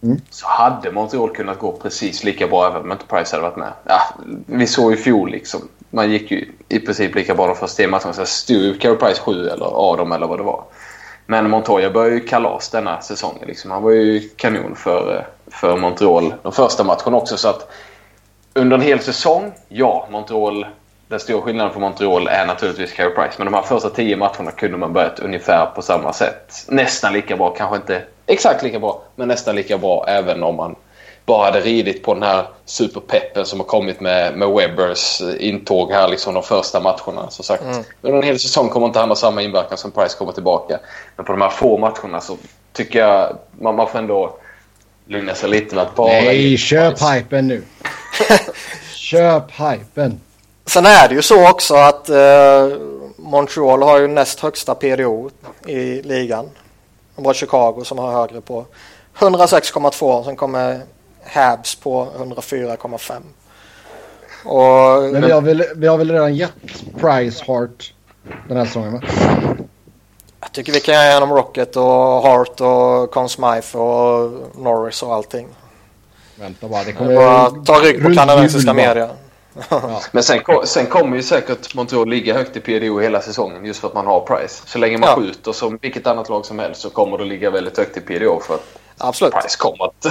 Mm. 0.05 0.21
så 0.31 0.47
hade 0.47 0.91
Montreal 0.91 1.31
kunnat 1.31 1.59
gå 1.59 1.73
precis 1.73 2.25
lika 2.25 2.47
bra 2.47 2.67
även 2.67 2.83
om 2.83 2.93
inte 2.93 3.07
Price 3.07 3.37
hade 3.37 3.49
varit 3.49 3.57
med. 3.57 3.73
Ja, 3.85 4.01
vi 4.47 4.67
såg 4.67 4.93
ju 4.93 4.99
i 4.99 5.01
fjol 5.01 5.31
liksom. 5.31 5.61
Man 5.91 6.11
gick 6.11 6.31
ju 6.31 6.53
i 6.69 6.81
princip 6.81 7.15
lika 7.15 7.35
bra 7.35 7.47
de 7.47 7.57
första 7.57 7.77
tre 7.77 7.89
matcherna. 7.89 8.13
Så 8.13 8.27
stod 8.27 8.81
Carey 8.81 8.97
Price 8.97 9.21
7 9.21 9.49
eller 9.49 9.67
av 9.67 9.97
dem 9.97 10.13
eller 10.13 10.27
vad 10.27 10.39
det 10.39 10.43
var. 10.43 10.65
Men 11.27 11.51
Montoya 11.51 11.91
började 11.91 12.15
ju 12.15 12.21
kalas 12.21 12.69
denna 12.69 13.01
säsongen. 13.01 13.45
Liksom. 13.47 13.71
Han 13.71 13.83
var 13.83 13.91
ju 13.91 14.21
kanon 14.37 14.77
för, 14.77 15.27
för 15.47 15.77
Montreal 15.77 16.35
de 16.43 16.53
första 16.53 16.85
matcherna 16.85 17.17
också. 17.17 17.37
Så 17.37 17.49
att 17.49 17.73
under 18.55 18.77
en 18.77 18.83
hel 18.83 19.01
säsong, 19.01 19.53
ja, 19.69 20.09
Montreal... 20.11 20.67
Den 21.09 21.21
stora 21.21 21.43
skillnaden 21.43 21.73
för 21.73 21.81
Montreal 21.81 22.29
är 22.29 22.47
naturligtvis 22.47 22.93
Carey 22.93 23.11
Price. 23.11 23.35
Men 23.39 23.45
de 23.45 23.55
här 23.55 23.63
första 23.63 23.91
tio 23.91 24.17
matcherna 24.17 24.51
kunde 24.51 24.77
man 24.77 24.93
börjat 24.93 25.21
ungefär 25.21 25.67
på 25.67 25.83
samma 25.83 26.13
sätt. 26.13 26.65
Nästan 26.69 27.13
lika 27.13 27.37
bra, 27.37 27.51
kanske 27.51 27.77
inte 27.77 28.03
exakt 28.27 28.63
lika 28.63 28.79
bra, 28.79 29.03
men 29.17 29.29
nästan 29.29 29.57
lika 29.57 29.79
bra 29.79 30.05
även 30.09 30.43
om 30.43 30.57
man 30.57 30.77
bara 31.27 31.45
hade 31.45 31.61
ridit 31.61 32.03
på 32.03 32.15
den 32.15 32.23
här 32.23 32.47
superpeppen 32.65 33.47
som 33.47 33.61
har 33.61 33.67
kommit 33.67 34.01
med, 34.01 34.37
med 34.37 34.49
Webbers 34.49 35.21
intåg 35.39 35.93
här 35.93 36.09
liksom 36.09 36.35
de 36.35 36.43
första 36.43 36.81
matcherna. 36.81 37.31
Som 37.31 37.45
sagt, 37.45 37.63
under 38.03 38.19
en 38.19 38.25
hel 38.25 38.39
säsong 38.39 38.69
kommer 38.69 38.87
inte 38.87 38.99
han 38.99 39.09
ha 39.09 39.17
samma 39.17 39.43
inverkan 39.43 39.79
som 39.79 39.91
Price 39.91 40.19
kommer 40.19 40.33
tillbaka. 40.33 40.79
Men 41.17 41.27
på 41.27 41.33
de 41.33 41.41
här 41.41 41.51
få 41.51 41.79
matcherna 41.79 42.21
så 42.21 42.37
tycker 42.73 42.99
jag 42.99 43.39
man, 43.61 43.77
man 43.77 43.89
får 43.89 43.99
ändå 43.99 44.37
lugna 45.07 45.35
sig 45.35 45.51
lite 45.51 45.75
med 45.75 45.85
att 45.85 45.95
bara... 45.95 46.09
nej, 46.09 46.57
köp 46.59 47.03
hypen 47.03 47.49
nu. 47.49 47.63
köp 48.95 49.51
hypen. 49.51 50.21
Sen 50.67 50.87
är 50.87 51.09
det 51.09 51.15
ju 51.15 51.23
så 51.23 51.51
också 51.51 51.75
att 51.75 52.09
eh, 52.09 52.69
Montreal 53.17 53.83
har 53.83 53.99
ju 53.99 54.09
näst 54.09 54.41
högsta 54.41 54.75
PDO 54.75 55.31
i 55.67 56.03
ligan. 56.03 56.51
Det 57.17 57.23
var 57.23 57.35
Chicago 57.35 57.85
som 57.85 57.99
har 57.99 58.13
högre 58.13 58.41
på 58.41 58.67
106,2. 59.19 60.25
Sen 60.25 60.37
kommer 60.37 60.81
Habs 61.25 61.75
på 61.75 62.09
104,5. 62.19 63.13
Och 64.45 65.13
Men 65.13 65.23
vi 65.23 65.33
har 65.33 65.41
väl, 65.41 65.65
vi 65.77 65.87
har 65.87 65.99
väl 65.99 66.11
redan 66.11 66.35
gett 66.35 66.53
Price 67.01 67.45
Hart 67.47 67.95
den 68.49 68.57
här 68.57 68.65
säsongen 68.65 68.93
va? 68.93 69.01
jag 70.41 70.53
tycker 70.53 70.73
vi 70.73 70.81
kan 70.81 70.95
ge 70.95 71.11
igenom 71.11 71.33
Rocket 71.33 71.77
och 71.77 71.85
Hart 72.23 72.61
och 72.61 73.11
Conn 73.11 73.29
Smythe 73.29 73.79
och 73.79 74.33
Norris 74.59 75.03
och 75.03 75.15
allting. 75.15 75.49
Vänta 76.37 76.69
bara, 76.69 76.85
det 76.85 76.93
kommer... 76.93 77.15
Bara 77.15 77.51
ta 77.51 77.75
rygg 77.75 78.03
på 78.03 78.15
kanadensiska 78.15 78.95
jul, 78.95 79.09
Men 80.13 80.23
sen, 80.23 80.41
sen 80.65 80.87
kommer 80.87 81.17
ju 81.17 81.23
säkert 81.23 81.75
Montreal 81.75 82.09
ligga 82.09 82.35
högt 82.35 82.57
i 82.57 82.61
PDO 82.61 82.99
hela 83.01 83.21
säsongen 83.21 83.65
just 83.65 83.81
för 83.81 83.89
att 83.89 83.95
man 83.95 84.07
har 84.07 84.21
Price. 84.21 84.63
Så 84.67 84.79
länge 84.79 84.99
man 84.99 85.09
Ja. 85.09 85.17
skjuter 85.17 85.53
som 85.53 85.79
vilket 85.83 86.07
annat 86.07 86.29
lag 86.29 86.47
som 86.47 86.59
helst 86.59 86.81
så 86.81 86.91
kommer 86.91 87.19
det 87.19 87.25
ligga 87.25 87.51
väldigt 87.51 87.79
högt 87.79 87.97
i 87.97 88.01
PDO 88.01 88.41
för 88.41 88.55
att 88.55 88.65
Absolut, 88.99 89.35
Price 89.35 89.57
kommer 89.59 89.85
att 89.85 90.07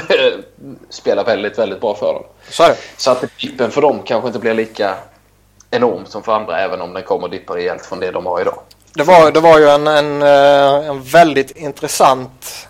spela 0.89 1.24
väldigt, 1.24 1.58
väldigt 1.60 1.82
bra 1.82 1.96
för 1.96 2.14
dem. 2.14 2.24
så. 2.50 2.64
Så 2.98 3.12
att 3.12 3.24
dippen 3.41 3.72
för 3.72 3.82
dem 3.82 4.00
kanske 4.06 4.28
inte 4.28 4.39
blir 4.39 4.54
lika 4.54 4.96
enorm 5.72 6.06
som 6.06 6.24
för 6.24 6.32
andra 6.32 6.60
även 6.60 6.82
om 6.82 6.94
den 6.94 7.04
kommer 7.04 7.28
dippa 7.28 7.56
rejält 7.56 7.86
från 7.86 8.00
det 8.00 8.12
de 8.12 8.26
har 8.26 8.41
idag. 8.41 8.60
Det 8.96 9.04
var, 9.04 9.32
det 9.32 9.39
var 9.39 9.60
ju 9.60 9.70
en, 9.70 9.88
en, 9.88 10.22
eh, 10.22 10.89
en 10.89 11.02
väldigt 11.04 11.52
intressant 11.52 12.68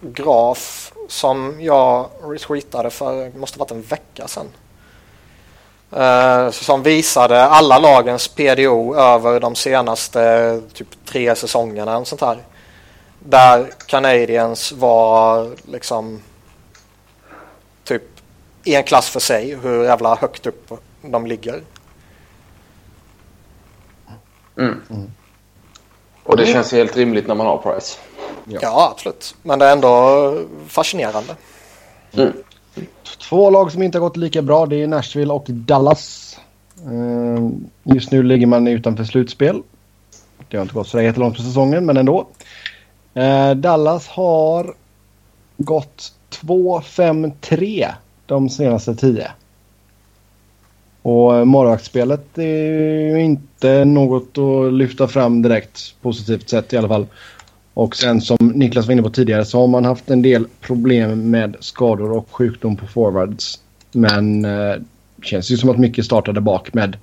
graf 0.00 0.92
som 1.08 1.56
jag 1.60 2.06
retweetade 2.22 2.90
för, 2.90 3.24
det 3.24 3.38
måste 3.38 3.58
varit 3.58 3.70
en 3.70 3.82
vecka 3.82 4.28
sedan. 4.28 4.46
Eh, 5.96 6.50
som 6.50 6.82
visade 6.82 7.44
alla 7.44 7.78
lagens 7.78 8.28
PDO 8.28 8.94
över 8.94 9.40
de 9.40 9.54
senaste 9.54 10.60
typ 10.72 10.88
tre 11.04 11.34
säsongerna. 11.34 11.98
Och 11.98 12.06
sånt 12.06 12.20
här. 12.20 12.38
Där 13.18 13.70
Canadiens 13.86 14.72
var 14.72 15.50
liksom 15.64 16.22
typ 17.84 18.02
i 18.64 18.74
en 18.74 18.84
klass 18.84 19.10
för 19.10 19.20
sig 19.20 19.54
hur 19.62 19.84
jävla 19.84 20.14
högt 20.14 20.46
upp 20.46 20.72
de 21.02 21.26
ligger. 21.26 21.62
Och 26.22 26.36
det 26.36 26.46
känns 26.46 26.72
helt 26.72 26.96
rimligt 26.96 27.26
när 27.26 27.34
man 27.34 27.46
har 27.46 27.58
Price. 27.58 27.98
Ja. 28.44 28.58
Ja, 28.62 28.90
absolut. 28.92 29.34
Men 29.42 29.58
det 29.58 29.66
är 29.66 29.72
ändå 29.72 30.38
fascinerande. 30.68 31.36
Två 33.28 33.50
lag 33.50 33.72
som 33.72 33.82
inte 33.82 33.98
har 33.98 34.08
gått 34.08 34.16
lika 34.16 34.42
bra 34.42 34.66
det 34.66 34.82
är 34.82 34.86
Nashville 34.86 35.32
och 35.32 35.44
Dallas. 35.48 36.36
Ehm, 36.86 37.64
just 37.82 38.10
nu 38.10 38.22
ligger 38.22 38.46
man 38.46 38.68
utanför 38.68 39.04
slutspel. 39.04 39.62
Det 40.48 40.56
har 40.56 40.62
inte 40.62 40.74
gått 40.74 40.88
så 40.88 41.00
jättelångt 41.00 41.36
på 41.36 41.42
säsongen 41.42 41.86
men 41.86 41.96
ändå. 41.96 42.26
Ehm, 43.14 43.60
Dallas 43.60 44.08
har 44.08 44.74
gått 45.56 46.12
2-5-3 46.30 47.94
de 48.26 48.48
senaste 48.48 48.94
10. 48.94 49.30
Och 51.02 51.46
målvaktsspelet 51.46 52.38
är 52.38 52.42
ju 52.42 53.22
inte 53.22 53.84
något 53.84 54.38
att 54.38 54.72
lyfta 54.72 55.08
fram 55.08 55.42
direkt 55.42 55.94
positivt 56.02 56.48
sett 56.48 56.72
i 56.72 56.76
alla 56.76 56.88
fall. 56.88 57.06
Och 57.74 57.96
sen 57.96 58.20
som 58.20 58.36
Niklas 58.40 58.86
var 58.86 58.92
inne 58.92 59.02
på 59.02 59.10
tidigare 59.10 59.44
så 59.44 59.60
har 59.60 59.66
man 59.66 59.84
haft 59.84 60.10
en 60.10 60.22
del 60.22 60.46
problem 60.60 61.30
med 61.30 61.56
skador 61.60 62.12
och 62.12 62.28
sjukdom 62.30 62.76
på 62.76 62.86
forwards. 62.86 63.58
Men 63.92 64.44
eh, 64.44 64.76
känns 65.22 65.50
ju 65.50 65.56
som 65.56 65.70
att 65.70 65.78
mycket 65.78 66.04
startade 66.04 66.40
bak 66.40 66.74
med 66.74 66.96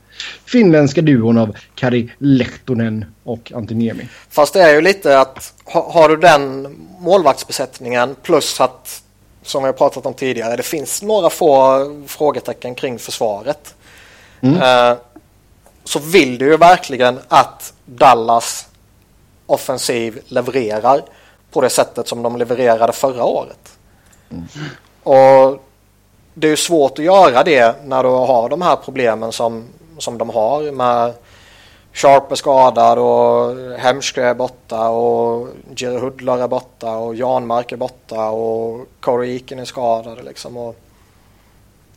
finländska 0.46 1.02
duon 1.02 1.38
av 1.38 1.56
Kari 1.76 2.12
Lehtonen 2.18 3.06
och 3.24 3.52
Antiniemi. 3.56 4.08
Fast 4.30 4.54
det 4.54 4.62
är 4.62 4.74
ju 4.76 4.82
lite 4.82 5.20
att 5.20 5.54
ha, 5.66 5.92
har 5.92 6.10
du 6.10 6.18
den 6.18 6.76
målvaktsbesättningen 7.00 8.16
plus 8.24 8.62
att 8.62 9.04
som 9.44 9.64
vi 9.64 9.68
har 9.68 9.74
pratat 9.74 10.06
om 10.06 10.14
tidigare 10.14 10.56
det 10.56 10.64
finns 10.64 11.02
några 11.02 11.30
få 11.30 11.86
frågetecken 12.08 12.76
kring 12.76 13.00
försvaret. 13.00 13.76
Eh, 14.42 14.94
så 15.84 16.00
vill 16.00 16.38
du 16.38 16.46
ju 16.46 16.58
verkligen 16.58 17.20
att 17.28 17.74
Dallas 17.86 18.68
offensiv 19.52 20.22
levererar 20.28 21.02
på 21.52 21.62
det 21.62 21.70
sättet 21.70 22.08
som 22.08 22.24
de 22.24 22.38
levererade 22.38 22.94
förra 22.94 23.24
året. 23.24 23.78
Och 25.04 25.64
det 26.34 26.48
är 26.48 26.56
svårt 26.56 27.00
att 27.00 27.06
göra 27.06 27.44
det 27.44 27.76
när 27.86 28.04
du 28.04 28.10
har 28.10 28.50
de 28.50 28.62
här 28.62 28.76
problemen 28.76 29.32
som, 29.32 29.66
som 29.98 30.18
de 30.18 30.30
har 30.30 30.72
med 30.72 31.14
Sharp 31.94 32.32
är 32.32 32.36
skadad 32.36 33.00
och 33.00 33.56
Hemskö 33.80 34.24
är 34.24 34.34
borta 34.34 34.90
och 34.90 35.48
Jerry 35.76 35.98
Hudler 35.98 36.38
är 36.38 36.48
borta 36.48 36.98
och 36.98 37.16
Janmark 37.16 37.72
är 37.72 37.78
borta 37.78 38.30
och 38.30 38.88
Corey 39.00 39.34
Eakin 39.34 39.60
är 39.60 39.66
skadad 39.66 40.26
liksom. 40.26 40.58
Och, 40.58 40.76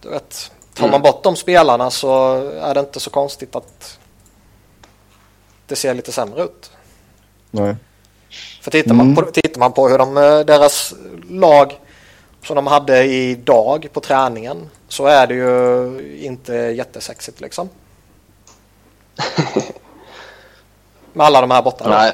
du 0.01 0.09
vet, 0.09 0.53
tar 0.75 0.89
man 0.89 1.03
bort 1.03 1.23
de 1.23 1.37
spelarna 1.37 1.91
så 1.91 2.35
är 2.61 2.75
det 2.75 2.81
inte 2.81 3.01
så 3.01 3.11
konstigt 3.11 3.57
att 3.57 3.99
det 5.67 5.77
ser 5.77 5.95
lite 5.95 6.13
sämre 6.13 6.43
ut. 6.43 6.71
Nej. 7.55 7.77
För 8.61 8.71
tittar 8.71 8.95
man, 8.95 9.15
på, 9.15 9.23
tittar 9.23 9.59
man 9.59 9.73
på 9.73 9.89
hur 9.89 9.99
de, 9.99 10.17
eh, 10.17 10.41
deras 10.41 10.95
lag 11.31 11.81
som 12.43 12.57
de 12.57 12.67
hade 12.67 13.05
idag 13.05 13.89
på 13.93 14.01
träningen 14.01 14.71
så 14.89 15.07
är 15.07 15.27
det 15.27 15.35
ju 15.35 16.19
inte 16.25 16.55
jättesexigt 16.55 17.41
liksom. 17.41 17.69
Med 21.13 21.27
alla 21.27 21.41
de 21.41 21.51
här 21.51 21.63
borta. 21.63 21.89
Nej. 21.89 22.13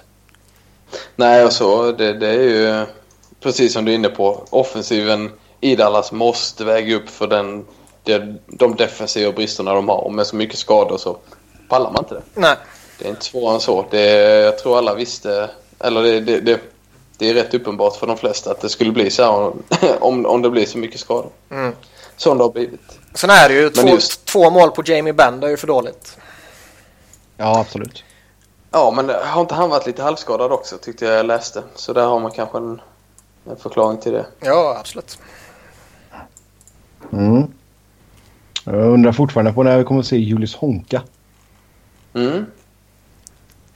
Nej, 1.16 1.44
och 1.44 1.52
så 1.52 1.92
det, 1.92 2.12
det 2.12 2.28
är 2.28 2.42
ju 2.42 2.86
precis 3.40 3.72
som 3.72 3.84
du 3.84 3.90
är 3.90 3.94
inne 3.94 4.08
på. 4.08 4.44
Offensiven 4.50 5.30
i 5.60 5.76
Dallas 5.76 6.12
måste 6.12 6.64
väga 6.64 6.96
upp 6.96 7.10
för 7.10 7.26
den, 7.26 7.66
det, 8.02 8.36
de 8.46 8.76
defensiva 8.76 9.32
bristerna 9.32 9.74
de 9.74 9.88
har. 9.88 10.04
Och 10.04 10.12
med 10.12 10.26
så 10.26 10.36
mycket 10.36 10.58
skador 10.58 10.98
så 10.98 11.16
pallar 11.68 11.90
man 11.90 12.04
inte 12.04 12.14
det. 12.14 12.22
Nej. 12.34 12.56
Det 13.00 13.06
är 13.06 13.10
inte 13.10 13.24
svårare 13.24 13.54
än 13.54 13.60
så. 13.60 13.86
Det, 13.90 14.04
jag 14.40 14.58
tror 14.58 14.78
alla 14.78 14.94
visste, 14.94 15.50
eller 15.78 16.02
det, 16.02 16.20
det, 16.20 16.40
det, 16.40 16.60
det 17.18 17.30
är 17.30 17.34
rätt 17.34 17.54
uppenbart 17.54 17.96
för 17.96 18.06
de 18.06 18.16
flesta 18.16 18.50
att 18.50 18.60
det 18.60 18.68
skulle 18.68 18.92
bli 18.92 19.10
så 19.10 19.22
här 19.22 19.52
om, 20.00 20.26
om 20.26 20.42
det 20.42 20.50
blir 20.50 20.66
så 20.66 20.78
mycket 20.78 21.00
skador. 21.00 21.30
Mm. 21.50 21.72
Som 22.16 22.38
det 22.38 22.44
har 22.44 22.52
blivit. 22.52 22.98
Sen 23.14 23.30
är 23.30 23.48
det 23.48 23.54
ju 23.54 23.70
två, 23.70 23.88
just- 23.88 24.24
två 24.24 24.50
mål 24.50 24.70
på 24.70 24.82
Jamie 24.86 25.12
Benn, 25.12 25.40
det 25.40 25.46
är 25.46 25.50
ju 25.50 25.56
för 25.56 25.66
dåligt. 25.66 26.16
Ja, 27.36 27.60
absolut. 27.60 28.04
Ja, 28.70 28.90
men 28.90 29.10
har 29.24 29.40
inte 29.40 29.54
han 29.54 29.70
varit 29.70 29.86
lite 29.86 30.02
halvskadad 30.02 30.52
också 30.52 30.78
tyckte 30.78 31.04
jag 31.04 31.14
jag 31.14 31.26
läste. 31.26 31.62
Så 31.74 31.92
där 31.92 32.06
har 32.06 32.20
man 32.20 32.30
kanske 32.30 32.58
en, 32.58 32.80
en 33.50 33.56
förklaring 33.56 33.98
till 33.98 34.12
det. 34.12 34.26
Ja, 34.40 34.76
absolut. 34.80 35.18
Mm. 37.12 37.46
Jag 38.64 38.74
undrar 38.74 39.12
fortfarande 39.12 39.52
på 39.52 39.62
när 39.62 39.78
vi 39.78 39.84
kommer 39.84 40.00
att 40.00 40.06
se 40.06 40.16
Julius 40.16 40.54
Honka. 40.54 41.02
Mm. 42.14 42.46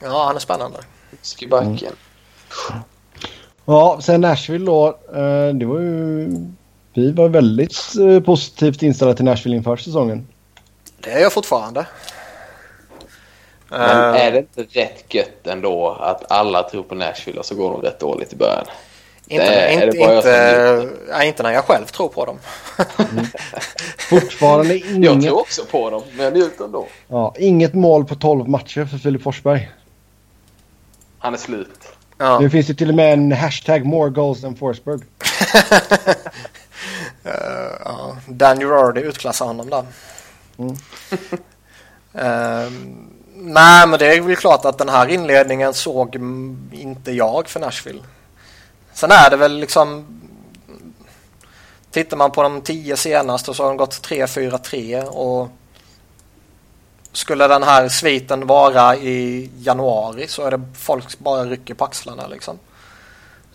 Ja, 0.05 0.23
han 0.25 0.35
är 0.35 0.39
spännande. 0.39 0.77
Skibacken. 1.21 1.93
Ja, 3.65 3.99
sen 4.01 4.21
Nashville 4.21 4.65
då. 4.65 4.87
Eh, 4.87 5.55
det 5.55 5.65
var 5.65 5.79
ju... 5.79 6.27
Vi 6.93 7.11
var 7.11 7.29
väldigt 7.29 7.75
eh, 7.99 8.19
positivt 8.19 8.81
inställda 8.81 9.13
till 9.13 9.25
Nashville 9.25 9.55
inför 9.55 9.77
säsongen. 9.77 10.27
Det 10.99 11.11
är 11.11 11.19
jag 11.19 11.33
fortfarande. 11.33 11.85
Men 13.69 14.15
Eh, 14.15 14.25
är 14.25 14.31
det 14.31 14.37
inte 14.37 14.79
rätt 14.79 15.13
gött 15.13 15.47
ändå 15.47 15.89
att 15.89 16.31
alla 16.31 16.63
tror 16.69 16.83
på 16.83 16.95
Nashville 16.95 17.39
och 17.39 17.45
så 17.45 17.55
går 17.55 17.71
de 17.71 17.81
rätt 17.81 17.99
dåligt 17.99 18.33
i 18.33 18.35
början? 18.35 18.65
inte, 19.27 19.45
det 19.45 19.73
inte, 19.73 19.85
det 19.85 19.97
jag 19.97 20.17
inte, 20.17 20.89
nej, 21.09 21.27
inte 21.27 21.43
när 21.43 21.51
jag 21.51 21.63
själv 21.63 21.85
tror 21.85 22.09
på 22.09 22.25
dem. 22.25 22.39
Fortfarande 24.09 24.75
Jag 24.75 24.95
inget, 24.95 25.23
tror 25.23 25.39
också 25.39 25.65
på 25.71 25.89
dem, 25.89 26.01
men 26.15 26.25
jag 26.25 26.33
njuter 26.33 26.65
ändå. 26.65 26.87
ja, 27.07 27.35
inget 27.39 27.73
mål 27.73 28.05
på 28.05 28.15
12 28.15 28.49
matcher 28.49 28.85
för 28.85 28.97
Filip 28.97 29.23
Forsberg. 29.23 29.69
Han 31.25 31.33
är 31.33 31.37
slut. 31.37 31.87
Ja. 32.17 32.39
Det 32.39 32.49
finns 32.49 32.69
ju 32.69 32.73
till 32.73 32.89
och 32.89 32.95
med 32.95 33.13
en 33.13 33.31
hashtag 33.31 33.85
more 33.85 34.09
goals 34.09 34.41
than 34.41 34.55
Forsberg. 34.55 34.99
Eh, 37.23 37.71
ja. 37.85 38.17
Dan 38.27 38.59
Girardi 38.59 39.01
utklassar 39.01 39.45
honom 39.45 39.69
där. 39.69 39.85
Mm. 40.57 40.75
Ehm, 42.13 43.09
nej, 43.33 43.87
men 43.87 43.99
det 43.99 44.15
är 44.15 44.21
väl 44.21 44.35
klart 44.35 44.65
att 44.65 44.77
den 44.77 44.89
här 44.89 45.07
inledningen 45.07 45.73
såg 45.73 46.15
inte 46.71 47.11
jag 47.11 47.49
för 47.49 47.59
Nashville. 47.59 48.03
Sen 48.93 49.11
är 49.11 49.29
det 49.29 49.37
väl 49.37 49.59
liksom... 49.59 50.05
Tittar 51.91 52.17
man 52.17 52.31
på 52.31 52.43
de 52.43 52.61
tio 52.61 52.97
senaste 52.97 53.53
så 53.53 53.63
har 53.63 53.69
de 53.69 53.77
gått 53.77 54.07
3-4-3 54.09 55.03
och 55.03 55.49
skulle 57.15 57.47
den 57.47 57.63
här 57.63 57.89
sviten 57.89 58.47
vara 58.47 58.95
i 58.95 59.49
januari 59.57 60.27
så 60.27 60.43
är 60.43 60.51
det 60.51 60.61
folk 60.73 61.19
bara 61.19 61.43
rycker 61.45 61.73
på 61.73 61.85
axlarna 61.85 62.27
liksom. 62.27 62.59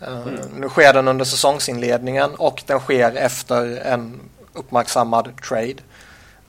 Eh, 0.01 0.27
Nu 0.57 0.69
sker 0.69 0.93
den 0.93 1.09
under 1.09 1.25
säsongsinledningen 1.25 2.35
och 2.35 2.63
den 2.67 2.81
sker 2.81 3.17
efter 3.17 3.77
en 3.85 4.21
uppmärksammad 4.53 5.43
trade. 5.49 5.75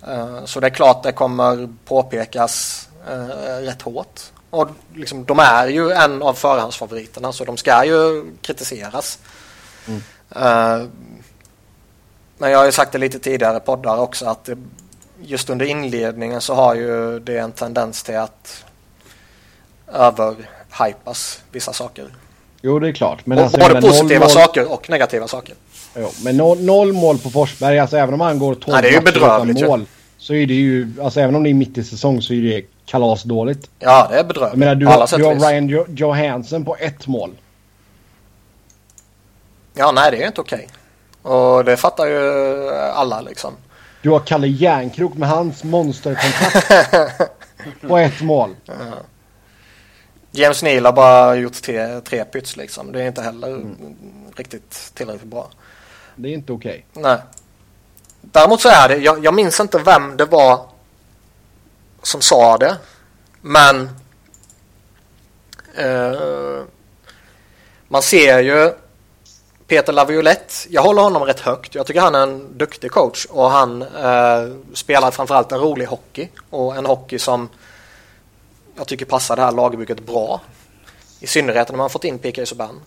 Eh, 0.08 0.46
Så 0.46 0.60
det 0.60 0.68
är 0.68 0.72
klart 0.72 1.04
det 1.04 1.12
kommer 1.12 1.70
påpekas 1.86 2.88
eh, 3.10 3.58
rätt 3.66 3.82
hårt. 3.82 4.22
Och 4.50 4.68
liksom, 4.96 5.26
de 5.26 5.40
är 5.40 5.68
ju 5.68 5.92
en 5.92 6.22
av 6.22 6.34
förhandsfavoriterna 6.34 7.32
så 7.34 7.46
de 7.46 7.58
ska 7.58 7.86
ju 7.86 8.26
kritiseras. 8.42 9.20
Eh, 10.36 10.84
Men 12.38 12.52
jag 12.52 12.58
har 12.58 12.66
ju 12.66 12.72
sagt 12.72 12.92
det 12.92 12.98
lite 12.98 13.20
tidigare 13.20 13.60
poddar 13.60 13.98
också 13.98 14.26
att 14.26 14.44
det, 14.46 14.58
just 15.24 15.50
under 15.50 15.66
inledningen 15.66 16.42
så 16.42 16.54
har 16.54 16.76
ju 16.76 17.20
det 17.20 17.38
en 17.38 17.52
tendens 17.52 18.04
till 18.04 18.18
att 18.18 18.64
överhypas 19.94 21.42
vissa 21.52 21.74
saker. 21.74 22.06
Jo, 22.62 22.80
det 22.80 22.88
är 22.88 22.92
klart. 22.94 23.26
Men 23.26 23.38
Och 23.38 23.44
alltså, 23.44 23.60
både 23.60 23.74
jag 23.74 23.84
positiva 23.84 24.20
mål, 24.20 24.30
saker 24.30 24.72
och 24.72 24.90
negativa 24.90 25.28
saker. 25.28 25.56
Jo, 25.96 26.10
men 26.24 26.38
noll, 26.38 26.64
noll 26.64 26.94
mål 26.94 27.18
på 27.18 27.30
Forsberg, 27.30 27.80
alltså 27.80 27.98
även 27.98 28.14
om 28.14 28.22
han 28.22 28.40
går 28.40 28.56
12 28.56 28.66
Nej, 28.68 28.82
det 28.82 28.88
är 28.88 28.92
ju 28.94 29.02
bedrövligt 29.02 29.62
ju. 29.62 29.68
mål. 29.68 29.86
Så 30.18 30.34
är 30.34 30.48
det 30.48 30.54
ju, 30.54 30.94
alltså 31.04 31.20
även 31.20 31.36
om 31.36 31.44
det 31.44 31.50
är 31.50 31.54
mitt 31.54 31.78
i 31.78 31.84
säsong 31.84 32.22
så 32.22 32.34
är 32.34 32.42
det 32.42 32.66
kalasdåligt. 32.86 33.70
Ja, 33.80 34.08
det 34.10 34.14
är 34.14 34.18
Jag 34.18 34.28
bedrövligt. 34.28 34.58
menar 34.60 34.76
du 34.76 34.86
har, 34.86 35.18
du 35.18 35.24
har. 35.26 35.36
Ryan 35.36 35.70
jo 35.70 35.86
Johansson 35.90 36.66
på 36.66 36.76
ett 36.80 37.08
mål. 37.08 37.32
Ja, 39.74 39.92
nej, 39.92 40.12
det 40.12 40.24
är 40.24 40.28
inte 40.28 40.42
okej. 40.42 40.68
Och 41.22 41.66
det 41.66 41.78
fattar 41.78 42.06
ju 42.06 42.70
alla 42.74 43.22
liksom. 43.22 43.54
Du 44.02 44.10
har 44.10 44.20
Kalle 44.20 44.48
Järnkrok 44.48 45.14
med 45.14 45.30
hans 45.30 45.64
monsterkontrakt 45.64 47.32
på 47.88 47.98
ett 47.98 48.22
mål. 48.22 48.56
James 50.32 50.64
Neal 50.64 50.86
har 50.86 50.94
bara 50.94 51.36
gjort 51.36 51.62
tre, 51.62 52.02
tre 52.02 52.26
pyts 52.26 52.58
liksom. 52.58 52.92
Det 52.92 53.02
är 53.04 53.08
inte 53.08 53.22
heller 53.22 53.48
Mm. 53.48 53.76
riktigt 54.36 54.92
tillräckligt 54.94 55.30
bra. 55.32 55.50
Det 56.16 56.30
är 56.30 56.34
inte 56.34 56.52
okej. 56.54 56.86
Nej. 56.94 57.18
Däremot 58.22 58.62
så 58.62 58.70
är 58.70 58.90
det, 58.90 58.96
jag, 58.98 59.26
jag 59.26 59.34
minns 59.34 59.60
inte 59.60 59.78
vem 59.80 60.18
det 60.18 60.26
var 60.26 60.66
som 62.04 62.22
sa 62.22 62.58
det. 62.58 62.78
Men 63.42 63.90
eh, 65.76 66.64
man 67.88 68.02
ser 68.02 68.40
ju 68.40 68.74
Peter 69.72 69.94
Laviolette. 69.94 70.54
Jag 70.70 70.82
håller 70.82 71.02
honom 71.02 71.24
rätt 71.24 71.40
högt. 71.40 71.76
Jag 71.76 71.86
tycker 71.86 72.02
han 72.02 72.16
är 72.16 72.24
en 72.24 72.58
duktig 72.58 72.92
coach 72.92 73.26
och 73.26 73.50
han 73.50 73.82
eh, 73.82 74.56
spelar 74.74 75.12
framförallt 75.12 75.52
en 75.52 75.60
rolig 75.60 75.86
hockey 75.86 76.30
och 76.50 76.76
en 76.76 76.86
hockey 76.86 77.20
som 77.20 77.50
jag 78.78 78.88
tycker 78.88 79.06
passar 79.06 79.36
det 79.36 79.42
här 79.42 79.52
lagbygget 79.52 80.06
bra. 80.06 80.42
I 81.20 81.28
synnerhet 81.28 81.70
när 81.70 81.78
man 81.78 81.90
fått 81.90 82.04
in 82.04 82.20
P.K. 82.20 82.46
Subban. 82.46 82.82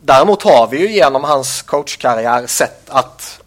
Däremot 0.00 0.42
har 0.42 0.68
vi 0.68 0.78
ju 0.78 0.92
genom 0.92 1.24
hans 1.24 1.62
coachkarriär 1.62 2.46
sett 2.46 2.90
att 2.90 3.40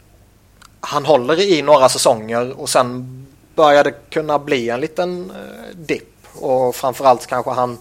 han 0.80 1.06
håller 1.06 1.40
i 1.40 1.62
några 1.62 1.90
säsonger 1.90 2.60
och 2.60 2.70
sen 2.70 3.28
börjar 3.56 3.84
det 3.84 4.10
kunna 4.10 4.40
bli 4.40 4.70
en 4.70 4.80
liten 4.80 5.32
eh, 5.32 5.76
dipp 5.76 6.28
och 6.34 6.76
framförallt 6.76 7.28
kanske 7.28 7.52
han 7.52 7.78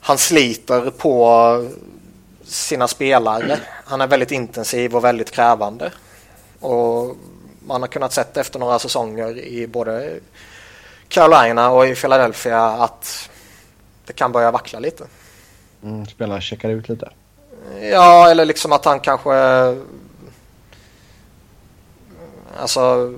han 0.00 0.18
sliter 0.18 0.90
på 0.90 1.70
sina 2.50 2.88
spelare. 2.88 3.58
Han 3.84 4.00
är 4.00 4.06
väldigt 4.06 4.30
intensiv 4.30 4.96
och 4.96 5.04
väldigt 5.04 5.30
krävande. 5.30 5.92
Och 6.60 7.16
man 7.66 7.80
har 7.80 7.88
kunnat 7.88 8.12
sett 8.12 8.36
efter 8.36 8.58
några 8.58 8.78
säsonger 8.78 9.38
i 9.38 9.66
både 9.66 10.20
Carolina 11.08 11.70
och 11.70 11.86
i 11.86 11.94
Philadelphia 11.94 12.64
att 12.64 13.30
det 14.06 14.12
kan 14.12 14.32
börja 14.32 14.50
vackla 14.50 14.78
lite. 14.78 15.04
Mm, 15.82 16.06
spelarna 16.06 16.40
checkar 16.40 16.68
ut 16.68 16.88
lite. 16.88 17.10
Ja, 17.80 18.30
eller 18.30 18.44
liksom 18.44 18.72
att 18.72 18.84
han 18.84 19.00
kanske... 19.00 19.34
Alltså, 22.60 23.14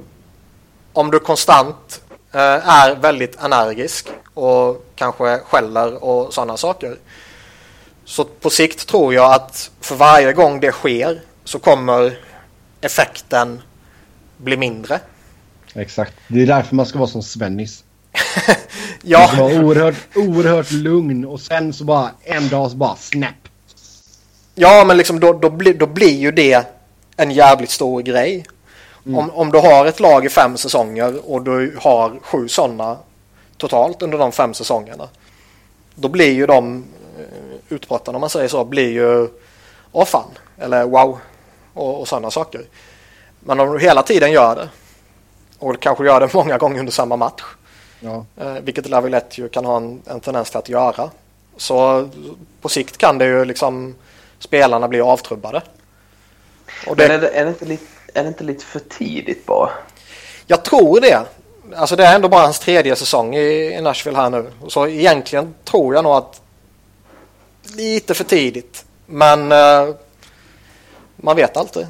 om 0.92 1.10
du 1.10 1.18
konstant 1.18 2.02
eh, 2.32 2.68
är 2.68 2.94
väldigt 2.94 3.42
energisk 3.42 4.08
och 4.34 4.84
kanske 4.94 5.38
skäller 5.38 6.04
och 6.04 6.34
sådana 6.34 6.56
saker. 6.56 6.96
Så 8.04 8.24
på 8.24 8.50
sikt 8.50 8.86
tror 8.88 9.14
jag 9.14 9.34
att 9.34 9.70
för 9.80 9.94
varje 9.94 10.32
gång 10.32 10.60
det 10.60 10.72
sker 10.72 11.20
så 11.44 11.58
kommer 11.58 12.18
effekten 12.80 13.62
bli 14.36 14.56
mindre. 14.56 15.00
Exakt. 15.74 16.12
Det 16.28 16.42
är 16.42 16.46
därför 16.46 16.74
man 16.74 16.86
ska 16.86 16.98
vara 16.98 17.08
som 17.08 17.22
Svennis. 17.22 17.84
Man 18.46 18.56
Ja, 19.02 19.28
ska 19.28 19.42
vara 19.42 19.64
oerhört, 19.64 19.94
oerhört 20.14 20.70
lugn 20.70 21.24
och 21.24 21.40
sen 21.40 21.72
så 21.72 21.84
bara 21.84 22.10
en 22.22 22.48
dag 22.48 22.70
så 22.70 22.76
bara 22.76 22.96
snap. 22.96 23.34
Ja, 24.54 24.84
men 24.86 24.96
liksom 24.96 25.20
då, 25.20 25.32
då, 25.32 25.50
blir, 25.50 25.74
då 25.74 25.86
blir 25.86 26.18
ju 26.18 26.32
det 26.32 26.66
en 27.16 27.30
jävligt 27.30 27.70
stor 27.70 28.02
grej. 28.02 28.44
Om, 29.06 29.30
om 29.30 29.52
du 29.52 29.58
har 29.58 29.86
ett 29.86 30.00
lag 30.00 30.26
i 30.26 30.28
fem 30.28 30.56
säsonger 30.56 31.30
och 31.30 31.42
du 31.42 31.78
har 31.80 32.20
sju 32.22 32.48
sådana 32.48 32.98
totalt 33.56 34.02
under 34.02 34.18
de 34.18 34.32
fem 34.32 34.54
säsongerna. 34.54 35.08
Då 35.94 36.08
blir 36.08 36.32
ju 36.32 36.46
de 36.46 36.84
utbrotten, 37.72 38.14
om 38.14 38.20
man 38.20 38.30
säger 38.30 38.48
så, 38.48 38.64
blir 38.64 38.90
ju 38.90 39.28
åh 39.92 40.04
fan, 40.04 40.30
eller 40.58 40.84
wow 40.84 41.18
och, 41.74 42.00
och 42.00 42.08
sådana 42.08 42.30
saker. 42.30 42.60
Men 43.40 43.60
om 43.60 43.72
du 43.72 43.78
hela 43.80 44.02
tiden 44.02 44.32
gör 44.32 44.56
det 44.56 44.68
och 45.58 45.80
kanske 45.80 46.04
gör 46.04 46.20
det 46.20 46.34
många 46.34 46.58
gånger 46.58 46.78
under 46.80 46.92
samma 46.92 47.16
match, 47.16 47.42
Ja. 48.00 48.24
eh, 48.36 48.52
vilket 48.52 48.88
Laviolette 48.88 49.40
ju 49.40 49.48
kan 49.48 49.64
ha 49.64 49.76
en, 49.76 50.02
en 50.06 50.20
tendens 50.20 50.50
till 50.50 50.58
att 50.58 50.68
göra. 50.68 51.10
Så 51.56 52.08
på 52.60 52.68
sikt 52.68 52.98
kan 52.98 53.18
det 53.18 53.24
ju 53.24 53.44
liksom 53.44 53.94
spelarna 54.38 54.88
bli 54.88 55.00
avtrubbade. 55.00 55.62
Och 56.86 56.96
Men 56.98 57.08
det, 57.08 57.14
är 57.14 57.18
det, 57.18 57.28
är, 57.28 57.44
det 57.44 57.50
inte 57.50 57.64
lite, 57.64 57.84
är 58.14 58.22
det 58.22 58.28
inte 58.28 58.44
lite 58.44 58.64
för 58.64 58.78
tidigt 58.78 59.46
bara? 59.46 59.70
jag 60.46 60.64
tror 60.64 61.00
det. 61.00 61.22
Alltså 61.76 61.96
det 61.96 62.04
är 62.06 62.14
ändå 62.14 62.28
bara 62.28 62.42
hans 62.42 62.58
tredje 62.58 62.96
säsong 62.96 63.34
i, 63.34 63.74
i 63.78 63.80
Nashville 63.80 64.18
här 64.18 64.30
nu. 64.30 64.50
Så 64.68 64.86
egentligen 64.86 65.54
tror 65.64 65.94
jag 65.94 66.04
nog 66.04 66.12
att 66.12 66.40
lite 67.76 68.14
för 68.14 68.24
tidigt. 68.24 68.84
Men 69.06 69.52
eh, 69.52 69.94
man 71.16 71.36
vet 71.36 71.56
alltid. 71.56 71.86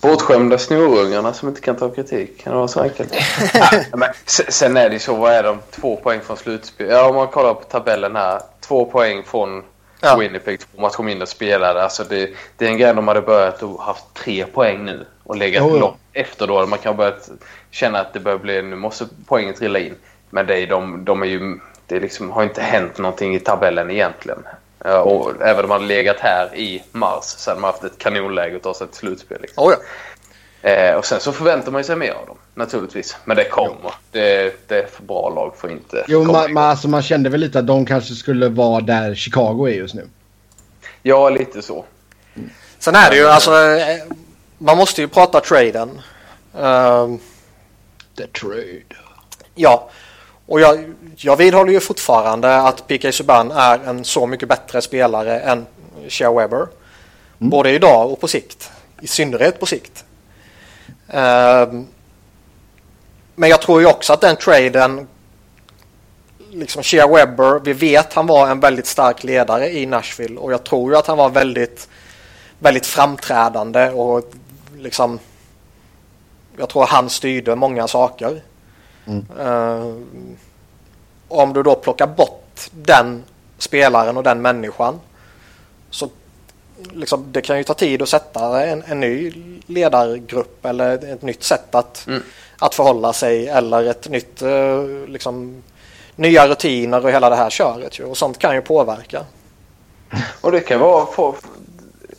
Bortskämda 0.00 0.58
snorungarna 0.58 1.32
som 1.32 1.48
inte 1.48 1.60
kan 1.60 1.76
ta 1.76 1.90
kritik. 1.90 2.42
Kan 2.42 2.52
det 2.52 2.56
vara 2.56 2.68
så 2.68 2.80
enkelt? 2.80 3.14
ja, 3.92 4.12
sen 4.26 4.76
är 4.76 4.88
det 4.88 4.92
ju 4.92 4.98
så, 4.98 5.14
vad 5.14 5.32
är 5.32 5.42
de? 5.42 5.58
Två 5.70 5.96
poäng 5.96 6.20
från 6.20 6.36
slutspel. 6.36 6.88
Ja, 6.90 7.08
om 7.08 7.14
man 7.14 7.28
kollar 7.28 7.54
på 7.54 7.64
tabellen 7.64 8.16
här. 8.16 8.40
Två 8.60 8.84
poäng 8.84 9.22
från 9.24 9.62
Ja. 10.00 10.16
Winnipeg, 10.16 10.60
två 10.60 10.80
matcher 10.80 11.02
mindre 11.02 11.26
spelare. 11.26 11.82
Alltså 11.82 12.04
det, 12.04 12.30
det 12.56 12.64
är 12.64 12.68
en 12.68 12.78
grej 12.78 12.94
de 12.94 13.08
hade 13.08 13.20
börjat 13.20 13.62
och 13.62 13.82
haft 13.82 14.14
tre 14.14 14.46
poäng 14.46 14.84
nu 14.84 15.06
och 15.24 15.36
legat 15.36 15.64
jo. 15.68 15.78
långt 15.78 15.96
efter 16.12 16.46
då. 16.46 16.66
Man 16.66 16.78
kan 16.78 16.92
ha 16.92 16.96
börjat 16.96 17.30
känna 17.70 18.00
att 18.00 18.12
det 18.12 18.20
börjar 18.20 18.38
bli, 18.38 18.62
nu 18.62 18.76
måste 18.76 19.06
poängen 19.26 19.54
trilla 19.54 19.78
in. 19.78 19.94
Men 20.30 20.46
det 20.46 20.58
är, 20.58 20.66
de, 20.66 21.04
de 21.04 21.22
är 21.22 21.26
ju, 21.26 21.58
det 21.86 22.00
liksom, 22.00 22.30
har 22.30 22.42
inte 22.42 22.62
hänt 22.62 22.98
någonting 22.98 23.34
i 23.34 23.40
tabellen 23.40 23.90
egentligen. 23.90 24.42
Ja, 24.84 25.00
och 25.00 25.42
även 25.42 25.64
om 25.64 25.68
man 25.68 25.80
hade 25.80 25.94
legat 25.94 26.16
här 26.20 26.56
i 26.56 26.82
mars 26.92 27.24
så 27.24 27.50
hade 27.50 27.60
man 27.60 27.70
haft 27.70 27.84
ett 27.84 27.98
kanonläge 27.98 28.56
att 28.56 28.62
ta 28.62 28.74
sig 28.74 28.86
till 28.86 28.96
slutspel. 28.96 29.38
Liksom. 29.42 29.64
Oh, 29.64 29.72
ja. 29.72 29.78
Eh, 30.62 30.94
och 30.94 31.06
sen 31.06 31.20
så 31.20 31.32
förväntar 31.32 31.72
man 31.72 31.84
sig 31.84 31.96
mer 31.96 32.12
av 32.12 32.26
dem, 32.26 32.36
naturligtvis. 32.54 33.16
Men 33.24 33.36
det 33.36 33.44
kommer. 33.44 33.92
Det, 34.10 34.68
det 34.68 34.82
är 34.82 34.86
för 34.86 35.02
bra 35.02 35.30
lag 35.30 35.56
för 35.56 35.68
att 35.68 35.74
inte 35.74 36.04
Jo, 36.08 36.24
komma 36.24 36.38
man, 36.38 36.52
man, 36.52 36.64
alltså, 36.64 36.88
man 36.88 37.02
kände 37.02 37.30
väl 37.30 37.40
lite 37.40 37.58
att 37.58 37.66
de 37.66 37.86
kanske 37.86 38.14
skulle 38.14 38.48
vara 38.48 38.80
där 38.80 39.14
Chicago 39.14 39.66
är 39.68 39.74
just 39.74 39.94
nu. 39.94 40.08
Ja, 41.02 41.30
lite 41.30 41.62
så. 41.62 41.84
Sen 42.78 42.94
är 42.94 43.10
det 43.10 43.16
ju 43.16 43.26
alltså, 43.26 43.50
eh, 43.50 43.96
man 44.58 44.76
måste 44.76 45.00
ju 45.00 45.08
prata 45.08 45.40
traden. 45.40 46.00
Uh, 46.54 47.16
The 48.16 48.26
trade. 48.26 48.82
Ja, 49.54 49.90
och 50.48 50.60
jag, 50.60 50.94
jag 51.16 51.36
vidhåller 51.36 51.72
ju 51.72 51.80
fortfarande 51.80 52.56
att 52.56 52.88
PK 52.88 53.12
Subban 53.12 53.50
är 53.50 53.78
en 53.78 54.04
så 54.04 54.26
mycket 54.26 54.48
bättre 54.48 54.82
spelare 54.82 55.40
än 55.40 55.66
Shea 56.08 56.32
Weber. 56.32 56.66
Mm. 57.40 57.50
Både 57.50 57.70
idag 57.70 58.12
och 58.12 58.20
på 58.20 58.28
sikt. 58.28 58.70
I 59.00 59.06
synnerhet 59.06 59.60
på 59.60 59.66
sikt. 59.66 60.04
Uh, 61.08 61.82
men 63.34 63.50
jag 63.50 63.62
tror 63.62 63.80
ju 63.80 63.86
också 63.86 64.12
att 64.12 64.20
den 64.20 64.36
traden 64.36 65.08
liksom 66.50 66.82
Shea 66.82 67.06
Webber, 67.06 67.60
vi 67.64 67.72
vet 67.72 68.12
han 68.12 68.26
var 68.26 68.48
en 68.48 68.60
väldigt 68.60 68.86
stark 68.86 69.24
ledare 69.24 69.70
i 69.70 69.86
Nashville 69.86 70.38
och 70.38 70.52
jag 70.52 70.64
tror 70.64 70.92
ju 70.92 70.98
att 70.98 71.06
han 71.06 71.18
var 71.18 71.30
väldigt, 71.30 71.88
väldigt 72.58 72.86
framträdande 72.86 73.90
och 73.90 74.32
liksom 74.78 75.18
jag 76.56 76.68
tror 76.68 76.86
han 76.86 77.10
styrde 77.10 77.54
många 77.54 77.88
saker. 77.88 78.42
Mm. 79.08 79.26
Uh, 79.38 79.96
om 81.28 81.52
du 81.52 81.62
då 81.62 81.74
plockar 81.74 82.06
bort 82.06 82.70
den 82.70 83.24
spelaren 83.58 84.16
och 84.16 84.22
den 84.22 84.42
människan 84.42 85.00
så 85.90 86.08
liksom, 86.92 87.24
det 87.32 87.40
kan 87.40 87.58
ju 87.58 87.64
ta 87.64 87.74
tid 87.74 88.02
att 88.02 88.08
sätta 88.08 88.66
en, 88.66 88.82
en 88.86 89.00
ny 89.00 89.32
ledargrupp 89.66 90.64
eller 90.64 91.12
ett 91.12 91.22
nytt 91.22 91.42
sätt 91.42 91.74
att, 91.74 92.06
mm. 92.06 92.22
att 92.58 92.74
förhålla 92.74 93.12
sig 93.12 93.48
eller 93.48 93.84
ett 93.84 94.08
nytt 94.08 94.42
uh, 94.42 95.06
liksom, 95.06 95.62
nya 96.16 96.48
rutiner 96.48 97.04
och 97.04 97.10
hela 97.10 97.30
det 97.30 97.36
här 97.36 97.50
köret 97.50 97.98
ju. 97.98 98.04
Och 98.04 98.16
sånt 98.16 98.38
kan 98.38 98.54
ju 98.54 98.60
påverka. 98.60 99.24
Och 100.40 100.52
det 100.52 100.60
kan 100.60 100.80
vara 100.80 101.06
för, 101.06 101.34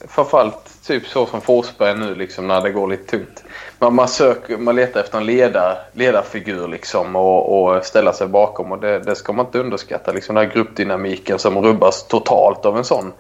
framförallt 0.07 0.68
typ 0.89 1.07
så 1.07 1.25
som 1.25 1.41
Forsberg 1.41 1.97
nu 1.97 2.15
liksom 2.15 2.47
när 2.47 2.61
det 2.61 2.71
går 2.71 2.87
lite 2.87 3.17
tungt. 3.17 3.43
Man, 3.79 3.95
man, 3.95 4.07
söker, 4.07 4.57
man 4.57 4.75
letar 4.75 4.99
efter 4.99 5.17
en 5.17 5.25
ledar, 5.25 5.77
ledarfigur 5.93 6.67
liksom 6.67 7.15
och, 7.15 7.75
och 7.75 7.85
ställa 7.85 8.13
sig 8.13 8.27
bakom 8.27 8.71
och 8.71 8.79
det, 8.79 8.99
det 8.99 9.15
ska 9.15 9.33
man 9.33 9.45
inte 9.45 9.59
underskatta. 9.59 10.11
Liksom 10.11 10.35
den 10.35 10.45
här 10.45 10.53
gruppdynamiken 10.53 11.39
som 11.39 11.61
rubbas 11.61 12.07
totalt 12.07 12.65
av 12.65 12.77
en 12.77 12.83
sån 12.83 13.13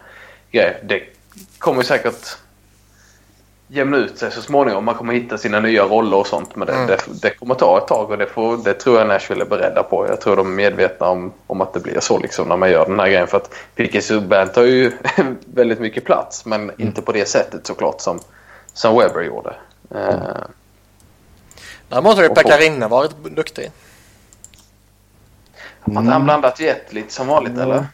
grej. 0.51 0.79
Det 0.83 1.01
kommer 1.57 1.83
säkert 1.83 2.37
jämna 3.71 3.97
ut 3.97 4.17
sig 4.17 4.31
så 4.31 4.41
småningom. 4.41 4.85
Man 4.85 4.95
kommer 4.95 5.13
hitta 5.13 5.37
sina 5.37 5.59
nya 5.59 5.83
roller 5.83 6.17
och 6.17 6.27
sånt. 6.27 6.55
Men 6.55 6.67
det, 6.67 6.73
mm. 6.73 6.87
det, 6.87 7.21
det, 7.21 7.29
kommer 7.29 7.55
ta 7.55 7.77
ett 7.77 7.87
tag 7.87 8.11
och 8.11 8.17
det, 8.17 8.27
får, 8.27 8.57
det 8.57 8.73
tror 8.73 8.97
jag 8.97 9.07
Nashville 9.07 9.41
är 9.41 9.49
beredda 9.49 9.83
på. 9.83 10.07
Jag 10.07 10.21
tror 10.21 10.35
de 10.35 10.47
är 10.47 10.55
medvetna 10.55 11.07
om, 11.07 11.33
om 11.47 11.61
att 11.61 11.73
det 11.73 11.79
blir 11.79 11.99
så 11.99 12.19
liksom 12.19 12.47
när 12.47 12.57
man 12.57 12.71
gör 12.71 12.85
den 12.85 12.99
här 12.99 13.07
grejen. 13.07 13.27
För 13.27 13.37
att 13.37 13.53
Piqué 13.75 14.01
Subban 14.01 14.49
tar 14.49 14.63
ju 14.63 14.91
väldigt 15.45 15.79
mycket 15.79 16.05
plats 16.05 16.45
men 16.45 16.63
mm. 16.63 16.75
inte 16.77 17.01
på 17.01 17.11
det 17.11 17.25
sättet 17.25 17.67
såklart 17.67 18.01
som, 18.01 18.19
som 18.73 18.97
Webber 18.97 19.21
gjorde. 19.21 19.53
Mm. 19.91 20.07
Uh, 20.07 20.21
Däremot 21.89 22.15
har 22.15 22.23
ju 22.23 22.29
Pekarinne 22.29 22.87
varit 22.87 23.11
duktig. 23.35 23.71
Mm. 25.87 25.97
Att 25.97 26.13
han 26.13 26.23
blandat 26.23 26.59
jet 26.59 26.93
lite 26.93 27.13
som 27.13 27.27
vanligt 27.27 27.53
mm. 27.53 27.63
eller? 27.63 27.87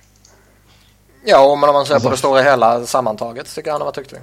Ja, 1.26 1.56
men 1.56 1.70
om 1.70 1.76
man 1.76 1.86
ser 1.86 2.00
på 2.00 2.10
det 2.10 2.18
stora 2.18 2.42
hela 2.42 2.86
sammantaget 2.86 3.56
tycker 3.56 3.70
jag 3.70 3.74
han 3.74 3.82
har 3.82 3.86
varit 3.86 3.96
duktig. 3.96 4.20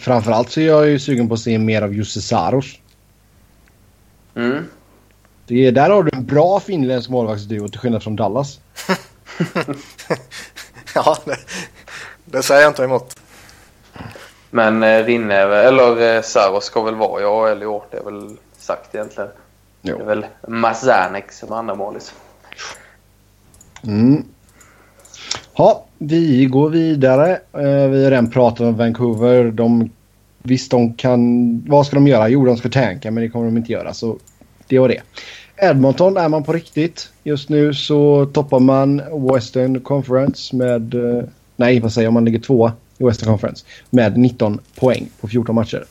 Framförallt 0.00 0.50
så 0.50 0.60
är 0.60 0.66
jag 0.66 0.88
ju 0.88 0.98
sugen 0.98 1.28
på 1.28 1.34
att 1.34 1.40
se 1.40 1.58
mer 1.58 1.82
av 1.82 1.94
Jussi 1.94 2.20
Saros. 2.20 2.78
Mm. 4.34 4.64
Det 5.46 5.66
är, 5.66 5.72
där 5.72 5.90
har 5.90 6.02
du 6.02 6.10
en 6.12 6.26
bra 6.26 6.60
finländsk 6.60 7.10
målvaktsduo 7.10 7.68
till 7.68 7.80
skillnad 7.80 8.02
från 8.02 8.16
Dallas. 8.16 8.60
ja, 10.94 11.16
det, 11.24 11.36
det 12.24 12.42
säger 12.42 12.62
jag 12.62 12.70
inte 12.70 12.84
emot. 12.84 13.20
Men 14.50 14.82
eh, 14.82 15.04
Rinne, 15.04 15.34
eller 15.34 16.16
eh, 16.16 16.22
Saros 16.22 16.64
ska 16.64 16.82
väl 16.82 16.94
vara 16.94 17.22
i 17.22 17.24
AHL 17.24 17.62
i 17.62 17.66
år. 17.66 17.84
Det 17.90 17.96
är 17.96 18.04
väl 18.04 18.36
sagt 18.58 18.94
egentligen. 18.94 19.30
Jo. 19.82 19.96
Det 19.96 20.02
är 20.02 20.06
väl 20.06 20.26
Mazanek 20.48 21.32
som 21.32 21.52
andra 21.52 21.74
målis. 21.74 22.14
Mm. 23.82 24.24
Ja, 25.60 25.84
vi 25.98 26.44
går 26.44 26.68
vidare. 26.70 27.32
Eh, 27.52 27.88
vi 27.90 28.04
har 28.04 28.10
redan 28.10 28.30
pratat 28.30 28.60
om 28.60 28.76
Vancouver. 28.76 29.44
De, 29.44 29.90
visst, 30.42 30.70
de 30.70 30.94
kan... 30.94 31.62
Vad 31.68 31.86
ska 31.86 31.96
de 31.96 32.06
göra? 32.06 32.28
Jo, 32.28 32.44
de 32.44 32.56
ska 32.56 32.68
tanka, 32.68 33.10
men 33.10 33.22
det 33.22 33.30
kommer 33.30 33.44
de 33.44 33.56
inte 33.56 33.72
göra. 33.72 33.94
Så 33.94 34.18
det 34.66 34.78
var 34.78 34.88
det. 34.88 35.02
Edmonton 35.56 36.16
är 36.16 36.28
man 36.28 36.44
på 36.44 36.52
riktigt. 36.52 37.12
Just 37.22 37.48
nu 37.48 37.74
så 37.74 38.26
toppar 38.26 38.60
man 38.60 39.02
Western 39.32 39.80
Conference 39.80 40.56
med... 40.56 40.94
Eh, 40.94 41.24
nej, 41.56 41.80
vad 41.80 41.92
säger 41.92 42.06
jag? 42.06 42.12
Man 42.12 42.24
ligger 42.24 42.38
tvåa 42.40 42.72
i 42.98 43.04
Western 43.04 43.28
Conference 43.28 43.64
med 43.90 44.18
19 44.18 44.60
poäng 44.74 45.08
på 45.20 45.28
14 45.28 45.54
matcher. 45.54 45.84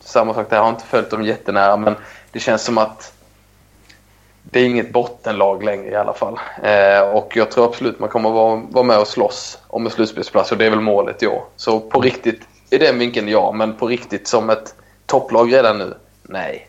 samma 0.00 0.34
sak 0.34 0.50
där, 0.50 0.56
jag 0.56 0.64
har 0.64 0.70
inte 0.70 0.86
följt 0.86 1.10
dem 1.10 1.22
jättenära 1.22 1.76
men 1.76 1.94
det 2.32 2.40
känns 2.40 2.64
som 2.64 2.78
att 2.78 3.12
det 4.42 4.60
är 4.60 4.64
inget 4.64 4.92
bottenlag 4.92 5.64
längre 5.64 5.90
i 5.90 5.94
alla 5.94 6.12
fall. 6.12 6.38
Eh, 6.62 7.00
och 7.00 7.36
jag 7.36 7.50
tror 7.50 7.64
absolut 7.64 7.98
man 7.98 8.08
kommer 8.08 8.30
vara, 8.30 8.62
vara 8.70 8.84
med 8.84 8.98
och 8.98 9.08
slåss 9.08 9.58
om 9.66 9.86
en 9.86 9.92
slutspelsplats 9.92 10.52
och 10.52 10.58
det 10.58 10.66
är 10.66 10.70
väl 10.70 10.80
målet 10.80 11.22
i 11.22 11.26
år. 11.26 11.44
Så 11.56 11.80
på 11.80 12.00
riktigt, 12.00 12.40
i 12.70 12.78
den 12.78 12.98
vinkeln 12.98 13.28
ja, 13.28 13.52
men 13.52 13.76
på 13.76 13.86
riktigt 13.86 14.28
som 14.28 14.50
ett 14.50 14.74
topplag 15.06 15.52
redan 15.52 15.78
nu, 15.78 15.94
nej. 16.22 16.68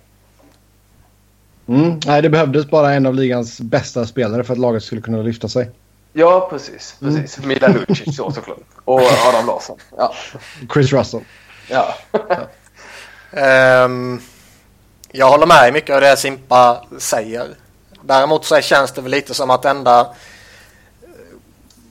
Mm, 1.67 1.99
nej, 2.05 2.21
det 2.21 2.29
behövdes 2.29 2.69
bara 2.69 2.93
en 2.93 3.05
av 3.05 3.13
ligans 3.13 3.61
bästa 3.61 4.05
spelare 4.05 4.43
för 4.43 4.53
att 4.53 4.59
laget 4.59 4.83
skulle 4.83 5.01
kunna 5.01 5.17
lyfta 5.17 5.47
sig. 5.47 5.69
Ja, 6.13 6.47
precis. 6.49 6.95
precis. 6.99 7.37
Mm. 7.37 7.47
Mila 7.47 7.67
Lucic 7.67 8.15
så 8.15 8.31
såklart. 8.31 8.57
Och 8.85 9.01
Adam 9.01 9.47
Larsson. 9.47 9.77
Ja. 9.97 10.13
Chris 10.73 10.93
Russell. 10.93 11.21
Ja. 11.69 11.95
ja. 13.31 13.85
um... 13.85 14.21
Jag 15.15 15.29
håller 15.29 15.45
med 15.45 15.73
mycket 15.73 15.95
av 15.95 16.01
det 16.01 16.17
Simpa 16.17 16.85
säger. 16.97 17.55
Däremot 18.01 18.45
så 18.45 18.61
känns 18.61 18.91
det 18.91 19.01
väl 19.01 19.11
lite 19.11 19.33
som 19.33 19.49
att 19.49 19.65
enda, 19.65 20.13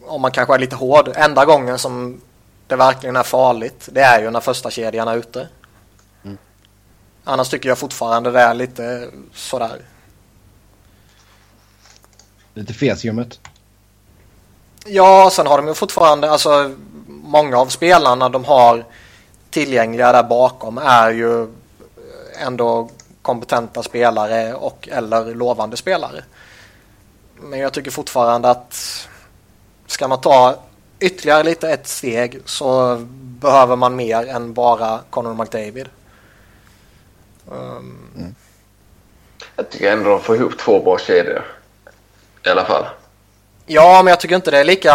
om 0.07 0.23
man 0.23 0.31
kanske 0.31 0.55
är 0.55 0.59
lite 0.59 0.77
hård, 0.77 1.13
enda 1.15 1.45
gången 1.45 1.79
som 1.79 2.21
det 2.67 2.77
verkligen 2.77 3.17
är 3.17 3.23
farligt, 3.23 3.89
det 3.93 4.01
är 4.01 4.23
ju 4.23 4.31
när 4.31 4.41
första 4.41 4.71
kedjan 4.71 5.09
är 5.09 5.17
ute. 5.17 5.49
Mm. 6.25 6.39
Annars 7.25 7.49
tycker 7.49 7.69
jag 7.69 7.79
fortfarande 7.79 8.31
det 8.31 8.41
är 8.41 8.55
lite 8.55 9.11
sådär. 9.35 9.81
Lite 12.55 12.75
fesjummet. 12.75 13.41
Ja, 14.87 15.31
sen 15.33 15.47
har 15.47 15.57
de 15.57 15.69
ju 15.69 15.75
fortfarande, 15.75 16.31
alltså 16.31 16.75
många 17.07 17.59
av 17.59 17.67
spelarna 17.67 18.29
de 18.29 18.45
har 18.45 18.85
tillgängliga 19.51 20.13
där 20.13 20.23
bakom 20.23 20.79
är 20.79 21.11
ju 21.11 21.49
ändå 22.39 22.89
kompetenta 23.23 23.83
spelare 23.83 24.55
och 24.55 24.89
eller 24.93 25.35
lovande 25.35 25.77
spelare. 25.77 26.25
Men 27.41 27.59
jag 27.59 27.73
tycker 27.73 27.91
fortfarande 27.91 28.51
att 28.51 29.09
ska 29.87 30.09
man 30.09 30.21
ta 30.21 30.57
ytterligare 31.01 31.43
lite 31.43 31.71
ett 31.71 31.87
steg 31.87 32.41
så 32.45 32.97
behöver 33.21 33.77
man 33.77 33.97
mer 33.97 34.29
än 34.29 34.55
bara 34.55 35.01
Conor 35.11 35.35
McDavid. 35.35 35.89
Um... 37.51 37.99
Mm. 38.17 38.35
Jag 39.57 39.71
tycker 39.71 39.93
ändå 39.93 40.11
de 40.11 40.21
får 40.21 40.37
ihop 40.37 40.59
två 40.59 40.81
bra 40.81 40.99
kedjor. 40.99 41.45
I 42.47 42.49
alla 42.49 42.65
fall. 42.65 42.85
Ja, 43.67 44.03
men 44.05 44.11
jag 44.11 44.21
tycker 44.21 44.37
inte 44.37 44.51
det 44.51 44.59
är 44.59 44.65
lika... 44.65 44.93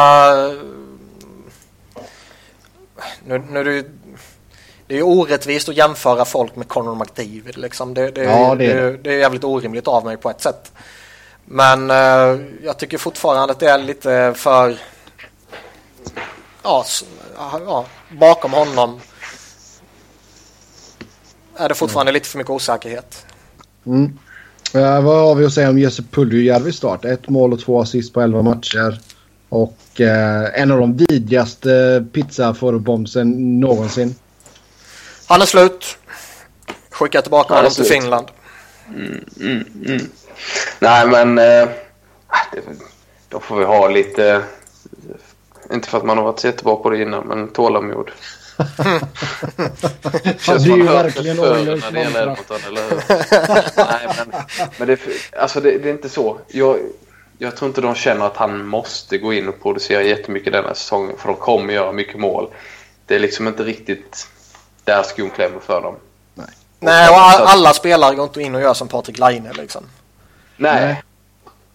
Nu, 3.26 3.38
nu 3.50 3.60
är 3.60 3.64
det, 3.64 3.74
ju, 3.74 3.92
det 4.88 4.98
är 4.98 5.04
orättvist 5.04 5.70
att 5.70 5.78
jämföra 5.78 6.26
folk 6.26 6.56
med 6.56 6.68
Conor 6.68 6.96
McDavid. 6.96 7.58
Liksom. 7.58 7.94
Det, 7.94 8.12
det, 8.12 8.24
Ja, 8.24 8.56
det 8.56 8.66
är 8.66 9.00
det, 9.04 9.14
är 9.14 9.20
jävligt 9.20 9.44
orimligt 9.44 9.88
av 9.88 10.06
mig 10.06 10.18
på 10.18 10.30
ett 10.30 10.42
sätt. 10.42 10.72
Men 11.46 11.92
eh, 11.92 12.42
jag 12.64 12.78
tycker 12.78 12.98
fortfarande 12.98 13.54
att 13.54 13.60
det 13.60 13.70
är 13.70 13.78
lite 13.78 14.34
för... 14.36 14.78
Ja, 16.64 16.86
ja 17.38 17.86
bakom 18.20 18.54
honom 18.54 19.00
är 21.58 21.70
det 21.70 21.76
fortfarande 21.76 22.12
lite 22.12 22.30
för 22.30 22.38
mycket 22.38 22.52
osäkerhet. 22.52 23.26
Mm. 23.86 24.18
Eh, 24.74 25.02
vad 25.02 25.28
har 25.28 25.36
vi 25.36 25.46
att 25.46 25.54
säga 25.54 25.70
om 25.70 25.80
Jesse 25.80 26.04
Puljujärvis 26.12 26.76
start? 26.76 27.06
Ett 27.06 27.30
mål 27.30 27.54
och 27.54 27.60
två 27.60 27.82
assist 27.82 28.14
på 28.14 28.22
11 28.22 28.42
matcher. 28.42 29.00
Och 29.50 30.02
eh, 30.02 30.62
en 30.62 30.72
av 30.72 30.80
de 30.80 30.98
vidrigaste 30.98 32.06
pizzaförbombsen 32.14 33.60
någonsin. 33.60 34.16
Han 35.28 35.42
är 35.42 35.46
slut. 35.46 35.98
Skicka 36.92 37.22
tillbaka 37.22 37.54
honom 37.54 37.72
till. 37.72 37.86
Finland. 37.86 38.28
Mm, 38.88 39.26
mm. 39.86 40.02
Nej, 40.80 41.08
men 41.08 41.38
eh, 41.38 41.70
det, 42.52 42.62
då 43.30 43.40
får 43.40 43.58
vi 43.58 43.66
ha 43.66 43.88
lite... 43.88 44.44
Inte 45.72 45.90
för 45.90 45.98
att 45.98 46.06
man 46.06 46.18
har 46.18 46.26
varit 46.26 46.40
så 46.40 46.48
jättebra 46.48 46.76
på 46.76 46.90
det 46.90 47.02
innan, 47.02 47.28
men 47.28 47.48
tålamod. 47.48 48.12
Han 50.48 50.58
är 50.58 50.78
ju 50.78 50.84
verkligen 50.84 51.40
Oilers 51.40 51.84
när 51.84 51.92
det 51.92 52.00
gäller 52.00 52.26
mantra. 52.26 52.56
Edmonton, 52.56 52.60
eller 52.68 52.90
hur? 52.90 53.02
Nej, 53.78 54.10
men, 54.18 54.70
men 54.78 54.88
det, 54.88 55.00
alltså 55.40 55.62
det, 55.62 55.78
det 55.78 55.90
är 55.90 55.94
inte 55.94 56.10
så. 56.10 56.40
Jag, 56.48 56.78
jag 57.38 57.56
tror 57.56 57.70
inte 57.70 57.82
de 57.82 57.96
känner 57.96 58.26
att 58.26 58.38
han 58.38 58.68
måste 58.68 59.18
gå 59.18 59.34
in 59.34 59.50
och 59.50 59.62
producera 59.62 60.04
jättemycket 60.04 60.54
denna 60.54 60.74
säsongen, 60.74 61.18
för 61.18 61.28
de 61.28 61.36
kommer 61.36 61.74
göra 61.74 61.92
mycket 61.92 62.20
mål. 62.20 62.50
Det 63.06 63.16
är 63.16 63.20
liksom 63.20 63.48
inte 63.48 63.64
riktigt 63.64 64.28
där 64.88 65.04
skon 65.04 65.30
klämmer 65.30 65.60
för 65.60 65.82
dem. 65.82 65.96
Nej, 66.80 67.10
och 67.10 67.16
all, 67.16 67.42
alla 67.48 67.74
spelare 67.74 68.16
går 68.16 68.24
inte 68.24 68.42
in 68.42 68.56
och 68.56 68.62
gör 68.62 68.74
som 68.74 68.88
Patrik 68.88 69.18
Laine 69.18 69.50
liksom. 69.54 69.84
Nej. 70.58 70.86
Nej. 70.86 71.04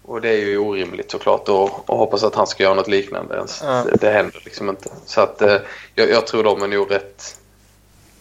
Och 0.03 0.21
det 0.21 0.29
är 0.29 0.39
ju 0.39 0.59
orimligt 0.59 1.11
såklart 1.11 1.49
och, 1.49 1.91
och 1.91 1.99
hoppas 1.99 2.25
att 2.25 2.35
han 2.35 2.47
ska 2.47 2.63
göra 2.63 2.75
något 2.75 2.89
liknande 2.89 3.35
ens. 3.35 3.61
Ja. 3.65 3.85
Det, 3.85 3.97
det 4.01 4.11
händer 4.11 4.43
liksom 4.45 4.69
inte. 4.69 4.89
Så 5.07 5.21
att 5.21 5.43
eh, 5.43 5.57
jag, 5.95 6.11
jag 6.11 6.27
tror 6.27 6.45
de 6.45 6.63
är 6.63 6.69
nog 6.69 6.91
rätt... 6.91 7.39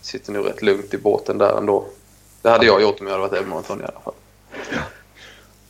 Sitter 0.02 0.32
nog 0.32 0.46
rätt 0.46 0.62
lugnt 0.62 0.94
i 0.94 0.98
båten 0.98 1.38
där 1.38 1.58
ändå. 1.58 1.86
Det 2.42 2.50
hade 2.50 2.66
jag 2.66 2.82
gjort 2.82 3.00
om 3.00 3.08
jag 3.08 3.14
hade 3.14 3.28
varit 3.28 3.42
Edmonton 3.42 3.82
i 3.82 3.84
alla 3.84 4.00
fall. 4.04 4.14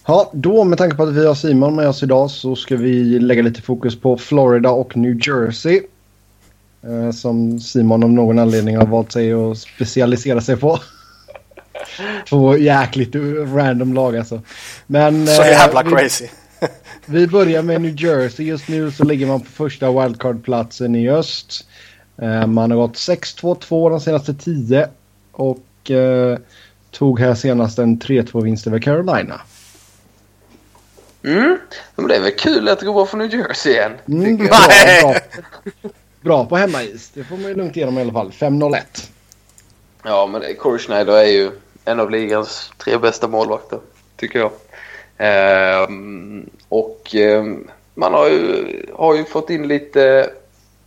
Ja, 0.06 0.30
då 0.34 0.64
med 0.64 0.78
tanke 0.78 0.96
på 0.96 1.04
att 1.04 1.14
vi 1.14 1.26
har 1.28 1.36
Simon 1.36 1.76
med 1.76 1.88
oss 1.88 2.04
idag 2.04 2.32
så 2.32 2.56
ska 2.56 2.76
vi 2.76 3.20
lägga 3.20 3.42
lite 3.42 3.62
fokus 3.62 4.02
på 4.02 4.18
Florida 4.18 4.70
och 4.70 4.98
New 4.98 5.28
Jersey. 5.28 5.82
Eh, 6.84 7.12
som 7.12 7.60
Simon 7.60 8.04
av 8.04 8.10
någon 8.12 8.40
anledning 8.40 8.78
har 8.78 8.86
valt 8.86 9.12
sig 9.12 9.34
att 9.34 9.58
specialisera 9.58 10.42
sig 10.42 10.58
på. 10.58 10.80
Två 12.30 12.58
jäkligt 12.58 13.16
random 13.56 13.94
lag 13.94 14.18
alltså. 14.18 14.42
Men, 14.88 15.28
Så 15.28 15.42
eh, 15.42 15.48
jävla 15.48 15.84
vi- 15.84 15.90
crazy. 15.92 16.28
Vi 17.06 17.28
börjar 17.28 17.62
med 17.62 17.82
New 17.82 18.02
Jersey. 18.04 18.46
Just 18.46 18.68
nu 18.68 18.92
så 18.92 19.04
ligger 19.04 19.28
man 19.28 19.40
på 19.40 19.52
första 19.52 19.92
wildcard-platsen 19.92 20.96
i 20.96 21.10
öst. 21.10 21.68
Eh, 22.22 22.48
Man 22.48 22.72
har 22.72 22.78
gått 22.78 22.94
6-2-2 22.94 23.90
de 23.90 24.00
senaste 24.02 24.34
10 24.34 24.88
och 25.32 25.92
eh, 25.92 26.38
tog 26.92 27.20
här 27.20 27.36
senast 27.36 27.80
en 27.80 28.00
3-2-vinst 28.00 28.68
över 28.68 28.80
Carolina. 28.80 29.42
Mm. 31.24 31.58
Men 31.96 32.08
det 32.08 32.16
är 32.16 32.22
väl 32.22 32.32
kul 32.32 32.70
att 32.70 32.80
det 32.80 32.86
går 32.86 32.94
bra 32.94 33.06
för 33.06 33.18
New 33.18 33.34
Jersey 33.34 33.72
igen. 33.74 33.92
Mm, 34.08 34.38
bra, 34.38 34.48
bra, 35.02 35.16
bra 36.22 36.46
på 36.46 36.58
hemmais. 36.58 37.10
Det 37.14 37.24
får 37.24 37.38
man 37.38 37.48
ju 37.48 37.56
lugnt 37.56 37.76
ge 37.76 37.86
dem 37.86 37.98
i 37.98 38.02
alla 38.02 38.14
fall. 38.14 38.32
5-0-1. 38.32 38.80
Ja, 40.04 40.28
men 40.28 40.56
Corey 40.56 40.80
Schneider 40.80 41.14
är 41.14 41.26
ju 41.26 41.52
en 41.86 42.00
av 42.00 42.12
ligans 42.12 42.72
tre 42.78 42.98
bästa 42.98 43.28
målvakter, 43.28 43.80
tycker 44.16 44.40
jag. 44.40 44.52
Ehm, 45.18 46.50
och 46.70 47.16
ehm, 47.16 47.68
man 47.94 48.14
har 48.14 48.30
ju, 48.30 48.86
har 48.94 49.16
ju 49.16 49.24
fått 49.24 49.50
in 49.50 49.68
lite 49.68 50.30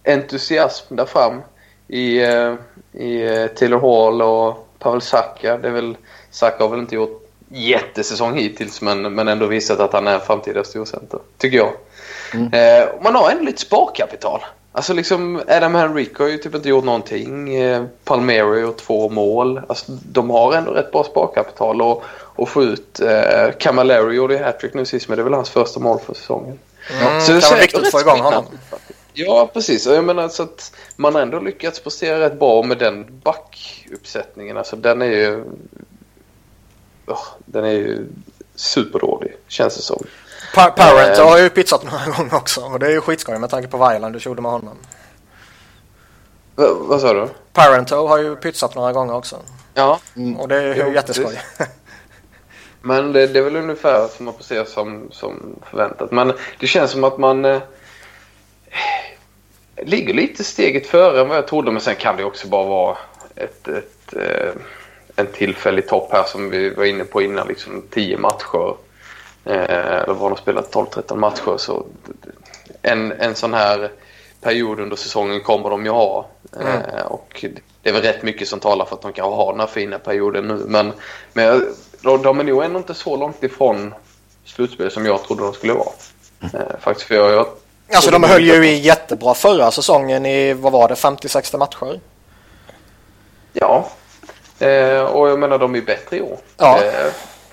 entusiasm 0.04 0.96
där 0.96 1.04
fram 1.04 1.40
i, 1.88 2.22
eh, 2.22 2.54
i 2.92 3.22
eh, 3.22 3.46
Taylor 3.46 3.80
Hall 3.80 4.22
och 4.22 4.68
Pavel 4.78 5.00
Saka. 5.00 5.58
Det 5.58 5.68
är 5.68 5.72
väl, 5.72 5.96
Saka 6.30 6.64
har 6.64 6.70
väl 6.70 6.80
inte 6.80 6.94
gjort 6.94 7.20
jättesäsong 7.48 8.34
hittills 8.34 8.82
men, 8.82 9.14
men 9.14 9.28
ändå 9.28 9.46
visat 9.46 9.80
att 9.80 9.92
han 9.92 10.06
är 10.06 10.18
framtida 10.18 10.64
storcenter, 10.64 11.20
tycker 11.38 11.56
jag. 11.56 11.72
Eh, 12.34 12.88
och 12.88 13.02
man 13.02 13.14
har 13.14 13.30
ändå 13.30 13.44
lite 13.44 13.60
sparkapital. 13.60 14.40
Alltså 14.76 14.92
liksom 14.92 15.42
Adam 15.48 15.74
Henrik 15.74 16.18
har 16.18 16.26
ju 16.26 16.38
typ 16.38 16.54
inte 16.54 16.68
gjort 16.68 16.84
någonting. 16.84 17.54
Eh, 17.54 17.84
Palmieri 18.04 18.62
och 18.62 18.76
två 18.76 19.08
mål. 19.08 19.60
Alltså, 19.68 19.92
de 19.92 20.30
har 20.30 20.52
ändå 20.52 20.70
rätt 20.70 20.92
bra 20.92 21.04
sparkapital 21.04 21.82
och, 21.82 22.02
och 22.10 22.48
få 22.48 22.62
ut. 22.62 23.00
Eh, 23.00 23.50
Camilleri 23.58 24.16
gjorde 24.16 24.34
ju 24.34 24.42
hattrick 24.42 24.74
nu 24.74 24.84
sist 24.84 25.08
men 25.08 25.16
det 25.16 25.22
är 25.22 25.24
väl 25.24 25.34
hans 25.34 25.50
första 25.50 25.80
mål 25.80 25.98
för 26.06 26.14
säsongen. 26.14 26.58
Mm, 27.00 27.20
Så 27.20 27.32
det 27.32 27.40
kan 27.40 27.50
vara 27.50 27.60
viktigt 27.60 27.80
att 27.80 27.90
få 27.90 28.00
igång 28.00 28.20
honom. 28.20 28.44
Ja, 29.12 29.50
precis. 29.52 29.86
Jag 29.86 30.04
menar 30.04 30.28
så 30.28 30.42
att 30.42 30.72
man 30.96 31.14
har 31.14 31.22
ändå 31.22 31.40
lyckats 31.40 31.80
prestera 31.80 32.20
rätt 32.20 32.38
bra 32.38 32.62
med 32.62 32.78
den 32.78 33.20
backuppsättningen. 33.24 34.56
Alltså 34.56 34.76
den 34.76 35.02
är 35.02 35.06
ju... 35.06 35.44
Åh, 37.06 37.26
den 37.46 37.64
är 37.64 37.72
ju 37.72 38.06
superdålig, 38.54 39.36
känns 39.48 39.76
det 39.76 39.82
som. 39.82 40.04
Pa- 40.54 40.70
Parent 40.70 41.18
Eh. 41.18 41.28
har 41.28 41.38
ju 41.38 41.50
pizzat 41.50 41.84
några 41.84 42.04
gånger 42.16 42.34
också 42.34 42.60
och 42.60 42.78
det 42.78 42.86
är 42.86 42.90
ju 42.90 43.00
skitskoj 43.00 43.38
med 43.38 43.50
tanke 43.50 43.68
på 43.68 43.76
vad 43.76 43.94
Islanders 43.94 44.26
gjorde 44.26 44.42
med 44.42 44.50
honom. 44.50 44.76
Va, 46.54 46.66
vad 46.80 47.00
sa 47.00 47.12
du? 47.12 47.28
Parento 47.52 48.06
har 48.06 48.18
ju 48.18 48.36
pytsat 48.36 48.74
några 48.74 48.92
gånger 48.92 49.14
också. 49.14 49.36
Ja, 49.74 50.00
Och 50.38 50.48
det 50.48 50.56
är 50.56 50.62
ju 50.62 50.74
Jo, 50.86 50.92
jätteskoj. 50.92 51.40
Men 52.80 53.12
det, 53.12 53.26
det 53.26 53.38
är 53.38 53.42
väl 53.42 53.56
ungefär 53.56 54.08
som 54.08 54.24
man 54.24 54.34
se 54.40 54.66
som, 54.66 55.08
som 55.10 55.56
förväntat. 55.70 56.10
Men 56.12 56.32
det 56.58 56.66
känns 56.66 56.90
som 56.90 57.04
att 57.04 57.18
man 57.18 57.44
eh, 57.44 57.60
ligger 59.82 60.14
lite 60.14 60.44
steget 60.44 60.86
före 60.86 61.20
än 61.20 61.28
vad 61.28 61.36
jag 61.36 61.48
trodde. 61.48 61.70
Men 61.72 61.80
sen 61.80 61.96
kan 61.96 62.16
det 62.16 62.24
också 62.24 62.48
bara 62.48 62.64
vara 62.68 62.96
ett, 63.36 63.68
ett, 63.68 64.14
eh, 64.16 64.52
en 65.16 65.26
tillfällig 65.26 65.88
topp 65.88 66.08
här 66.12 66.24
som 66.24 66.50
vi 66.50 66.70
var 66.70 66.84
inne 66.84 67.04
på 67.04 67.22
innan. 67.22 67.48
Liksom 67.48 67.82
10 67.90 68.18
matcher. 68.18 68.76
Eh, 69.44 70.02
eller 70.02 70.14
vad 70.14 70.30
de 70.30 70.36
spelat 70.36 70.74
12-13 70.74 71.16
matcher. 71.16 71.56
Så 71.56 71.86
en, 72.82 73.12
en 73.12 73.34
sån 73.34 73.54
här 73.54 73.90
period 74.40 74.80
under 74.80 74.96
säsongen 74.96 75.40
kommer 75.40 75.70
de 75.70 75.84
ju 75.84 75.90
ha. 75.90 76.26
Eh, 76.60 77.06
och 77.06 77.44
det 77.82 77.88
är 77.88 77.92
väl 77.92 78.02
rätt 78.02 78.22
mycket 78.22 78.48
som 78.48 78.60
talar 78.60 78.84
för 78.84 78.96
att 78.96 79.02
de 79.02 79.12
kan 79.12 79.24
ha 79.24 79.50
den 79.50 79.60
här 79.60 79.66
fina 79.66 79.98
perioden 79.98 80.48
nu. 80.48 80.54
Men, 80.66 80.92
men 81.32 81.74
de, 82.00 82.22
de 82.22 82.40
är 82.40 82.44
nog 82.44 82.64
ändå 82.64 82.78
inte 82.78 82.94
så 82.94 83.16
långt 83.16 83.42
ifrån 83.42 83.94
slutspel 84.44 84.90
som 84.90 85.06
jag 85.06 85.22
trodde 85.22 85.42
de 85.42 85.52
skulle 85.52 85.72
vara. 85.72 85.92
Eh, 86.40 86.78
faktiskt 86.80 87.08
för 87.08 87.14
jag, 87.14 87.32
jag 87.32 87.46
Alltså 87.94 88.10
de 88.10 88.22
höll 88.22 88.44
ju 88.44 88.66
i 88.66 88.78
jättebra 88.78 89.34
förra 89.34 89.70
säsongen 89.70 90.26
i, 90.26 90.52
vad 90.52 90.72
var 90.72 90.88
det, 90.88 90.94
50-60 90.94 91.58
matcher? 91.58 92.00
Ja. 93.52 93.88
Eh, 94.58 95.00
och 95.00 95.28
jag 95.28 95.38
menar 95.38 95.58
de 95.58 95.74
är 95.74 95.80
bättre 95.80 96.16
i 96.16 96.20
år. 96.22 96.38
Ja. 96.56 96.80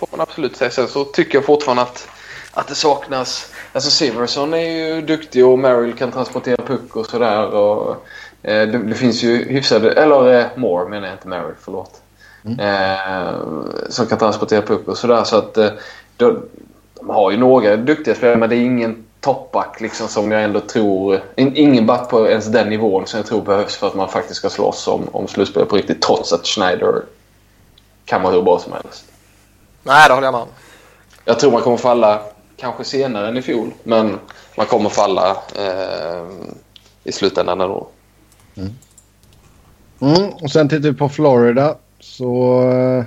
Får 0.02 0.08
man 0.12 0.22
absolut 0.22 0.56
säga. 0.56 0.72
Sen 0.72 0.88
så 0.88 1.06
tycker 1.06 1.38
jag 1.38 1.45
fortfarande 1.45 1.84
att, 1.84 2.08
att 2.52 2.68
det 2.68 2.76
saknas... 2.76 3.54
Alltså 3.74 3.91
Siverson 3.91 4.54
är 4.54 4.58
ju 4.58 5.02
duktig 5.02 5.45
och 5.45 5.60
Merrill 5.60 5.93
kan 5.93 6.12
transportera 6.12 6.66
puck 6.66 6.95
och 6.95 7.06
sådär. 7.06 7.45
Och, 7.45 7.91
eh, 8.43 8.68
det, 8.68 8.78
det 8.78 8.95
finns 8.95 9.24
ju 9.24 9.45
hyfsade... 9.45 9.91
Eller 9.91 10.39
eh, 10.39 10.45
Moore 10.56 10.89
menar 10.89 11.08
jag 11.08 11.16
inte 11.16 11.28
Merrill, 11.28 11.56
förlåt. 11.60 12.02
Eh, 12.60 13.36
som 13.89 14.06
kan 14.08 14.18
transportera 14.18 14.62
puck 14.62 14.88
och 14.88 14.97
sådär. 14.97 15.24
Så 15.24 15.38
att 15.38 15.58
eh, 15.58 15.70
de, 16.18 16.41
de 16.93 17.10
har 17.10 17.32
ju 17.32 17.38
några 17.38 17.76
duktiga 17.76 18.16
spelare 18.16 18.38
men 18.38 18.49
det 18.49 18.56
är 18.56 18.62
ingen 18.62 19.04
toppback 19.20 19.82
liksom 19.82 20.08
som 20.08 20.32
jag 20.32 20.43
ändå 20.43 20.60
tror... 20.60 21.22
In, 21.36 21.56
ingen 21.56 21.86
back 21.86 22.10
på 22.10 22.28
ens 22.28 22.45
den 22.45 22.70
nivån 22.70 23.08
som 23.08 23.18
jag 23.18 23.28
tror 23.28 23.41
behövs 23.41 23.76
för 23.76 23.88
att 23.88 23.95
man 23.95 24.10
faktiskt 24.10 24.39
ska 24.39 24.49
slåss 24.49 24.88
om, 24.88 25.08
om 25.12 25.28
slutspel 25.28 25.66
på 25.66 25.76
riktigt. 25.76 26.02
Trots 26.02 26.34
att 26.34 26.47
Schneider 26.47 27.02
kan 28.06 28.22
vara 28.22 28.34
hur 28.34 28.41
bra 28.41 28.60
som 28.60 28.74
helst. 28.74 29.11
Nej, 29.84 30.08
det 30.08 30.14
håller 30.14 30.28
jag 30.28 30.34
med 30.34 30.42
om. 30.42 30.48
Jag 31.26 31.40
tror 31.40 31.52
man 31.52 31.62
kommer 31.62 31.78
falla 31.78 32.22
kanske 32.58 32.84
senare 32.84 33.28
än 33.28 33.38
i 33.38 33.42
fjol. 33.42 33.72
Men 33.84 34.20
man 34.58 34.66
kommer 34.66 34.90
falla 34.90 35.30
eh, 35.58 36.26
i 37.04 37.12
slutändan 37.12 37.62
ändå. 37.62 37.88
Mm, 40.02 40.30
och 40.42 40.52
sen 40.52 40.70
tittar 40.70 40.90
vi 40.90 40.94
på 40.94 41.10
Florida. 41.10 41.76
Så... 42.00 42.62
eh, 42.72 43.04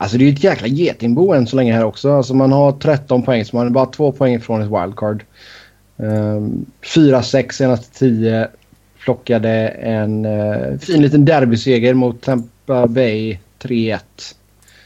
Alltså 0.00 0.18
det 0.18 0.24
är 0.24 0.26
ju 0.26 0.32
ett 0.32 0.44
jäkla 0.44 0.66
getingbo 0.66 1.32
än 1.32 1.46
så 1.46 1.56
länge 1.56 1.72
här 1.72 1.84
också. 1.84 2.12
Alltså 2.16 2.34
man 2.34 2.52
har 2.52 2.72
13 2.72 3.22
poäng 3.22 3.44
så 3.44 3.56
man 3.56 3.66
är 3.66 3.70
bara 3.70 3.86
två 3.86 4.12
poäng 4.12 4.40
från 4.40 4.62
ett 4.62 4.68
wildcard. 4.82 5.24
Um, 5.96 6.66
4-6 6.82 7.50
senaste 7.52 7.98
10. 7.98 8.48
Plockade 9.04 9.50
en 9.68 10.24
eh, 10.24 10.78
fin 10.78 11.02
liten 11.02 11.24
derbyseger 11.24 11.94
mot 11.94 12.22
Tampa 12.22 12.86
Bay 12.86 13.38
3-1 13.62 13.98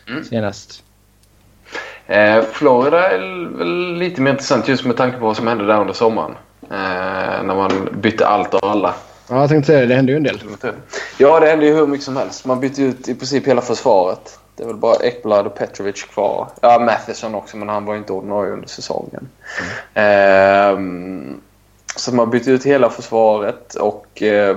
Mm. 0.09 0.25
senast. 0.25 0.83
Eh, 2.13 2.45
Florida 2.53 3.11
är 3.11 3.19
väl 3.59 3.95
lite 3.95 4.21
mer 4.21 4.31
intressant 4.31 4.69
just 4.69 4.85
med 4.85 4.97
tanke 4.97 5.19
på 5.19 5.27
vad 5.27 5.37
som 5.37 5.47
hände 5.47 5.67
där 5.67 5.81
under 5.81 5.95
sommaren. 5.95 6.35
Eh, 6.63 7.43
när 7.45 7.55
man 7.55 7.89
bytte 7.93 8.27
allt 8.27 8.55
och 8.55 8.71
alla. 8.71 8.95
Ja, 9.29 9.41
jag 9.41 9.49
tänkte 9.49 9.67
säga 9.67 9.81
det. 9.81 9.87
Det 9.87 9.95
hände 9.95 10.13
ju 10.13 10.17
en 10.17 10.23
del. 10.23 10.41
Ja, 11.19 11.41
det 11.41 11.47
hände 11.47 11.67
ju 11.67 11.75
hur 11.75 11.87
mycket 11.87 12.05
som 12.05 12.17
helst. 12.17 12.47
Man 12.47 12.61
bytte 12.61 12.83
ut 12.83 13.09
i 13.09 13.15
princip 13.15 13.47
hela 13.47 13.61
försvaret. 13.61 14.39
Det 14.57 14.63
är 14.63 14.67
väl 14.67 14.77
bara 14.77 14.97
Ekblad 14.97 15.47
och 15.47 15.55
Petrovic 15.55 16.03
kvar. 16.03 16.49
Ja, 16.61 16.79
Matheson 16.79 17.35
också, 17.35 17.57
men 17.57 17.69
han 17.69 17.85
var 17.85 17.97
inte 17.97 18.13
ordinarie 18.13 18.53
under 18.53 18.69
säsongen. 18.69 19.29
Mm. 19.95 21.29
Eh, 21.29 21.37
så 21.97 22.15
man 22.15 22.31
bytte 22.31 22.51
ut 22.51 22.67
hela 22.67 22.91
försvaret 22.91 23.75
och 23.75 24.23
eh, 24.23 24.57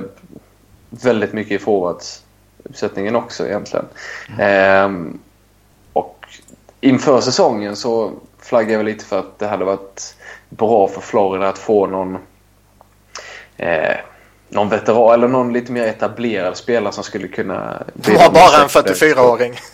väldigt 0.89 1.33
mycket 1.33 1.61
i 1.61 1.63
forwardsuppsättningen 1.63 3.15
också 3.15 3.47
egentligen. 3.47 3.85
Mm. 4.29 5.09
Eh, 5.09 5.15
inför 6.85 7.21
säsongen 7.21 7.75
så 7.75 8.11
flaggade 8.39 8.73
jag 8.73 8.85
lite 8.85 9.05
för 9.05 9.19
att 9.19 9.39
det 9.39 9.47
hade 9.47 9.65
varit 9.65 10.15
bra 10.49 10.87
för 10.87 11.01
Florida 11.01 11.49
att 11.49 11.57
få 11.57 11.87
någon 11.87 12.17
eh, 13.57 13.95
någon 14.49 14.69
veteran 14.69 15.13
eller 15.13 15.27
någon 15.27 15.53
lite 15.53 15.71
mer 15.71 15.87
etablerad 15.87 16.57
spelare 16.57 16.93
som 16.93 17.03
skulle 17.03 17.27
kunna... 17.27 17.83
De 17.93 18.15
har 18.15 18.29
bara 18.29 18.61
en 18.61 18.67
44-åring. 18.67 19.59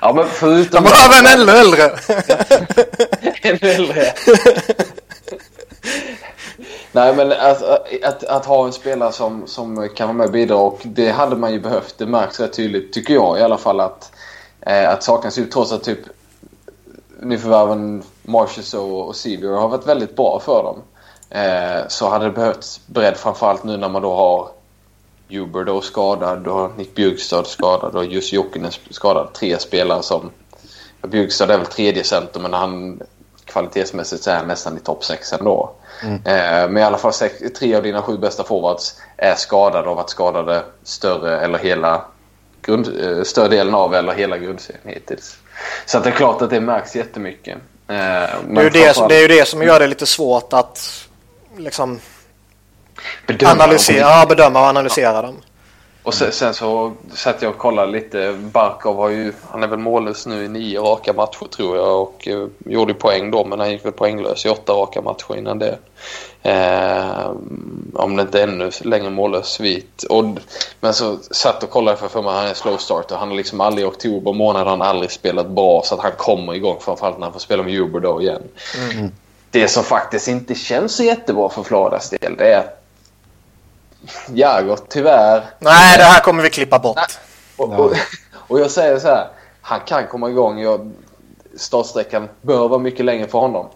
ja, 0.00 0.12
men 0.12 0.26
förutom... 0.28 0.84
De 0.84 0.90
behöver 0.90 1.18
en 1.18 1.26
ännu 1.40 1.52
äldre. 1.52 1.82
ännu 3.42 3.70
äldre. 3.70 4.12
Nej, 6.92 7.16
men 7.16 7.32
att, 7.32 7.62
att, 8.02 8.24
att, 8.24 8.46
ha 8.46 8.66
en 8.66 8.72
spelare 8.72 9.12
som, 9.12 9.46
som 9.46 9.88
kan 9.88 10.08
vara 10.08 10.16
med 10.16 10.26
och 10.26 10.32
bidra 10.32 10.56
och 10.56 10.80
det 10.84 11.10
hade 11.10 11.36
man 11.36 11.52
ju 11.52 11.60
behövt. 11.60 11.94
Det 11.98 12.06
märks 12.06 12.40
rätt 12.40 12.52
tydligt, 12.52 12.92
tycker 12.92 13.14
jag 13.14 13.38
i 13.38 13.42
alla 13.42 13.58
fall, 13.58 13.80
att, 13.80 14.12
eh, 14.66 14.90
att 14.90 15.02
saknas 15.02 15.38
ut 15.38 15.52
trots 15.52 15.72
att 15.72 15.84
typ 15.84 15.98
nyförvärven 17.20 18.02
Marshall 18.22 18.80
och, 18.80 19.16
Sevier 19.16 19.50
har 19.50 19.68
varit 19.68 19.86
väldigt 19.86 20.16
bra 20.16 20.40
för 20.40 20.62
dem. 20.62 20.82
Eh, 21.30 21.88
så 21.88 22.08
hade 22.08 22.24
det 22.24 22.30
behövts 22.30 22.80
bredd 22.86 23.16
framförallt 23.16 23.64
nu 23.64 23.76
när 23.76 23.88
man 23.88 24.02
då 24.02 24.14
har 24.14 24.48
Huber 25.28 25.64
då 25.64 25.80
skadad, 25.80 26.46
har 26.46 26.70
Nick 26.76 26.94
Bjugstad 26.94 27.44
skadad 27.44 27.96
och 27.96 28.04
Jussi 28.04 28.36
Jokinen 28.36 28.72
skadad. 28.90 29.32
Tre 29.32 29.58
spelare 29.58 30.02
som... 30.02 30.30
Bjugstad 31.02 31.50
är 31.50 31.58
väl 31.58 31.66
tredje 31.66 32.04
center 32.04 32.40
men 32.40 32.52
han 32.52 33.00
kvalitetsmässigt 33.44 34.22
så 34.22 34.30
är 34.30 34.36
han 34.36 34.48
nästan 34.48 34.76
i 34.76 34.80
topp 34.80 35.04
6 35.04 35.32
ändå. 35.32 35.70
Mm. 36.02 36.14
Eh, 36.14 36.70
men 36.70 36.76
i 36.76 36.82
alla 36.82 36.98
fall 36.98 37.12
sex, 37.12 37.42
tre 37.58 37.74
av 37.74 37.82
dina 37.82 38.02
sju 38.02 38.18
bästa 38.18 38.44
forwards 38.44 39.00
är 39.16 39.34
skadade 39.34 39.82
och 39.82 39.88
har 39.88 39.94
varit 39.94 40.10
skadade 40.10 40.62
större 40.82 41.40
eller 41.40 41.58
hela 41.58 42.04
grund, 42.66 43.00
eh, 43.00 43.22
större 43.22 43.48
delen 43.48 43.74
av 43.74 43.94
eller 43.94 44.12
hela 44.12 44.38
grundserien 44.38 44.82
hittills. 44.84 45.36
Så 45.86 45.98
att 45.98 46.04
det 46.04 46.10
är 46.10 46.14
klart 46.14 46.42
att 46.42 46.50
det 46.50 46.60
märks 46.60 46.96
jättemycket. 46.96 47.58
Eh, 47.88 47.94
det, 47.94 48.60
är 48.60 48.62
ju 48.62 48.70
det, 48.70 48.94
som, 48.94 49.08
det 49.08 49.16
är 49.16 49.22
ju 49.22 49.28
det 49.28 49.48
som 49.48 49.62
gör 49.62 49.80
det 49.80 49.86
lite 49.86 50.06
svårt 50.06 50.52
att 50.52 51.08
liksom 51.56 52.00
bedöma, 53.26 53.52
analysera, 53.52 54.26
bedöma 54.26 54.60
och 54.60 54.66
analysera 54.66 55.22
dem. 55.22 55.36
Och 56.04 56.14
sen, 56.14 56.32
sen, 56.32 56.54
så 56.54 56.92
satt 57.14 57.42
jag 57.42 57.50
och 57.50 57.58
kollade 57.58 57.92
lite. 57.92 58.38
Barkov 58.52 58.96
har 58.96 59.08
ju, 59.08 59.32
han 59.50 59.62
är 59.62 59.66
väl 59.66 59.78
mållös 59.78 60.26
nu 60.26 60.44
i 60.44 60.48
nio 60.48 60.80
raka 60.80 61.12
matcher 61.12 61.46
tror 61.56 61.76
jag 61.76 62.02
och 62.02 62.28
eh, 62.28 62.46
gjorde 62.66 62.94
poäng 62.94 63.30
då 63.30 63.44
men 63.44 63.60
han 63.60 63.70
gick 63.70 63.84
väl 63.84 63.92
poänglös 63.92 64.46
i 64.46 64.48
åtta 64.48 64.72
raka 64.72 65.00
matcher 65.00 65.36
innan 65.36 65.58
det. 65.58 65.78
Eh, 66.42 67.30
om 67.94 68.16
det 68.16 68.22
inte 68.22 68.42
är 68.42 68.48
ännu 68.48 68.70
längre 68.80 69.10
mållös 69.10 69.46
svit. 69.46 70.02
Och, 70.02 70.24
men 70.80 70.94
så 70.94 71.16
satt 71.30 71.62
och 71.62 71.70
kollade 71.70 71.96
för, 71.96 72.08
för 72.08 72.22
mig 72.22 72.34
han 72.34 72.46
är 72.46 72.54
slow 72.54 72.76
starter. 72.76 73.16
Han 73.16 73.28
har 73.28 73.36
liksom 73.36 73.60
aldrig 73.60 73.84
i 73.84 73.88
oktober 73.88 74.32
månad 74.32 74.66
han 74.66 74.82
aldrig 74.82 75.10
spelat 75.10 75.50
bra 75.50 75.82
så 75.84 75.94
att 75.94 76.00
han 76.00 76.12
kommer 76.16 76.54
igång 76.54 76.76
framförallt 76.80 77.18
när 77.18 77.26
han 77.26 77.32
får 77.32 77.40
spela 77.40 77.62
med 77.62 77.74
Huber 77.74 78.00
då 78.00 78.22
igen. 78.22 78.42
Mm. 78.92 79.10
Det 79.50 79.68
som 79.68 79.84
faktiskt 79.84 80.28
inte 80.28 80.54
känns 80.54 80.96
så 80.96 81.02
jättebra 81.02 81.48
för 81.48 81.62
Floridas 81.62 82.10
del 82.10 82.36
det 82.36 82.54
är 82.54 82.64
Jagr, 84.28 84.78
tyvärr. 84.88 85.44
Nej, 85.58 85.98
det 85.98 86.04
här 86.04 86.20
kommer 86.20 86.42
vi 86.42 86.50
klippa 86.50 86.78
bort. 86.78 87.18
Och, 87.56 87.72
och, 87.72 87.92
och, 88.32 88.60
jag 88.60 88.70
säger 88.70 88.98
så 88.98 89.08
här. 89.08 89.28
Han 89.60 89.80
kan 89.80 90.06
komma 90.06 90.30
igång. 90.30 90.60
Jag, 90.60 90.92
startsträckan 91.56 92.28
bör 92.42 92.68
vara 92.68 92.80
mycket 92.80 93.04
längre 93.04 93.26
för 93.26 93.38
honom. 93.38 93.66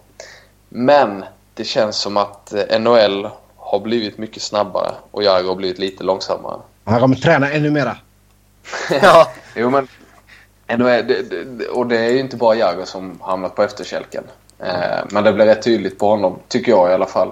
Men 0.69 1.25
det 1.53 1.63
känns 1.63 1.97
som 1.97 2.17
att 2.17 2.53
eh, 2.53 2.79
NHL 2.79 3.29
har 3.55 3.79
blivit 3.79 4.17
mycket 4.17 4.43
snabbare 4.43 4.91
och 5.11 5.23
Jagr 5.23 5.47
har 5.47 5.55
blivit 5.55 5.79
lite 5.79 6.03
långsammare. 6.03 6.59
Han 6.83 6.99
kommer 6.99 7.15
träna 7.15 7.51
ännu 7.51 7.71
mera. 7.71 7.97
ja. 9.01 9.31
jo, 9.55 9.69
men 9.69 9.87
NHL, 10.77 11.07
det, 11.07 11.21
det, 11.21 11.67
och 11.67 11.87
det 11.87 11.97
är 11.97 12.09
ju 12.09 12.19
inte 12.19 12.37
bara 12.37 12.55
Jagr 12.55 12.85
som 12.85 13.19
hamnat 13.21 13.55
på 13.55 13.63
efterkälken. 13.63 14.23
Eh, 14.59 14.99
men 15.09 15.23
det 15.23 15.33
blir 15.33 15.45
rätt 15.45 15.63
tydligt 15.63 15.99
på 15.99 16.09
honom, 16.09 16.39
tycker 16.47 16.71
jag 16.71 16.91
i 16.91 16.93
alla 16.93 17.05
fall. 17.05 17.31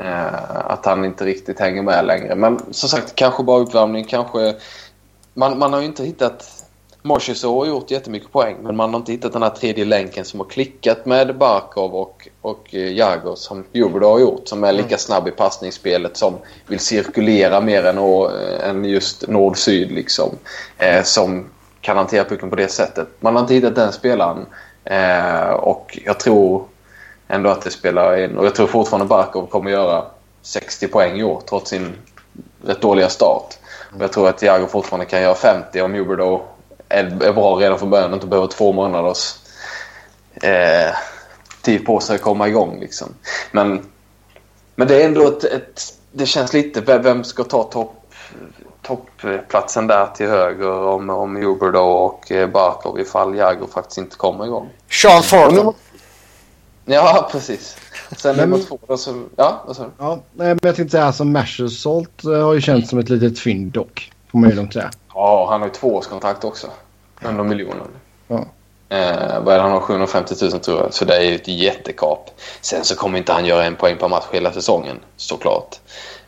Eh, 0.00 0.70
att 0.70 0.86
han 0.86 1.04
inte 1.04 1.24
riktigt 1.24 1.60
hänger 1.60 1.82
med 1.82 2.06
längre. 2.06 2.34
Men 2.34 2.60
som 2.70 2.88
sagt, 2.88 3.14
kanske 3.14 3.42
bara 3.42 3.60
uppvärmning. 3.60 4.04
Kanske... 4.04 4.54
Man, 5.34 5.58
man 5.58 5.72
har 5.72 5.80
ju 5.80 5.86
inte 5.86 6.04
hittat... 6.04 6.64
Marchesau 7.02 7.58
har 7.58 7.66
gjort 7.66 7.90
jättemycket 7.90 8.32
poäng 8.32 8.56
men 8.62 8.76
man 8.76 8.90
har 8.90 9.00
inte 9.00 9.12
hittat 9.12 9.32
den 9.32 9.42
här 9.42 9.50
tredje 9.50 9.84
länken 9.84 10.24
som 10.24 10.40
har 10.40 10.46
klickat 10.46 11.06
med 11.06 11.38
Barkov 11.38 11.94
och, 11.94 12.28
och 12.40 12.74
eh, 12.74 12.92
Jagr 12.92 13.34
som 13.34 13.64
Juberdo 13.72 14.06
har 14.06 14.18
gjort. 14.18 14.48
Som 14.48 14.64
är 14.64 14.72
lika 14.72 14.86
mm. 14.86 14.98
snabb 14.98 15.28
i 15.28 15.30
passningsspelet 15.30 16.16
som 16.16 16.34
vill 16.66 16.80
cirkulera 16.80 17.60
mer 17.60 17.84
än, 17.84 17.98
än 18.70 18.84
just 18.84 19.28
nord-syd 19.28 19.90
liksom. 19.90 20.30
Eh, 20.78 21.02
som 21.02 21.50
kan 21.80 21.96
hantera 21.96 22.24
pucken 22.24 22.50
på 22.50 22.56
det 22.56 22.68
sättet. 22.68 23.08
Man 23.20 23.34
har 23.34 23.40
inte 23.42 23.54
hittat 23.54 23.74
den 23.74 23.92
spelaren. 23.92 24.46
Eh, 24.84 25.50
och 25.50 25.98
jag 26.04 26.20
tror 26.20 26.64
ändå 27.28 27.50
att 27.50 27.62
det 27.62 27.70
spelar 27.70 28.24
in. 28.24 28.38
Och 28.38 28.46
jag 28.46 28.54
tror 28.54 28.66
fortfarande 28.66 29.06
Barkov 29.06 29.46
kommer 29.46 29.70
göra 29.70 30.04
60 30.42 30.88
poäng 30.88 31.20
i 31.20 31.24
år 31.24 31.42
trots 31.48 31.70
sin 31.70 31.92
rätt 32.64 32.80
dåliga 32.80 33.08
start. 33.08 33.54
Och 33.94 34.02
jag 34.02 34.12
tror 34.12 34.28
att 34.28 34.38
Thiago 34.38 34.66
fortfarande 34.66 35.06
kan 35.06 35.22
göra 35.22 35.34
50 35.34 35.80
om 35.80 35.94
Huber 35.94 36.40
är, 36.88 37.22
är 37.22 37.32
bra 37.32 37.54
redan 37.54 37.78
från 37.78 37.90
början 37.90 38.10
och 38.10 38.16
inte 38.16 38.26
behöver 38.26 38.48
två 38.48 38.72
månaders 38.72 39.34
eh, 40.34 40.94
tid 41.62 41.86
på 41.86 42.00
sig 42.00 42.14
att 42.14 42.22
komma 42.22 42.48
igång. 42.48 42.80
Liksom. 42.80 43.08
Men, 43.50 43.86
men 44.74 44.88
det 44.88 45.02
är 45.02 45.06
ändå 45.06 45.28
ett, 45.28 45.44
ett 45.44 45.94
Det 46.12 46.26
känns 46.26 46.52
lite... 46.52 46.98
Vem 46.98 47.24
ska 47.24 47.44
ta 47.44 47.62
topp 47.62 47.94
toppplatsen 48.82 49.86
där 49.86 50.06
till 50.06 50.28
höger 50.28 50.72
om, 50.72 51.10
om 51.10 51.36
Huber 51.36 51.76
och 51.76 52.32
eh, 52.32 52.48
Barkov 52.48 53.00
ifall 53.00 53.36
Jago 53.36 53.66
faktiskt 53.74 53.98
inte 53.98 54.16
kommer 54.16 54.46
igång. 54.46 54.68
Sean 54.90 55.22
Thornton. 55.22 55.74
Ja, 56.90 57.28
precis. 57.32 57.76
Sen 58.16 58.36
men, 58.36 58.50
nummer 58.50 58.64
två 58.64 58.78
då 58.86 58.96
så... 58.96 59.24
Ja, 59.36 59.62
vad 59.66 59.76
sa 59.76 59.82
du? 59.82 59.90
Ja, 59.98 60.18
men 60.32 60.48
jag 60.48 60.76
tänkte 60.76 60.88
säga 60.88 61.04
alltså 61.04 61.24
Mashersalt 61.24 62.24
eh, 62.24 62.44
har 62.44 62.54
ju 62.54 62.60
känts 62.60 62.90
som 62.90 62.98
ett 62.98 63.08
litet 63.08 63.38
fynd 63.38 63.72
dock. 63.72 64.12
Får 64.32 64.38
man 64.38 64.50
ju 64.50 64.56
lugnt 64.56 64.72
säga. 64.72 64.90
Ja, 65.14 65.46
han 65.50 65.60
har 65.60 65.68
ju 65.68 65.74
tvåårskontrakt 65.74 66.44
också. 66.44 66.66
Under 67.22 67.44
miljonen. 67.44 67.86
Ja. 68.28 68.44
Eh, 68.88 69.40
vad 69.42 69.54
är 69.54 69.58
det, 69.58 69.62
han 69.62 69.72
har 69.72 69.80
750 69.80 70.34
000 70.42 70.50
tror 70.52 70.80
jag. 70.80 70.94
Så 70.94 71.04
det 71.04 71.16
är 71.16 71.22
ju 71.22 71.34
ett 71.34 71.48
jättekap. 71.48 72.30
Sen 72.60 72.84
så 72.84 72.96
kommer 72.96 73.18
inte 73.18 73.32
han 73.32 73.46
göra 73.46 73.64
en 73.64 73.76
poäng 73.76 73.96
per 73.96 74.08
match 74.08 74.24
hela 74.32 74.52
säsongen 74.52 74.96
såklart. 75.16 75.76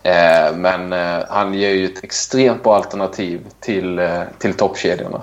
Eh, 0.02 0.54
men 0.54 0.92
eh, 0.92 1.24
han 1.28 1.54
ger 1.54 1.70
ju 1.70 1.84
ett 1.84 2.04
extremt 2.04 2.62
bra 2.62 2.76
alternativ 2.76 3.46
till, 3.60 3.98
eh, 3.98 4.22
till 4.38 4.54
toppkedjorna. 4.54 5.22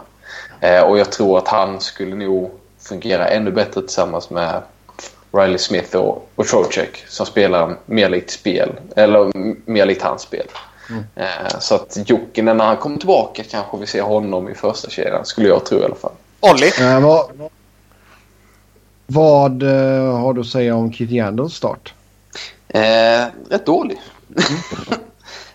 Eh, 0.60 0.82
och 0.82 0.98
jag 1.00 1.12
tror 1.12 1.38
att 1.38 1.48
han 1.48 1.82
skulle 1.82 2.16
nog 2.16 2.52
fungera 2.80 3.28
ännu 3.28 3.52
bättre 3.52 3.82
tillsammans 3.82 4.30
med 4.30 4.62
Riley 5.32 5.58
Smith 5.58 5.96
och, 5.96 6.30
och 6.36 6.48
Trocek 6.48 7.04
som 7.08 7.26
spelar 7.26 7.78
mer 7.86 8.10
likt 8.10 8.32
spel, 8.32 8.70
eller 8.96 9.32
mer 9.70 9.86
likt 9.86 10.02
hans 10.02 10.22
spel. 10.22 10.48
Mm. 10.90 11.04
Eh, 11.16 11.60
så 11.60 11.76
att 11.76 11.98
Jokinen 12.10 12.58
när 12.58 12.66
han 12.66 12.78
kommer 12.78 12.98
tillbaka 12.98 13.44
kanske 13.44 13.78
vi 13.78 13.88
ser 13.88 14.02
honom 14.02 14.50
i 14.50 14.54
första 14.54 14.90
kedjan 14.90 15.26
skulle 15.26 15.48
jag 15.48 15.66
tro 15.66 15.80
i 15.80 15.84
alla 15.84 15.96
fall. 15.96 16.12
Olli? 16.40 16.72
Eh, 16.80 17.00
vad 17.00 17.50
vad 19.08 19.64
eh, 19.64 20.18
har 20.18 20.34
du 20.34 20.42
att 20.42 20.48
säga 20.48 20.76
om 20.76 20.94
Kitty 20.94 21.16
Yandels 21.16 21.54
start? 21.54 21.94
Eh, 22.68 23.26
rätt 23.50 23.66
dålig. 23.66 24.02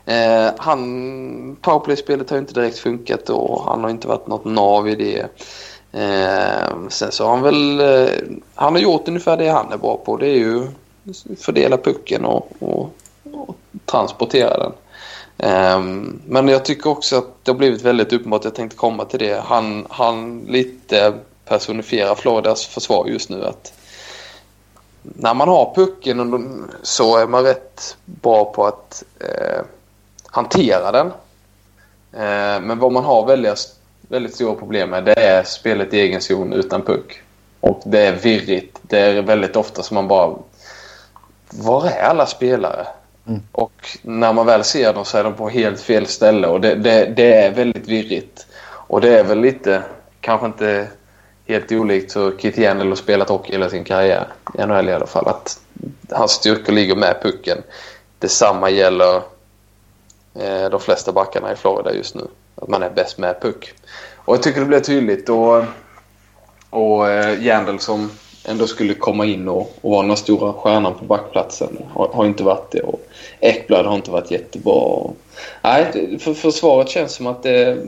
Mm. 0.07 0.55
han, 0.59 1.57
powerplay-spelet 1.61 2.31
har 2.31 2.39
inte 2.39 2.55
direkt 2.55 2.78
funkat 2.78 3.31
och 3.31 3.65
han 3.65 3.82
har 3.82 3.90
inte 3.90 4.09
varit 4.09 4.27
något 4.27 4.44
nav 4.44 4.89
i 4.89 4.94
det. 4.94 5.27
Eh, 5.93 6.89
sen 6.89 7.12
så 7.12 7.24
har 7.24 7.31
han 7.31 7.43
väl... 7.43 7.81
Eh, 7.81 8.10
han 8.55 8.73
har 8.73 8.81
gjort 8.81 9.09
ungefär 9.09 9.36
det 9.36 9.48
han 9.48 9.73
är 9.73 9.77
bra 9.77 9.97
på. 9.97 10.16
Det 10.16 10.27
är 10.27 10.39
ju 10.39 10.66
fördela 11.39 11.77
pucken 11.77 12.24
och, 12.24 12.52
och, 12.59 12.90
och 13.32 13.56
transportera 13.85 14.59
den. 14.59 14.73
Eh, 15.39 15.81
men 16.27 16.48
jag 16.48 16.64
tycker 16.64 16.90
också 16.90 17.19
att 17.19 17.44
det 17.44 17.51
har 17.51 17.59
blivit 17.59 17.82
väldigt 17.82 18.12
uppenbart. 18.12 18.44
Jag 18.44 18.55
tänkte 18.55 18.77
komma 18.77 19.05
till 19.05 19.19
det. 19.19 19.43
Han, 19.44 19.86
han 19.90 20.40
lite 20.40 21.12
personifierar 21.44 22.14
Floridas 22.14 22.66
försvar 22.66 23.06
just 23.06 23.31
nu. 23.31 23.44
att 23.44 23.73
När 25.02 25.35
man 25.35 25.48
har 25.48 25.73
pucken 25.74 26.69
så 26.82 27.16
är 27.16 27.27
man 27.27 27.44
rätt 27.44 27.97
bra 28.05 28.44
på 28.44 28.66
att 28.66 29.05
eh, 29.20 29.62
hantera 30.27 30.93
den. 30.93 31.06
Eh, 32.12 32.60
men 32.60 32.78
vad 32.78 32.93
man 32.93 33.05
har 33.05 33.27
väldigt 33.27 33.82
väldigt 34.12 34.34
stora 34.34 34.55
problem 34.55 34.90
med 34.90 35.05
det 35.05 35.20
är 35.20 35.43
spelet 35.43 35.94
i 35.94 36.01
egen 36.01 36.20
zon 36.20 36.52
utan 36.52 36.82
puck. 36.82 37.22
Och 37.60 37.82
det 37.84 38.06
är 38.06 38.12
virrigt. 38.12 38.78
Det 38.82 38.98
är 38.98 39.22
väldigt 39.22 39.56
ofta 39.56 39.82
som 39.82 39.94
man 39.94 40.09
bara... 40.09 40.36
Var 41.51 41.86
är 41.86 42.02
alla 42.02 42.26
spelare? 42.26 42.86
Mm. 43.26 43.43
Och 43.52 43.72
när 44.02 44.32
man 44.32 44.47
väl 44.47 44.64
ser 44.64 44.93
dem 44.93 45.05
så 45.05 45.18
är 45.18 45.24
de 45.24 45.34
på 45.34 45.48
helt 45.48 45.80
fel 45.80 46.06
ställe 46.06 46.47
och 46.47 46.60
det, 46.60 46.74
det, 46.74 47.05
det 47.16 47.34
är 47.34 47.51
väldigt 47.51 47.89
virrigt. 47.89 48.47
Och 48.64 49.01
det 49.01 49.18
är 49.18 49.24
väl 49.24 49.40
lite, 49.40 49.82
kanske 50.20 50.47
inte 50.47 50.89
helt 51.47 51.72
olikt 51.72 52.16
hur 52.16 52.39
Kit 52.39 52.59
Jennel 52.59 52.89
har 52.89 52.97
spelat 52.97 53.28
hockey 53.28 53.52
hela 53.52 53.68
sin 53.68 53.84
karriär. 53.84 54.26
I 54.59 54.66
NHL 54.66 54.89
i 54.89 54.93
alla 54.93 55.06
fall. 55.06 55.28
Att 55.28 55.60
hans 56.10 56.30
styrkor 56.32 56.72
ligger 56.72 56.97
med 56.97 57.22
pucken. 57.22 57.59
Detsamma 58.18 58.70
gäller 58.70 59.16
eh, 60.34 60.70
de 60.70 60.80
flesta 60.80 61.12
backarna 61.12 61.52
i 61.52 61.56
Florida 61.56 61.94
just 61.94 62.14
nu. 62.14 62.26
Att 62.57 62.69
man 62.69 62.83
är 62.83 62.91
bäst 62.91 63.19
med 63.19 63.41
puck. 63.41 63.74
Och 64.16 64.35
jag 64.35 64.43
tycker 64.43 64.61
det 64.61 64.66
blev 64.66 64.81
tydligt. 64.81 65.29
Och, 65.29 65.65
och 66.70 67.11
eh, 67.11 67.45
Jandel 67.45 67.79
som 67.79 68.11
ändå 68.45 68.66
skulle 68.66 68.95
komma 68.95 69.27
in 69.27 69.49
och, 69.49 69.79
och 69.81 69.91
vara 69.91 70.07
den 70.07 70.16
stora 70.16 70.53
stjärnan 70.53 70.95
på 70.95 71.05
backplatsen 71.05 71.79
har, 71.93 72.09
har, 72.09 72.27
inte 72.27 72.43
varit 72.43 72.70
det. 72.70 72.81
Och 72.81 73.09
Ekblad 73.41 73.87
har 73.87 73.95
inte 73.95 74.11
varit 74.11 74.31
jättebra. 74.31 74.73
Och, 74.73 75.16
nej, 75.62 76.19
för 76.19 76.35
försvaret 76.35 76.89
känns 76.89 77.12
som 77.12 77.27
att 77.27 77.43
det 77.43 77.79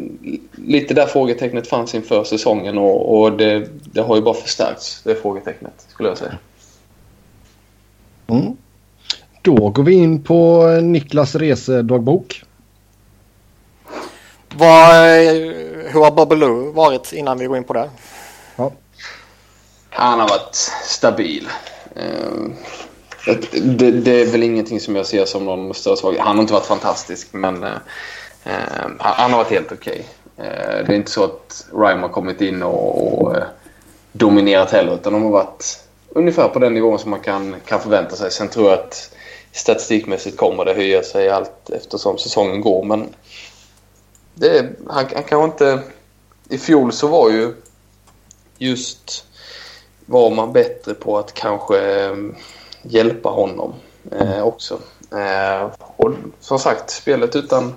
lite 0.53 0.95
där 0.95 1.07
frågetecknet 1.07 1.67
fanns 1.67 1.95
inför 1.95 2.25
säsongen 2.25 2.79
och, 2.79 3.21
och 3.21 3.33
det, 3.33 3.69
det, 3.93 4.01
har 4.01 4.17
ju 4.17 4.23
bara 4.23 4.35
förstärkts, 4.35 5.03
det 5.05 5.15
frågetecknet 5.15 5.87
skulle 5.89 6.09
jag 6.09 6.19
säga. 6.19 6.39
Mm. 8.27 8.57
Då 9.43 9.69
går 9.69 9.83
vi 9.83 9.95
in 9.95 10.23
på 10.23 10.67
Niklas 10.83 11.35
resedagbok. 11.35 12.43
Vad, 14.59 14.95
hur 15.93 16.01
har 16.01 16.11
Bobby 16.11 16.37
varit 16.73 17.13
innan 17.13 17.39
vi 17.39 17.47
går 17.47 17.57
in 17.57 17.65
på 17.65 17.73
det? 17.73 17.91
Ja. 18.57 18.73
Han 19.91 20.21
har 20.21 20.29
varit 20.29 20.55
stabil. 20.85 21.49
Eh, 21.97 23.33
det, 23.53 23.91
det, 23.91 24.21
är 24.21 24.27
väl 24.27 24.43
ingenting 24.43 24.81
som 24.81 24.97
jag 24.97 25.07
ser 25.07 25.25
som 25.25 25.45
någon 25.45 25.75
större 25.75 25.97
svaghet. 25.97 26.21
Han 26.21 26.37
har 26.37 26.43
inte 26.43 26.53
varit 26.53 26.67
fantastisk, 26.67 27.29
men 27.33 27.65
eh, 27.65 27.71
eh 28.45 28.91
han 28.99 29.31
har 29.31 29.39
varit 29.39 29.51
helt 29.51 29.73
okej. 29.73 30.07
Okay. 30.37 30.47
Eh, 30.47 30.87
det 30.87 30.93
är 30.93 30.97
inte 30.97 31.11
så 31.11 31.25
att 31.25 31.67
Ryan 31.73 32.01
har 32.01 32.09
kommit 32.09 32.41
in 32.41 32.63
och, 32.63 33.23
och 33.23 33.37
dominerat 34.13 34.71
heller, 34.71 34.95
utan 34.95 35.13
de 35.13 35.23
har 35.23 35.31
varit 35.31 35.85
ungefär 36.09 36.49
på 36.49 36.59
den 36.59 36.75
nivån 36.75 36.99
som 36.99 37.11
man 37.11 37.21
kan, 37.21 37.57
kan 37.67 37.81
förvänta 37.81 38.17
sig. 38.17 38.31
Sen 38.31 38.49
tror 38.49 38.71
jag 38.71 38.79
att 38.79 39.11
statistikmässigt 39.53 40.37
kommer 40.37 40.65
det 40.65 40.75
höja 40.75 41.03
sig 41.03 41.31
allt 41.31 41.71
eftersom 41.71 42.19
säsongen 42.19 42.61
går, 42.61 42.85
men 42.85 43.15
det, 44.35 44.77
han, 44.89 45.07
han 45.15 45.25
kanske 45.25 45.45
inte... 45.45 45.83
I 46.49 46.59
fjol 46.59 46.93
så 46.93 47.09
var 47.09 47.31
ju 47.31 47.55
just 48.59 49.25
var 50.07 50.31
man 50.31 50.53
bättre 50.53 50.95
på 50.95 51.19
att 51.19 51.35
kanske 51.35 52.05
eh, 52.05 52.17
hjälpa 52.83 53.29
honom 53.29 53.75
eh, 54.11 54.43
också. 54.43 54.79
Eh, 55.13 55.71
och 55.97 56.13
som 56.41 56.59
sagt, 56.59 56.91
spelet 56.91 57.37
utan, 57.37 57.75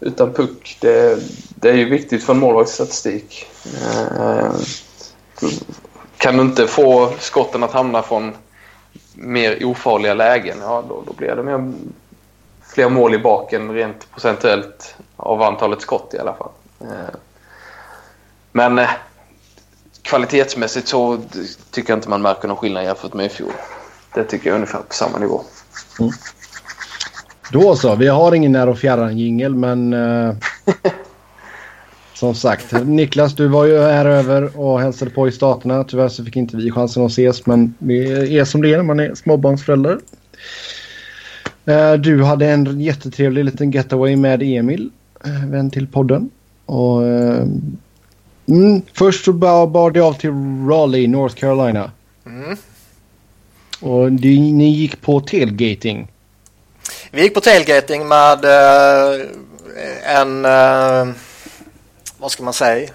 utan 0.00 0.32
puck, 0.32 0.78
det, 0.80 1.18
det 1.54 1.70
är 1.70 1.74
ju 1.74 1.88
viktigt 1.88 2.24
för 2.24 2.32
en 2.32 2.38
målvaktsstatistik. 2.38 3.46
Eh, 3.82 4.52
kan 6.16 6.36
du 6.36 6.42
inte 6.42 6.66
få 6.66 7.12
skotten 7.18 7.62
att 7.62 7.72
hamna 7.72 8.02
från 8.02 8.36
mer 9.14 9.64
ofarliga 9.64 10.14
lägen, 10.14 10.58
ja 10.60 10.84
då, 10.88 11.02
då 11.06 11.12
blir 11.12 11.36
det 11.36 11.42
mer, 11.42 11.72
fler 12.74 12.88
mål 12.88 13.14
i 13.14 13.18
baken 13.18 13.72
rent 13.72 14.12
procentuellt 14.12 14.96
av 15.24 15.42
antalet 15.42 15.80
skott 15.80 16.14
i 16.14 16.18
alla 16.18 16.34
fall. 16.34 16.50
Eh, 16.80 17.14
men 18.52 18.78
eh, 18.78 18.88
kvalitetsmässigt 20.02 20.88
så 20.88 21.18
tycker 21.70 21.92
jag 21.92 21.96
inte 21.96 22.08
man 22.08 22.22
märker 22.22 22.48
någon 22.48 22.56
skillnad 22.56 22.84
jämfört 22.84 23.14
med 23.14 23.26
i 23.26 23.28
fjol. 23.28 23.52
Det 24.14 24.24
tycker 24.24 24.46
jag 24.46 24.52
är 24.52 24.56
ungefär 24.56 24.78
på 24.78 24.94
samma 24.94 25.18
nivå. 25.18 25.40
Mm. 26.00 26.12
Då 27.52 27.76
så, 27.76 27.94
vi 27.94 28.08
har 28.08 28.34
ingen 28.34 28.52
när 28.52 28.68
och 28.68 28.78
fjärran 28.78 29.18
jingel 29.18 29.54
men 29.54 29.92
eh, 29.92 30.34
som 32.14 32.34
sagt 32.34 32.72
Niklas 32.72 33.34
du 33.34 33.48
var 33.48 33.64
ju 33.64 33.78
här 33.78 34.06
över 34.06 34.60
och 34.60 34.80
hälsade 34.80 35.10
på 35.10 35.28
i 35.28 35.32
Staterna. 35.32 35.84
Tyvärr 35.84 36.08
så 36.08 36.24
fick 36.24 36.36
inte 36.36 36.56
vi 36.56 36.70
chansen 36.70 37.04
att 37.04 37.10
ses 37.10 37.46
men 37.46 37.74
det 37.78 38.38
är 38.38 38.44
som 38.44 38.62
det 38.62 38.72
är 38.72 38.76
när 38.76 38.84
man 38.84 39.00
är 39.00 39.14
småbarnsförälder. 39.14 39.98
Eh, 41.66 41.92
du 41.92 42.22
hade 42.22 42.46
en 42.46 42.80
jättetrevlig 42.80 43.44
liten 43.44 43.70
getaway 43.70 44.16
med 44.16 44.42
Emil, 44.42 44.90
vän 45.24 45.70
till 45.70 45.86
podden. 45.86 46.30
Och 46.66 47.02
Mm, 48.48 48.82
först 48.92 49.24
så 49.24 49.32
bar, 49.32 49.90
det 49.90 50.00
av 50.00 50.12
till 50.12 50.30
Raleigh, 50.68 51.10
North 51.10 51.34
Carolina. 51.34 51.90
Mm. 52.26 52.56
Och 53.80 54.12
det, 54.12 54.28
ni 54.28 54.68
gick 54.68 55.00
på 55.00 55.20
tailgating. 55.20 56.12
Vi 57.10 57.22
gick 57.22 57.34
på 57.34 57.40
tailgating 57.40 58.08
med 58.08 58.44
uh, 58.44 59.26
en, 60.02 60.44
uh, 60.44 61.14
vad 62.18 62.30
ska 62.30 62.42
man 62.42 62.52
säga? 62.52 62.90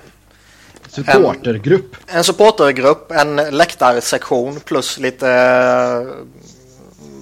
Supportergrupp. 0.87 1.95
En, 2.07 2.17
en 2.17 2.23
supportergrupp, 2.23 3.11
en 3.11 3.35
läktarsektion 3.35 4.59
plus 4.59 4.99
lite 4.99 5.25
uh, 5.25 6.15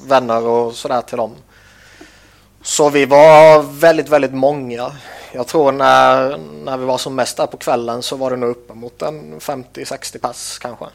vänner 0.08 0.46
och 0.46 0.74
sådär 0.74 1.02
till 1.02 1.18
dem. 1.18 1.32
Så 2.68 2.90
vi 2.90 3.06
var 3.06 3.62
väldigt, 3.80 4.10
väldigt 4.10 4.34
många. 4.34 4.92
Jag 5.32 5.48
tror 5.48 5.72
när, 5.72 6.38
när 6.64 6.78
vi 6.78 6.86
var 6.86 6.98
som 6.98 7.16
mest 7.16 7.38
där 7.38 7.48
på 7.48 7.58
kvällen 7.58 8.02
så 8.02 8.16
var 8.16 8.32
det 8.32 8.38
nog 8.38 8.50
uppemot 8.50 9.02
en 9.02 9.40
50-60 9.40 10.20
pass 10.20 10.60
kanske. 10.60 10.86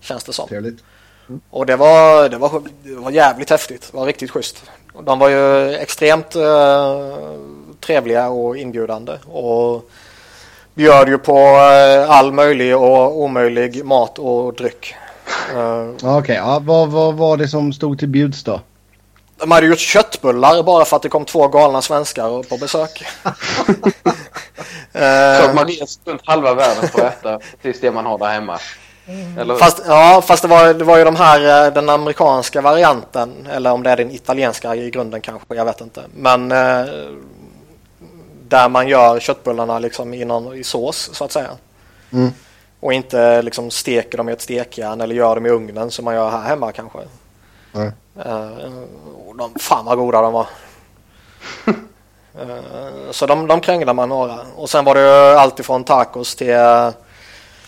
Känns 0.00 0.24
det 0.24 0.32
som. 0.32 0.48
Trevligt. 0.48 0.78
Mm. 1.28 1.40
Och 1.50 1.66
det 1.66 1.76
var, 1.76 2.28
det, 2.28 2.36
var, 2.38 2.62
det 2.82 2.94
var 2.94 3.10
jävligt 3.10 3.50
häftigt. 3.50 3.88
Det 3.90 3.96
var 3.96 4.06
riktigt 4.06 4.30
schysst. 4.30 4.64
De 5.02 5.18
var 5.18 5.28
ju 5.28 5.74
extremt 5.74 6.36
uh, 6.36 7.16
trevliga 7.80 8.28
och 8.28 8.56
inbjudande. 8.56 9.12
Och 9.26 9.90
bjöd 10.74 11.08
ju 11.08 11.18
på 11.18 11.38
uh, 11.38 12.10
all 12.10 12.32
möjlig 12.32 12.76
och 12.76 13.20
omöjlig 13.20 13.84
mat 13.84 14.18
och 14.18 14.54
dryck. 14.54 14.94
Uh, 15.54 15.90
Okej, 15.94 16.18
okay, 16.18 16.36
ja, 16.36 16.60
vad, 16.62 16.88
vad 16.88 17.14
var 17.14 17.36
det 17.36 17.48
som 17.48 17.72
stod 17.72 17.98
till 17.98 18.08
bjuds 18.08 18.44
då? 18.44 18.60
De 19.36 19.50
hade 19.50 19.66
gjort 19.66 19.78
köttbullar 19.78 20.62
bara 20.62 20.84
för 20.84 20.96
att 20.96 21.02
det 21.02 21.08
kom 21.08 21.24
två 21.24 21.48
galna 21.48 21.82
svenskar 21.82 22.42
på 22.42 22.56
besök. 22.56 23.04
Så 24.92 25.44
att 25.44 25.54
man 25.54 25.66
reser 25.66 26.10
runt 26.10 26.20
halva 26.24 26.54
världen 26.54 26.88
för 26.88 27.06
att 27.06 27.18
äta 27.18 27.40
tills 27.62 27.80
det 27.80 27.90
man 27.90 28.06
har 28.06 28.18
där 28.18 28.26
hemma. 28.26 28.58
Eller? 29.38 29.56
Fast, 29.56 29.82
ja, 29.86 30.22
fast 30.26 30.42
det 30.42 30.48
var, 30.48 30.74
det 30.74 30.84
var 30.84 30.98
ju 30.98 31.04
de 31.04 31.16
här, 31.16 31.66
eh, 31.66 31.72
den 31.72 31.88
amerikanska 31.88 32.60
varianten, 32.60 33.48
eller 33.50 33.72
om 33.72 33.82
det 33.82 33.90
är 33.90 33.96
den 33.96 34.10
italienska 34.10 34.74
i 34.74 34.90
grunden 34.90 35.20
kanske, 35.20 35.54
jag 35.54 35.64
vet 35.64 35.80
inte. 35.80 36.02
Men 36.14 36.52
eh, 36.52 36.86
där 38.48 38.68
man 38.68 38.88
gör 38.88 39.20
köttbullarna 39.20 39.78
liksom 39.78 40.14
i, 40.14 40.24
någon, 40.24 40.56
i 40.56 40.64
sås 40.64 41.10
så 41.12 41.24
att 41.24 41.32
säga. 41.32 41.50
Mm. 42.12 42.32
Och 42.80 42.92
inte 42.92 43.42
liksom 43.42 43.70
steker 43.70 44.18
dem 44.18 44.28
i 44.28 44.32
ett 44.32 44.42
stekjärn 44.42 45.00
eller 45.00 45.14
gör 45.14 45.34
dem 45.34 45.46
i 45.46 45.50
ugnen 45.50 45.90
som 45.90 46.04
man 46.04 46.14
gör 46.14 46.30
här 46.30 46.42
hemma 46.42 46.72
kanske. 46.72 46.98
Mm. 47.74 47.92
Uh, 48.26 48.84
de, 49.38 49.54
fan 49.58 49.84
vad 49.84 49.98
goda 49.98 50.20
de 50.22 50.32
var. 50.32 50.46
uh, 51.68 51.74
så 53.10 53.26
de, 53.26 53.46
de 53.46 53.60
krängde 53.60 53.92
man 53.92 54.08
några. 54.08 54.40
Och 54.56 54.70
sen 54.70 54.84
var 54.84 54.94
det 54.94 55.40
allt 55.40 55.60
ifrån 55.60 55.84
tacos 55.84 56.36
till 56.36 56.50
uh, 56.50 56.90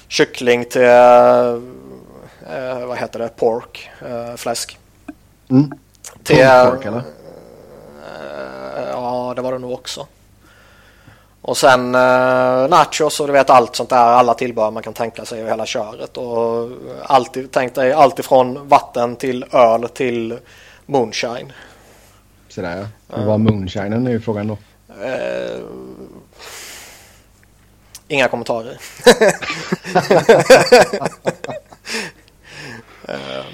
kyckling 0.08 0.64
till 0.64 0.82
uh, 0.82 1.60
vad 2.86 2.98
heter 2.98 3.18
det? 3.18 3.28
Pork, 3.28 3.90
fläsk. 4.36 4.78
Mm. 5.50 5.72
Till, 6.22 6.36
pork 6.36 6.84
eller? 6.84 7.02
ja, 8.90 9.32
det 9.36 9.42
var 9.42 9.52
det 9.52 9.58
nog 9.58 9.72
också. 9.72 10.06
Och 11.46 11.56
sen 11.56 11.94
eh, 11.94 12.68
nachos 12.68 13.20
och 13.20 13.26
du 13.26 13.32
vet 13.32 13.50
allt 13.50 13.76
sånt 13.76 13.90
där, 13.90 13.96
alla 13.96 14.34
tillbehör 14.34 14.70
man 14.70 14.82
kan 14.82 14.92
tänka 14.92 15.24
sig 15.24 15.42
och 15.42 15.48
hela 15.48 15.66
köret. 15.66 16.16
Och 16.16 16.70
alltid, 17.04 17.50
tänk 17.52 17.74
dig 17.74 17.92
allt 17.92 18.18
ifrån 18.18 18.68
vatten 18.68 19.16
till 19.16 19.44
öl 19.52 19.88
till 19.88 20.38
moonshine. 20.86 21.52
Sådär 22.48 22.88
ja. 23.08 23.16
Vad 23.24 23.40
moonshinen 23.40 24.06
är 24.06 24.10
ju 24.10 24.20
frågan 24.20 24.46
då? 24.46 24.58
Eh, 25.04 25.60
inga 28.08 28.28
kommentarer. 28.28 28.78
eh, 33.08 33.44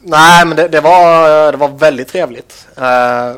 nej 0.00 0.46
men 0.46 0.56
det, 0.56 0.68
det, 0.68 0.80
var, 0.80 1.52
det 1.52 1.58
var 1.58 1.68
väldigt 1.68 2.08
trevligt. 2.08 2.68
Eh, 2.76 3.32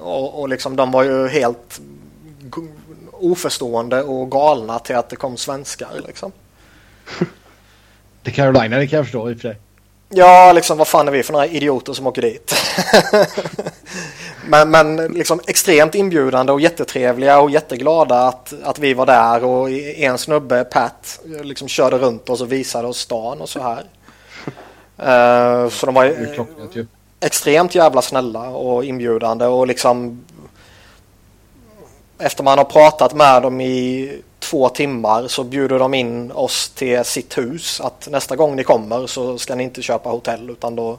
och, 0.00 0.40
och 0.40 0.48
liksom 0.48 0.76
de 0.76 0.90
var 0.90 1.02
ju 1.02 1.28
helt 1.28 1.80
oförstående 3.20 4.02
och 4.02 4.30
galna 4.30 4.78
till 4.78 4.96
att 4.96 5.08
det 5.08 5.16
kom 5.16 5.36
svenskar 5.36 6.00
liksom. 6.06 6.32
Det 8.22 8.30
Carolina, 8.30 8.78
det 8.78 8.86
kan 8.86 8.96
jag 8.96 9.06
förstå 9.06 9.30
i 9.30 9.34
och 9.34 9.40
för 9.40 9.48
sig. 9.48 9.58
Ja, 10.08 10.52
liksom 10.52 10.78
vad 10.78 10.88
fan 10.88 11.08
är 11.08 11.12
vi 11.12 11.22
för 11.22 11.32
några 11.32 11.46
idioter 11.46 11.92
som 11.92 12.06
åker 12.06 12.22
dit? 12.22 12.54
men, 14.46 14.70
men 14.70 14.96
liksom 14.96 15.40
extremt 15.46 15.94
inbjudande 15.94 16.52
och 16.52 16.60
jättetrevliga 16.60 17.40
och 17.40 17.50
jätteglada 17.50 18.16
att, 18.16 18.52
att 18.62 18.78
vi 18.78 18.94
var 18.94 19.06
där 19.06 19.44
och 19.44 19.70
en 19.70 20.18
snubbe, 20.18 20.64
Pat, 20.64 21.20
liksom 21.42 21.68
körde 21.68 21.98
runt 21.98 22.28
oss 22.28 22.40
och 22.40 22.52
visade 22.52 22.88
oss 22.88 22.98
stan 22.98 23.40
och 23.40 23.48
så 23.48 23.60
här. 23.62 23.84
Uh, 25.64 25.68
så 25.70 25.86
de 25.86 25.94
var 25.94 26.06
uh, 26.06 26.84
extremt 27.20 27.74
jävla 27.74 28.02
snälla 28.02 28.48
och 28.48 28.84
inbjudande 28.84 29.46
och 29.46 29.66
liksom 29.66 30.24
efter 32.20 32.44
man 32.44 32.58
har 32.58 32.64
pratat 32.64 33.14
med 33.14 33.42
dem 33.42 33.60
i 33.60 34.12
två 34.38 34.68
timmar 34.68 35.28
så 35.28 35.44
bjuder 35.44 35.78
de 35.78 35.94
in 35.94 36.32
oss 36.32 36.68
till 36.68 37.04
sitt 37.04 37.38
hus 37.38 37.80
att 37.80 38.08
nästa 38.10 38.36
gång 38.36 38.56
ni 38.56 38.64
kommer 38.64 39.06
så 39.06 39.38
ska 39.38 39.54
ni 39.54 39.64
inte 39.64 39.82
köpa 39.82 40.10
hotell 40.10 40.50
utan 40.50 40.76
då, 40.76 40.98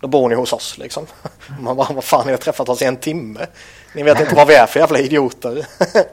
då 0.00 0.08
bor 0.08 0.28
ni 0.28 0.34
hos 0.34 0.52
oss 0.52 0.78
liksom. 0.78 1.06
Man 1.60 1.76
bara, 1.76 1.92
vad 1.92 2.04
fan, 2.04 2.26
ni 2.26 2.32
har 2.32 2.38
träffat 2.38 2.68
oss 2.68 2.82
i 2.82 2.84
en 2.84 2.96
timme. 2.96 3.46
Ni 3.94 4.02
vet 4.02 4.20
inte 4.20 4.34
vad 4.34 4.46
vi 4.46 4.54
är 4.54 4.66
för 4.66 4.80
jävla 4.80 4.98
idioter. 4.98 5.66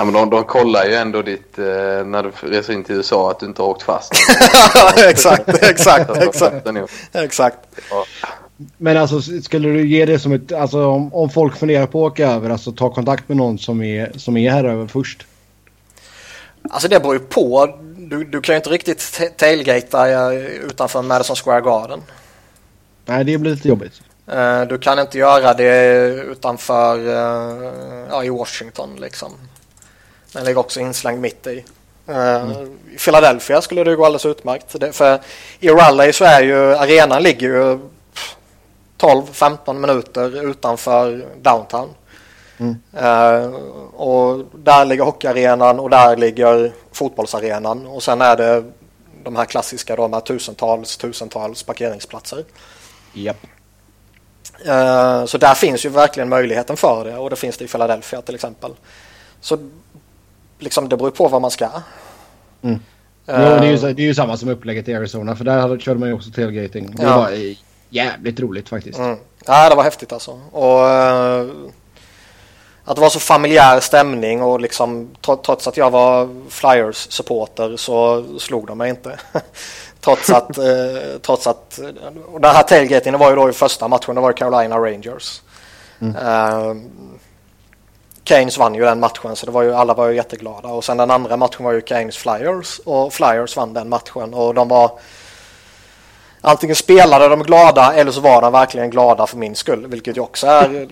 Ja, 0.00 0.04
men 0.04 0.14
de, 0.14 0.30
de 0.30 0.44
kollar 0.44 0.84
ju 0.84 0.94
ändå 0.94 1.22
ditt, 1.22 1.58
eh, 1.58 1.64
när 2.04 2.22
du 2.22 2.48
reser 2.48 2.72
in 2.72 2.84
till 2.84 2.94
USA 2.94 3.30
att 3.30 3.40
du 3.40 3.46
inte 3.46 3.62
har 3.62 3.68
åkt 3.68 3.82
fast. 3.82 4.12
exakt, 5.08 5.48
exakt, 5.48 6.16
exakt. 6.16 6.66
exakt. 7.12 7.58
Ja. 7.90 8.04
Men 8.76 8.96
alltså 8.96 9.20
skulle 9.42 9.68
du 9.68 9.88
ge 9.88 10.04
det 10.04 10.18
som 10.18 10.32
ett, 10.32 10.52
alltså 10.52 10.86
om, 10.86 11.14
om 11.14 11.30
folk 11.30 11.56
funderar 11.56 11.86
på 11.86 12.06
att 12.06 12.12
åka 12.12 12.26
över, 12.26 12.50
alltså 12.50 12.72
ta 12.72 12.94
kontakt 12.94 13.28
med 13.28 13.36
någon 13.36 13.58
som 13.58 13.82
är, 13.82 14.12
som 14.16 14.36
är 14.36 14.50
här 14.50 14.64
över 14.64 14.86
först? 14.86 15.26
Alltså 16.70 16.88
det 16.88 17.00
beror 17.00 17.14
ju 17.14 17.20
på. 17.20 17.78
Du, 17.96 18.24
du 18.24 18.40
kan 18.40 18.52
ju 18.52 18.56
inte 18.56 18.70
riktigt 18.70 19.20
tailgata 19.36 20.32
utanför 20.32 21.02
Madison 21.02 21.36
Square 21.36 21.60
Garden. 21.60 22.02
Nej, 23.06 23.24
det 23.24 23.38
blir 23.38 23.50
lite 23.50 23.68
jobbigt. 23.68 24.02
Eh, 24.26 24.62
du 24.62 24.78
kan 24.78 24.98
inte 24.98 25.18
göra 25.18 25.54
det 25.54 26.06
utanför, 26.08 26.98
eh, 26.98 28.06
ja 28.10 28.24
i 28.24 28.28
Washington 28.28 28.96
liksom. 29.00 29.32
Den 30.32 30.44
ligger 30.44 30.60
också 30.60 30.80
inslängd 30.80 31.20
mitt 31.20 31.46
i. 31.46 31.64
Eh, 32.06 32.42
mm. 32.42 32.78
I 32.94 32.98
Philadelphia 32.98 33.62
skulle 33.62 33.84
det 33.84 33.96
gå 33.96 34.04
alldeles 34.04 34.26
utmärkt. 34.26 34.96
För 34.96 35.20
i 35.60 35.68
Raleigh 35.68 36.12
så 36.12 36.24
är 36.24 36.42
ju 36.42 36.74
arenan 36.74 37.22
ligger 37.22 37.48
ju 37.48 37.78
12-15 38.98 39.72
minuter 39.72 40.50
utanför 40.50 41.26
downtown. 41.42 41.88
Mm. 42.58 42.76
Uh, 42.96 43.54
och 43.94 44.44
där 44.54 44.84
ligger 44.84 45.04
hockeyarenan 45.04 45.80
och 45.80 45.90
där 45.90 46.16
ligger 46.16 46.72
fotbollsarenan 46.92 47.86
och 47.86 48.02
sen 48.02 48.20
är 48.20 48.36
det 48.36 48.64
de 49.24 49.36
här 49.36 49.44
klassiska 49.44 49.96
då 49.96 50.08
med 50.08 50.24
tusentals, 50.24 50.96
tusentals 50.96 51.62
parkeringsplatser. 51.62 52.44
Yep. 53.14 53.36
Uh, 54.66 55.24
så 55.24 55.38
där 55.38 55.54
finns 55.54 55.84
ju 55.84 55.88
verkligen 55.88 56.28
möjligheten 56.28 56.76
för 56.76 57.04
det 57.04 57.16
och 57.16 57.30
det 57.30 57.36
finns 57.36 57.56
det 57.56 57.64
i 57.64 57.68
Philadelphia 57.68 58.22
till 58.22 58.34
exempel. 58.34 58.70
Så 59.40 59.58
liksom 60.58 60.88
det 60.88 60.96
beror 60.96 61.10
på 61.10 61.28
vad 61.28 61.42
man 61.42 61.50
ska. 61.50 61.68
Mm. 62.62 62.74
Uh, 62.74 62.80
jo, 63.26 63.34
det, 63.34 63.66
är 63.66 63.70
ju, 63.70 63.76
det 63.76 64.02
är 64.02 64.06
ju 64.06 64.14
samma 64.14 64.36
som 64.36 64.48
upplägget 64.48 64.88
i 64.88 64.94
Arizona 64.94 65.36
för 65.36 65.44
där 65.44 65.78
körde 65.78 66.00
man 66.00 66.08
ju 66.08 66.14
också 66.14 66.30
tailgating. 66.30 66.90
Det 66.96 67.02
ja. 67.02 67.16
var 67.16 67.30
jävligt 67.88 68.40
roligt 68.40 68.68
faktiskt. 68.68 68.98
Mm. 68.98 69.16
Ja, 69.46 69.68
det 69.68 69.74
var 69.74 69.82
häftigt 69.82 70.12
alltså. 70.12 70.40
Och, 70.52 70.80
uh, 70.80 71.70
att 72.84 72.96
det 72.96 73.00
var 73.00 73.10
så 73.10 73.20
familjär 73.20 73.80
stämning 73.80 74.42
och 74.42 74.60
liksom 74.60 75.10
trots 75.42 75.68
att 75.68 75.76
jag 75.76 75.90
var 75.90 76.28
Flyers-supporter 76.48 77.76
så 77.76 78.24
slog 78.38 78.66
de 78.66 78.78
mig 78.78 78.90
inte. 78.90 79.18
trots 80.00 80.30
att, 80.30 80.58
eh, 80.58 81.18
trots 81.22 81.46
att 81.46 81.80
och 82.32 82.40
den 82.40 82.54
här 82.54 82.62
tailgaten 82.62 83.18
var 83.18 83.30
ju 83.30 83.36
då 83.36 83.48
i 83.48 83.52
första 83.52 83.88
matchen, 83.88 84.14
det 84.14 84.20
var 84.20 84.32
Carolina 84.32 84.78
Rangers. 84.78 85.42
Mm. 86.00 86.16
Eh, 86.16 86.74
Keynes 88.24 88.58
vann 88.58 88.74
ju 88.74 88.80
den 88.80 89.00
matchen 89.00 89.36
så 89.36 89.46
det 89.46 89.52
var 89.52 89.62
ju, 89.62 89.74
alla 89.74 89.94
var 89.94 90.08
ju 90.08 90.16
jätteglada 90.16 90.68
och 90.68 90.84
sen 90.84 90.96
den 90.96 91.10
andra 91.10 91.36
matchen 91.36 91.64
var 91.64 91.72
ju 91.72 91.82
Keynes 91.86 92.16
Flyers 92.16 92.80
och 92.84 93.12
Flyers 93.12 93.56
vann 93.56 93.72
den 93.72 93.88
matchen 93.88 94.34
och 94.34 94.54
de 94.54 94.68
var 94.68 94.98
antingen 96.40 96.76
spelade 96.76 97.28
de 97.28 97.42
glada 97.42 97.92
eller 97.94 98.12
så 98.12 98.20
var 98.20 98.42
de 98.42 98.52
verkligen 98.52 98.90
glada 98.90 99.26
för 99.26 99.36
min 99.36 99.54
skull 99.54 99.86
vilket 99.86 100.16
ju 100.16 100.20
också 100.20 100.46
är 100.46 100.88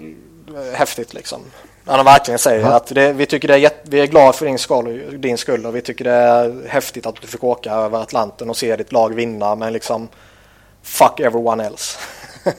häftigt 0.75 1.15
liksom. 1.15 1.41
När 1.85 1.97
de 1.97 2.05
verkligen 2.05 2.39
säger 2.39 2.61
ja. 2.61 2.75
att 2.75 2.87
det, 2.87 3.13
vi 3.13 3.27
tycker 3.27 3.49
det 3.49 3.59
är 3.59 3.71
vi 3.83 4.01
är 4.01 4.07
glada 4.07 4.33
för 4.33 4.47
din 4.47 4.59
skull, 4.59 5.21
din 5.21 5.39
skull 5.39 5.67
och 5.67 5.77
vi 5.77 5.81
tycker 5.81 6.05
det 6.05 6.11
är 6.11 6.69
häftigt 6.69 7.07
att 7.07 7.21
du 7.21 7.27
fick 7.27 7.45
åka 7.45 7.73
över 7.73 8.03
Atlanten 8.03 8.51
och 8.51 8.57
se 8.57 8.77
ditt 8.77 8.93
lag 8.93 9.15
vinna 9.15 9.55
men 9.55 9.73
liksom 9.73 10.09
fuck 10.83 11.21
everyone 11.21 11.67
else. 11.67 11.99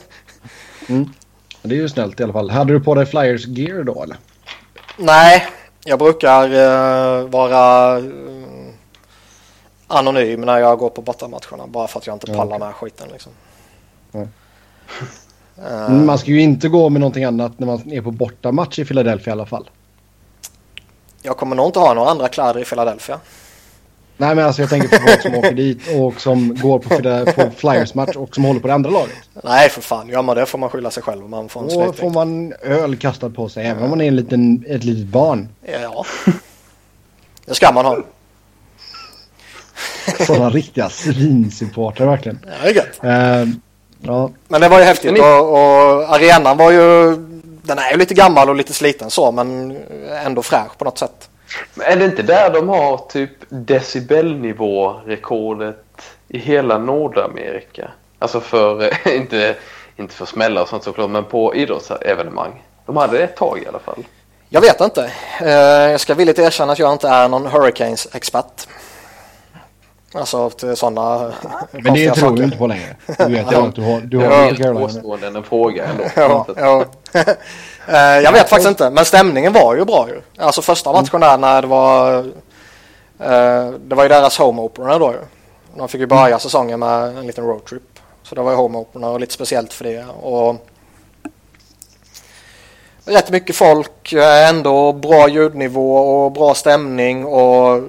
mm. 0.87 1.09
Det 1.61 1.75
är 1.75 1.79
ju 1.79 1.89
snällt 1.89 2.19
i 2.19 2.23
alla 2.23 2.33
fall. 2.33 2.49
Hade 2.49 2.73
du 2.73 2.79
på 2.79 2.95
dig 2.95 3.05
Flyers 3.05 3.47
gear 3.47 3.83
då 3.83 4.03
eller? 4.03 4.17
Nej, 4.97 5.47
jag 5.85 5.99
brukar 5.99 6.53
uh, 6.53 7.29
vara 7.29 7.97
uh, 7.99 8.56
anonym 9.87 10.41
när 10.41 10.57
jag 10.57 10.79
går 10.79 10.89
på 10.89 11.01
bortamatcherna 11.01 11.67
bara 11.67 11.87
för 11.87 11.99
att 11.99 12.07
jag 12.07 12.15
inte 12.15 12.27
pallar 12.27 12.45
okay. 12.45 12.59
med 12.59 12.75
skiten 12.75 13.07
liksom. 13.11 13.31
Mm. 14.13 14.27
Uh, 15.71 16.05
man 16.05 16.17
ska 16.17 16.31
ju 16.31 16.41
inte 16.41 16.69
gå 16.69 16.89
med 16.89 16.99
någonting 17.01 17.23
annat 17.23 17.59
när 17.59 17.67
man 17.67 17.91
är 17.91 18.01
på 18.01 18.11
bortamatch 18.11 18.79
i 18.79 18.85
Philadelphia 18.85 19.31
i 19.31 19.33
alla 19.33 19.45
fall. 19.45 19.69
Jag 21.21 21.37
kommer 21.37 21.55
nog 21.55 21.65
inte 21.65 21.79
ha 21.79 21.93
några 21.93 22.09
andra 22.09 22.27
kläder 22.27 22.61
i 22.61 22.65
Philadelphia. 22.65 23.19
Nej 24.17 24.35
men 24.35 24.45
alltså 24.45 24.61
jag 24.61 24.69
tänker 24.69 24.87
på 24.87 25.07
folk 25.07 25.21
som 25.21 25.35
åker 25.35 25.51
dit 25.55 25.81
och 25.95 26.21
som 26.21 26.55
går 26.55 26.79
på, 26.79 26.89
på 27.33 27.51
Flyers-match 27.55 28.15
och 28.15 28.35
som 28.35 28.45
håller 28.45 28.59
på 28.59 28.67
det 28.67 28.73
andra 28.73 28.89
laget. 28.89 29.15
Nej 29.43 29.69
för 29.69 29.81
fan, 29.81 30.09
gör 30.09 30.21
man 30.21 30.35
det 30.35 30.45
får 30.45 30.57
man 30.57 30.69
skylla 30.69 30.91
sig 30.91 31.03
själv. 31.03 31.29
Man 31.29 31.49
får 31.49 31.61
en 31.61 31.67
Då 31.67 31.93
får 31.93 32.09
man 32.09 32.53
öl 32.61 32.95
kastad 32.95 33.29
på 33.29 33.49
sig 33.49 33.65
även 33.65 33.83
om 33.83 33.89
man 33.89 34.01
är 34.01 34.07
en 34.07 34.15
liten, 34.15 34.65
ett 34.67 34.83
litet 34.83 35.07
barn. 35.07 35.49
Ja, 35.81 36.05
det 37.45 37.53
ska 37.53 37.71
man 37.71 37.85
ha. 37.85 37.97
Sådana 40.25 40.49
riktiga 40.49 40.89
svinsupportrar 40.89 42.07
verkligen. 42.07 42.39
Ja, 42.45 42.51
det 42.63 42.69
är 42.69 42.73
gött. 42.73 43.47
Uh, 43.47 43.53
Ja. 44.01 44.31
Men 44.47 44.61
det 44.61 44.69
var 44.69 44.79
ju 44.79 44.85
häftigt 44.85 45.13
ni... 45.13 45.19
och, 45.19 45.51
och, 45.51 46.15
arenan 46.15 46.57
var 46.57 46.71
ju, 46.71 47.15
den 47.61 47.79
är 47.79 47.91
ju 47.91 47.97
lite 47.97 48.13
gammal 48.13 48.49
och 48.49 48.55
lite 48.55 48.73
sliten 48.73 49.09
så 49.09 49.31
men 49.31 49.77
ändå 50.25 50.41
fräsch 50.41 50.77
på 50.77 50.85
något 50.85 50.97
sätt. 50.97 51.29
Men 51.73 51.87
är 51.87 51.95
det 51.95 52.05
inte 52.05 52.21
där 52.21 52.53
de 52.53 52.69
har 52.69 52.97
typ 52.97 53.31
decibelnivå-rekordet 53.49 56.01
i 56.27 56.37
hela 56.37 56.77
Nordamerika? 56.77 57.91
Alltså 58.19 58.39
för, 58.39 59.07
inte, 59.15 59.55
inte 59.95 60.13
för 60.13 60.25
smällar 60.25 60.61
och 60.61 60.69
sånt 60.69 60.83
såklart, 60.83 61.09
men 61.09 61.23
på 61.23 61.55
idrottsevenemang. 61.55 62.63
De 62.85 62.97
hade 62.97 63.17
det 63.17 63.23
ett 63.23 63.35
tag 63.35 63.59
i 63.65 63.67
alla 63.67 63.79
fall. 63.79 64.03
Jag 64.49 64.61
vet 64.61 64.81
inte. 64.81 65.11
Eh, 65.41 65.91
jag 65.91 65.99
ska 65.99 66.13
villigt 66.13 66.39
erkänna 66.39 66.73
att 66.73 66.79
jag 66.79 66.93
inte 66.93 67.07
är 67.07 67.29
någon 67.29 67.47
Hurricanes-expert. 67.47 68.67
Alltså 70.13 70.49
till 70.49 70.75
sådana 70.75 71.33
Men 71.71 71.93
det 71.93 72.11
tror 72.11 72.35
du 72.35 72.43
inte 72.43 72.57
på 72.57 72.67
längre. 72.67 72.95
Du 73.17 73.25
vet 73.25 73.47
ja. 73.51 73.67
att 73.67 73.75
du 73.75 73.81
har, 73.81 74.01
du 74.01 74.17
har 74.17 74.25
ja. 74.25 74.55
Carolina. 74.55 74.79
Påståenden 74.79 75.35
en 75.35 75.43
fråga 75.43 75.85
ändå. 75.85 76.03
ja, 76.15 76.45
ja. 76.55 76.85
Eh, 77.87 78.23
jag 78.23 78.31
vet 78.31 78.49
faktiskt 78.49 78.69
inte. 78.69 78.89
Men 78.89 79.05
stämningen 79.05 79.53
var 79.53 79.75
ju 79.75 79.85
bra 79.85 80.07
ju. 80.09 80.21
Alltså 80.37 80.61
första 80.61 80.91
matchen 80.91 81.21
där 81.21 81.37
när 81.37 81.61
det 81.61 81.67
var 81.67 82.17
uh, 82.17 83.71
Det 83.79 83.95
var 83.95 84.03
ju 84.03 84.09
deras 84.09 84.37
home 84.37 84.61
opener 84.61 84.99
då 84.99 85.11
ju. 85.11 85.19
De 85.77 85.87
fick 85.87 86.01
ju 86.01 86.07
börja 86.07 86.27
mm. 86.27 86.39
säsongen 86.39 86.79
med 86.79 87.17
en 87.17 87.27
liten 87.27 87.45
roadtrip. 87.45 87.99
Så 88.23 88.35
det 88.35 88.41
var 88.41 88.51
ju 88.51 88.57
home 88.57 88.77
opener 88.77 89.07
och 89.07 89.19
lite 89.19 89.33
speciellt 89.33 89.73
för 89.73 89.83
det. 89.83 90.05
Och 90.21 90.67
rätt 93.05 93.31
mycket 93.31 93.55
folk, 93.55 94.13
eh, 94.13 94.49
ändå 94.49 94.93
bra 94.93 95.29
ljudnivå 95.29 95.97
och 95.97 96.31
bra 96.31 96.53
stämning 96.53 97.25
och 97.25 97.81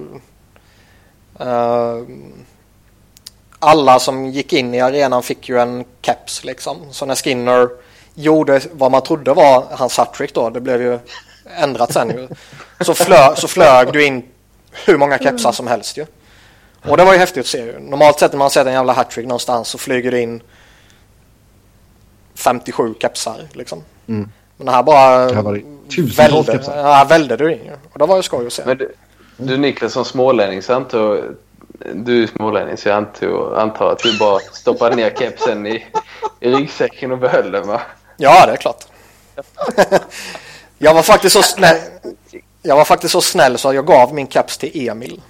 alla 3.59 3.99
som 3.99 4.25
gick 4.25 4.53
in 4.53 4.73
i 4.73 4.79
arenan 4.79 5.23
fick 5.23 5.49
ju 5.49 5.59
en 5.59 5.85
keps 6.01 6.43
liksom. 6.43 6.77
Så 6.91 7.05
när 7.05 7.15
Skinner 7.15 7.69
gjorde 8.13 8.61
vad 8.71 8.91
man 8.91 9.01
trodde 9.01 9.33
var 9.33 9.65
hans 9.71 9.97
hattrick 9.97 10.33
då, 10.33 10.49
det 10.49 10.61
blev 10.61 10.81
ju 10.81 10.99
ändrat 11.57 11.93
sen 11.93 12.09
ju. 12.09 12.27
Så, 12.79 12.93
flö, 12.93 13.35
så 13.35 13.47
flög 13.47 13.93
du 13.93 14.05
in 14.05 14.23
hur 14.85 14.97
många 14.97 15.17
kepsar 15.17 15.51
som 15.51 15.67
helst 15.67 15.97
ju. 15.97 16.05
Och 16.81 16.97
det 16.97 17.05
var 17.05 17.13
ju 17.13 17.19
häftigt 17.19 17.41
att 17.41 17.47
se 17.47 17.65
ju. 17.65 17.79
Normalt 17.79 18.19
sett 18.19 18.31
när 18.31 18.39
man 18.39 18.49
ser 18.49 18.65
en 18.65 18.73
jävla 18.73 18.93
hattrick 18.93 19.27
någonstans 19.27 19.67
så 19.67 19.77
flyger 19.77 20.11
det 20.11 20.21
in 20.21 20.43
57 22.35 22.93
kepsar 23.01 23.47
liksom. 23.53 23.83
Mm. 24.07 24.31
Men 24.57 24.65
det 24.65 24.71
här 24.71 24.83
bara 24.83 25.25
det 25.25 25.35
här 25.35 25.41
var 25.41 25.61
välde, 26.15 26.59
ja, 26.65 27.05
välde 27.09 27.37
du 27.37 27.53
in 27.53 27.65
ju. 27.65 27.71
Och 27.91 27.99
det 27.99 28.05
var 28.05 28.15
ju 28.15 28.23
skoj 28.23 28.47
att 28.47 28.53
se. 28.53 28.63
Du 29.41 29.57
Niklas 29.57 29.93
som 29.93 30.05
smålänning 30.05 30.61
så 30.61 30.73
antar 30.73 31.23
du 31.93 32.23
är 32.23 32.27
smålänning 32.27 32.77
så 32.77 32.89
jag 32.89 32.95
antar, 32.97 33.55
antar 33.55 33.91
att 33.91 33.99
du 33.99 34.17
bara 34.17 34.39
stoppade 34.39 34.95
ner 34.95 35.15
kepsen 35.19 35.67
i, 35.67 35.85
i 36.39 36.49
ryggsäcken 36.49 37.11
och 37.11 37.17
behöll 37.17 37.51
den 37.51 37.67
va? 37.67 37.81
Ja 38.17 38.45
det 38.45 38.51
är 38.51 38.57
klart. 38.57 38.83
jag 40.77 40.93
var 40.93 41.01
faktiskt 41.01 41.33
så 41.33 41.41
snäll. 41.43 41.77
Jag 42.61 42.75
var 42.75 42.85
faktiskt 42.85 43.11
så 43.11 43.21
snäll 43.21 43.57
så 43.57 43.73
jag 43.73 43.87
gav 43.87 44.13
min 44.13 44.27
keps 44.27 44.57
till 44.57 44.89
Emil. 44.89 45.21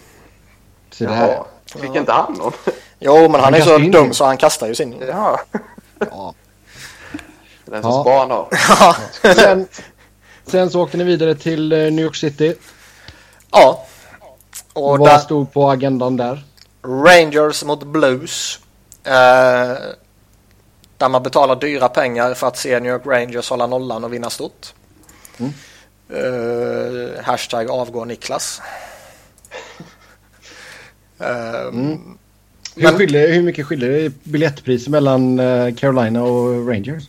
Så 0.92 1.04
det 1.04 1.14
här. 1.14 1.44
Fick 1.76 1.96
inte 1.96 2.12
han 2.12 2.34
någon? 2.34 2.54
Jo 3.00 3.22
men 3.22 3.32
han, 3.32 3.42
han 3.42 3.54
är 3.54 3.62
så 3.62 3.78
dum 3.78 4.14
så 4.14 4.26
han 4.26 4.38
kastar 4.38 4.68
ju 4.68 4.76
sin. 4.76 5.04
Ja. 5.08 5.40
ja. 6.00 6.34
Den 7.66 7.82
som 7.82 7.92
Ja. 7.92 8.04
Span 8.04 8.32
har. 8.32 8.48
Sen, 9.34 9.68
sen 10.46 10.70
så 10.70 10.82
åkte 10.82 10.98
ni 10.98 11.04
vidare 11.04 11.36
till 11.36 11.72
eh, 11.72 11.78
New 11.78 12.00
York 12.06 12.16
City. 12.16 12.56
ja. 13.52 13.86
Och 14.74 15.00
Vad 15.00 15.22
stod 15.22 15.54
på 15.54 15.70
agendan 15.70 16.18
där? 16.18 16.44
Rangers 16.84 17.64
mot 17.64 17.84
Blues. 17.84 18.60
Eh, 19.04 19.14
där 20.98 21.10
man 21.10 21.24
betalar 21.24 21.56
dyra 21.56 21.90
pengar 21.90 22.34
för 22.34 22.48
att 22.48 22.58
se 22.58 22.80
New 22.80 22.92
York 22.92 23.06
Rangers 23.06 23.50
hålla 23.50 23.68
nollan 23.68 24.04
och 24.04 24.14
vinna 24.14 24.30
stort. 24.30 24.74
Mm. 25.38 25.52
Eh, 26.14 27.24
hashtag 27.24 27.70
avgå 27.70 28.06
Niklas. 28.06 28.62
Eh, 31.20 31.28
Mm. 31.68 32.18
Hur, 32.76 32.84
Men- 32.84 32.98
skiljer, 32.98 33.34
hur 33.34 33.42
mycket 33.42 33.66
skiljer 33.66 34.12
biljettpriser 34.24 34.92
mellan 34.92 35.40
eh, 35.40 35.76
Carolina 35.76 36.24
och 36.24 36.68
Rangers? 36.68 37.04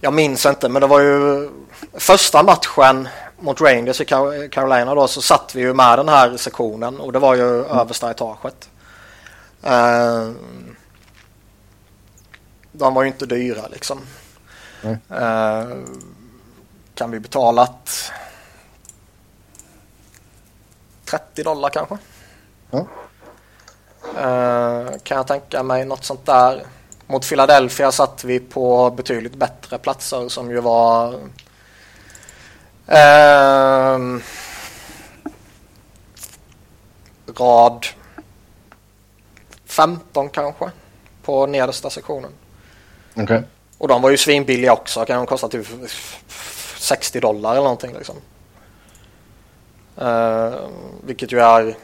Jag 0.00 0.12
minns 0.14 0.46
inte, 0.46 0.68
men 0.68 0.80
det 0.82 0.86
var 0.88 1.00
ju 1.00 1.48
första 1.94 2.42
matchen 2.42 3.08
mot 3.40 3.60
Rangers 3.60 4.00
i 4.00 4.04
Car- 4.04 4.48
Carolina 4.48 4.94
då 4.94 5.08
så 5.08 5.22
satt 5.22 5.54
vi 5.54 5.60
ju 5.60 5.74
med 5.74 5.98
den 5.98 6.08
här 6.08 6.36
sektionen 6.36 7.00
och 7.00 7.12
det 7.12 7.18
var 7.18 7.34
ju 7.34 7.64
översta 7.64 8.10
etaget. 8.10 8.68
Eh, 9.62 10.30
de 12.72 12.94
var 12.94 13.02
ju 13.02 13.08
inte 13.08 13.26
dyra 13.26 13.66
liksom. 13.70 14.00
Nej. 14.82 14.98
Eh, 15.10 15.68
kan 16.94 17.10
vi 17.10 17.20
betalat 17.20 18.12
30 21.04 21.42
dollar 21.42 21.68
kanske? 21.70 21.98
Ja. 22.70 22.86
Eh, 24.18 24.86
kan 25.02 25.16
jag 25.16 25.26
tänka 25.26 25.62
mig 25.62 25.84
något 25.84 26.04
sånt 26.04 26.26
där. 26.26 26.62
Mot 27.06 27.28
Philadelphia 27.28 27.92
satt 27.92 28.24
vi 28.24 28.40
på 28.40 28.90
betydligt 28.90 29.34
bättre 29.34 29.78
platser 29.78 30.28
som 30.28 30.50
ju 30.50 30.60
var 30.60 31.14
ehm, 32.90 34.22
rad 37.38 37.86
15 39.66 40.28
kanske 40.28 40.70
på 41.22 41.46
nedersta 41.46 41.90
sektionen. 41.90 42.30
Okej. 43.14 43.42
Och 43.78 43.88
de 43.88 44.02
var 44.02 44.10
ju 44.10 44.16
svinbilliga 44.16 44.72
också. 44.72 45.04
Kan 45.04 45.16
de 45.16 45.26
kosta 45.26 45.48
typ 45.48 45.66
60 46.78 47.20
dollar 47.20 47.50
eller 47.52 47.62
någonting 47.62 47.92
liksom. 47.92 48.16
Eh, 49.96 50.54
vilket 51.04 51.32
ju 51.32 51.40
är 51.40 51.76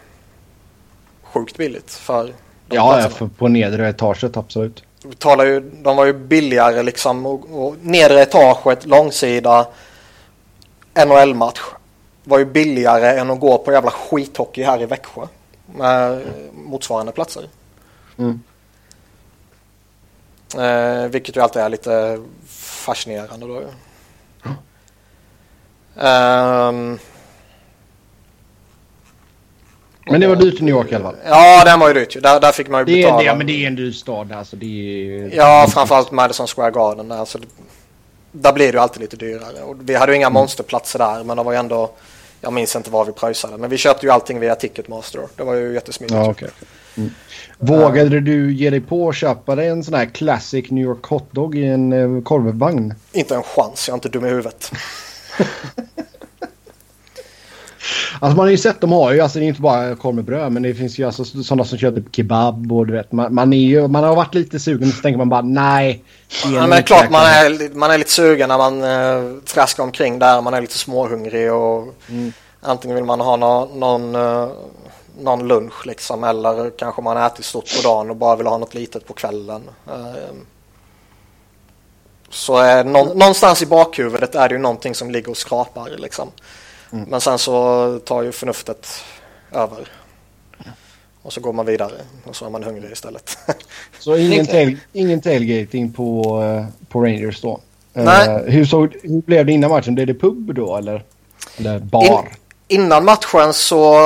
sjukt 1.22 1.56
billigt 1.56 1.90
för 1.90 2.34
Ja, 2.68 3.08
för 3.08 3.26
på 3.26 3.48
nedre 3.48 3.88
etaget 3.88 4.36
absolut. 4.36 4.82
Talar 5.18 5.44
ju, 5.44 5.60
de 5.60 5.96
var 5.96 6.04
ju 6.04 6.12
billigare 6.12 6.82
liksom. 6.82 7.26
Och, 7.26 7.66
och 7.66 7.76
nedre 7.82 8.22
etaget, 8.22 8.86
långsida, 8.86 9.66
NHL-match 10.96 11.60
var 12.24 12.38
ju 12.38 12.44
billigare 12.44 13.18
än 13.18 13.30
att 13.30 13.40
gå 13.40 13.58
på 13.58 13.72
jävla 13.72 13.90
skithockey 13.90 14.62
här 14.62 14.82
i 14.82 14.86
Växjö. 14.86 15.26
Med 15.76 16.22
motsvarande 16.54 17.12
platser. 17.12 17.48
Mm. 18.18 18.40
Eh, 20.56 21.08
vilket 21.10 21.36
ju 21.36 21.40
alltid 21.40 21.62
är 21.62 21.68
lite 21.68 22.22
fascinerande 22.48 23.46
då 23.46 23.54
ju. 23.60 23.66
Ehm, 26.00 26.98
Men 30.10 30.20
det 30.20 30.26
var 30.26 30.36
dyrt 30.36 30.60
i 30.60 30.64
New 30.64 30.74
York 30.74 30.92
i 30.92 30.94
alla 30.94 31.04
fall. 31.04 31.16
ja, 31.24 31.64
den 31.64 31.80
var 31.80 31.88
ju 31.88 31.94
dyrt. 31.94 32.22
Där, 32.22 32.40
där 32.40 32.52
fick 32.52 32.68
man 32.68 32.80
ju 32.80 32.84
Det 32.84 32.92
är, 32.92 33.02
betala. 33.02 33.18
det, 33.18 33.24
ja, 33.24 33.34
men 33.34 33.46
det 33.46 33.52
är 33.64 33.66
en 33.66 33.74
dyr 33.76 33.92
stad 33.92 34.32
alltså. 34.32 34.56
Det 34.56 34.66
är, 34.66 35.36
Ja, 35.36 35.66
framförallt 35.70 36.10
Madison 36.10 36.46
Square 36.46 36.70
Garden. 36.70 37.08
Där, 37.08 37.16
alltså, 37.16 37.38
där 38.40 38.52
blir 38.52 38.66
det 38.66 38.72
ju 38.72 38.78
alltid 38.78 39.00
lite 39.00 39.16
dyrare. 39.16 39.62
Och 39.62 39.76
vi 39.80 39.94
hade 39.94 40.12
ju 40.12 40.16
inga 40.16 40.30
monsterplatser 40.30 40.98
där, 40.98 41.24
men 41.24 41.36
de 41.36 41.46
var 41.46 41.52
ju 41.52 41.58
ändå... 41.58 41.90
Jag 42.40 42.52
minns 42.52 42.76
inte 42.76 42.90
vad 42.90 43.06
vi 43.06 43.12
pröjsade, 43.12 43.58
men 43.58 43.70
vi 43.70 43.76
köpte 43.76 44.06
ju 44.06 44.12
allting 44.12 44.40
via 44.40 44.54
Ticketmaster. 44.54 45.20
Det 45.36 45.44
var 45.44 45.54
ju 45.54 45.74
jättesmidigt. 45.74 46.14
Ja, 46.14 46.30
okej. 46.30 46.48
Mm. 46.96 47.10
Vågade 47.58 48.20
du 48.20 48.54
ge 48.54 48.70
dig 48.70 48.80
på 48.80 49.08
att 49.08 49.16
köpa 49.16 49.54
dig 49.54 49.68
en 49.68 49.84
sån 49.84 49.94
här 49.94 50.06
classic 50.06 50.70
New 50.70 50.84
York 50.84 51.04
hotdog 51.04 51.58
i 51.58 51.64
en 51.64 51.92
eh, 51.92 52.22
korvvagn? 52.22 52.94
Inte 53.12 53.34
en 53.34 53.42
chans, 53.42 53.88
jag 53.88 53.92
är 53.92 53.96
inte 53.96 54.08
dum 54.08 54.24
i 54.24 54.28
huvudet. 54.28 54.72
Alltså 58.20 58.36
man 58.36 58.46
har 58.46 58.50
ju 58.50 58.56
sett, 58.58 58.80
de 58.80 58.92
har 58.92 59.12
ju, 59.12 59.20
alltså 59.20 59.38
det 59.38 59.44
är 59.44 59.48
inte 59.48 59.60
bara 59.60 59.96
korv 59.96 60.14
med 60.14 60.24
bröd, 60.24 60.52
men 60.52 60.62
det 60.62 60.74
finns 60.74 60.98
ju 60.98 61.04
alltså 61.06 61.24
sådana 61.24 61.64
som 61.64 61.78
kör 61.78 61.92
typ 61.92 62.16
kebab 62.16 62.72
och 62.72 62.86
du 62.86 62.92
vet, 62.92 63.12
man, 63.12 63.34
man, 63.34 63.52
är 63.52 63.56
ju, 63.56 63.88
man 63.88 64.04
har 64.04 64.16
varit 64.16 64.34
lite 64.34 64.60
sugen 64.60 64.92
så 64.92 65.02
tänker 65.02 65.18
man 65.18 65.28
bara 65.28 65.42
nej. 65.42 66.04
Ja, 66.44 66.48
men 66.48 66.70
det 66.70 66.76
är 66.76 66.82
klart 66.82 67.10
man 67.10 67.26
är, 67.26 67.74
man 67.74 67.90
är 67.90 67.98
lite 67.98 68.10
sugen 68.12 68.48
när 68.48 68.58
man 68.58 68.84
eh, 68.84 69.40
traskar 69.44 69.82
omkring 69.82 70.18
där. 70.18 70.40
Man 70.42 70.54
är 70.54 70.60
lite 70.60 70.78
småhungrig 70.78 71.52
och 71.52 71.94
Mm. 72.08 72.32
antingen 72.60 72.94
vill 72.94 73.04
man 73.04 73.20
ha 73.20 73.36
nå, 73.36 73.68
någon, 73.74 74.14
eh, 74.14 74.48
någon 75.20 75.48
lunch 75.48 75.86
liksom 75.86 76.24
eller 76.24 76.70
kanske 76.78 77.02
man 77.02 77.16
har 77.16 77.26
ätit 77.26 77.44
stort 77.44 77.76
på 77.76 77.82
dagen 77.88 78.10
och 78.10 78.16
bara 78.16 78.36
vill 78.36 78.46
ha 78.46 78.58
något 78.58 78.74
litet 78.74 79.06
på 79.06 79.12
kvällen. 79.12 79.62
Eh, 79.86 80.34
så 82.30 82.82
nå, 82.82 83.04
någonstans 83.04 83.62
i 83.62 83.66
bakhuvudet 83.66 84.34
är 84.34 84.48
det 84.48 84.54
ju 84.54 84.60
någonting 84.60 84.94
som 84.94 85.10
ligger 85.10 85.30
och 85.30 85.36
skrapar 85.36 85.90
liksom. 85.96 86.30
Mm. 86.92 87.04
Men 87.08 87.20
sen 87.20 87.38
så 87.38 87.98
tar 88.04 88.22
ju 88.22 88.32
förnuftet 88.32 88.88
över. 89.52 89.88
Och 91.22 91.32
så 91.32 91.40
går 91.40 91.52
man 91.52 91.66
vidare 91.66 91.94
och 92.24 92.36
så 92.36 92.46
är 92.46 92.50
man 92.50 92.62
hungrig 92.62 92.92
istället. 92.92 93.38
Så 93.98 94.16
ingen, 94.16 94.46
tail, 94.46 94.78
ingen 94.92 95.20
tailgating 95.20 95.92
på, 95.92 96.42
eh, 96.42 96.86
på 96.88 97.00
Rangers 97.00 97.40
då? 97.40 97.60
Eh, 97.94 98.04
Nej. 98.04 98.44
hur, 98.46 98.64
såg, 98.64 98.96
hur 99.02 99.22
blev 99.22 99.46
det 99.46 99.52
innan 99.52 99.70
matchen? 99.70 99.94
Blev 99.94 100.06
det 100.06 100.14
pub 100.14 100.54
då 100.54 100.76
eller? 100.76 101.04
Eller 101.56 101.78
bar? 101.78 102.28
In, 102.68 102.80
innan 102.80 103.04
matchen 103.04 103.52
så 103.52 103.98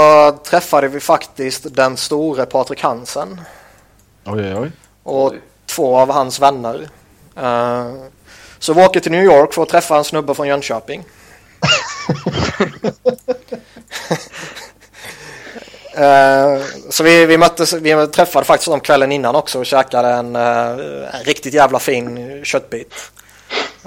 träffade 0.44 0.88
vi 0.88 1.00
faktiskt 1.00 1.74
den 1.74 1.96
store 1.96 2.46
Patrik 2.46 2.82
Hansen 2.82 3.40
Oj, 4.24 4.54
oj, 4.54 4.54
oj. 4.58 4.70
och 5.02 5.32
två 5.66 5.96
av 5.96 6.10
hans 6.10 6.40
vänner. 6.40 6.88
Eh, 7.36 7.92
så 8.58 8.72
vi 8.72 8.84
åker 8.84 9.00
till 9.00 9.12
New 9.12 9.24
York 9.24 9.52
för 9.52 9.62
att 9.62 9.68
träffa 9.68 9.96
en 9.96 10.04
snubbe 10.04 10.34
från 10.34 10.48
Jönköping. 10.48 11.04
Eh, 15.94 16.62
så 16.90 17.02
vi, 17.02 17.26
vi 17.26 17.38
möttes, 17.38 17.72
vi 17.72 18.06
träffade 18.06 18.44
faktiskt 18.44 18.70
dem 18.70 18.80
kvällen 18.80 19.12
innan 19.12 19.36
också 19.36 19.58
och 19.58 19.66
käkade 19.66 20.08
en, 20.08 20.36
eh, 20.36 20.68
en 21.14 21.24
riktigt 21.24 21.54
jävla 21.54 21.78
fin 21.78 22.40
köttbit. 22.44 22.94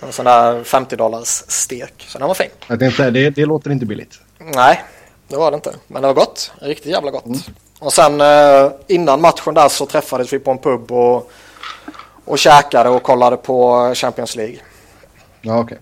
En 0.01 0.11
sån 0.11 0.25
där 0.25 0.63
50 0.63 0.95
dollars 0.95 1.27
stek. 1.47 2.05
Så 2.07 2.19
den 2.19 2.27
var 2.27 2.35
fin. 2.35 2.49
Jag 2.67 2.79
tänkte 2.79 3.09
det, 3.09 3.29
det 3.29 3.45
låter 3.45 3.71
inte 3.71 3.85
billigt. 3.85 4.19
Nej, 4.39 4.83
det 5.27 5.35
var 5.35 5.51
det 5.51 5.55
inte. 5.55 5.75
Men 5.87 6.01
det 6.01 6.07
var 6.07 6.15
gott. 6.15 6.51
Riktigt 6.59 6.91
jävla 6.91 7.11
gott. 7.11 7.25
Och 7.79 7.93
sen 7.93 8.21
eh, 8.21 8.71
innan 8.87 9.21
matchen 9.21 9.53
där 9.53 9.69
så 9.69 9.85
träffades 9.85 10.33
vi 10.33 10.39
på 10.39 10.51
en 10.51 10.57
pub 10.57 10.91
och, 10.91 11.31
och 12.25 12.39
käkade 12.39 12.89
och 12.89 13.03
kollade 13.03 13.37
på 13.37 13.91
Champions 13.95 14.35
League. 14.35 14.57
Ja, 15.41 15.59
okej. 15.59 15.77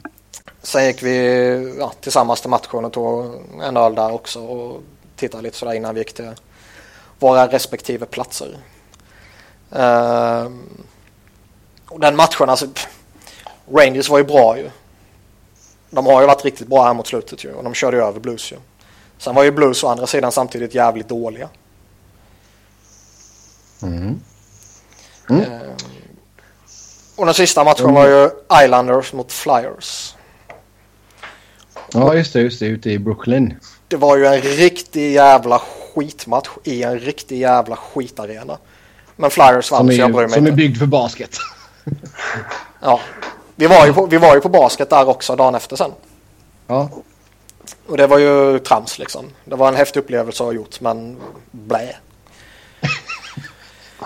Sen 0.63 0.85
gick 0.85 1.03
vi 1.03 1.75
ja, 1.79 1.93
tillsammans 2.01 2.41
till 2.41 2.49
matchen 2.49 2.85
och 2.85 2.93
tog 2.93 3.35
en 3.61 3.77
öl 3.77 3.95
där 3.95 4.11
också 4.11 4.39
och 4.39 4.81
tittade 5.15 5.43
lite 5.43 5.57
sådär 5.57 5.73
innan 5.73 5.95
vi 5.95 6.01
gick 6.01 6.13
till 6.13 6.31
våra 7.19 7.47
respektive 7.47 8.05
platser. 8.05 8.57
Ehm, 9.71 10.69
och 11.87 11.99
den 11.99 12.15
matchen, 12.15 12.49
alltså 12.49 12.67
Rangers 13.71 14.09
var 14.09 14.17
ju 14.17 14.23
bra 14.23 14.57
ju. 14.57 14.69
De 15.89 16.05
har 16.05 16.21
ju 16.21 16.27
varit 16.27 16.45
riktigt 16.45 16.67
bra 16.67 16.83
här 16.83 16.93
mot 16.93 17.07
slutet 17.07 17.43
ju 17.43 17.53
och 17.53 17.63
de 17.63 17.73
körde 17.73 17.97
ju 17.97 18.03
över 18.03 18.19
Blues 18.19 18.51
ju. 18.51 18.57
Sen 19.17 19.35
var 19.35 19.43
ju 19.43 19.51
Blues 19.51 19.83
å 19.83 19.87
andra 19.87 20.07
sidan 20.07 20.31
samtidigt 20.31 20.75
jävligt 20.75 21.07
dåliga. 21.09 21.49
Mm. 23.81 24.19
Mm. 25.29 25.41
Ehm, 25.41 25.75
och 27.15 27.25
den 27.25 27.33
sista 27.35 27.63
matchen 27.63 27.85
Mm. 27.85 27.95
var 27.95 28.07
ju 28.07 28.29
Islanders 28.63 29.13
mot 29.13 29.31
Flyers. 29.31 30.15
Ja, 31.93 32.15
just 32.15 32.33
det, 32.33 32.41
just 32.41 32.59
det. 32.59 32.65
Ute 32.65 32.89
i 32.91 32.99
Brooklyn. 32.99 33.53
Det 33.87 33.97
var 33.97 34.17
ju 34.17 34.25
en 34.25 34.41
riktig 34.41 35.11
jävla 35.13 35.59
skitmatch 35.59 36.49
i 36.63 36.83
en 36.83 36.99
riktig 36.99 37.39
jävla 37.39 37.75
skitarena. 37.75 38.57
Men 39.15 39.31
Flyers 39.31 39.71
vann 39.71 39.87
så 39.87 39.93
jag 39.93 40.11
bryr 40.11 40.23
är, 40.23 40.27
mig 40.27 40.33
som 40.35 40.45
är 40.45 40.49
inte. 40.49 40.57
byggd 40.57 40.77
för 40.77 40.85
basket. 40.85 41.37
Ja. 42.83 42.99
Vi, 43.55 43.67
var 43.67 43.85
ju 43.85 43.93
på, 43.93 44.05
vi 44.05 44.17
var 44.17 44.35
ju 44.35 44.41
på 44.41 44.49
basket 44.49 44.89
där 44.89 45.09
också 45.09 45.35
dagen 45.35 45.55
efter 45.55 45.75
sen. 45.75 45.91
Ja. 46.67 46.89
Och 47.87 47.97
det 47.97 48.07
var 48.07 48.17
ju 48.17 48.59
trams 48.59 48.99
liksom. 48.99 49.25
Det 49.45 49.55
var 49.55 49.67
en 49.67 49.75
häftig 49.75 49.99
upplevelse 49.99 50.43
att 50.43 50.47
ha 50.47 50.53
gjort 50.53 50.81
men 50.81 51.17
blä. 51.51 51.95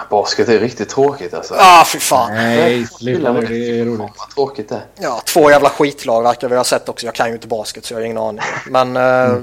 Basket 0.10 0.50
är 0.50 0.60
riktigt 0.60 0.90
tråkigt 0.90 1.34
alltså. 1.34 1.56
Ah 1.58 1.86
fy 1.86 2.00
fan. 2.00 2.34
Nej, 2.34 2.88
sluta 2.88 3.34
nu. 3.34 3.42
Det 3.42 3.80
är 3.80 3.86
roligt. 3.86 4.00
Vad 4.00 4.30
tråkigt 4.36 4.70
det 4.70 4.76
är. 4.76 4.86
Ja, 5.00 5.22
två 5.26 5.50
jävla 5.50 5.70
skitlag 5.70 6.24
verkar 6.24 6.50
vi 6.50 6.56
ha 6.56 6.64
sett 6.64 6.90
också. 6.90 7.06
Jag 7.06 7.16
kan 7.16 7.28
ju 7.28 7.34
inte 7.34 7.48
basket 7.48 7.86
så 7.86 7.94
jag 7.94 8.00
har 8.00 8.06
ingen 8.06 8.18
aning. 8.18 8.42
Men 8.70 8.98
eh, 8.98 9.38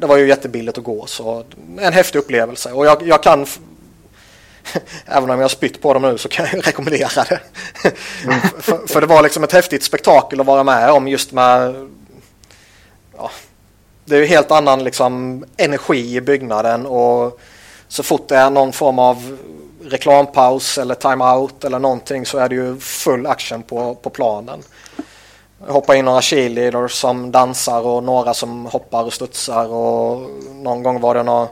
det 0.00 0.06
var 0.06 0.16
ju 0.16 0.28
jättebilligt 0.28 0.78
att 0.78 0.84
gå 0.84 1.06
så 1.06 1.44
en 1.78 1.92
häftig 1.92 2.18
upplevelse. 2.18 2.72
Och 2.72 2.86
jag, 2.86 3.02
jag 3.02 3.22
kan, 3.22 3.46
även 5.06 5.30
om 5.30 5.36
jag 5.36 5.44
har 5.44 5.48
spytt 5.48 5.82
på 5.82 5.94
dem 5.94 6.02
nu 6.02 6.18
så 6.18 6.28
kan 6.28 6.46
jag 6.52 6.66
rekommendera 6.66 7.24
det. 7.24 7.40
för, 8.58 8.86
för, 8.86 9.00
det 9.00 9.06
var 9.06 9.22
liksom 9.22 9.44
ett 9.44 9.52
häftigt 9.52 9.82
spektakel 9.82 10.40
att 10.40 10.46
vara 10.46 10.64
med 10.64 10.90
om 10.90 11.08
just 11.08 11.32
med... 11.32 11.88
Ja, 13.16 13.30
det 14.04 14.16
är 14.16 14.20
ju 14.20 14.26
helt 14.26 14.50
annan 14.50 14.84
liksom 14.84 15.44
energi 15.56 16.16
i 16.16 16.20
byggnaden 16.20 16.86
och 16.86 17.40
så 17.88 18.02
fort 18.02 18.28
det 18.28 18.36
är 18.36 18.50
någon 18.50 18.72
form 18.72 18.98
av 18.98 19.38
reklampaus 19.84 20.78
eller 20.78 20.94
timeout 20.94 21.64
eller 21.64 21.78
någonting 21.78 22.26
så 22.26 22.38
är 22.38 22.48
det 22.48 22.54
ju 22.54 22.78
full 22.78 23.26
action 23.26 23.62
på, 23.62 23.94
på 23.94 24.10
planen. 24.10 24.62
Hoppa 25.58 25.96
in 25.96 26.04
några 26.04 26.22
cheerleaders 26.22 26.92
som 26.92 27.32
dansar 27.32 27.80
och 27.80 28.04
några 28.04 28.34
som 28.34 28.66
hoppar 28.66 29.04
och 29.04 29.12
studsar 29.12 29.66
och 29.66 30.30
någon 30.54 30.82
gång 30.82 31.00
var 31.00 31.14
det 31.14 31.22
några, 31.22 31.48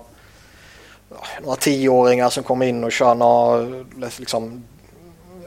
några 1.43 1.57
tioåringar 1.57 2.31
som 2.31 2.43
kom 2.43 2.63
in 2.63 2.85
och 2.85 2.93
kör 2.93 3.15
några 3.15 3.83
liksom, 4.17 4.65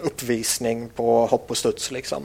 uppvisning 0.02 0.90
på 0.90 1.26
hopp 1.26 1.52
och 1.52 1.57
studs 1.57 1.91
liksom. 1.91 2.24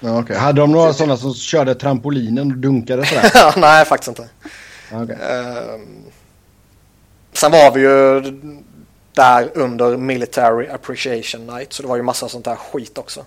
Ja, 0.00 0.18
okay. 0.18 0.36
Hade 0.36 0.60
de 0.60 0.72
några 0.72 0.92
sådana 0.92 1.16
som 1.16 1.34
körde 1.34 1.74
trampolinen 1.74 2.50
och 2.50 2.58
dunkade 2.58 3.06
sådär? 3.06 3.54
Nej, 3.60 3.84
faktiskt 3.84 4.08
inte. 4.08 4.28
Okay. 4.92 5.16
Uh, 5.16 5.80
sen 7.32 7.52
var 7.52 7.70
vi 7.70 7.80
ju 7.80 8.20
där 9.12 9.50
under 9.54 9.96
Military 9.96 10.68
Appreciation 10.68 11.46
Night 11.46 11.72
så 11.72 11.82
det 11.82 11.88
var 11.88 11.96
ju 11.96 12.02
massa 12.02 12.28
sånt 12.28 12.44
där 12.44 12.56
skit 12.56 12.98
också. 12.98 13.24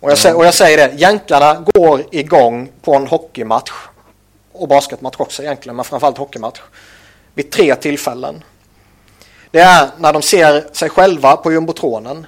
Och 0.00 0.10
jag, 0.10 0.18
säger, 0.18 0.36
och 0.36 0.46
jag 0.46 0.54
säger 0.54 0.76
det, 0.76 0.94
jänkarna 0.94 1.64
går 1.74 2.04
igång 2.10 2.72
på 2.82 2.94
en 2.94 3.06
hockeymatch 3.06 3.72
och 4.52 4.68
basketmatch 4.68 5.16
också 5.18 5.42
egentligen, 5.42 5.76
men 5.76 5.84
framförallt 5.84 6.18
hockeymatch 6.18 6.60
vid 7.34 7.50
tre 7.50 7.74
tillfällen. 7.74 8.44
Det 9.50 9.60
är 9.60 9.88
när 9.98 10.12
de 10.12 10.22
ser 10.22 10.64
sig 10.72 10.90
själva 10.90 11.36
på 11.36 11.52
jumbotronen. 11.52 12.26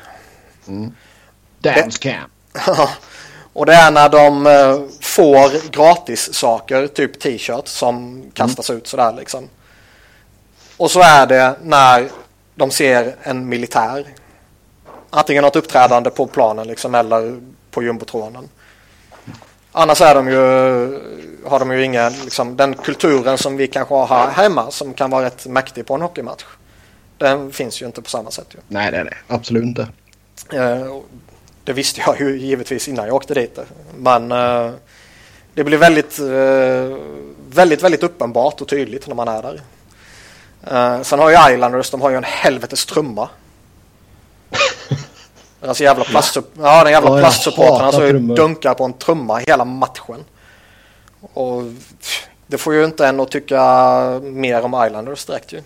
Mm. 0.69 0.95
Dance 1.59 1.99
camp. 1.99 2.33
och 3.53 3.67
det 3.67 3.75
är 3.75 3.91
när 3.91 4.09
de 4.09 4.47
eh, 4.47 4.81
får 5.01 5.71
gratis 5.71 6.35
saker, 6.35 6.87
typ 6.87 7.21
t-shirts 7.21 7.73
som 7.73 8.25
kastas 8.35 8.71
mm. 8.71 8.79
ut 8.79 8.87
sådär 8.87 9.15
liksom. 9.19 9.49
Och 10.77 10.91
så 10.91 11.01
är 11.01 11.27
det 11.27 11.57
när 11.63 12.09
de 12.55 12.71
ser 12.71 13.17
en 13.23 13.49
militär. 13.49 14.07
Antingen 15.11 15.43
något 15.43 15.57
uppträdande 15.57 16.11
på 16.11 16.27
planen 16.27 16.67
liksom, 16.67 16.95
eller 16.95 17.41
på 17.71 17.83
jumbotronen. 17.83 18.49
Annars 19.73 20.01
är 20.01 20.15
de 20.15 20.29
ju, 20.29 20.39
har 21.49 21.59
de 21.59 21.73
ju 21.73 21.85
ingen, 21.85 22.13
liksom, 22.13 22.57
den 22.57 22.75
kulturen 22.75 23.39
som 23.39 23.57
vi 23.57 23.67
kanske 23.67 23.95
har 23.95 24.07
här 24.07 24.31
hemma 24.31 24.71
som 24.71 24.95
kan 24.95 25.11
vara 25.11 25.25
rätt 25.25 25.47
mäktig 25.47 25.87
på 25.87 25.95
en 25.95 26.01
hockeymatch. 26.01 26.45
Den 27.19 27.53
finns 27.53 27.83
ju 27.83 27.87
inte 27.87 28.03
på 28.03 28.11
samma 28.11 28.31
sätt. 28.31 28.47
Ju. 28.51 28.61
Nej, 28.69 28.91
nej, 28.91 29.05
nej. 29.05 29.15
Absolut 29.29 29.65
inte. 29.65 29.89
Eh, 30.53 30.97
det 31.65 31.73
visste 31.73 32.01
jag 32.07 32.21
ju 32.21 32.39
givetvis 32.39 32.89
innan 32.89 33.07
jag 33.07 33.15
åkte 33.15 33.35
dit. 33.35 33.59
Men 33.97 34.33
eh, 34.33 34.71
det 35.55 35.65
blir 35.65 35.79
väldigt, 35.79 36.19
eh, 36.19 36.99
väldigt, 37.49 37.83
väldigt 37.83 38.03
uppenbart 38.03 38.61
och 38.61 38.69
tydligt 38.69 39.07
när 39.07 39.15
man 39.15 39.29
är 39.29 39.43
där. 39.43 39.61
Uh, 40.73 41.03
sen 41.03 41.19
har 41.19 41.31
ju 41.31 41.55
Islanders, 41.55 41.91
de 41.91 42.01
har 42.01 42.11
ju 42.11 42.17
en 42.17 42.25
helvetes 42.25 42.87
trumma. 42.87 43.29
Deras 45.61 45.81
jävla 45.81 46.05
plast, 46.05 46.37
ja, 46.59 46.85
den 46.85 46.93
jävla 46.93 47.11
ja, 47.11 47.19
plastsupporten 47.19 47.87
alltså 47.87 48.13
dunkar 48.13 48.75
på 48.75 48.85
en 48.85 48.93
trumma 48.93 49.37
hela 49.37 49.65
matchen. 49.65 50.25
Och 51.33 51.63
det 52.47 52.59
får 52.59 52.75
ju 52.75 52.85
inte 52.85 53.07
en 53.07 53.21
att 53.21 53.31
tycka 53.31 53.61
mer 54.23 54.63
om 54.63 54.87
Islanders 54.87 55.25
direkt 55.25 55.53
ju. 55.53 55.63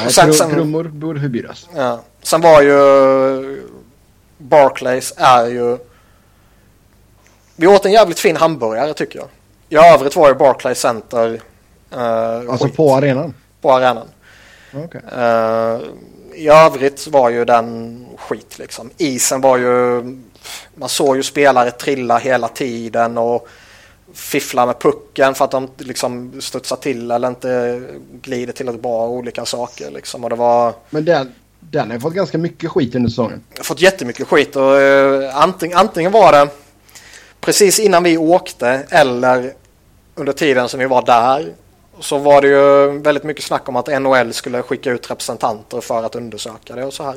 Nej, 0.00 0.12
sen, 0.12 0.34
sen, 0.34 0.50
trummor 0.50 0.84
borde 0.84 1.20
förbjudas. 1.20 1.68
Ja. 1.76 2.00
Sen 2.22 2.40
var 2.40 2.62
ju 2.62 3.68
Barclays 4.38 5.14
är 5.16 5.46
ju... 5.46 5.78
Vi 7.56 7.66
åt 7.66 7.86
en 7.86 7.92
jävligt 7.92 8.18
fin 8.18 8.36
hamburgare 8.36 8.94
tycker 8.94 9.18
jag. 9.18 9.28
I 9.68 9.76
övrigt 9.76 10.16
var 10.16 10.28
ju 10.28 10.34
Barclays 10.34 10.80
Center 10.80 11.40
Uh, 11.96 12.50
alltså 12.50 12.66
skit. 12.66 12.76
på 12.76 12.94
arenan? 12.94 13.34
På 13.60 13.72
arenan. 13.72 14.08
Okay. 14.84 15.00
Uh, 15.00 15.20
eh, 15.20 15.80
I 16.34 16.48
övrigt 16.48 17.06
var 17.06 17.30
ju 17.30 17.44
den 17.44 18.06
skit 18.18 18.58
liksom. 18.58 18.90
Isen 18.96 19.40
var 19.40 19.58
ju... 19.58 20.02
Man 20.74 20.88
såg 20.88 21.16
ju 21.16 21.22
spelare 21.22 21.70
trilla 21.70 22.18
hela 22.18 22.48
tiden 22.48 23.18
och 23.18 23.48
fiffla 24.14 24.66
med 24.66 24.78
pucken 24.78 25.34
för 25.34 25.44
att 25.44 25.50
de 25.50 25.68
liksom 25.78 26.40
studsar 26.40 26.76
till 26.76 27.10
eller 27.10 27.28
inte 27.28 27.82
glider 28.22 28.52
till 28.52 28.68
ett 28.68 28.82
bra 28.82 29.08
olika 29.08 29.44
saker 29.44 29.90
liksom. 29.90 30.24
Och 30.24 30.30
det 30.30 30.36
var... 30.36 30.74
Men 30.90 31.04
den, 31.04 31.34
den 31.60 31.90
har 31.90 31.98
fått 31.98 32.14
ganska 32.14 32.38
mycket 32.38 32.70
skit 32.70 32.94
under 32.94 33.10
säsongen. 33.10 33.44
Fått 33.62 33.80
jättemycket 33.80 34.28
skit 34.28 34.56
och 34.56 34.72
uh, 34.72 35.42
antingen, 35.42 35.78
antingen 35.78 36.12
var 36.12 36.32
det 36.32 36.48
precis 37.40 37.78
innan 37.78 38.02
vi 38.02 38.18
åkte 38.18 38.86
eller 38.90 39.52
under 40.14 40.32
tiden 40.32 40.68
som 40.68 40.80
vi 40.80 40.86
var 40.86 41.06
där 41.06 41.52
så 42.00 42.18
var 42.18 42.42
det 42.42 42.48
ju 42.48 42.98
väldigt 42.98 43.24
mycket 43.24 43.44
snack 43.44 43.68
om 43.68 43.76
att 43.76 44.02
NHL 44.02 44.32
skulle 44.32 44.62
skicka 44.62 44.90
ut 44.90 45.10
representanter 45.10 45.80
för 45.80 46.02
att 46.02 46.14
undersöka 46.14 46.74
det 46.74 46.84
och 46.84 46.94
så 46.94 47.02
här. 47.02 47.16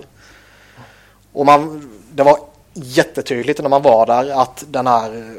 Och 1.34 1.45
man, 1.45 1.90
det 2.12 2.24
var 2.24 2.40
jättetydligt 2.74 3.62
när 3.62 3.70
man 3.70 3.82
var 3.82 4.06
där 4.06 4.41
att 4.41 4.64
den 4.68 4.88
är 4.88 5.36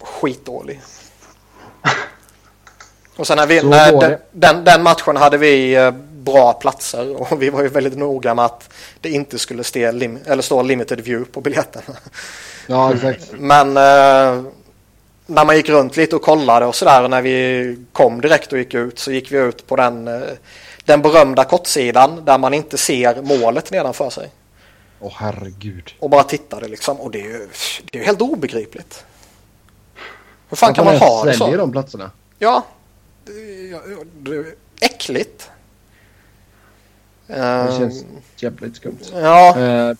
skitdålig. 0.00 0.80
Och 3.16 3.26
sen 3.26 3.36
när 3.36 3.46
vi, 3.46 3.62
när 3.62 4.00
den, 4.00 4.18
den, 4.32 4.64
den, 4.64 4.82
matchen 4.82 5.16
hade 5.16 5.38
vi 5.38 5.74
eh, 5.74 5.90
bra 6.12 6.52
platser 6.52 7.16
och 7.32 7.42
vi 7.42 7.50
var 7.50 7.62
ju 7.62 7.68
väldigt 7.68 7.98
noga 7.98 8.34
med 8.34 8.44
att 8.44 8.70
det 9.00 9.10
inte 9.10 9.38
skulle 9.38 9.64
stå, 9.64 9.92
lim, 9.92 10.18
eller 10.26 10.42
stå 10.42 10.62
limited 10.62 11.00
view 11.00 11.32
på 11.32 11.40
biljetterna. 11.40 11.96
Ja, 12.66 12.94
exakt. 12.94 13.32
Men 13.32 13.76
eh, 13.76 14.42
när 15.26 15.44
man 15.44 15.56
gick 15.56 15.68
runt 15.68 15.96
lite 15.96 16.16
och 16.16 16.22
kollade 16.22 16.66
och 16.66 16.74
sådär 16.74 17.04
och 17.04 17.10
när 17.10 17.22
vi 17.22 17.78
kom 17.92 18.20
direkt 18.20 18.52
och 18.52 18.58
gick 18.58 18.74
ut 18.74 18.98
så 18.98 19.12
gick 19.12 19.32
vi 19.32 19.38
ut 19.38 19.66
på 19.66 19.76
den, 19.76 20.08
eh, 20.08 20.20
den 20.84 21.02
berömda 21.02 21.44
kortsidan 21.44 22.24
där 22.24 22.38
man 22.38 22.54
inte 22.54 22.78
ser 22.78 23.22
målet 23.22 23.70
nedanför 23.70 24.10
sig. 24.10 24.30
Åh 25.00 25.08
oh, 25.08 25.12
herregud. 25.16 25.94
Och 25.98 26.10
bara 26.10 26.22
tittade 26.22 26.68
liksom 26.68 27.00
och 27.00 27.10
det 27.10 27.20
är 27.20 27.24
ju, 27.24 27.48
det 27.92 27.98
är 27.98 28.04
helt 28.04 28.20
obegripligt. 28.20 29.04
Hur 30.48 30.56
fan 30.56 30.74
kan 30.74 30.84
man 30.84 30.96
ha 30.96 31.24
det 31.24 31.34
så? 31.34 31.56
de 31.56 31.72
platserna? 31.72 32.10
Ja. 32.38 32.66
Det, 33.24 33.32
det 34.20 34.36
är 34.36 34.54
äckligt. 34.80 35.50
Det 37.26 37.74
känns 37.78 38.04
jävligt 38.36 38.76
skumt. 38.76 38.98
Ja. 39.12 39.54
Uh, 39.58 39.96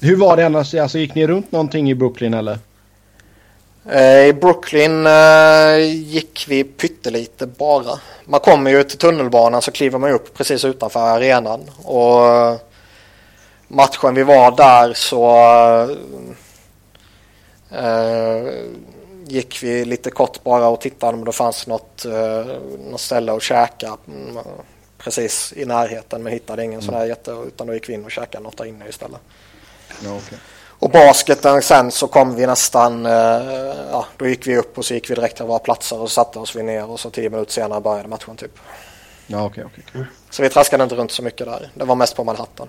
hur 0.00 0.16
var 0.16 0.36
det 0.36 0.46
annars? 0.46 0.74
Alltså, 0.74 0.98
gick 0.98 1.14
ni 1.14 1.26
runt 1.26 1.52
någonting 1.52 1.90
i 1.90 1.94
Brooklyn 1.94 2.34
eller? 2.34 2.58
Eh, 3.84 4.26
I 4.26 4.32
Brooklyn 4.32 5.06
eh, 5.06 5.78
gick 5.92 6.44
vi 6.48 6.64
pyttelite 6.64 7.46
bara. 7.46 8.00
Man 8.24 8.40
kommer 8.40 8.70
ju 8.70 8.82
till 8.82 8.98
tunnelbanan 8.98 9.62
så 9.62 9.70
kliver 9.70 9.98
man 9.98 10.10
upp 10.10 10.34
precis 10.34 10.64
utanför 10.64 11.00
arenan. 11.00 11.70
Och 11.82 12.26
eh, 12.26 12.56
matchen 13.68 14.14
vi 14.14 14.22
var 14.22 14.56
där 14.56 14.92
så 14.94 15.96
gick 19.26 19.62
vi 19.62 19.84
lite 19.84 20.10
kort 20.10 20.42
bara 20.42 20.68
och 20.68 20.80
tittade 20.80 21.18
om 21.18 21.24
det 21.24 21.32
fanns 21.32 21.66
något, 21.66 22.06
något 22.90 23.00
ställe 23.00 23.32
att 23.32 23.42
käka 23.42 23.96
mm, 24.08 24.38
precis 24.98 25.52
i 25.56 25.64
närheten 25.64 26.22
men 26.22 26.32
hittade 26.32 26.64
ingen 26.64 26.80
mm. 26.80 26.86
sån 26.86 26.94
här 26.94 27.04
jätte 27.04 27.30
utan 27.30 27.66
då 27.66 27.74
gick 27.74 27.88
vi 27.88 27.92
in 27.92 28.04
och 28.04 28.10
käkade 28.10 28.44
något 28.44 28.56
där 28.56 28.64
inne 28.64 28.88
istället. 28.88 29.20
Ja, 30.04 30.16
okay. 30.16 30.38
Och 30.80 30.90
basketen 30.90 31.62
sen 31.62 31.90
så 31.90 32.06
kom 32.06 32.34
vi 32.34 32.46
nästan, 32.46 33.06
eh, 33.06 33.12
ja 33.90 34.06
då 34.16 34.28
gick 34.28 34.46
vi 34.46 34.56
upp 34.56 34.78
och 34.78 34.84
så 34.84 34.94
gick 34.94 35.10
vi 35.10 35.14
direkt 35.14 35.36
till 35.36 35.44
våra 35.44 35.58
platser 35.58 36.00
och 36.00 36.10
satte 36.10 36.38
oss 36.38 36.56
vi 36.56 36.62
ner 36.62 36.90
och 36.90 37.00
så 37.00 37.10
tio 37.10 37.30
minuter 37.30 37.52
senare 37.52 37.80
började 37.80 38.08
matchen 38.08 38.36
typ. 38.36 38.58
Ja 39.26 39.44
okej 39.44 39.64
okay, 39.64 39.64
okej. 39.64 40.00
Okay. 40.00 40.12
Så 40.30 40.42
vi 40.42 40.48
traskade 40.48 40.82
inte 40.82 40.94
runt 40.94 41.12
så 41.12 41.22
mycket 41.22 41.46
där. 41.46 41.70
Det 41.74 41.84
var 41.84 41.94
mest 41.94 42.16
på 42.16 42.24
Manhattan. 42.24 42.68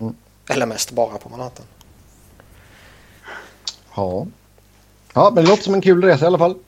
Mm. 0.00 0.14
Eller 0.48 0.66
mest 0.66 0.90
bara 0.90 1.18
på 1.18 1.28
Manhattan. 1.28 1.66
Ja. 3.96 4.26
Ja 5.14 5.30
men 5.34 5.44
det 5.44 5.50
låter 5.50 5.62
som 5.62 5.74
en 5.74 5.80
kul 5.80 6.04
resa 6.04 6.24
i 6.24 6.26
alla 6.26 6.38
fall. 6.38 6.58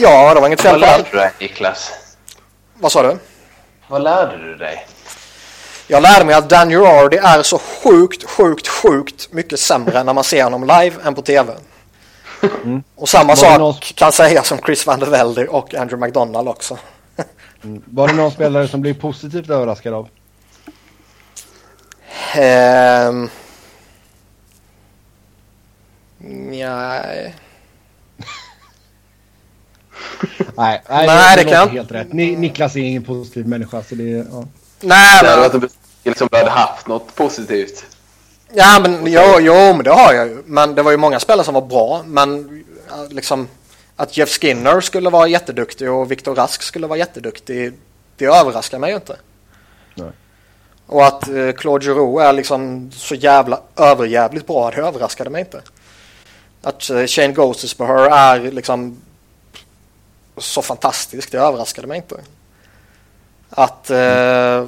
Ja 0.00 0.34
det 0.34 0.40
var 0.40 0.46
inget 0.46 0.60
fel 0.60 0.74
på 0.74 0.80
den. 0.80 0.90
Vad 0.90 0.98
lärde 0.98 1.10
du 1.10 1.18
dig 1.18 1.32
Niklas? 1.40 1.92
Vad 2.74 2.92
sa 2.92 3.02
du? 3.02 3.18
Vad 3.88 4.02
lärde 4.02 4.36
du 4.36 4.56
dig? 4.56 4.86
Jag 5.92 6.02
lärde 6.02 6.24
mig 6.24 6.34
att 6.34 6.48
Dan 6.48 6.70
Girardi 6.70 7.16
är 7.16 7.42
så 7.42 7.58
sjukt, 7.58 8.24
sjukt, 8.24 8.68
sjukt 8.68 9.32
mycket 9.32 9.60
sämre 9.60 10.04
när 10.04 10.14
man 10.14 10.24
ser 10.24 10.44
honom 10.44 10.62
live 10.62 10.96
än 11.04 11.14
på 11.14 11.22
tv. 11.22 11.52
Mm. 12.64 12.82
Och 12.94 13.08
samma 13.08 13.36
sak 13.36 13.58
någon... 13.58 13.74
kan 13.74 14.12
sägas 14.12 14.52
om 14.52 14.58
Chris 14.58 14.86
van 14.86 15.00
der 15.00 15.06
Velde 15.06 15.48
och 15.48 15.74
Andrew 15.74 16.06
McDonald 16.06 16.48
också. 16.48 16.78
mm. 17.64 17.82
Var 17.86 18.08
det 18.08 18.14
någon 18.14 18.30
spelare 18.30 18.68
som 18.68 18.80
blev 18.80 19.00
positivt 19.00 19.50
överraskad 19.50 19.94
av? 19.94 20.08
Um... 22.38 23.30
Nej. 26.18 26.54
nej, 30.56 30.82
nej, 30.88 31.06
nej, 31.06 31.36
det, 31.36 31.44
det 31.44 31.50
kan 31.50 31.70
helt 31.70 31.92
rätt. 31.92 32.12
Ni, 32.12 32.36
Niklas 32.36 32.76
är 32.76 32.80
ingen 32.80 33.04
positiv 33.04 33.48
människa 33.48 33.82
så 33.82 33.94
det 33.94 34.04
ja. 34.04 34.44
Nej, 34.80 35.20
men... 35.52 35.68
Liksom 36.04 36.28
du 36.30 36.36
hade 36.36 36.50
haft 36.50 36.86
något 36.86 37.14
positivt. 37.14 37.84
Ja, 38.52 38.80
men 38.82 39.06
jo, 39.06 39.40
jo, 39.40 39.54
men 39.54 39.84
det 39.84 39.90
har 39.90 40.12
jag 40.12 40.28
ju. 40.28 40.42
Men 40.46 40.74
det 40.74 40.82
var 40.82 40.90
ju 40.90 40.96
många 40.96 41.20
spelare 41.20 41.44
som 41.44 41.54
var 41.54 41.60
bra. 41.60 42.02
Men 42.06 42.64
liksom 43.10 43.48
att 43.96 44.16
Jeff 44.16 44.40
Skinner 44.40 44.80
skulle 44.80 45.10
vara 45.10 45.28
jätteduktig 45.28 45.90
och 45.90 46.10
Viktor 46.10 46.34
Rask 46.34 46.62
skulle 46.62 46.86
vara 46.86 46.98
jätteduktig. 46.98 47.72
Det 48.16 48.24
överraskar 48.24 48.78
mig 48.78 48.90
ju 48.90 48.96
inte. 48.96 49.16
Nej. 49.94 50.10
Och 50.86 51.06
att 51.06 51.28
eh, 51.28 51.52
Claude 51.52 51.84
Giroux 51.84 52.22
är 52.22 52.32
liksom 52.32 52.90
så 52.94 53.14
jävla 53.14 53.60
överjävligt 53.76 54.46
bra, 54.46 54.70
det 54.70 54.76
överraskade 54.76 55.30
mig 55.30 55.40
inte. 55.40 55.62
Att 56.62 56.90
eh, 56.90 57.06
Shane 57.06 57.32
Gostisbeher 57.32 58.10
är 58.10 58.50
liksom 58.50 59.02
så 60.36 60.62
fantastisk, 60.62 61.32
det 61.32 61.38
överraskade 61.38 61.86
mig 61.86 61.96
inte. 61.96 62.16
Att 63.50 63.90
eh, 63.90 64.66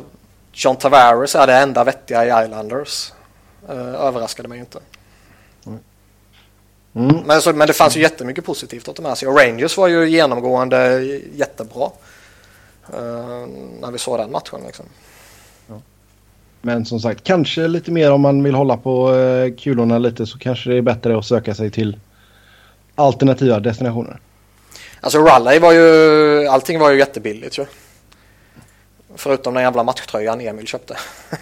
John 0.54 0.76
Tavares 0.76 1.34
är 1.34 1.46
det 1.46 1.54
enda 1.54 1.84
vettiga 1.84 2.24
i 2.24 2.44
Islanders 2.44 3.12
eh, 3.68 3.94
överraskade 3.94 4.48
mig 4.48 4.58
inte. 4.58 4.78
Mm. 6.96 7.16
Men, 7.26 7.42
så, 7.42 7.52
men 7.52 7.66
det 7.66 7.72
fanns 7.72 7.96
ju 7.96 8.00
jättemycket 8.00 8.44
positivt 8.44 8.88
att 8.88 8.96
ta 8.96 9.02
med 9.02 9.18
sig. 9.18 9.28
Och 9.28 9.38
Rangers 9.38 9.76
var 9.76 9.88
ju 9.88 10.08
genomgående 10.08 11.00
jättebra. 11.34 11.90
eh, 12.92 13.46
när 13.80 13.90
vi 13.90 13.98
såg 13.98 14.18
den 14.18 14.30
matchen 14.30 14.60
liksom. 14.66 14.86
Men 16.62 16.86
som 16.86 17.00
sagt, 17.00 17.24
kanske 17.24 17.68
lite 17.68 17.90
mer 17.90 18.12
om 18.12 18.20
man 18.20 18.42
vill 18.42 18.54
hålla 18.54 18.76
på 18.76 19.14
eh, 19.14 19.54
kulorna 19.54 19.98
lite 19.98 20.26
så 20.26 20.38
kanske 20.38 20.70
det 20.70 20.76
är 20.76 20.82
bättre 20.82 21.18
att 21.18 21.26
söka 21.26 21.54
sig 21.54 21.70
till 21.70 21.98
alternativa 22.94 23.60
destinationer. 23.60 24.20
Alltså 25.00 25.18
Raleigh 25.18 25.62
var 25.62 25.72
ju, 25.72 26.46
allting 26.46 26.78
var 26.78 26.90
ju 26.90 26.98
jättebilligt 26.98 27.58
ju. 27.58 27.66
Förutom 29.16 29.54
den 29.54 29.62
jävla 29.62 29.82
matchtröjan 29.82 30.40
Emil 30.40 30.66
köpte. 30.66 30.96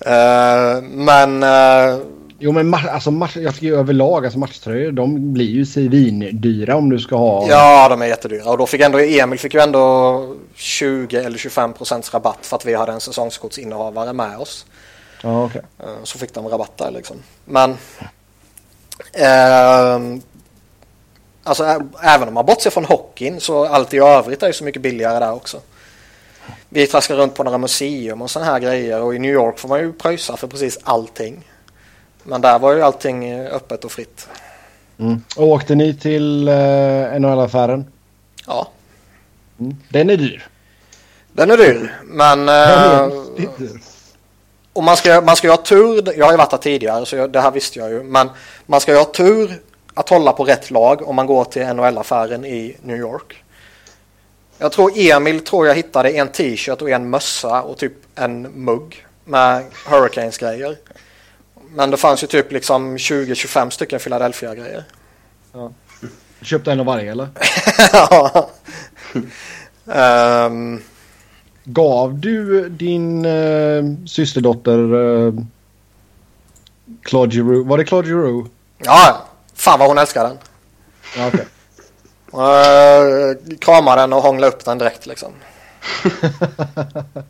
Eh, 0.00 0.82
men 0.82 1.42
uh, 1.42 2.00
Jo 2.40 2.52
men 2.52 2.74
ma- 2.74 2.88
alltså, 2.90 3.10
match, 3.10 3.36
jag 3.36 3.54
tycker 3.54 3.72
överlag, 3.72 4.24
alltså 4.24 4.38
matchtröjor 4.38 4.92
de 4.92 5.32
blir 5.32 5.46
ju 5.50 5.66
svindyra 5.66 6.76
om 6.76 6.90
du 6.90 6.98
ska 6.98 7.16
ha... 7.16 7.46
ja, 7.48 7.88
de 7.88 8.02
är 8.02 8.06
jättedyra. 8.06 8.50
Och 8.50 8.58
då 8.58 8.66
fick 8.66 8.80
ändå 8.80 8.98
Emil 8.98 9.38
fick 9.38 9.54
ju 9.54 9.60
ändå 9.60 10.34
20 10.54 11.16
eller 11.16 11.38
25 11.38 11.72
procents 11.72 12.14
rabatt 12.14 12.46
för 12.46 12.56
att 12.56 12.64
vi 12.66 12.74
hade 12.74 12.92
en 12.92 13.00
säsongskortsinnehavare 13.00 14.12
med 14.12 14.38
oss. 14.38 14.66
Ja, 15.22 15.44
okej. 15.44 15.62
Eh, 15.78 15.86
Så 16.04 16.18
fick 16.18 16.34
de 16.34 16.48
rabatt 16.48 16.76
där 16.76 16.90
liksom. 16.90 17.16
Men 17.44 17.76
ehm, 19.12 20.22
alltså 21.42 21.64
även 22.02 22.28
om 22.28 22.34
man 22.34 22.46
bortser 22.46 22.70
från 22.70 22.84
hockeyn 22.84 23.40
så 23.40 23.64
allt 23.66 23.94
i 23.94 23.98
övrigt 23.98 24.42
är 24.42 24.46
ju 24.46 24.52
så 24.52 24.64
mycket 24.64 24.82
billigare 24.82 25.18
där 25.18 25.32
också. 25.32 25.60
Vi 26.68 26.86
traskar 26.86 27.16
runt 27.16 27.34
på 27.34 27.44
några 27.44 27.58
museum 27.58 28.22
och 28.22 28.30
sådana 28.30 28.50
här 28.50 28.60
grejer 28.60 29.02
och 29.02 29.14
i 29.14 29.18
New 29.18 29.32
York 29.32 29.58
får 29.58 29.68
man 29.68 29.80
ju 29.80 29.92
pröjsa 29.92 30.36
för 30.36 30.46
precis 30.46 30.78
allting. 30.82 31.50
Men 32.22 32.40
där 32.40 32.58
var 32.58 32.72
ju 32.72 32.82
allting 32.82 33.28
eh, 33.28 33.54
öppet 33.54 33.84
och 33.84 33.92
fritt. 33.92 34.28
Mm. 34.98 35.22
Och 35.36 35.46
åkte 35.46 35.74
ni 35.74 35.94
till 35.94 36.48
eh, 36.48 36.54
NHL-affären? 37.20 37.86
Ja, 38.46 38.68
Mm. 39.60 39.76
Den 39.88 40.10
är 40.10 40.16
dyr. 40.16 40.48
den 41.32 41.50
är 41.50 41.56
dyr. 41.56 41.98
Men 42.04 42.48
är 42.48 43.02
eh, 43.02 43.08
dyr. 43.36 43.80
Och 44.72 44.84
man 44.84 44.96
ska, 44.96 45.20
man 45.20 45.36
ska 45.36 45.46
ju 45.46 45.50
ha 45.50 45.62
tur, 45.62 46.18
jag 46.18 46.26
har 46.26 46.32
ju 46.32 46.38
varit 46.38 46.50
där 46.50 46.58
tidigare 46.58 47.06
så 47.06 47.16
jag, 47.16 47.30
det 47.30 47.40
här 47.40 47.50
visste 47.50 47.78
jag 47.78 47.90
ju, 47.90 48.02
men 48.02 48.30
man 48.66 48.80
ska 48.80 48.92
ju 48.92 48.98
ha 48.98 49.04
tur 49.04 49.60
att 49.94 50.08
hålla 50.08 50.32
på 50.32 50.44
rätt 50.44 50.70
lag 50.70 51.08
om 51.08 51.16
man 51.16 51.26
går 51.26 51.44
till 51.44 51.62
NHL-affären 51.62 52.44
i 52.44 52.76
New 52.82 52.96
York. 52.96 53.44
Jag 54.58 54.72
tror 54.72 54.92
Emil 54.96 55.40
tror 55.40 55.66
jag 55.66 55.74
hittade 55.74 56.10
en 56.10 56.28
t-shirt 56.28 56.82
och 56.82 56.90
en 56.90 57.10
mössa 57.10 57.62
och 57.62 57.78
typ 57.78 57.92
en 58.14 58.42
mugg 58.42 59.06
med 59.24 59.64
Hurricanes-grejer. 59.86 60.76
Men 61.74 61.90
det 61.90 61.96
fanns 61.96 62.22
ju 62.22 62.26
typ 62.26 62.52
liksom 62.52 62.96
20-25 62.96 63.70
stycken 63.70 63.98
Philadelphia-grejer. 63.98 64.84
Köpte 66.42 66.72
en 66.72 66.80
av 66.80 66.86
varje 66.86 67.10
eller? 67.10 67.28
Ja. 67.92 68.50
Ehm, 69.92 70.82
Gav 71.64 72.18
du 72.18 72.68
din 72.68 73.24
eh, 73.24 73.84
systerdotter 74.06 74.78
eh, 74.94 75.32
Claude 77.02 77.34
Giroux? 77.34 77.68
Var 77.68 77.78
det 77.78 77.84
Claude 77.84 78.08
Giroux? 78.08 78.50
ja, 78.78 79.26
fan 79.54 79.78
vad 79.78 79.88
hon 79.88 79.98
älskar 79.98 80.24
den. 80.24 80.38
Ja, 81.16 81.26
okej. 81.28 81.46
Uh, 82.34 83.56
kramade 83.58 84.00
den 84.00 84.12
och 84.12 84.22
hånglade 84.22 84.52
upp 84.52 84.64
den 84.64 84.78
direkt 84.78 85.06
liksom. 85.06 85.32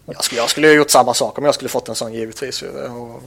jag, 0.06 0.24
skulle, 0.24 0.40
jag 0.40 0.50
skulle 0.50 0.66
ha 0.66 0.74
gjort 0.74 0.90
samma 0.90 1.14
sak 1.14 1.38
om 1.38 1.44
jag 1.44 1.54
skulle 1.54 1.68
fått 1.68 1.88
en 1.88 1.94
sån 1.94 2.12
givetvis. 2.12 2.62
Och, 2.62 3.22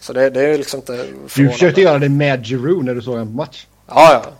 så 0.00 0.12
det, 0.12 0.30
det 0.30 0.40
är 0.40 0.48
ju 0.48 0.58
liksom 0.58 0.80
inte 0.80 1.06
Du 1.34 1.50
försökte 1.50 1.80
göra 1.80 1.98
det 1.98 2.08
med 2.08 2.46
Giroux 2.46 2.84
när 2.84 2.94
du 2.94 3.02
såg 3.02 3.18
en 3.18 3.34
match. 3.34 3.66
Ja, 3.86 4.12
ja. 4.12 4.32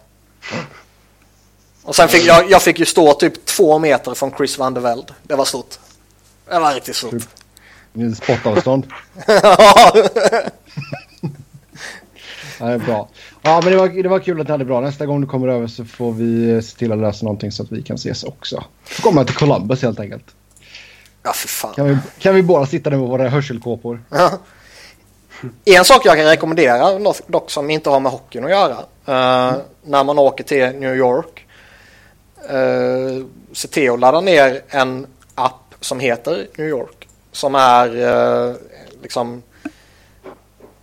Och 1.82 1.96
sen 1.96 2.08
fick 2.08 2.26
jag, 2.26 2.50
jag 2.50 2.62
fick 2.62 2.78
ju 2.78 2.84
stå 2.84 3.14
typ 3.14 3.46
två 3.46 3.78
meter 3.78 4.14
från 4.14 4.30
Chris 4.36 4.58
van 4.58 4.74
der 4.74 4.80
Velde. 4.80 5.14
Det 5.22 5.34
var 5.34 5.44
stort. 5.44 5.78
Det 6.48 6.58
var 6.58 6.74
riktigt 6.74 6.96
stort. 6.96 7.14
I 7.94 8.14
spottavstånd. 8.14 8.86
Ja, 12.60 12.66
det 12.66 12.72
är 12.72 12.78
bra. 12.78 13.08
Ja, 13.42 13.60
men 13.64 13.72
det 13.72 13.78
var, 13.78 13.88
det 13.88 14.08
var 14.08 14.18
kul 14.18 14.40
att 14.40 14.46
det 14.46 14.52
hade 14.52 14.64
bra. 14.64 14.80
Nästa 14.80 15.06
gång 15.06 15.20
du 15.20 15.26
kommer 15.26 15.48
över 15.48 15.66
så 15.66 15.84
får 15.84 16.12
vi 16.12 16.50
eh, 16.50 16.60
se 16.60 16.76
till 16.78 16.92
att 16.92 16.98
lösa 16.98 17.24
någonting 17.24 17.52
så 17.52 17.62
att 17.62 17.72
vi 17.72 17.82
kan 17.82 17.96
ses 17.96 18.24
också. 18.24 18.64
Får 18.84 19.02
komma 19.02 19.24
till 19.24 19.34
Columbus 19.36 19.82
helt 19.82 20.00
enkelt. 20.00 20.24
ja, 21.22 21.32
för 21.32 21.48
fan. 21.48 21.74
Kan 21.74 21.88
vi, 21.88 21.96
kan 22.18 22.34
vi 22.34 22.42
båda 22.42 22.66
sitta 22.66 22.90
där 22.90 22.96
med 22.96 23.08
våra 23.08 23.28
hörselkåpor? 23.28 24.02
Ja. 24.10 24.30
En 25.64 25.84
sak 25.84 26.06
jag 26.06 26.16
kan 26.16 26.24
rekommendera 26.26 26.98
dock- 27.26 27.50
som 27.50 27.70
inte 27.70 27.90
har 27.90 28.00
med 28.00 28.12
hockeyn 28.12 28.44
att 28.44 28.50
göra. 28.50 28.76
eh, 29.06 29.56
När 29.84 30.04
man 30.04 30.18
åker 30.18 30.44
till 30.44 30.66
New 30.80 30.96
York. 30.96 31.44
Uh, 32.52 33.24
se 33.52 33.68
till 33.68 33.90
att 33.90 34.00
ladda 34.00 34.20
ner 34.20 34.60
en 34.68 35.06
app 35.34 35.74
som 35.80 36.00
heter 36.00 36.46
New 36.56 36.68
York. 36.68 37.08
Som 37.32 37.54
är 37.54 37.86
eh, 38.48 38.54
liksom 39.02 39.42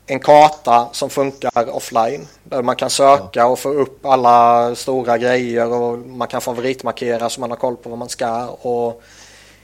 en 0.08 0.20
karta 0.20 0.90
som 0.92 1.10
funkar 1.10 1.76
offline. 1.76 2.28
Där 2.44 2.62
man 2.62 2.76
kan 2.76 2.90
söka 2.90 3.48
och 3.48 3.60
få 3.60 3.70
upp 3.70 4.06
alla 4.06 4.76
stora 4.76 5.18
grejer 5.18 5.74
och 5.74 5.98
man 6.00 6.28
kan 6.28 6.42
favoritmarkera 6.42 7.30
så 7.30 7.42
man 7.42 7.50
har 7.50 7.58
koll 7.58 7.76
på 7.76 7.90
vad 7.90 8.00
man 8.00 8.10
ska. 8.10 8.48
Och 8.48 9.02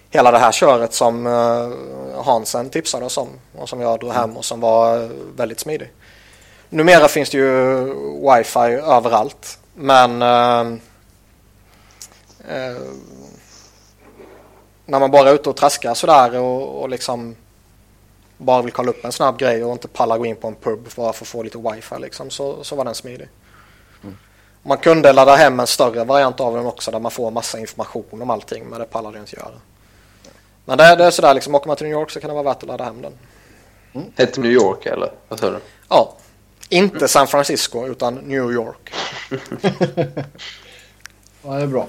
hela 0.09 0.31
det 0.31 0.37
här 0.37 0.51
köret 0.51 0.93
som 0.93 1.27
uh, 1.27 2.23
Hansen 2.23 2.69
tipsade 2.69 3.05
oss 3.05 3.17
om 3.17 3.29
och 3.57 3.69
som 3.69 3.81
jag 3.81 3.99
drog 3.99 4.11
hem 4.11 4.37
och 4.37 4.45
som 4.45 4.59
var 4.59 5.03
eh, 5.03 5.09
väldigt 5.35 5.59
smidig. 5.59 5.91
Numera 6.69 7.07
finns 7.07 7.29
det 7.29 7.37
ju 7.37 7.83
wifi 8.19 8.59
överallt 8.83 9.59
men 9.73 10.21
eh, 10.21 10.59
eh, 12.49 12.81
när 14.85 14.99
man 14.99 15.11
bara 15.11 15.29
är 15.29 15.33
ute 15.33 15.49
och 15.49 15.55
traskar 15.55 15.93
sådär 15.93 16.39
och, 16.39 16.81
och 16.81 16.89
liksom 16.89 17.35
bara 18.41 18.61
vill 18.61 18.71
kolla 18.71 18.89
upp 18.89 19.05
en 19.05 19.11
snabb 19.11 19.39
grej 19.39 19.63
och 19.63 19.71
inte 19.71 19.87
pallar 19.87 20.17
gå 20.17 20.25
in 20.25 20.35
på 20.35 20.47
en 20.47 20.55
pub 20.55 20.87
bara 20.95 21.13
för 21.13 21.23
att 21.25 21.27
få 21.27 21.43
lite 21.43 21.57
wifi 21.57 21.95
liksom 21.99 22.29
så, 22.29 22.63
så 22.63 22.75
var 22.75 22.85
den 22.85 22.95
smidig. 22.95 23.29
Man 24.63 24.77
kunde 24.77 25.13
ladda 25.13 25.35
hem 25.35 25.59
en 25.59 25.67
större 25.67 26.03
variant 26.03 26.39
av 26.39 26.55
den 26.55 26.65
också 26.65 26.91
där 26.91 26.99
man 26.99 27.11
får 27.11 27.31
massa 27.31 27.59
information 27.59 28.21
om 28.21 28.29
allting 28.29 28.65
men 28.65 28.79
det 28.79 28.85
pallade 28.85 29.17
jag 29.17 29.23
inte 29.23 29.35
göra. 29.35 29.51
Men 30.65 30.77
det, 30.77 30.95
det 30.95 31.03
är 31.03 31.11
sådär 31.11 31.33
liksom, 31.33 31.55
åker 31.55 31.67
man 31.67 31.77
till 31.77 31.85
New 31.85 31.93
York 31.93 32.11
så 32.11 32.19
kan 32.19 32.27
det 32.27 32.33
vara 32.33 32.43
värt 32.43 32.63
att 32.63 32.67
ladda 32.67 32.83
hem 32.83 33.01
den. 33.01 33.13
Hette 34.15 34.41
New 34.41 34.51
York 34.51 34.85
eller? 34.85 35.11
Vad 35.27 35.39
sa 35.39 35.49
du? 35.49 35.59
Ja, 35.89 36.15
inte 36.69 37.07
San 37.07 37.27
Francisco 37.27 37.87
utan 37.87 38.15
New 38.15 38.51
York. 38.51 38.93
Ja, 41.43 41.51
det 41.53 41.63
är 41.63 41.67
bra. 41.67 41.87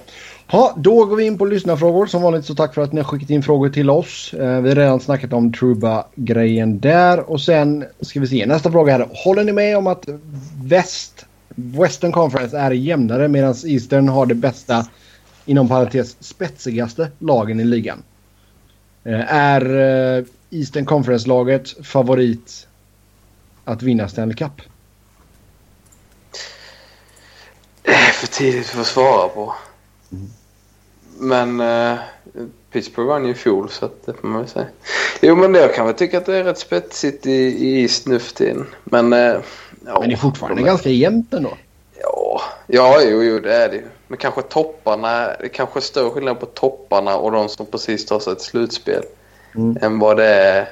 Ha, 0.52 0.74
då 0.76 1.04
går 1.04 1.16
vi 1.16 1.24
in 1.24 1.38
på 1.38 1.44
lyssnarfrågor. 1.44 2.06
Som 2.06 2.22
vanligt 2.22 2.44
så 2.44 2.54
tack 2.54 2.74
för 2.74 2.82
att 2.82 2.92
ni 2.92 3.00
har 3.00 3.08
skickat 3.08 3.30
in 3.30 3.42
frågor 3.42 3.68
till 3.68 3.90
oss. 3.90 4.34
Eh, 4.34 4.60
vi 4.60 4.68
har 4.68 4.76
redan 4.76 5.00
snackat 5.00 5.32
om 5.32 5.52
Truba-grejen 5.52 6.80
där. 6.80 7.30
Och 7.30 7.40
sen 7.40 7.84
ska 8.00 8.20
vi 8.20 8.26
se 8.26 8.46
nästa 8.46 8.70
fråga 8.70 8.92
här. 8.92 9.08
Håller 9.12 9.44
ni 9.44 9.52
med 9.52 9.78
om 9.78 9.86
att 9.86 10.08
väst, 10.64 11.26
Western 11.54 12.12
Conference 12.12 12.58
är 12.58 12.70
jämnare 12.70 13.28
medan 13.28 13.54
Eastern 13.64 14.08
har 14.08 14.26
det 14.26 14.34
bästa, 14.34 14.86
inom 15.44 15.68
parentes, 15.68 16.16
spetsigaste 16.20 17.10
lagen 17.18 17.60
i 17.60 17.64
ligan? 17.64 18.02
Eh, 19.04 19.34
är 19.34 19.74
eh, 20.18 20.24
Eastern 20.50 20.84
Conference-laget 20.84 21.86
favorit 21.86 22.66
att 23.64 23.82
vinna 23.82 24.08
Stanley 24.08 24.36
Cup? 24.36 24.62
Det 27.82 27.90
är 27.90 28.12
för 28.12 28.26
tidigt 28.26 28.66
för 28.66 28.80
att 28.80 28.86
svara 28.86 29.28
på. 29.28 29.54
Men 31.18 31.60
eh, 31.60 31.98
Pittsburgh 32.70 33.08
vann 33.08 33.24
ju 33.24 33.30
i 33.30 33.34
fjol 33.34 33.70
så 33.70 33.84
att 33.84 34.06
det 34.06 34.14
får 34.14 34.28
man 34.28 34.40
väl 34.40 34.48
säga. 34.48 34.66
Jo 35.20 35.36
men 35.36 35.52
det, 35.52 35.60
jag 35.60 35.74
kan 35.74 35.86
väl 35.86 35.94
tycka 35.94 36.18
att 36.18 36.26
det 36.26 36.36
är 36.36 36.44
rätt 36.44 36.58
spetsigt 36.58 37.26
i, 37.26 37.32
i 37.32 37.82
East 37.82 38.06
nu 38.06 38.18
för 38.18 38.34
tiden. 38.34 38.66
Men, 38.84 39.12
eh, 39.12 39.18
ja, 39.86 40.00
Men 40.00 40.08
det 40.08 40.14
är 40.14 40.16
fortfarande 40.16 40.62
de 40.62 40.66
ganska 40.66 40.88
jämnt 40.88 41.34
ändå. 41.34 41.56
Ja, 42.02 42.42
ja 42.66 43.02
jo, 43.02 43.22
jo 43.22 43.38
det 43.38 43.54
är 43.54 43.68
det 43.68 43.76
ju. 43.76 43.84
Men 44.08 44.18
kanske 44.18 44.42
topparna, 44.42 45.26
det 45.26 45.44
är 45.44 45.48
kanske 45.48 45.78
är 45.78 45.80
större 45.80 46.10
skillnad 46.10 46.40
på 46.40 46.46
topparna 46.46 47.16
och 47.16 47.32
de 47.32 47.48
som 47.48 47.66
precis 47.66 48.06
tar 48.06 48.20
sig 48.20 48.32
ett 48.32 48.42
slutspel. 48.42 49.02
mm. 49.54 49.78
än 49.82 49.98
vad 49.98 50.16
det 50.16 50.26
är 50.26 50.68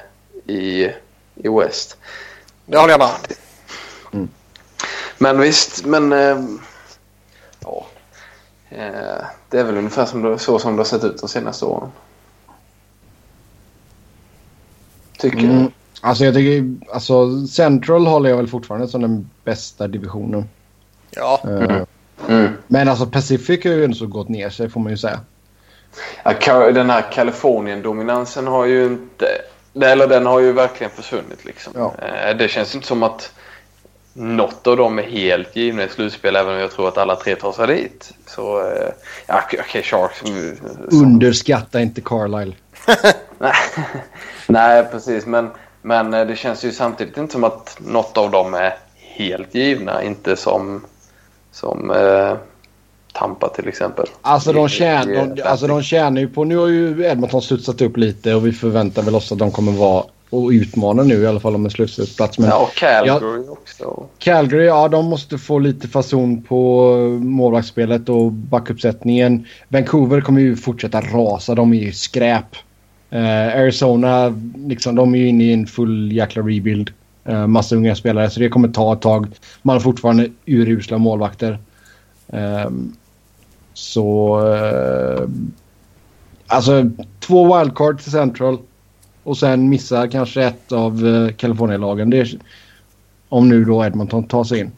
i, 0.47 0.89
i 1.35 1.49
West. 1.59 1.97
Det 2.65 2.77
håller 2.77 2.93
jag 2.93 2.99
med 2.99 3.09
mm. 4.13 4.29
Men 5.17 5.39
visst, 5.39 5.85
men... 5.85 6.13
Eh, 6.13 6.39
ja. 7.59 7.85
Eh, 8.71 9.25
det 9.49 9.59
är 9.59 9.63
väl 9.63 9.77
ungefär 9.77 10.05
som 10.05 10.21
det, 10.21 10.39
så 10.39 10.59
som 10.59 10.75
det 10.75 10.79
har 10.79 10.85
sett 10.85 11.03
ut 11.03 11.21
de 11.21 11.29
senaste 11.29 11.65
åren. 11.65 11.91
Tycker 15.17 15.39
mm. 15.39 15.59
jag. 15.61 15.71
Alltså 16.01 16.25
jag 16.25 16.33
tycker, 16.33 16.85
alltså 16.93 17.47
Central 17.47 18.07
håller 18.07 18.29
jag 18.29 18.37
väl 18.37 18.47
fortfarande 18.47 18.87
som 18.87 19.01
den 19.01 19.29
bästa 19.43 19.87
divisionen. 19.87 20.49
Ja. 21.11 21.41
Uh, 21.45 21.83
mm. 22.27 22.51
Men 22.67 22.87
alltså 22.87 23.05
Pacific 23.05 23.63
har 23.63 23.71
ju 23.71 23.83
ändå 23.83 23.95
så 23.95 24.07
gått 24.07 24.29
ner 24.29 24.49
sig 24.49 24.69
får 24.69 24.79
man 24.79 24.91
ju 24.91 24.97
säga. 24.97 25.19
Ja, 26.23 26.71
den 26.71 26.89
här 26.89 27.11
Kalifornien-dominansen 27.11 28.47
har 28.47 28.65
ju 28.65 28.85
inte... 28.85 29.25
Eller 29.81 30.07
den 30.07 30.25
har 30.25 30.39
ju 30.39 30.51
verkligen 30.51 30.91
försvunnit 30.91 31.45
liksom. 31.45 31.73
Ja. 31.75 31.85
Uh, 31.85 32.37
det 32.37 32.47
känns 32.47 32.75
inte 32.75 32.87
som 32.87 33.03
att 33.03 33.33
något 34.13 34.67
av 34.67 34.77
dem 34.77 34.99
är 34.99 35.03
helt 35.03 35.55
givna 35.55 35.83
i 35.83 35.89
slutspel 35.89 36.35
även 36.35 36.53
om 36.53 36.59
jag 36.59 36.71
tror 36.71 36.87
att 36.87 36.97
alla 36.97 37.15
tre 37.15 37.35
tar 37.35 37.51
sig 37.51 37.67
dit. 37.67 38.13
Så, 38.25 38.59
uh, 38.59 38.89
ja 39.27 39.43
okay, 39.59 39.83
Sharks. 39.83 40.19
Som... 40.19 40.57
Underskatta 40.91 41.81
inte 41.81 42.01
Carlisle. 42.01 42.55
Nej, 44.47 44.85
precis. 44.91 45.25
Men 45.25 45.49
men 45.81 46.13
eh, 46.13 46.25
det 46.25 46.35
känns 46.35 46.65
ju 46.65 46.71
samtidigt 46.71 47.17
inte 47.17 47.33
som 47.33 47.43
att 47.43 47.77
något 47.79 48.17
av 48.17 48.31
dem 48.31 48.53
är 48.53 48.75
helt 48.97 49.55
givna. 49.55 50.03
Inte 50.03 50.35
som, 50.35 50.85
som 51.51 51.91
eh, 51.91 52.33
Tampa 53.13 53.49
till 53.49 53.67
exempel. 53.67 54.05
Alltså 54.21 54.53
de, 54.53 54.69
tjän, 54.69 55.35
de, 55.35 55.41
alltså 55.43 55.67
de 55.67 55.83
tjänar 55.83 56.21
ju 56.21 56.27
på... 56.27 56.43
Nu 56.43 56.57
har 56.57 56.67
ju 56.67 57.05
Edmonton 57.05 57.41
studsat 57.41 57.81
upp 57.81 57.97
lite 57.97 58.33
och 58.33 58.47
vi 58.47 58.51
förväntar 58.51 59.01
väl 59.01 59.15
oss 59.15 59.31
att 59.31 59.39
de 59.39 59.51
kommer 59.51 59.71
vara 59.71 60.03
och 60.31 60.49
utmana 60.49 61.03
nu 61.03 61.21
i 61.21 61.27
alla 61.27 61.39
fall 61.39 61.55
om 61.55 61.65
en 61.65 61.71
slutspelsplats. 61.71 62.39
ja, 62.39 62.57
och 62.57 62.75
Calgary 62.75 63.43
ja, 63.45 63.51
också. 63.51 64.07
Calgary, 64.19 64.65
ja 64.65 64.87
de 64.87 65.05
måste 65.05 65.37
få 65.37 65.59
lite 65.59 65.87
fason 65.87 66.41
på 66.41 66.93
målvaktsspelet 67.21 68.09
och 68.09 68.31
backuppsättningen. 68.31 69.45
Vancouver 69.67 70.21
kommer 70.21 70.41
ju 70.41 70.55
fortsätta 70.55 71.01
rasa, 71.01 71.55
de 71.55 71.73
är 71.73 71.77
ju 71.77 71.91
skräp. 71.91 72.55
Uh, 73.13 73.57
Arizona, 73.57 74.33
liksom, 74.55 74.95
de 74.95 75.15
är 75.15 75.19
ju 75.19 75.27
inne 75.27 75.43
i 75.43 75.53
en 75.53 75.67
full 75.67 76.11
jäkla 76.11 76.41
rebuild. 76.41 76.91
Uh, 77.29 77.47
massa 77.47 77.75
unga 77.75 77.95
spelare, 77.95 78.29
så 78.29 78.39
det 78.39 78.49
kommer 78.49 78.67
ta 78.67 78.93
ett 78.93 79.01
tag. 79.01 79.27
Man 79.61 79.75
har 79.75 79.81
fortfarande 79.81 80.29
urusla 80.45 80.97
målvakter. 80.97 81.59
Uh, 82.33 82.69
så... 83.73 84.39
Uh, 84.39 85.29
alltså, 86.47 86.89
två 87.19 87.57
wildcard 87.57 88.01
till 88.01 88.11
Central. 88.11 88.57
Och 89.23 89.37
sen 89.37 89.69
missar 89.69 90.07
kanske 90.07 90.43
ett 90.43 90.71
av 90.71 91.31
California-lagen. 91.31 92.39
Om 93.29 93.49
nu 93.49 93.65
då 93.65 93.85
Edmonton 93.85 94.23
tar 94.23 94.43
sig 94.43 94.59
in. 94.59 94.71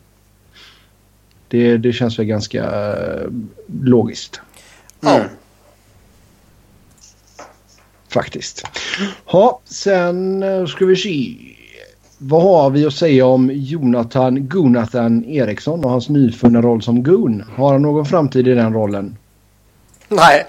Det, 1.48 1.78
det 1.78 1.94
känns 1.94 2.20
väl 2.20 2.26
ganska 2.26 2.94
logiskt. 3.68 4.42
Mm 5.06 5.30
faktiskt. 8.14 8.68
Ja, 9.32 9.60
sen 9.66 10.44
eh, 10.44 10.66
ska 10.66 10.86
vi 10.86 10.96
se. 10.96 11.36
Vad 12.18 12.44
har 12.44 12.70
vi 12.70 12.86
att 12.86 12.94
säga 12.94 13.26
om 13.26 13.52
Jonathan 13.54 14.48
Gunathan 14.48 15.26
Eriksson 15.26 15.86
och 15.86 15.92
hans 15.92 16.10
nyfunna 16.10 16.62
roll 16.62 16.82
som 16.82 17.04
Goon? 17.04 17.44
Har 17.56 17.72
han 17.72 17.82
någon 17.82 18.06
framtid 18.06 18.48
i 18.48 18.54
den 18.54 18.74
rollen? 18.74 19.18
Nej. 20.08 20.46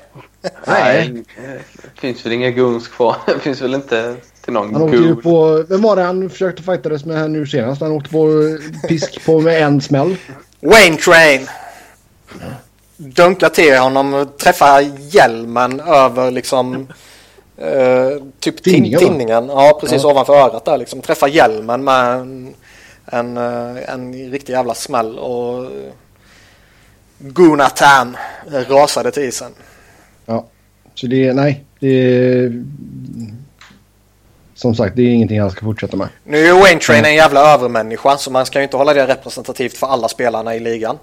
Nej. 0.66 1.24
Det 1.36 2.00
finns 2.00 2.26
väl 2.26 2.32
inga 2.32 2.50
Goons 2.50 2.88
kvar. 2.88 3.16
Det 3.26 3.38
finns 3.38 3.62
väl 3.62 3.74
inte 3.74 4.16
till 4.44 4.52
någon 4.52 4.74
han 4.74 4.82
åkte 4.82 4.96
ju 4.96 5.16
på, 5.16 5.64
Vem 5.68 5.82
var 5.82 5.96
det 5.96 6.02
han 6.02 6.30
försökte 6.30 6.62
fightades 6.62 7.04
med 7.04 7.18
här 7.18 7.28
nu 7.28 7.46
senast? 7.46 7.80
Han 7.80 7.92
åkte 7.92 8.10
på 8.10 8.28
pisk 8.88 9.24
på 9.24 9.40
med 9.40 9.62
en 9.62 9.80
smäll. 9.80 10.16
Wayne 10.60 10.96
Train. 10.96 11.48
Dunka 12.96 13.48
till 13.48 13.78
honom, 13.78 14.28
träffa 14.38 14.80
hjälmen 14.80 15.80
över 15.80 16.30
liksom 16.30 16.86
Uh, 17.62 18.22
typ 18.40 18.62
tinningen, 18.62 19.00
tinningen. 19.00 19.46
Ja, 19.46 19.78
precis 19.80 20.02
ja. 20.02 20.10
ovanför 20.10 20.32
örat 20.32 20.64
där 20.64 20.78
liksom. 20.78 21.00
Träffa 21.00 21.28
hjälmen 21.28 21.84
med 21.84 22.14
en, 22.14 22.54
en, 23.06 23.36
eh, 23.36 23.94
en 23.94 24.30
riktig 24.30 24.52
jävla 24.52 24.74
smäll 24.74 25.18
och 25.18 25.70
Gunatan 27.18 28.16
rasade 28.68 29.10
till 29.10 29.22
isen. 29.22 29.52
Ja, 30.26 30.46
så 30.94 31.06
det, 31.06 31.32
nej, 31.32 31.64
det 31.78 32.52
som 34.54 34.74
sagt, 34.74 34.96
det 34.96 35.02
är 35.02 35.06
ingenting 35.06 35.36
jag 35.36 35.52
ska 35.52 35.60
fortsätta 35.60 35.96
med. 35.96 36.08
Nu 36.24 36.38
är 36.38 36.52
Wayne 36.52 36.80
Train 36.80 37.04
en 37.04 37.14
jävla 37.14 37.54
övermänniska 37.54 38.16
så 38.16 38.30
man 38.30 38.46
ska 38.46 38.58
ju 38.58 38.62
inte 38.62 38.76
hålla 38.76 38.94
det 38.94 39.06
representativt 39.06 39.76
för 39.76 39.86
alla 39.86 40.08
spelarna 40.08 40.54
i 40.54 40.60
ligan. 40.60 40.98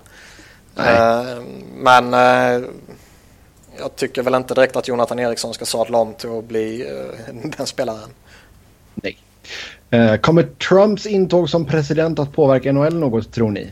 Uh, 0.80 1.42
men 1.76 2.14
uh, 2.14 2.70
jag 3.80 3.96
tycker 3.96 4.24
väl 4.24 4.36
inte 4.36 4.54
direkt 4.54 4.76
att 4.76 4.88
Jonathan 4.88 5.20
Eriksson 5.20 5.54
ska 5.54 5.66
sadla 5.66 5.98
om 5.98 6.14
till 6.14 6.38
att 6.38 6.46
bli 6.46 6.84
uh, 6.84 7.34
den 7.58 7.68
spelaren. 7.68 8.10
Nej. 8.96 9.18
Kommer 10.22 10.44
Trumps 10.44 11.06
intåg 11.06 11.50
som 11.50 11.66
president 11.66 12.20
att 12.20 12.34
påverka 12.34 12.72
NHL 12.72 13.00
något 13.00 13.34
tror 13.34 13.52
ni? 13.52 13.72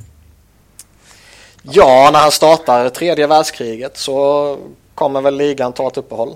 Ja, 1.61 2.09
när 2.13 2.19
han 2.19 2.31
startar 2.31 2.89
tredje 2.89 3.27
världskriget 3.27 3.97
så 3.97 4.57
kommer 4.99 5.21
väl 5.21 5.38
ligan 5.38 5.73
ta 5.73 5.88
ett 5.88 5.97
uppehåll. 5.97 6.35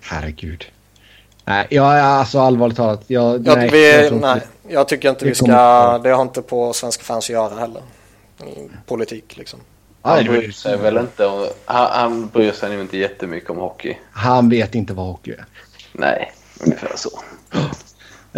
Herregud. 0.00 0.64
Nej, 1.44 1.66
jag 1.70 1.98
är 1.98 2.02
alltså 2.02 2.38
allvarligt 2.38 2.76
talat. 2.76 3.04
Jag, 3.06 3.46
jag, 3.46 3.58
nej, 3.58 3.70
vi, 3.72 4.04
jag, 4.04 4.20
nej, 4.20 4.40
jag 4.68 4.88
tycker 4.88 5.10
inte 5.10 5.24
vi 5.24 5.34
ska... 5.34 5.98
Det 5.98 6.10
har 6.10 6.22
inte 6.22 6.42
på 6.42 6.72
svenska 6.72 7.02
fans 7.02 7.24
att 7.24 7.30
göra 7.30 7.60
heller. 7.60 7.82
Politik 8.86 9.36
liksom. 9.36 9.60
Han 10.02 10.24
bryr 10.24 10.50
sig 10.50 10.76
väl 10.76 10.96
inte 10.96 11.26
om, 11.26 11.46
han, 11.64 11.88
han 11.90 12.28
bryr 12.28 12.52
sig 12.52 12.70
nog 12.70 12.80
inte 12.80 12.98
jättemycket 12.98 13.50
om 13.50 13.56
hockey. 13.58 13.96
Han 14.12 14.48
vet 14.48 14.74
inte 14.74 14.92
vad 14.92 15.06
hockey 15.06 15.30
är. 15.30 15.44
Nej, 15.92 16.32
ungefär 16.60 16.92
så. 16.96 17.10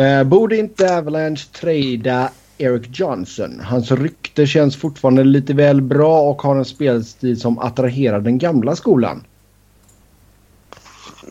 Uh, 0.03 0.25
borde 0.29 0.57
inte 0.57 0.99
Avalanche 0.99 1.45
trada 1.53 2.31
Eric 2.59 3.01
Johnson? 3.01 3.61
Hans 3.61 3.91
rykte 3.91 4.47
känns 4.47 4.77
fortfarande 4.77 5.25
lite 5.25 5.55
väl 5.55 5.83
bra 5.83 6.21
och 6.21 6.43
har 6.43 6.57
en 6.57 6.65
spelstil 6.65 7.41
som 7.41 7.59
attraherar 7.59 8.21
den 8.21 8.39
gamla 8.39 8.77
skolan. 8.77 9.25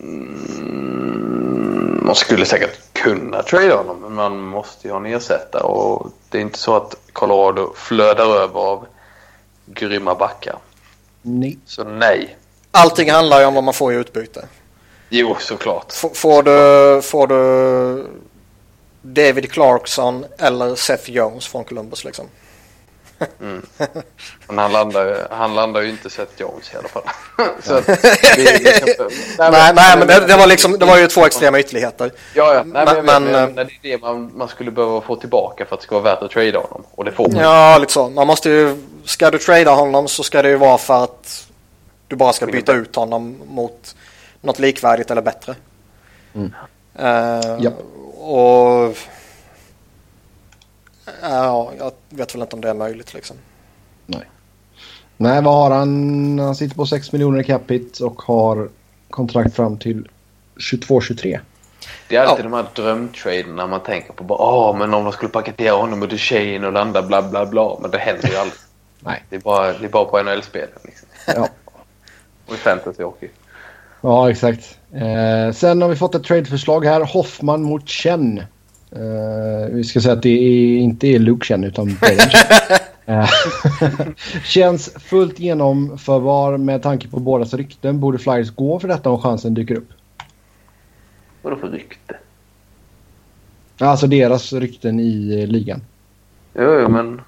Mm, 0.01 1.37
man 2.05 2.15
skulle 2.15 2.45
säkert 2.45 2.93
kunna 2.93 3.43
trada 3.43 3.75
honom 3.75 4.01
men 4.01 4.13
man 4.13 4.39
måste 4.39 4.87
ju 4.87 4.93
ha 4.93 4.99
en 4.99 5.05
ersättare 5.05 5.63
och 5.63 6.11
det 6.29 6.37
är 6.37 6.41
inte 6.41 6.59
så 6.59 6.75
att 6.75 6.95
Colorado 7.13 7.73
flödar 7.75 8.25
över 8.25 8.59
av 8.59 8.85
grymma 9.65 10.15
backar. 10.15 10.57
Nej. 11.21 11.57
Så 11.65 11.83
nej. 11.83 12.37
Allting 12.71 13.11
handlar 13.11 13.39
ju 13.39 13.45
om 13.45 13.53
vad 13.53 13.63
man 13.63 13.73
får 13.73 13.93
i 13.93 13.95
utbyte. 13.95 14.47
Jo, 15.09 15.35
såklart. 15.39 15.93
F 16.03 16.05
får, 16.13 16.43
du, 16.43 17.01
får 17.01 17.27
du 17.27 18.07
David 19.01 19.51
Clarkson 19.51 20.25
eller 20.37 20.75
Seth 20.75 21.11
Jones 21.11 21.47
från 21.47 21.63
Columbus 21.63 22.05
liksom? 22.05 22.25
Mm. 23.41 23.65
Men 24.47 24.57
han 24.57 24.71
landar, 24.71 25.27
han 25.31 25.55
landar 25.55 25.81
ju 25.81 25.89
inte 25.89 26.09
Seth 26.09 26.41
Jones 26.41 26.73
i 26.73 26.77
alla 26.77 26.87
fall. 26.87 27.03
Så 27.63 27.81
vi, 28.37 28.43
vi 28.43 28.71
kan, 28.79 29.07
nej, 29.39 29.51
nej, 29.51 29.73
nej, 29.75 29.97
men 29.97 30.07
det, 30.07 30.27
det, 30.27 30.37
var 30.37 30.47
liksom, 30.47 30.79
det 30.79 30.85
var 30.85 30.97
ju 30.97 31.07
två 31.07 31.25
extrema 31.25 31.59
ytterligheter. 31.59 32.11
Ja, 32.33 32.53
ja. 32.53 32.63
Nej, 32.63 32.85
men, 32.85 33.05
men, 33.05 33.23
men, 33.23 33.53
men 33.53 33.55
det 33.55 33.61
är 33.61 33.97
det 33.97 34.01
man, 34.01 34.31
man 34.35 34.47
skulle 34.47 34.71
behöva 34.71 35.01
få 35.01 35.15
tillbaka 35.15 35.65
för 35.65 35.75
att 35.75 35.81
det 35.81 35.85
ska 35.85 35.99
vara 35.99 36.15
värt 36.15 36.23
att 36.23 36.31
trada 36.31 36.59
honom. 36.59 36.83
Och 36.91 37.05
det 37.05 37.11
får 37.11 37.29
man. 37.29 37.41
Ja, 37.41 37.77
lite 37.77 37.93
så. 37.93 38.09
Man 38.09 38.27
måste 38.27 38.49
ju, 38.49 38.77
ska 39.05 39.31
du 39.31 39.37
trada 39.37 39.71
honom 39.71 40.07
så 40.07 40.23
ska 40.23 40.41
det 40.41 40.49
ju 40.49 40.57
vara 40.57 40.77
för 40.77 41.03
att 41.03 41.47
du 42.07 42.15
bara 42.15 42.33
ska 42.33 42.45
byta 42.45 42.73
ut 42.73 42.95
honom 42.95 43.41
mot 43.47 43.95
något 44.41 44.59
likvärdigt 44.59 45.11
eller 45.11 45.21
bättre. 45.21 45.55
Mm. 46.35 46.53
Uh, 46.99 47.57
ja. 47.59 47.71
Och 48.17 48.97
Ja, 51.21 51.71
jag 51.77 51.91
vet 52.09 52.35
väl 52.35 52.41
inte 52.41 52.55
om 52.55 52.61
det 52.61 52.69
är 52.69 52.73
möjligt 52.73 53.13
liksom. 53.13 53.37
Nej. 54.05 54.23
Nej, 55.17 55.41
vad 55.41 55.53
har 55.53 55.71
han? 55.71 56.39
Han 56.39 56.55
sitter 56.55 56.75
på 56.75 56.85
6 56.85 57.11
miljoner 57.11 57.39
i 57.39 57.43
capita 57.43 58.05
och 58.05 58.21
har 58.21 58.69
kontrakt 59.09 59.55
fram 59.55 59.77
till 59.77 60.09
22-23. 60.55 61.39
Det 62.09 62.15
är 62.15 62.21
alltid 62.21 62.45
ja. 62.45 62.49
de 62.49 62.55
här 62.55 62.65
drömtraderna 62.75 63.67
man 63.67 63.83
tänker 63.83 64.13
på. 64.13 64.23
Bara, 64.23 64.39
Åh, 64.39 64.77
men 64.77 64.93
om 64.93 65.03
de 65.03 65.13
skulle 65.13 65.29
paketera 65.29 65.75
honom 65.75 66.01
och 66.01 66.07
Duchene 66.07 66.67
och 66.67 66.73
landa 66.73 67.03
bla 67.03 67.29
bla 67.29 67.45
bla. 67.45 67.77
Men 67.81 67.91
det 67.91 67.97
händer 67.97 68.29
ju 68.29 68.35
aldrig. 68.35 68.59
Nej. 68.99 69.23
Det 69.29 69.35
är 69.35 69.39
bara, 69.39 69.73
det 69.73 69.85
är 69.85 69.89
bara 69.89 70.05
på 70.05 70.23
NHL-spelen. 70.23 70.79
Liksom. 70.83 71.07
Ja. 71.27 71.49
och 72.47 72.53
i 72.53 72.57
fantasy 72.57 73.03
hockey. 73.03 73.29
Ja, 74.01 74.31
exakt. 74.31 74.77
Eh, 74.93 75.53
sen 75.53 75.81
har 75.81 75.89
vi 75.89 75.95
fått 75.95 76.15
ett 76.15 76.23
tradeförslag 76.23 76.85
här. 76.85 77.01
Hoffman 77.01 77.63
mot 77.63 77.89
Chen. 77.89 78.43
Uh, 78.95 79.75
vi 79.75 79.83
ska 79.83 80.01
säga 80.01 80.13
att 80.13 80.21
det 80.23 80.29
är, 80.29 80.77
inte 80.77 81.07
är 81.07 81.19
Luke 81.19 81.45
Chen 81.45 81.63
utan 81.63 81.87
uh, 81.89 81.95
Känns 84.43 84.89
fullt 84.93 85.39
genomförbar 85.39 86.57
med 86.57 86.83
tanke 86.83 87.07
på 87.07 87.19
bådas 87.19 87.53
rykten. 87.53 87.99
Borde 87.99 88.17
Flyers 88.17 88.55
gå 88.55 88.79
för 88.79 88.87
detta 88.87 89.09
om 89.09 89.21
chansen 89.21 89.53
dyker 89.53 89.75
upp? 89.75 89.89
Vadå 91.41 91.55
för 91.55 91.67
rykte? 91.67 92.17
Alltså 93.79 94.07
deras 94.07 94.53
rykten 94.53 94.99
i 94.99 95.41
eh, 95.41 95.47
ligan. 95.47 95.81
Jo, 96.53 96.79
jo 96.81 96.89
men... 96.89 97.21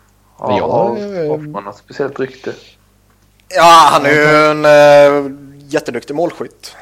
Men 0.47 0.55
jag- 0.57 0.67
Har 0.69 1.27
Hoffman 1.27 1.63
något 1.63 1.77
speciellt 1.77 2.19
rykte? 2.19 2.53
Ja, 3.49 3.89
han 3.91 4.05
är 4.05 4.09
ju 4.09 4.51
en 4.51 4.65
uh, 4.65 5.37
jätteduktig 5.67 6.15
målskytt. 6.15 6.75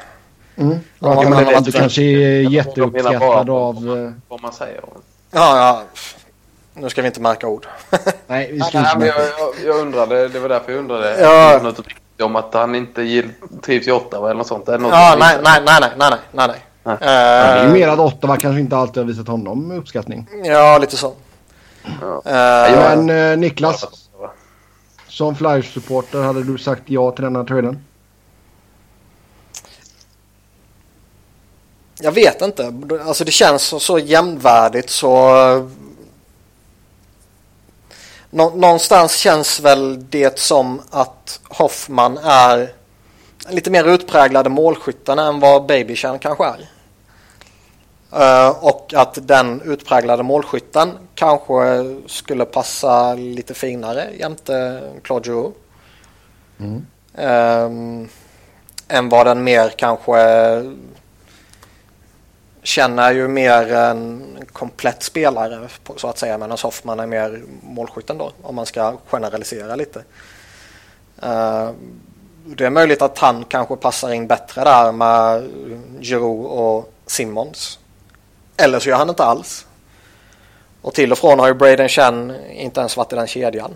Mm. 0.58 0.78
Ja, 0.98 1.14
Ja, 1.22 1.22
men 1.30 1.32
han 1.54 1.62
det- 1.64 1.72
kanske 1.72 2.02
jätteuppskattad 2.02 3.50
av... 3.50 3.76
eh, 3.76 4.12
Vad 4.28 4.42
man 4.42 4.52
säger. 4.52 4.80
Ja, 5.30 5.58
ja. 5.58 5.82
Nu 6.74 6.88
ska 6.88 7.02
vi 7.02 7.08
inte 7.08 7.20
märka 7.20 7.48
ord. 7.48 7.66
Nej, 8.26 8.50
vi 8.52 8.60
ska 8.60 8.80
nej, 8.80 8.86
inte... 8.94 8.98
men 8.98 9.06
jag, 9.08 9.16
jag, 9.16 9.74
jag 9.74 9.80
undrade, 9.80 10.28
det 10.28 10.38
var 10.40 10.48
därför 10.48 10.72
jag 10.72 10.78
undrade. 10.78 11.20
Ja. 11.20 11.60
Något 11.62 11.80
om 12.22 12.36
att 12.36 12.54
han 12.54 12.74
inte 12.74 13.02
gill, 13.02 13.30
trivs 13.62 13.86
i 13.88 13.90
Ottawa 13.92 14.26
eller 14.30 14.38
något 14.38 14.46
sånt. 14.46 14.66
Något 14.66 14.80
Ja, 14.92 15.16
nej, 15.18 15.38
nej, 15.44 15.60
nej, 15.66 15.80
nej, 15.80 15.90
nej, 15.98 16.10
nej, 16.10 16.48
nej. 16.48 16.56
Nej. 16.82 16.96
Ja, 17.00 17.54
det 17.54 17.60
är 17.60 17.72
mer 17.72 17.88
att 17.88 17.98
Ottawa 17.98 18.36
kanske 18.36 18.60
inte 18.60 18.76
alltid 18.76 18.96
har 19.02 19.08
visat 19.08 19.28
honom 19.28 19.70
uppskattning. 19.70 20.28
Ja, 20.44 20.78
lite 20.78 20.96
så. 20.96 21.12
Ja. 22.00 22.22
Ja, 22.24 22.96
Men 22.96 23.10
eh, 23.32 23.38
Niklas, 23.38 23.84
som 25.08 25.34
Flyers-supporter 25.36 26.22
hade 26.22 26.42
du 26.44 26.58
sagt 26.58 26.82
ja 26.86 27.10
till 27.10 27.24
den 27.24 27.36
här 27.36 27.44
traden? 27.44 27.84
Jag 32.00 32.12
vet 32.12 32.42
inte. 32.42 32.72
Alltså 33.04 33.24
det 33.24 33.30
känns 33.30 33.62
så, 33.62 33.80
så 33.80 33.98
jämnvärdigt 33.98 34.90
så... 34.90 35.68
Nå, 38.30 38.50
någonstans 38.50 39.16
känns 39.16 39.60
väl 39.60 40.10
det 40.10 40.38
som 40.38 40.82
att 40.90 41.40
Hoffman 41.48 42.18
är 42.18 42.72
lite 43.48 43.70
mer 43.70 43.84
utpräglade 43.84 44.48
målskytten 44.48 45.18
än 45.18 45.40
vad 45.40 45.66
Babychan 45.66 46.18
kanske 46.18 46.44
är. 46.44 46.68
Eh, 48.12 48.64
och 48.64 48.94
att 48.96 49.18
den 49.22 49.62
utpräglade 49.64 50.22
målskytten 50.22 50.90
kanske 51.14 51.84
skulle 52.06 52.44
passa 52.44 53.14
lite 53.14 53.54
finare 53.54 54.08
jämte 54.18 54.82
Claude 55.02 55.28
Giroux. 55.28 55.58
Mm. 56.60 56.86
Ehm, 57.14 58.08
än 58.88 59.08
vad 59.08 59.26
den 59.26 59.44
mer 59.44 59.68
kanske 59.76 60.18
känner 62.62 63.12
ju 63.12 63.28
mer 63.28 63.72
en 63.72 64.26
komplett 64.52 65.02
spelare 65.02 65.68
så 65.96 66.08
att 66.08 66.18
säga 66.18 66.38
medan 66.38 66.58
Hoffman 66.62 67.00
är 67.00 67.06
mer 67.06 67.42
målskytten 67.62 68.18
då 68.18 68.32
om 68.42 68.54
man 68.54 68.66
ska 68.66 68.96
generalisera 69.06 69.76
lite. 69.76 70.04
Eh, 71.22 71.70
det 72.44 72.66
är 72.66 72.70
möjligt 72.70 73.02
att 73.02 73.18
han 73.18 73.44
kanske 73.44 73.76
passar 73.76 74.12
in 74.12 74.26
bättre 74.26 74.64
där 74.64 74.92
med 74.92 75.50
Giroud 76.00 76.46
och 76.46 76.92
Simmons. 77.06 77.78
Eller 78.56 78.78
så 78.78 78.88
gör 78.88 78.96
han 78.96 79.08
inte 79.08 79.24
alls. 79.24 79.66
Och 80.82 80.94
till 80.94 81.12
och 81.12 81.18
från 81.18 81.38
har 81.38 81.46
ju 81.46 81.54
Braden 81.54 81.88
Chen 81.88 82.36
inte 82.52 82.80
ens 82.80 82.96
varit 82.96 83.12
i 83.12 83.16
den 83.16 83.26
kedjan. 83.26 83.74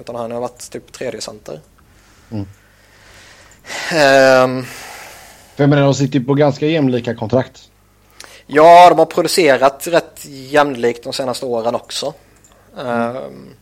Utan 0.00 0.14
han 0.14 0.30
har 0.30 0.40
varit 0.40 0.70
typ 0.70 0.92
tredje 0.92 1.20
center. 1.20 1.60
Mm. 2.30 2.46
Ehm, 3.92 4.64
För 5.56 5.62
jag 5.62 5.70
menar, 5.70 5.82
de 5.82 5.94
sitter 5.94 6.18
ju 6.18 6.24
på 6.24 6.34
ganska 6.34 6.66
jämlika 6.66 7.14
kontrakt. 7.14 7.67
Ja, 8.50 8.88
de 8.88 8.98
har 8.98 9.06
producerat 9.06 9.86
rätt 9.86 10.24
jämlikt 10.24 11.04
de 11.04 11.12
senaste 11.12 11.46
åren 11.46 11.74
också. 11.74 12.14
Mm. 12.78 13.54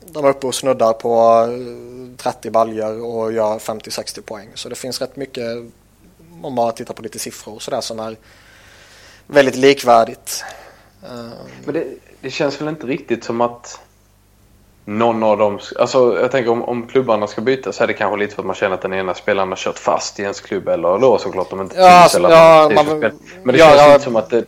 De 0.00 0.24
är 0.24 0.28
uppe 0.28 0.46
och 0.46 0.54
snuddar 0.54 0.92
på 0.92 1.42
eh, 1.52 2.16
30 2.16 2.50
baljor 2.50 3.04
och 3.04 3.32
gör 3.32 3.58
50-60 3.58 4.22
poäng. 4.22 4.48
Så 4.54 4.68
det 4.68 4.74
finns 4.74 5.00
rätt 5.00 5.16
mycket, 5.16 5.44
om 6.32 6.40
man 6.42 6.54
bara 6.54 6.72
tittar 6.72 6.94
på 6.94 7.02
lite 7.02 7.18
siffror 7.18 7.54
och 7.54 7.62
sådär, 7.62 7.80
som 7.80 8.00
är 8.00 8.16
väldigt 9.26 9.56
likvärdigt. 9.56 10.44
Ehm. 11.10 11.30
Men 11.64 11.74
det, 11.74 11.86
det 12.20 12.30
känns 12.30 12.60
väl 12.60 12.68
inte 12.68 12.86
riktigt 12.86 13.24
som 13.24 13.40
att 13.40 13.80
någon 14.88 15.22
av 15.22 15.38
dem... 15.38 15.58
Alltså 15.78 16.18
jag 16.20 16.30
tänker 16.30 16.50
om, 16.50 16.62
om 16.64 16.86
klubbarna 16.86 17.26
ska 17.26 17.40
byta 17.40 17.72
så 17.72 17.82
är 17.82 17.86
det 17.86 17.92
kanske 17.92 18.18
lite 18.18 18.34
för 18.34 18.42
att 18.42 18.46
man 18.46 18.56
känner 18.56 18.74
att 18.74 18.82
den 18.82 18.94
ena 18.94 19.14
spelaren 19.14 19.48
har 19.48 19.56
kört 19.56 19.78
fast 19.78 20.18
i 20.18 20.22
ens 20.22 20.40
klubb 20.40 20.68
eller 20.68 20.98
då 20.98 21.18
såklart 21.18 21.50
de 21.50 21.60
inte 21.60 21.76
Ja, 21.76 22.00
trivs 22.00 22.14
eller 22.14 22.30
ja, 22.30 22.70
man-. 22.74 23.00
Men 23.42 23.54
det 23.54 23.58
ja, 23.58 23.66
känns 23.66 23.80
ja. 23.80 23.92
inte 23.92 24.04
som 24.04 24.16
att 24.16 24.30
det 24.30 24.44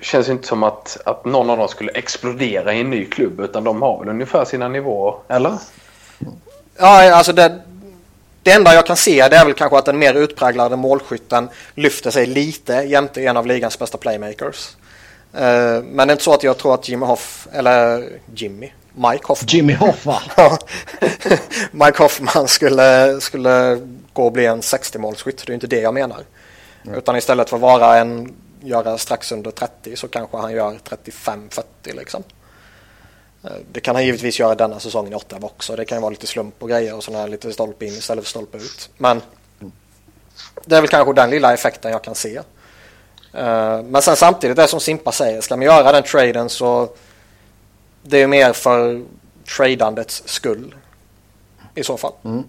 känns 0.00 0.28
inte 0.28 0.46
som 0.46 0.62
att, 0.62 0.98
att 1.04 1.24
någon 1.24 1.50
av 1.50 1.58
dem 1.58 1.68
skulle 1.68 1.92
explodera 1.92 2.74
i 2.74 2.80
en 2.80 2.90
ny 2.90 3.04
klubb 3.04 3.40
utan 3.40 3.64
de 3.64 3.82
har 3.82 3.98
väl 3.98 4.08
ungefär 4.08 4.44
sina 4.44 4.68
nivåer, 4.68 5.14
eller? 5.28 5.52
Ja, 6.78 7.14
alltså 7.14 7.32
det, 7.32 7.60
det 8.42 8.52
enda 8.52 8.74
jag 8.74 8.86
kan 8.86 8.96
se 8.96 9.28
det 9.28 9.36
är 9.36 9.44
väl 9.44 9.54
kanske 9.54 9.78
att 9.78 9.84
den 9.84 9.98
mer 9.98 10.14
utpräglade 10.14 10.76
målskytten 10.76 11.48
lyfter 11.74 12.10
sig 12.10 12.26
lite 12.26 12.72
jämte 12.72 13.22
en 13.22 13.36
av 13.36 13.46
ligans 13.46 13.78
bästa 13.78 13.98
playmakers. 13.98 14.76
Eh, 15.34 15.82
Men 15.82 15.96
det 15.96 16.10
är 16.10 16.12
inte 16.12 16.24
så 16.24 16.34
att 16.34 16.42
jag 16.42 16.58
tror 16.58 16.74
att 16.74 16.88
Jimmy 16.88 17.06
Hoff, 17.06 17.48
eller 17.52 18.08
Jimmy, 18.34 18.72
Mike 18.94 19.24
Hoffman. 19.26 19.48
Jimmy 19.48 19.74
Hoffa. 19.74 20.22
Ja. 20.36 20.58
Mike 21.70 22.02
Hoffman 22.02 22.48
skulle, 22.48 23.20
skulle 23.20 23.80
gå 24.12 24.24
och 24.26 24.32
bli 24.32 24.46
en 24.46 24.60
60-målsskytt. 24.60 25.42
Det 25.46 25.52
är 25.52 25.54
inte 25.54 25.66
det 25.66 25.80
jag 25.80 25.94
menar. 25.94 26.24
Utan 26.96 27.16
istället 27.16 27.50
för 27.50 27.56
att 27.56 27.62
vara 27.62 27.98
en, 27.98 28.34
göra 28.60 28.98
strax 28.98 29.32
under 29.32 29.50
30 29.50 29.96
så 29.96 30.08
kanske 30.08 30.36
han 30.36 30.52
gör 30.52 30.78
35-40 30.88 31.62
liksom. 31.84 32.22
Eh, 33.44 33.50
Det 33.72 33.80
kan 33.80 33.94
han 33.94 34.04
givetvis 34.04 34.40
göra 34.40 34.54
denna 34.54 34.80
säsongen 34.80 35.12
i 35.12 35.16
Ottawa 35.16 35.46
också. 35.46 35.76
Det 35.76 35.84
kan 35.84 35.98
ju 35.98 36.02
vara 36.02 36.10
lite 36.10 36.26
slump 36.26 36.62
och 36.62 36.68
grejer 36.68 36.94
och 36.96 37.04
sådana 37.04 37.22
här 37.22 37.28
lite 37.28 37.52
stolpe 37.52 37.86
in 37.86 37.92
istället 37.92 38.24
för 38.24 38.30
stolpe 38.30 38.56
ut. 38.58 38.90
Men 38.96 39.20
det 40.64 40.76
är 40.76 40.80
väl 40.80 40.90
kanske 40.90 41.12
den 41.12 41.30
lilla 41.30 41.54
effekten 41.54 41.90
jag 41.92 42.02
kan 42.04 42.14
se. 42.14 42.36
Eh, 43.32 43.82
Men 43.82 44.02
sen 44.02 44.16
samtidigt, 44.16 44.56
det 44.56 44.68
som 44.68 44.80
Simpa 44.80 45.12
säger, 45.12 45.40
ska 45.40 45.56
man 45.56 45.66
göra 45.66 45.92
den 45.92 46.02
traden 46.02 46.48
så 46.48 46.88
det 48.02 48.22
är 48.22 48.26
mer 48.26 48.52
för 48.52 49.02
tradandets 49.56 50.22
skull. 50.26 50.74
I 51.74 51.82
så 51.84 51.96
fall. 51.96 52.12
Han 52.22 52.44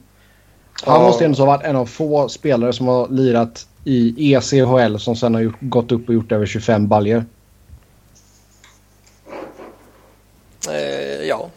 Ja. 0.85 0.99
måste 0.99 1.25
ändå 1.25 1.37
ha 1.37 1.45
varit 1.45 1.63
en 1.63 1.75
av 1.75 1.85
få 1.85 2.29
spelare 2.29 2.73
som 2.73 2.87
har 2.87 3.07
lirat 3.07 3.67
i 3.83 4.33
ECHL 4.33 4.97
som 4.97 5.15
sen 5.15 5.33
har 5.33 5.41
gjort, 5.41 5.55
gått 5.59 5.91
upp 5.91 6.07
och 6.07 6.13
gjort 6.13 6.31
över 6.31 6.45
25 6.45 6.87
baljer. 6.87 7.25
Eh, 10.69 11.27
ja. 11.27 11.49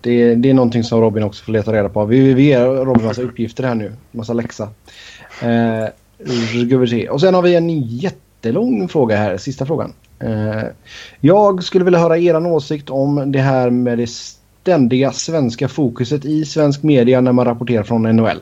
Det, 0.00 0.34
det 0.34 0.50
är 0.50 0.54
någonting 0.54 0.84
som 0.84 1.00
Robin 1.00 1.22
också 1.22 1.44
får 1.44 1.52
leta 1.52 1.72
reda 1.72 1.88
på. 1.88 2.04
Vi, 2.04 2.34
vi, 2.34 2.42
ger 2.42 2.66
Robin 2.66 3.06
massa 3.06 3.22
uppgifter 3.22 3.64
här 3.64 3.74
nu. 3.74 3.92
Massa 4.10 4.32
läxa. 4.32 4.68
Eh. 5.42 5.88
Och 7.10 7.20
sen 7.20 7.34
har 7.34 7.42
vi 7.42 7.54
en 7.54 7.70
jättelång 7.80 8.88
fråga 8.88 9.16
här. 9.16 9.36
Sista 9.36 9.66
frågan. 9.66 9.92
Eh, 10.20 10.64
jag 11.20 11.64
skulle 11.64 11.84
vilja 11.84 11.98
höra 11.98 12.18
er 12.18 12.46
åsikt 12.46 12.90
om 12.90 13.32
det 13.32 13.38
här 13.38 13.70
med 13.70 13.98
det 13.98 14.10
ständiga 14.10 15.12
svenska 15.12 15.68
fokuset 15.68 16.24
i 16.24 16.44
svensk 16.44 16.82
media 16.82 17.20
när 17.20 17.32
man 17.32 17.44
rapporterar 17.44 17.82
från 17.82 18.02
NHL. 18.02 18.40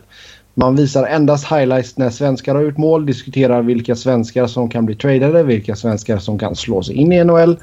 Man 0.54 0.76
visar 0.76 1.06
endast 1.06 1.52
highlights 1.52 1.98
när 1.98 2.10
svenskar 2.10 2.54
har 2.54 2.62
gjort 2.62 2.76
mål, 2.76 3.06
diskuterar 3.06 3.62
vilka 3.62 3.96
svenskar 3.96 4.46
som 4.46 4.68
kan 4.68 4.86
bli 4.86 4.94
tradade, 4.94 5.42
vilka 5.42 5.76
svenskar 5.76 6.18
som 6.18 6.38
kan 6.38 6.56
slå 6.56 6.82
sig 6.82 6.94
in 6.94 7.12
i 7.12 7.24
NHL. 7.24 7.56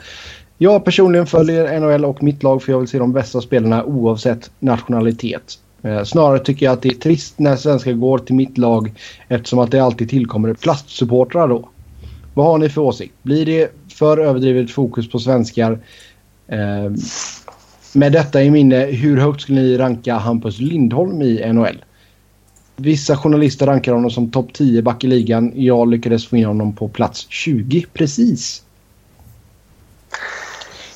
Jag 0.58 0.86
personligen 0.86 1.28
följer 1.28 1.80
NHL 1.80 2.06
och 2.06 2.24
mitt 2.24 2.44
lag 2.44 2.64
för 2.64 2.72
jag 2.72 2.80
vill 2.80 2.88
se 2.88 3.00
de 3.00 3.14
bästa 3.14 3.42
spelarna 3.42 3.84
oavsett 3.84 4.52
nationalitet. 4.60 5.60
Eh, 5.84 6.04
snarare 6.04 6.40
tycker 6.40 6.66
jag 6.66 6.74
att 6.74 6.82
det 6.82 6.90
är 6.90 6.94
trist 6.94 7.40
när 7.40 7.56
svenskar 7.56 7.94
går 7.94 8.18
till 8.18 8.36
mitt 8.36 8.58
lag 8.58 8.94
eftersom 9.28 9.60
att 9.60 9.72
det 9.72 9.80
alltid 9.80 10.10
tillkommer 10.10 10.54
plastsupportrar 10.54 11.48
då. 11.48 11.70
Vad 12.34 12.46
har 12.46 12.58
ni 12.58 12.70
för 12.70 12.82
åsikt? 12.82 13.14
Blir 13.24 13.46
det 13.46 13.83
för 13.94 14.18
överdrivet 14.18 14.72
fokus 14.72 15.10
på 15.10 15.20
svenskar? 15.20 15.80
Eh, 16.48 16.92
med 17.94 18.12
detta 18.12 18.44
i 18.44 18.52
minne, 18.52 18.86
hur 18.86 19.18
högt 19.18 19.42
skulle 19.42 19.62
ni 19.62 19.78
ranka 19.78 20.16
Hampus 20.16 20.60
Lindholm 20.60 21.22
i 21.22 21.54
NHL? 21.54 21.86
Vissa 22.76 23.18
journalister 23.18 23.66
rankar 23.66 23.94
honom 23.94 24.12
som 24.12 24.32
topp 24.32 24.54
10 24.54 24.82
back 24.82 25.04
i 25.04 25.08
ligan. 25.08 25.52
Jag 25.56 25.88
lyckades 25.90 26.28
få 26.28 26.38
in 26.38 26.46
honom 26.46 26.76
på 26.76 26.88
plats 26.88 27.26
20 27.30 27.86
precis. 27.94 28.64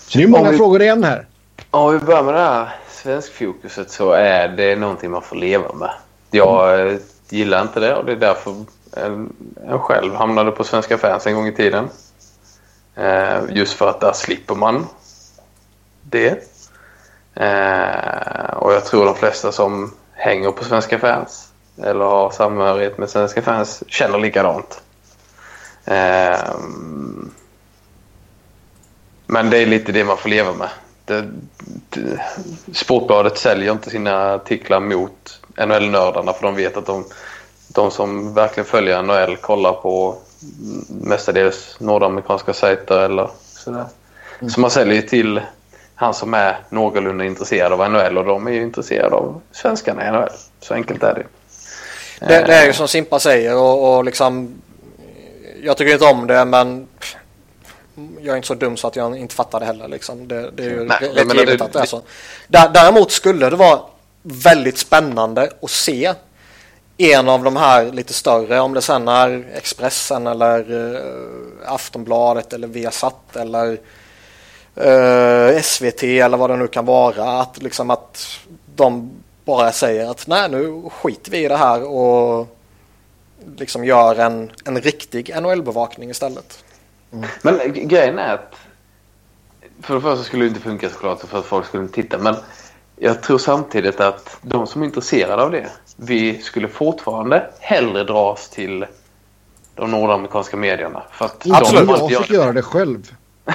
Så 0.08 0.18
det 0.18 0.24
är 0.24 0.28
många 0.28 0.52
vi- 0.52 0.58
frågor 0.58 0.82
igen 0.82 1.04
här. 1.04 1.26
Om 1.72 1.94
vi 1.94 2.00
börjar 2.00 2.24
med 2.24 2.34
det 2.34 2.40
här 2.40 2.70
svenskfokuset 2.90 3.92
så 3.92 4.12
är 4.12 4.48
det 4.48 4.76
någonting 4.76 5.12
man 5.12 5.22
får 5.22 5.36
leva 5.36 5.74
med. 5.74 5.90
Jag 6.32 6.88
eh, 6.92 6.98
gillar 7.30 7.62
inte 7.62 7.80
det 7.80 7.96
och 7.96 8.06
det 8.06 8.12
är 8.12 8.16
därför 8.16 8.52
en, 8.98 9.30
en 9.70 9.80
själv 9.80 10.14
hamnade 10.14 10.52
på 10.52 10.64
Svenska 10.64 10.98
fans 10.98 11.28
en 11.28 11.36
gång 11.36 11.48
i 11.48 11.56
tiden. 11.56 11.88
Eh, 12.98 13.40
just 13.50 13.74
för 13.74 13.90
att 13.90 14.00
där 14.00 14.14
slipper 14.14 14.56
man 14.56 14.88
det. 16.02 16.30
Eh, 17.36 18.54
och 18.54 18.74
jag 18.74 18.86
tror 18.86 19.06
de 19.06 19.16
flesta 19.16 19.52
som 19.52 19.94
hänger 20.14 20.52
på 20.52 20.64
Svenska 20.64 21.00
fans 21.00 21.52
eller 21.84 22.06
har 22.06 22.32
samhörighet 22.32 22.98
med 22.98 23.10
Svenska 23.10 23.42
fans 23.42 23.84
känner 23.88 24.20
likadant. 24.20 24.82
Eh, 25.86 26.40
men 29.26 29.50
det 29.50 29.58
är 29.58 29.66
lite 29.66 29.92
det 29.92 30.04
man 30.04 30.18
får 30.18 30.30
leva 30.30 30.54
med. 30.54 30.70
Det, 31.06 31.26
det, 31.90 32.22
Sportbladet 32.74 33.38
säljer 33.38 33.72
inte 33.72 33.90
sina 33.90 34.34
artiklar 34.34 34.80
mot 34.80 35.42
NHL-nördarna 35.58 36.34
för 36.34 36.42
de 36.42 36.56
vet 36.56 36.78
att 36.78 36.86
de, 36.86 37.06
de 37.68 37.92
som 37.92 38.34
verkligen 38.34 38.68
följer 38.68 39.04
NHL 39.04 39.38
kollar 39.38 39.74
på 39.74 40.18
mestadels 40.88 41.76
nordamerikanska 41.80 42.54
sajter 42.54 43.00
eller 43.00 43.30
sådär. 43.44 43.86
Mm. 44.40 44.50
Så 44.50 44.60
man 44.60 44.72
säljer 44.72 45.02
till 45.02 45.42
han 45.96 46.14
som 46.14 46.34
är 46.34 46.60
någorlunda 46.70 47.26
intresserad 47.26 47.74
av 47.74 47.92
NHL 47.92 48.18
och 48.18 48.26
de 48.26 48.48
är 48.48 48.52
ju 48.52 48.62
intresserade 48.62 49.16
av 49.16 49.42
svenskarna 49.52 50.08
i 50.08 50.12
NHL. 50.12 50.30
Så 50.60 50.74
enkelt 50.74 51.04
är 51.04 51.14
det. 51.14 51.26
Det, 52.20 52.44
det 52.48 52.54
är 52.54 52.66
ju 52.66 52.74
som 52.74 52.88
Simpa 52.88 53.20
säger 53.20 53.56
och, 53.56 53.98
och 53.98 54.04
liksom 54.04 54.62
jag 55.64 55.78
tycker 55.78 55.94
inte 55.94 56.06
om 56.06 56.28
det 56.28 56.46
men 56.46 56.88
jag 58.20 58.34
är 58.34 58.36
inte 58.36 58.48
så 58.48 58.54
dum 58.54 58.78
så 58.78 58.88
att 58.88 58.96
jag 58.96 59.18
inte 59.18 59.36
fattar 59.36 59.60
det 59.60 59.66
heller. 59.66 59.88
Liksom. 59.88 60.28
Det, 60.28 60.52
det 60.52 60.64
är 60.64 60.70
ju 60.70 60.84
Nej, 60.84 61.12
rätt 61.14 61.34
givet 61.34 61.62
att 61.62 61.74
det 61.74 61.80
är 61.80 61.86
så. 61.86 62.02
Däremot 62.48 63.12
skulle 63.12 63.50
det 63.50 63.56
vara 63.56 63.80
väldigt 64.22 64.78
spännande 64.78 65.50
att 65.62 65.70
se 65.70 66.14
en 66.98 67.30
av 67.30 67.44
de 67.44 67.56
här 67.56 67.92
lite 67.92 68.14
större, 68.14 68.60
om 68.60 68.74
det 68.74 68.82
sen 68.82 69.08
är 69.08 69.48
Expressen 69.54 70.28
eller 70.28 70.72
uh, 70.72 71.02
Aftonbladet 71.66 72.54
eller 72.54 72.68
Viasat 72.68 73.36
eller 73.36 73.80
eh, 74.76 75.56
uh, 75.56 75.62
SVT 75.62 76.04
eller 76.04 76.38
vad 76.38 76.50
det 76.50 76.58
nu 76.58 76.68
kan 76.68 76.86
vara. 76.86 77.42
Att, 77.42 77.62
liksom 77.62 77.90
att 77.90 78.40
de 78.76 79.12
bara 79.46 79.72
säger 79.72 80.12
att 80.12 80.28
nej 80.28 80.50
nu 80.50 80.90
skiter 80.90 81.32
vi 81.32 81.46
i 81.46 81.48
det 81.48 81.58
här 81.58 81.84
och 81.84 82.48
liksom 83.58 83.86
gör 83.86 84.16
en, 84.16 84.52
en 84.66 84.82
riktig 84.82 85.36
NHL-bevakning 85.42 86.10
istället. 86.10 86.64
Mm. 87.14 87.30
Men 87.42 87.88
grejen 87.88 88.20
är 88.20 88.34
att 88.34 88.56
för 89.82 89.96
det 89.96 90.02
första 90.02 90.24
skulle 90.24 90.46
det 90.46 90.50
inte 90.50 90.60
funka 90.60 90.90
såklart 90.90 91.20
för 91.20 91.40
att 91.40 91.46
folk 91.46 91.66
skulle 91.66 91.84
inte 91.84 91.96
titta 91.96 92.18
men 92.18 92.36
jag 92.96 93.24
tror 93.24 93.38
samtidigt 93.38 94.00
att 94.00 94.38
de 94.42 94.68
som 94.68 94.82
är 94.82 94.86
intresserade 94.86 95.44
av 95.44 95.52
det 95.52 95.70
vi 95.98 96.38
skulle 96.42 96.68
fortfarande 96.68 97.50
hellre 97.60 98.04
dras 98.04 98.50
till 98.50 98.86
de 99.76 99.92
nordamerikanska 99.92 100.58
medierna. 100.58 101.04
För 101.12 101.26
att 101.26 101.48
Absolut. 101.52 101.88
De 101.88 102.10
jag 102.10 102.22
fick 102.22 102.32
göra 102.32 102.54
det 102.54 102.62
själv. 102.62 103.12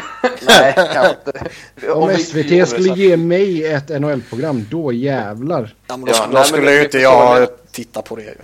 Nej. 0.47 0.75
Om, 1.95 2.03
Om 2.03 2.17
SVT 2.17 2.69
skulle 2.69 2.89
ge 2.89 3.17
mig 3.17 3.67
ett 3.67 3.89
NHL-program, 3.89 4.67
då 4.71 4.93
jävlar. 4.93 5.75
Ja, 5.87 5.97
men 5.97 6.05
då, 6.05 6.13
ja, 6.13 6.27
då 6.27 6.33
nej, 6.33 6.45
skulle 6.45 6.73
ju 6.73 6.85
inte 6.85 6.99
jag 6.99 7.49
titta 7.71 8.03
på 8.03 8.17
det. 8.17 8.35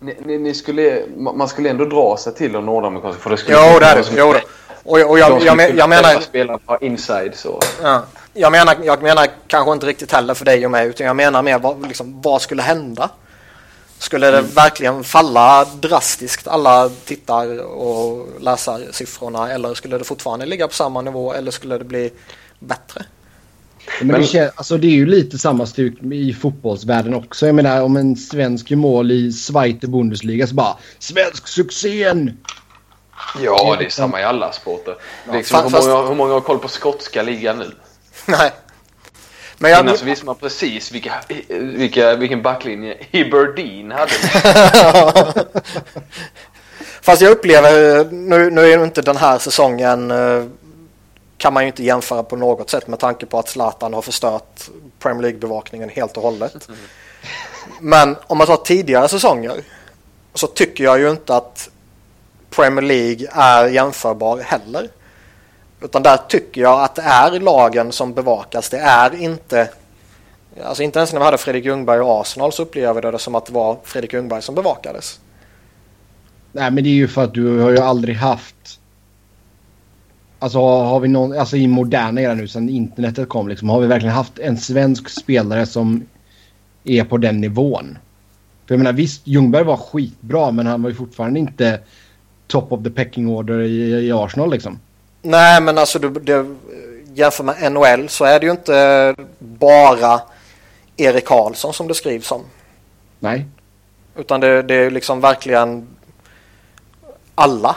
Ni, 0.00 0.16
ni, 0.24 0.38
ni, 0.38 0.54
skulle, 0.54 1.02
man 1.16 1.48
skulle 1.48 1.70
ändå 1.70 1.84
dra 1.84 2.16
sig 2.16 2.34
till 2.34 2.52
de 2.52 2.66
nordamerikanska. 2.66 3.22
För 3.22 3.30
det 3.30 3.36
skulle 3.36 3.72
jo, 3.72 3.78
det 3.78 3.86
är 3.86 3.96
det. 3.96 4.04
Jo, 4.16 4.32
det. 4.32 4.42
Och, 4.84 5.10
och 5.10 5.18
jag, 5.18 5.42
jag, 5.42 5.60
jag, 5.60 5.76
jag 5.76 5.88
menar... 5.88 6.20
Spelarna 6.20 6.58
har 6.66 6.84
inside 6.84 7.34
så. 7.34 7.60
Ja. 7.82 8.02
Jag, 8.34 8.52
menar, 8.52 8.76
jag 8.84 9.02
menar 9.02 9.26
kanske 9.46 9.72
inte 9.72 9.86
riktigt 9.86 10.12
heller 10.12 10.34
för 10.34 10.44
dig 10.44 10.64
och 10.64 10.70
mig. 10.70 10.88
Utan 10.88 11.06
jag 11.06 11.16
menar 11.16 11.42
mer 11.42 11.58
vad, 11.58 11.88
liksom, 11.88 12.22
vad 12.22 12.42
skulle 12.42 12.62
hända? 12.62 13.10
Skulle 13.98 14.30
det 14.30 14.38
mm. 14.38 14.50
verkligen 14.50 15.04
falla 15.04 15.64
drastiskt 15.64 16.48
alla 16.48 16.88
tittar 17.04 17.58
och 17.62 18.28
läsar 18.40 18.80
siffrorna 18.90 19.52
eller 19.52 19.74
skulle 19.74 19.98
det 19.98 20.04
fortfarande 20.04 20.46
ligga 20.46 20.68
på 20.68 20.74
samma 20.74 21.00
nivå 21.00 21.32
eller 21.32 21.50
skulle 21.50 21.78
det 21.78 21.84
bli 21.84 22.10
bättre? 22.58 23.04
Men 24.00 24.20
det, 24.20 24.26
känns, 24.26 24.52
alltså 24.54 24.78
det 24.78 24.86
är 24.86 24.90
ju 24.90 25.06
lite 25.06 25.38
samma 25.38 25.66
stuk 25.66 26.02
i 26.02 26.32
fotbollsvärlden 26.32 27.14
också. 27.14 27.46
Jag 27.46 27.54
menar 27.54 27.82
om 27.82 27.96
en 27.96 28.16
svensk 28.16 28.70
gör 28.70 28.76
mål 28.76 29.10
i 29.10 29.32
Zweite 29.32 29.86
Bundesliga 29.86 30.46
så 30.46 30.54
bara 30.54 30.76
svensk 30.98 31.48
succén! 31.48 32.38
Ja, 33.42 33.76
det 33.78 33.84
är 33.84 33.90
samma 33.90 34.20
i 34.20 34.24
alla 34.24 34.52
sporter. 34.52 34.96
Ja, 35.26 35.32
liksom, 35.32 35.62
hur, 35.62 35.70
många, 35.70 36.08
hur 36.08 36.14
många 36.14 36.32
har 36.32 36.40
koll 36.40 36.58
på 36.58 36.68
skotska 36.68 37.22
ligan 37.22 37.58
nu? 37.58 37.72
Nej. 38.38 38.52
Men 39.58 39.70
jag... 39.70 39.80
Innan 39.80 39.98
så 39.98 40.04
visste 40.04 40.26
man 40.26 40.34
precis 40.34 40.92
vilka, 40.92 41.12
vilka, 41.48 42.16
vilken 42.16 42.42
backlinje 42.42 42.96
Aberdeen 43.12 43.90
hade. 43.90 44.10
Fast 47.02 47.22
jag 47.22 47.30
upplever, 47.30 48.04
nu, 48.10 48.50
nu 48.50 48.72
är 48.72 48.84
inte 48.84 49.02
den 49.02 49.16
här 49.16 49.38
säsongen 49.38 50.10
eh, 50.10 50.44
kan 51.38 51.52
man 51.52 51.62
ju 51.62 51.66
inte 51.66 51.84
jämföra 51.84 52.22
på 52.22 52.36
något 52.36 52.70
sätt 52.70 52.88
med 52.88 52.98
tanke 52.98 53.26
på 53.26 53.38
att 53.38 53.48
Zlatan 53.48 53.94
har 53.94 54.02
förstört 54.02 54.70
Premier 54.98 55.22
League-bevakningen 55.22 55.88
helt 55.88 56.16
och 56.16 56.22
hållet. 56.22 56.68
Mm. 56.68 56.80
Men 57.80 58.16
om 58.26 58.38
man 58.38 58.46
tar 58.46 58.56
tidigare 58.56 59.08
säsonger 59.08 59.60
så 60.34 60.46
tycker 60.46 60.84
jag 60.84 61.00
ju 61.00 61.10
inte 61.10 61.36
att 61.36 61.70
Premier 62.50 62.82
League 62.82 63.28
är 63.32 63.68
jämförbar 63.68 64.38
heller. 64.38 64.88
Utan 65.84 66.02
där 66.02 66.16
tycker 66.16 66.60
jag 66.60 66.84
att 66.84 66.94
det 66.94 67.02
är 67.02 67.40
lagen 67.40 67.92
som 67.92 68.14
bevakas. 68.14 68.70
Det 68.70 68.78
är 68.78 69.22
inte... 69.22 69.68
Alltså 70.64 70.82
inte 70.82 70.98
ens 70.98 71.12
när 71.12 71.20
vi 71.20 71.24
hade 71.24 71.38
Fredrik 71.38 71.64
Ljungberg 71.64 72.00
och 72.00 72.20
Arsenal 72.20 72.52
så 72.52 72.62
upplevde 72.62 73.00
jag 73.02 73.14
det 73.14 73.18
som 73.18 73.34
att 73.34 73.46
det 73.46 73.52
var 73.52 73.78
Fredrik 73.84 74.12
Ljungberg 74.12 74.42
som 74.42 74.54
bevakades. 74.54 75.20
Nej 76.52 76.70
men 76.70 76.84
det 76.84 76.90
är 76.90 76.94
ju 76.94 77.08
för 77.08 77.24
att 77.24 77.34
du 77.34 77.58
har 77.58 77.70
ju 77.70 77.78
aldrig 77.78 78.16
haft... 78.16 78.80
Alltså 80.38 80.58
har 80.58 81.00
vi 81.00 81.08
någon, 81.08 81.38
alltså 81.38 81.56
i 81.56 81.66
moderna 81.66 82.20
era 82.20 82.34
nu 82.34 82.48
sedan 82.48 82.68
internetet 82.68 83.28
kom 83.28 83.48
liksom, 83.48 83.68
har 83.68 83.80
vi 83.80 83.86
verkligen 83.86 84.14
haft 84.14 84.38
en 84.38 84.56
svensk 84.56 85.08
spelare 85.08 85.66
som 85.66 86.06
är 86.84 87.04
på 87.04 87.16
den 87.16 87.40
nivån? 87.40 87.98
För 88.66 88.74
jag 88.74 88.78
menar 88.78 88.92
visst, 88.92 89.26
Ljungberg 89.26 89.64
var 89.64 89.76
skitbra 89.76 90.50
men 90.50 90.66
han 90.66 90.82
var 90.82 90.90
ju 90.90 90.96
fortfarande 90.96 91.40
inte 91.40 91.80
top 92.46 92.72
of 92.72 92.84
the 92.84 92.90
pecking 92.90 93.28
order 93.28 93.60
i, 93.60 94.06
i 94.06 94.12
Arsenal 94.12 94.50
liksom. 94.50 94.78
Nej, 95.26 95.60
men 95.60 95.78
alltså 95.78 95.98
du, 95.98 96.10
du, 96.10 96.56
jämför 97.14 97.44
med 97.44 97.72
NHL 97.72 98.08
så 98.08 98.24
är 98.24 98.40
det 98.40 98.46
ju 98.46 98.52
inte 98.52 99.14
bara 99.38 100.20
Erik 100.96 101.24
Karlsson 101.24 101.74
som 101.74 101.88
det 101.88 101.94
skrivs 101.94 102.32
om. 102.32 102.44
Nej. 103.18 103.46
Utan 104.16 104.40
det, 104.40 104.62
det 104.62 104.74
är 104.74 104.90
liksom 104.90 105.20
verkligen 105.20 105.88
alla. 107.34 107.76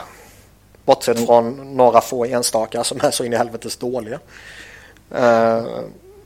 Bortsett 0.84 1.16
mm. 1.16 1.26
från 1.26 1.76
några 1.76 2.00
få 2.00 2.24
enstaka 2.24 2.84
som 2.84 3.00
är 3.02 3.10
så 3.10 3.24
in 3.24 3.32
i 3.32 3.36
helvetes 3.36 3.76
dåliga. 3.76 4.18
Uh, 5.14 5.68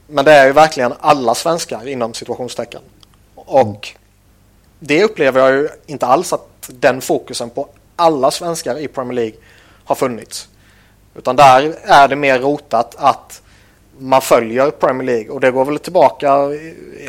men 0.07 0.25
det 0.25 0.33
är 0.33 0.47
ju 0.47 0.53
verkligen 0.53 0.93
alla 1.01 1.35
svenskar 1.35 1.89
inom 1.89 2.15
situationstecken. 2.15 2.83
Och 3.35 3.89
det 4.79 5.05
upplever 5.05 5.41
jag 5.41 5.53
ju 5.53 5.69
inte 5.87 6.07
alls 6.07 6.33
att 6.33 6.49
den 6.67 7.01
fokusen 7.01 7.51
på 7.51 7.69
alla 7.97 8.31
svenskar 8.31 8.79
i 8.79 8.89
Premier 8.89 9.15
League 9.15 9.39
har 9.85 9.95
funnits. 9.95 10.49
Utan 11.15 11.37
där 11.37 11.75
är 11.83 12.09
det 12.09 12.17
mer 12.17 12.39
rotat 12.39 12.95
att 12.99 13.43
man 13.99 14.21
följer 14.21 14.71
Premier 14.71 15.07
League 15.07 15.31
och 15.31 15.41
det 15.41 15.51
går 15.51 15.65
väl 15.65 15.79
tillbaka 15.79 16.49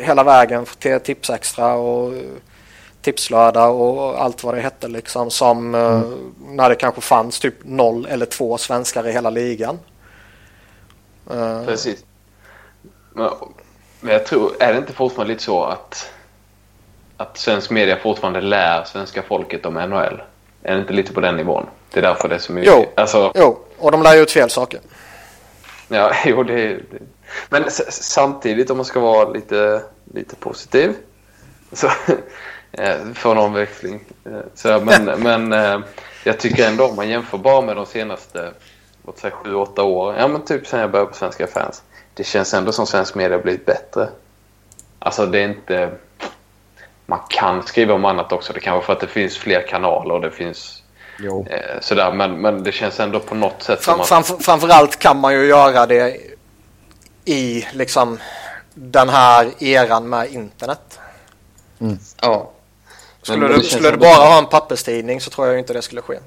hela 0.02 0.24
vägen 0.24 0.66
till 0.78 1.00
Tipsextra 1.00 1.74
och 1.74 2.12
Tipslördag 3.02 3.80
och 3.80 4.22
allt 4.22 4.44
vad 4.44 4.54
det 4.54 4.60
hette 4.60 4.88
liksom 4.88 5.30
som 5.30 5.74
eh, 5.74 5.80
mm. 5.80 6.34
när 6.46 6.68
det 6.68 6.74
kanske 6.74 7.00
fanns 7.00 7.40
typ 7.40 7.54
noll 7.62 8.06
eller 8.06 8.26
två 8.26 8.58
svenskar 8.58 9.08
i 9.08 9.12
hela 9.12 9.30
ligan. 9.30 9.78
Eh. 11.30 11.64
Precis. 11.64 12.04
Men, 13.12 13.30
men 14.00 14.12
jag 14.12 14.26
tror, 14.26 14.52
är 14.60 14.72
det 14.72 14.78
inte 14.78 14.92
fortfarande 14.92 15.32
lite 15.32 15.44
så 15.44 15.64
att 15.64 16.10
att 17.16 17.38
svensk 17.38 17.70
media 17.70 17.96
fortfarande 17.96 18.40
lär 18.40 18.84
svenska 18.84 19.22
folket 19.22 19.66
om 19.66 19.74
NHL? 19.74 20.22
Är 20.64 20.74
det 20.74 20.80
inte 20.80 20.92
lite 20.92 21.12
på 21.12 21.20
den 21.20 21.36
nivån? 21.36 21.66
Det 21.90 22.00
är 22.00 22.02
därför 22.02 22.28
det 22.28 22.34
är 22.34 22.38
så 22.38 22.52
mycket. 22.52 22.72
Jo, 22.76 22.86
alltså... 22.94 23.32
jo. 23.34 23.58
och 23.78 23.92
de 23.92 24.02
lär 24.02 24.14
ju 24.14 24.20
ut 24.20 24.30
fel 24.30 24.50
saker. 24.50 24.80
Ja, 25.88 26.12
jo 26.24 26.42
det, 26.42 26.68
det. 26.74 26.98
Men 27.48 27.64
samtidigt 27.88 28.70
om 28.70 28.76
man 28.76 28.86
ska 28.86 29.00
vara 29.00 29.28
lite, 29.28 29.82
lite 30.14 30.36
positiv. 30.36 30.94
Så, 31.72 31.86
eh, 32.72 32.96
för 33.14 33.32
en 33.32 33.38
omväxling. 33.38 34.04
Eh, 34.24 34.32
så, 34.54 34.80
men 34.80 35.04
men 35.22 35.52
eh, 35.52 35.80
jag 36.24 36.40
tycker 36.40 36.68
ändå 36.68 36.84
om 36.84 36.96
man 36.96 37.08
jämför 37.08 37.38
bara 37.38 37.60
med 37.60 37.76
de 37.76 37.86
senaste 37.86 38.50
låt 39.06 39.18
säga 39.18 39.34
7-8 39.44 39.80
åren. 39.80 40.20
Ja 40.20 40.28
men 40.28 40.44
typ 40.44 40.66
sen 40.66 40.80
jag 40.80 40.90
började 40.90 41.10
på 41.10 41.16
Svenska 41.16 41.46
fans. 41.46 41.82
Det 42.14 42.24
känns 42.24 42.54
ändå 42.54 42.72
som 42.72 42.86
svensk 42.86 43.14
media 43.14 43.36
har 43.36 43.42
blivit 43.42 43.66
bättre. 43.66 44.08
Alltså 44.98 45.26
det 45.26 45.38
är 45.38 45.48
inte... 45.48 45.90
Man 47.06 47.20
kan 47.28 47.62
skriva 47.62 47.94
om 47.94 48.04
annat 48.04 48.32
också. 48.32 48.52
Det 48.52 48.60
kan 48.60 48.74
vara 48.74 48.84
för 48.84 48.92
att 48.92 49.00
det 49.00 49.06
finns 49.06 49.38
fler 49.38 49.66
kanaler 49.68 50.14
och 50.14 50.20
det 50.20 50.30
finns 50.30 50.82
Jo. 51.18 51.46
Eh, 51.50 51.80
sådär, 51.80 52.12
men, 52.12 52.40
men 52.40 52.62
det 52.62 52.72
känns 52.72 53.00
ändå 53.00 53.20
på 53.20 53.34
något 53.34 53.62
sätt 53.62 53.84
Fram, 53.84 53.98
som 53.98 54.06
framför, 54.06 54.36
Framförallt 54.42 54.98
kan 54.98 55.20
man 55.20 55.34
ju 55.34 55.46
göra 55.46 55.86
det 55.86 56.16
i 57.24 57.66
liksom 57.72 58.18
den 58.74 59.08
här 59.08 59.50
eran 59.58 60.08
med 60.08 60.32
internet. 60.32 61.00
Mm. 61.80 61.98
Ja. 62.22 62.50
Skulle, 63.22 63.48
du, 63.48 63.62
skulle 63.62 63.90
du 63.90 63.96
bara 63.96 64.14
ha 64.14 64.38
en 64.38 64.46
papperstidning 64.46 65.20
så 65.20 65.30
tror 65.30 65.46
jag 65.46 65.58
inte 65.58 65.72
det 65.72 65.82
skulle 65.82 66.02
ske. 66.02 66.18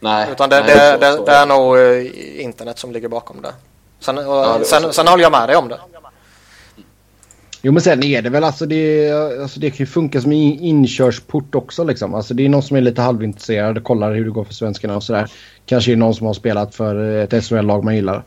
Nej. 0.00 0.28
Utan 0.32 0.50
det, 0.50 0.60
nej, 0.60 0.76
det, 0.76 0.96
det, 0.96 1.24
det, 1.26 1.32
är 1.32 1.46
nog 1.46 1.78
eh, 1.78 2.44
internet 2.44 2.78
som 2.78 2.92
ligger 2.92 3.08
bakom 3.08 3.42
det. 3.42 3.54
Sen, 4.00 4.16
ja, 4.16 4.56
det 4.58 4.64
sen, 4.64 4.92
sen 4.92 5.08
håller 5.08 5.22
jag 5.22 5.32
med 5.32 5.48
dig 5.48 5.56
om 5.56 5.68
det. 5.68 5.80
Jo 7.64 7.72
men 7.72 7.82
sen 7.82 8.04
är 8.04 8.22
det 8.22 8.30
väl 8.30 8.44
alltså 8.44 8.66
det, 8.66 9.10
alltså 9.42 9.60
det 9.60 9.70
kan 9.70 9.78
ju 9.78 9.86
funka 9.86 10.20
som 10.20 10.32
inkörsport 10.32 11.54
också 11.54 11.84
liksom. 11.84 12.14
Alltså 12.14 12.34
det 12.34 12.44
är 12.44 12.48
någon 12.48 12.62
som 12.62 12.76
är 12.76 12.80
lite 12.80 13.02
halvintresserad 13.02 13.78
och 13.78 13.84
kollar 13.84 14.14
hur 14.14 14.24
det 14.24 14.30
går 14.30 14.44
för 14.44 14.54
svenskarna 14.54 14.96
och 14.96 15.02
sådär. 15.02 15.30
Kanske 15.66 15.92
är 15.92 15.96
någon 15.96 16.14
som 16.14 16.26
har 16.26 16.34
spelat 16.34 16.74
för 16.74 17.16
ett 17.16 17.44
SHL-lag 17.44 17.84
man 17.84 17.94
gillar. 17.94 18.24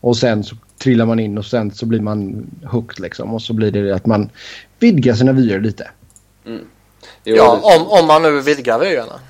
Och 0.00 0.16
sen 0.16 0.44
så 0.44 0.56
trillar 0.78 1.06
man 1.06 1.20
in 1.20 1.38
och 1.38 1.44
sen 1.44 1.70
så 1.70 1.86
blir 1.86 2.00
man 2.00 2.46
hooked 2.64 3.00
liksom. 3.00 3.34
Och 3.34 3.42
så 3.42 3.52
blir 3.52 3.70
det 3.70 3.94
att 3.94 4.06
man 4.06 4.30
vidgar 4.78 5.14
sina 5.14 5.32
vyer 5.32 5.60
lite. 5.60 5.90
Mm. 6.46 6.60
Jo, 7.24 7.36
ja, 7.36 7.60
om, 7.62 8.00
om 8.00 8.06
man 8.06 8.22
nu 8.22 8.40
vidgar 8.40 8.78
vyerna. 8.78 9.20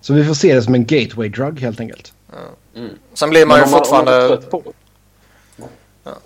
Så 0.00 0.12
vi 0.14 0.24
får 0.24 0.34
se 0.34 0.54
det 0.54 0.62
som 0.62 0.74
en 0.74 0.86
gateway 0.86 1.28
drug 1.28 1.60
helt 1.60 1.80
enkelt. 1.80 2.12
Sen 3.14 3.30
blir 3.30 3.46
man 3.46 3.58
Men 3.58 3.66
ju 3.66 3.70
man 3.70 3.80
fortfarande... 3.80 4.40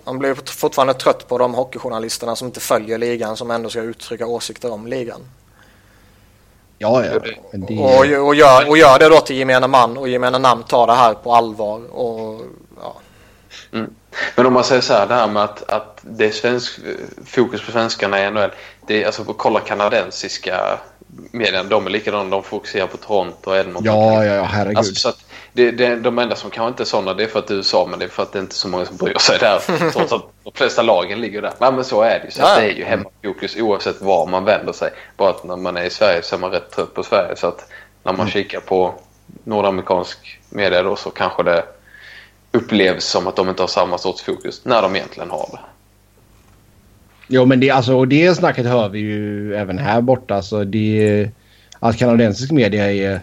man 0.03 0.19
blir 0.19 0.35
fortfarande 0.45 0.93
trött 0.93 1.27
på 1.27 1.37
de 1.37 1.53
hockeyjournalisterna 1.53 2.35
som 2.35 2.47
inte 2.47 2.59
följer 2.59 2.97
ligan 2.97 3.37
som 3.37 3.51
ändå 3.51 3.69
ska 3.69 3.81
uttrycka 3.81 4.27
åsikter 4.27 4.71
om 4.71 4.87
ligan. 4.87 5.21
Ja, 6.77 7.05
ja. 7.05 7.19
Men 7.51 7.65
det... 7.65 7.77
Och, 7.77 8.27
och, 8.27 8.35
gör, 8.35 8.69
och 8.69 8.77
gör 8.77 8.99
det 8.99 9.09
då 9.09 9.19
till 9.19 9.35
gemene 9.35 9.67
man 9.67 9.97
och 9.97 10.09
gemene 10.09 10.39
namn 10.39 10.63
tar 10.63 10.87
det 10.87 10.93
här 10.93 11.13
på 11.13 11.35
allvar. 11.35 11.81
Och, 11.91 12.41
ja. 12.81 12.95
Mm. 13.73 13.93
Men 14.35 14.45
om 14.45 14.53
man 14.53 14.63
säger 14.63 14.81
så 14.81 14.93
här, 14.93 15.07
det 15.07 15.13
här 15.13 15.27
med 15.27 15.43
att, 15.43 15.69
att 15.69 15.99
det 16.01 16.25
är 16.25 16.31
svensk, 16.31 16.79
fokus 17.25 17.65
på 17.65 17.71
svenskarna 17.71 18.25
i 18.25 18.31
NHL. 18.31 18.51
Det 18.87 19.03
är, 19.03 19.05
alltså, 19.05 19.23
kolla 19.23 19.59
kanadensiska 19.59 20.79
medier, 21.31 21.63
de 21.63 21.85
är 21.85 21.89
likadana. 21.89 22.29
De 22.29 22.43
fokuserar 22.43 22.87
på 22.87 22.97
Toronto 22.97 23.49
och 23.49 23.57
Edmonton. 23.57 23.85
Ja, 23.85 24.25
ja, 24.25 24.35
ja, 24.35 24.43
herregud. 24.43 24.77
Alltså, 24.77 24.95
så 24.95 25.09
att 25.09 25.25
det, 25.53 25.71
det, 25.71 25.95
de 25.95 26.19
enda 26.19 26.35
som 26.35 26.49
kanske 26.49 26.69
inte 26.69 26.83
är 26.83 26.85
sådana 26.85 27.13
det 27.13 27.23
är 27.23 27.27
för 27.27 27.39
att 27.39 27.47
det 27.47 27.53
är 27.53 27.57
USA 27.57 27.87
men 27.89 27.99
det 27.99 28.05
är 28.05 28.09
för 28.09 28.23
att 28.23 28.33
det 28.33 28.39
inte 28.39 28.53
är 28.53 28.55
så 28.55 28.67
många 28.67 28.85
som 28.85 28.97
bryr 28.97 29.17
sig 29.19 29.37
där. 29.39 29.59
trots 29.91 30.13
att 30.13 30.23
de 30.43 30.53
flesta 30.55 30.81
lagen 30.81 31.21
ligger 31.21 31.41
där. 31.41 31.53
Nej 31.59 31.71
men 31.71 31.83
så 31.83 32.01
är 32.01 32.19
det 32.19 32.25
ju. 32.25 32.31
Så 32.31 32.43
att 32.43 32.49
Ja. 32.55 32.61
det 32.61 32.71
är 32.71 32.75
ju 32.75 32.83
hemmafokus 32.83 33.55
oavsett 33.57 34.01
var 34.01 34.27
man 34.27 34.45
vänder 34.45 34.73
sig. 34.73 34.89
Bara 35.17 35.29
att 35.29 35.43
när 35.43 35.55
man 35.55 35.77
är 35.77 35.83
i 35.83 35.89
Sverige 35.89 36.21
så 36.23 36.35
är 36.35 36.39
man 36.39 36.51
rätt 36.51 36.71
trött 36.71 36.93
på 36.93 37.03
Sverige. 37.03 37.35
Så 37.35 37.47
att 37.47 37.69
när 38.03 38.13
man 38.13 38.29
kikar 38.29 38.59
på 38.59 38.93
nordamerikansk 39.43 40.39
media 40.49 40.83
då 40.83 40.95
så 40.95 41.09
kanske 41.09 41.43
det 41.43 41.63
upplevs 42.51 43.05
som 43.05 43.27
att 43.27 43.35
de 43.35 43.49
inte 43.49 43.63
har 43.63 43.67
samma 43.67 43.97
sorts 43.97 44.21
fokus 44.21 44.65
när 44.65 44.81
de 44.81 44.95
egentligen 44.95 45.29
har 45.29 45.49
det. 45.51 45.59
Jo, 47.27 47.45
men 47.45 47.59
det, 47.59 47.69
alltså, 47.69 47.95
och 47.97 48.07
det 48.07 48.35
snacket 48.35 48.65
hör 48.65 48.89
vi 48.89 48.99
ju 48.99 49.55
även 49.55 49.77
här 49.77 50.01
borta. 50.01 50.35
Alltså, 50.35 50.63
det, 50.63 51.29
att 51.79 51.97
kanadensisk 51.97 52.51
media 52.51 52.91
är 52.91 53.21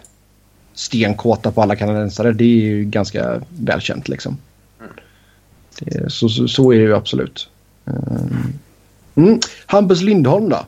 stenkåta 0.77 1.51
på 1.51 1.61
alla 1.61 1.75
kanadensare, 1.75 2.31
det 2.31 2.43
är 2.43 2.61
ju 2.61 2.83
ganska 2.83 3.41
välkänt 3.49 4.07
liksom. 4.07 4.37
Det, 5.79 6.11
så, 6.11 6.29
så, 6.29 6.47
så 6.47 6.73
är 6.73 6.77
det 6.77 6.83
ju 6.83 6.95
absolut. 6.95 7.49
Um, 7.85 8.59
mm. 9.15 9.39
Hampus 9.65 10.01
Lindholm 10.01 10.49
då? 10.49 10.65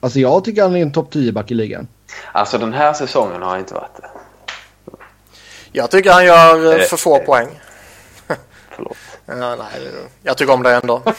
Alltså 0.00 0.20
jag 0.20 0.44
tycker 0.44 0.62
han 0.62 0.76
är 0.76 0.82
en 0.82 0.92
topp 0.92 1.14
10-back 1.14 1.50
i 1.50 1.54
ligan. 1.54 1.88
Alltså 2.32 2.58
den 2.58 2.72
här 2.72 2.92
säsongen 2.92 3.42
har 3.42 3.58
inte 3.58 3.74
varit 3.74 3.96
det. 3.96 4.08
Jag 5.72 5.90
tycker 5.90 6.10
han 6.10 6.24
gör 6.24 6.72
eh, 6.72 6.80
Eh, 6.80 6.86
för 6.86 6.96
få 6.96 7.16
eh. 7.16 7.24
poäng. 7.24 7.48
Förlåt. 8.70 8.96
Ja, 9.26 9.56
nej, 9.56 9.90
jag 10.22 10.38
tycker 10.38 10.52
om 10.52 10.62
det 10.62 10.74
ändå. 10.74 11.02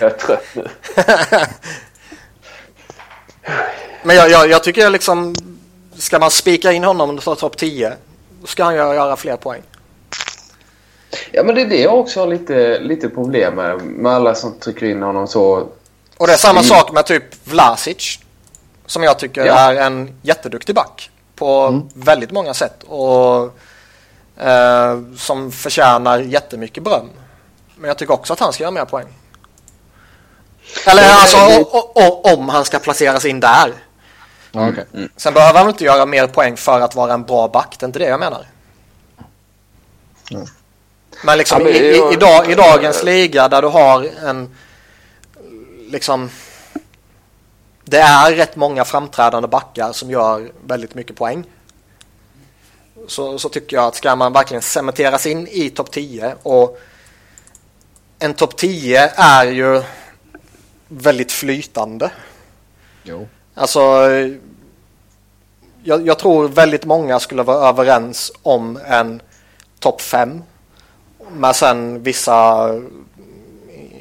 Jag 0.00 0.10
är 0.10 0.16
trött 0.16 0.44
nu. 0.54 0.66
Men 4.02 4.16
jag, 4.16 4.30
jag, 4.30 4.50
jag 4.50 4.64
tycker 4.64 4.90
liksom, 4.90 5.34
ska 5.96 6.18
man 6.18 6.30
spika 6.30 6.72
in 6.72 6.84
honom 6.84 7.10
under 7.10 7.34
topp 7.34 7.56
10, 7.56 7.92
då 8.40 8.46
ska 8.46 8.64
han 8.64 8.74
göra, 8.74 8.94
göra 8.94 9.16
fler 9.16 9.36
poäng. 9.36 9.62
Ja 11.32 11.42
men 11.44 11.54
det 11.54 11.60
är 11.60 11.66
det 11.66 11.80
jag 11.80 11.98
också 11.98 12.20
har 12.20 12.26
lite, 12.26 12.78
lite 12.80 13.08
problem 13.08 13.54
med. 13.54 13.80
Med 13.82 14.12
alla 14.12 14.34
som 14.34 14.52
trycker 14.58 14.86
in 14.86 15.02
honom 15.02 15.28
så. 15.28 15.68
Och 16.16 16.26
det 16.26 16.32
är 16.32 16.36
samma 16.36 16.60
Mm. 16.60 16.68
sak 16.68 16.92
med 16.92 17.06
typ 17.06 17.24
Vlasic. 17.44 18.18
Som 18.86 19.02
jag 19.02 19.18
tycker 19.18 19.46
Ja. 19.46 19.54
är 19.58 19.74
en 19.74 20.18
jätteduktig 20.22 20.74
back. 20.74 21.10
På 21.36 21.80
väldigt 21.94 22.30
många 22.30 22.54
sätt. 22.54 22.82
Och 22.86 23.44
eh, 24.46 25.00
som 25.18 25.52
förtjänar 25.52 26.18
jättemycket 26.18 26.82
beröm. 26.84 27.10
Men 27.76 27.88
jag 27.88 27.98
tycker 27.98 28.14
också 28.14 28.32
att 28.32 28.40
han 28.40 28.52
ska 28.52 28.62
göra 28.62 28.70
mer 28.70 28.84
poäng. 28.84 29.06
Eller 30.86 31.02
alltså 31.14 31.36
det- 31.36 31.60
o, 31.60 31.92
o, 31.94 32.20
om 32.34 32.48
han 32.48 32.64
ska 32.64 32.78
placeras 32.78 33.24
in 33.24 33.40
där. 33.40 33.72
Ja, 34.52 34.68
okej. 34.68 35.08
Sen 35.16 35.34
behöver 35.34 35.58
han 35.58 35.68
inte 35.68 35.84
göra 35.84 36.06
mer 36.06 36.26
poäng 36.26 36.56
för 36.56 36.80
att 36.80 36.94
vara 36.94 37.12
en 37.12 37.22
bra 37.22 37.48
back. 37.48 37.76
Det 37.78 37.84
är 37.84 37.86
inte 37.86 37.98
det 37.98 38.08
jag 38.08 38.20
menar. 38.20 38.46
Ja. 40.28 40.46
Men 41.24 41.38
liksom 41.38 41.58
Ja, 41.58 41.64
men 41.64 41.74
i, 41.74 41.78
i, 41.78 42.12
i, 42.12 42.16
dag, 42.16 42.50
i 42.50 42.54
dagens 42.54 43.02
liga 43.02 43.48
där 43.48 43.62
du 43.62 43.68
har 43.68 44.08
en 44.26 44.54
liksom 45.90 46.30
det 47.84 47.98
är 47.98 48.32
rätt 48.32 48.56
många 48.56 48.84
framträdande 48.84 49.48
backar 49.48 49.92
som 49.92 50.10
gör 50.10 50.52
väldigt 50.66 50.94
mycket 50.94 51.16
poäng. 51.16 51.44
Så, 53.06 53.38
så 53.38 53.48
tycker 53.48 53.76
jag 53.76 53.84
att 53.84 53.94
ska 53.94 54.16
man 54.16 54.32
verkligen 54.32 54.62
cementeras 54.62 55.26
in 55.26 55.48
i 55.50 55.70
topp 55.70 55.90
10 55.90 56.36
och 56.42 56.80
en 58.18 58.34
topp 58.34 58.56
10 58.56 59.12
är 59.16 59.46
ju 59.46 59.82
väldigt 60.88 61.32
flytande. 61.32 62.10
Jo. 63.02 63.28
Alltså, 63.54 63.80
jag, 65.82 66.06
jag 66.06 66.18
tror 66.18 66.48
väldigt 66.48 66.84
många 66.84 67.20
skulle 67.20 67.42
vara 67.42 67.68
överens 67.68 68.32
om 68.42 68.78
en 68.86 69.22
topp 69.78 70.00
5. 70.00 70.42
Med 71.32 71.56
sen 71.56 72.02
vissa 72.02 72.68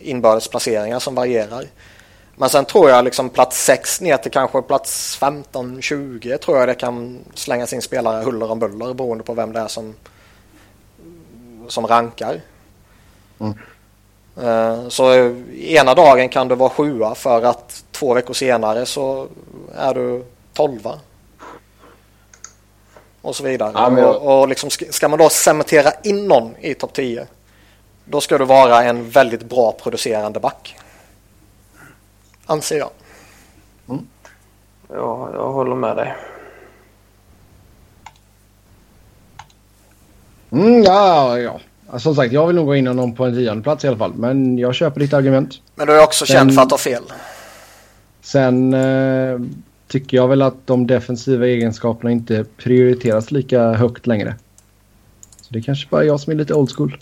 inbördesplaceringar 0.02 1.00
som 1.00 1.16
varierar. 1.16 1.66
Men 2.36 2.50
sen 2.50 2.66
tror 2.66 2.90
jag 2.90 3.06
liksom 3.06 3.30
plats 3.30 3.64
6 3.66 4.02
ner 4.02 4.18
till 4.18 4.32
kanske 4.32 4.62
plats 4.62 5.20
15-20 5.22 6.38
tror 6.38 6.58
jag 6.58 6.68
det 6.68 6.76
kan 6.76 7.20
slängas 7.34 7.74
in 7.74 7.82
spelare 7.82 8.24
huller 8.24 8.52
om 8.52 8.60
buller 8.60 8.94
beroende 8.94 9.24
på 9.24 9.34
vem 9.34 9.54
det 9.54 9.60
är 9.60 9.68
som, 9.68 9.96
som 11.68 11.88
rankar. 11.88 12.42
Mm. 13.40 13.54
Eh, 14.38 14.88
Så 14.88 15.14
ena 15.60 15.94
dagen 15.94 16.30
kan 16.30 16.48
du 16.48 16.56
vara 16.56 16.70
sjua 16.70 17.16
för 17.16 17.42
att 17.42 17.84
två 17.92 18.14
veckor 18.14 18.34
senare 18.34 18.86
så 18.86 19.28
är 19.76 19.94
du 19.94 20.26
tolva. 20.54 21.00
Och 23.22 23.36
så 23.36 23.44
vidare. 23.44 23.72
Ja, 23.76 23.90
men 23.90 24.06
och, 24.06 24.42
och 24.42 24.48
liksom 24.48 24.70
ska, 24.70 24.86
ska 24.90 25.08
man 25.08 25.20
då 25.20 25.30
cementera 25.30 25.92
in 26.04 26.28
någon 26.28 26.56
i 26.60 26.74
topp 26.74 26.94
10 26.94 27.28
då 28.06 28.22
ska 28.22 28.38
du 28.38 28.46
vara 28.46 28.84
en 28.84 29.10
väldigt 29.10 29.44
bra 29.44 29.72
producerande 29.72 30.40
back. 30.40 30.78
Anser 32.46 32.78
jag. 32.78 32.90
Ja, 34.90 35.30
jag 35.34 35.52
håller 35.52 35.76
med 35.76 35.98
dig. 35.98 36.16
Mm, 40.52 40.84
ja, 40.84 41.38
ja. 41.40 41.60
Som 41.98 42.16
sagt, 42.16 42.34
jag 42.34 42.48
vill 42.48 42.56
nog 42.56 42.66
gå 42.66 42.76
in 42.76 42.88
honom 42.88 43.16
på 43.16 43.26
en 43.26 43.34
tionde 43.36 43.64
plats 43.64 43.86
i 43.86 43.88
alla 43.88 43.98
fall. 43.98 44.14
Men 44.14 44.58
jag 44.58 44.76
köper 44.76 45.00
ditt 45.00 45.14
argument. 45.14 45.54
Men 45.76 45.88
du 45.88 45.94
är 46.00 46.04
också 46.04 46.26
Sen- 46.26 46.36
känd 46.36 46.56
för 46.56 46.62
att 46.62 46.72
ha 46.72 46.78
fel. 46.78 47.04
Sen 48.22 48.74
eh, 48.74 49.40
tycker 49.88 50.18
jag 50.18 50.28
väl 50.28 50.42
att 50.42 50.68
de 50.68 50.88
defensiva 50.88 51.46
egenskaperna 51.48 52.12
inte 52.12 52.46
prioriteras 52.58 53.32
lika 53.32 53.74
högt 53.74 54.08
längre. 54.08 54.36
Så 55.42 55.54
det 55.54 55.60
är 55.60 55.64
kanske 55.64 55.88
bara 55.90 56.04
jag 56.04 56.20
som 56.20 56.32
är 56.32 56.38
lite 56.38 56.54
old 56.54 56.72
school. 56.76 56.98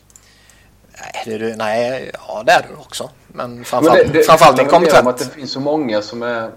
Nej, 1.01 1.23
det 1.25 1.33
är 1.33 1.39
du, 1.39 1.55
nej 1.55 2.11
ja, 2.27 2.43
det 2.45 2.51
är 2.51 2.61
du 2.69 2.75
också. 2.81 3.09
Men 3.27 3.55
Men 3.55 3.65
framförallt, 3.65 3.99
det, 4.07 4.19
det, 4.19 4.23
framförallt 4.23 4.57
det 4.57 4.63
att 4.63 4.67
inkompetent. 4.73 5.17
det 5.17 5.25
finns 5.25 5.51
så 5.51 5.59
många 5.59 6.01
som 6.01 6.23
är 6.23 6.49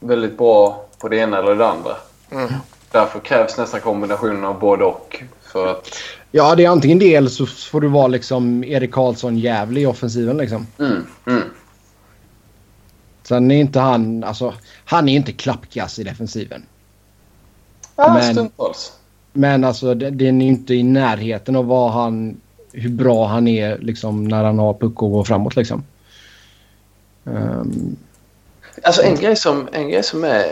väldigt 0.00 0.38
bra 0.38 0.86
på 0.98 1.08
det 1.08 1.16
ena 1.16 1.38
eller 1.38 1.54
det 1.54 1.66
andra. 1.66 1.96
Mm. 2.30 2.52
Därför 2.90 3.20
krävs 3.20 3.58
nästan 3.58 3.80
kombinationen 3.80 4.44
av 4.44 4.58
både 4.58 4.84
och. 4.84 5.22
Att, 5.58 5.88
Ja, 6.30 6.54
det 6.54 6.64
är 6.64 6.68
antingen 6.68 6.98
det 6.98 7.14
eller 7.14 7.28
så 7.28 7.46
får 7.46 7.80
du 7.80 7.88
vara 7.88 8.06
liksom 8.06 8.64
Erik 8.64 8.92
Karlsson 8.92 9.38
jävlig 9.38 9.82
i 9.82 9.86
offensiven 9.86 10.36
liksom. 10.36 10.66
mm, 10.78 11.06
mm. 11.26 11.42
Sen 13.22 13.50
är 13.50 13.56
inte 13.60 13.80
han, 13.80 14.24
alltså, 14.24 14.54
han 14.84 15.08
är 15.08 15.16
inte 15.16 15.32
klappkass 15.32 15.98
i 15.98 16.04
defensiven. 16.04 16.62
Ja, 17.96 18.14
Men- 18.14 18.34
stundtals. 18.34 18.92
Men 19.32 19.64
alltså 19.64 19.94
det- 19.94 20.10
den 20.10 20.42
är 20.42 20.46
inte 20.46 20.74
i 20.74 20.82
närheten 20.82 21.56
av 21.56 21.66
vad 21.66 21.92
han, 21.92 22.40
hur 22.72 22.90
bra 22.90 23.26
han 23.26 23.48
är 23.48 23.78
liksom 23.78 24.24
när 24.28 24.44
han 24.44 24.58
har 24.58 24.74
puck 24.74 25.02
och 25.02 25.10
går 25.10 25.24
framåt 25.24 25.56
liksom. 25.56 25.84
Ehm, 27.26 27.96
Alltså 28.82 29.02
en 29.02 29.14
grej, 29.16 29.36
som, 29.36 29.68
en 29.72 29.88
grej 29.88 30.02
som 30.02 30.24
är 30.24 30.44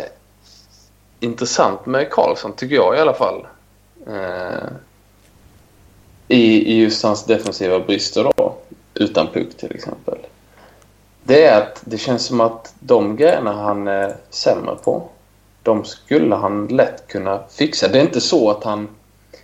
intressant 1.21 1.87
med 1.87 2.11
Karlsson, 2.11 2.53
tycker 2.57 2.75
jag 2.75 2.97
i 2.97 3.01
alla 3.01 3.15
fall. 3.15 3.47
Eh, 4.07 4.69
i, 6.33 6.81
just 6.81 7.03
hans 7.03 7.25
defensiva 7.25 7.81
brister 7.81 8.33
då. 8.37 8.55
Utan 8.95 9.27
puck 9.27 9.57
till 9.57 9.75
exempel. 9.75 10.19
Det 11.23 11.45
är 11.45 11.63
att 11.63 11.83
det 11.85 11.99
känns 11.99 12.27
som 12.27 12.41
att 12.41 12.75
de 12.81 13.17
grejerna 13.17 13.53
han 13.53 13.89
är 13.89 14.17
sämre 14.31 14.75
på. 14.85 15.03
De 15.63 15.85
skulle 15.85 16.35
han 16.35 16.67
lätt 16.67 17.09
kunna 17.09 17.41
fixa. 17.51 17.89
Det 17.89 17.99
är 17.99 18.03
inte 18.03 18.21
så 18.21 18.51
att 18.51 18.65
han... 18.65 18.89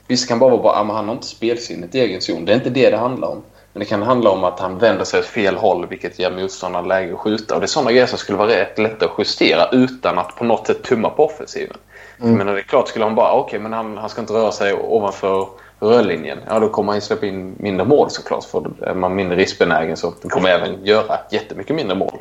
Visst 0.07 0.29
kan 0.29 0.39
bara 0.39 0.51
vara 0.51 0.63
bara, 0.63 0.85
men 0.85 0.97
han 0.97 1.09
har 1.09 1.15
inte 1.15 1.27
spelsinnet 1.27 1.95
i 1.95 2.01
egen 2.01 2.21
zon. 2.21 2.45
Det 2.45 2.53
är 2.53 2.57
inte 2.57 2.71
det 2.71 2.91
det 2.91 2.97
handlar 2.97 3.29
om. 3.29 3.43
Men 3.73 3.81
det 3.81 3.87
kan 3.87 4.03
handla 4.03 4.31
om 4.31 4.45
att 4.45 4.61
han 4.61 4.79
vänder 4.79 5.05
sig 5.05 5.21
åt 5.21 5.27
fel 5.27 5.57
håll 5.57 5.87
vilket 5.87 6.19
ger 6.19 6.31
motståndaren 6.31 6.89
läge 6.89 7.13
att 7.13 7.19
skjuta. 7.19 7.55
Och 7.55 7.61
det 7.61 7.65
är 7.65 7.69
sådana 7.69 7.93
grejer 7.93 8.07
som 8.07 8.19
skulle 8.19 8.39
vara 8.39 8.49
rätt 8.49 8.79
lätta 8.79 9.05
att 9.05 9.19
justera 9.19 9.69
utan 9.73 10.19
att 10.19 10.37
på 10.37 10.45
något 10.45 10.67
sätt 10.67 10.83
tumma 10.83 11.11
på 11.11 11.25
offensiven. 11.25 11.77
Mm. 12.21 12.35
Menar, 12.35 12.53
det 12.53 12.61
är 12.61 12.63
klart 12.63 12.89
skulle 12.89 13.05
han 13.05 13.15
bara, 13.15 13.33
okej 13.33 13.59
men 13.59 13.73
han, 13.73 13.97
han 13.97 14.09
ska 14.09 14.21
inte 14.21 14.33
röra 14.33 14.53
sig 14.53 14.75
ovanför 14.75 15.49
rörlinjen. 15.81 16.39
Ja 16.49 16.59
då 16.59 16.69
kommer 16.69 16.93
han 16.93 17.01
släppa 17.01 17.27
in 17.27 17.57
mindre 17.59 17.87
mål 17.87 18.11
såklart 18.11 18.45
för 18.45 18.71
är 18.81 18.95
man 18.95 19.15
mindre 19.15 19.37
riskbenägen 19.37 19.97
så 19.97 20.11
kommer 20.11 20.49
även 20.49 20.85
göra 20.85 21.19
jättemycket 21.31 21.77
mindre 21.77 21.97
mål. 21.97 22.19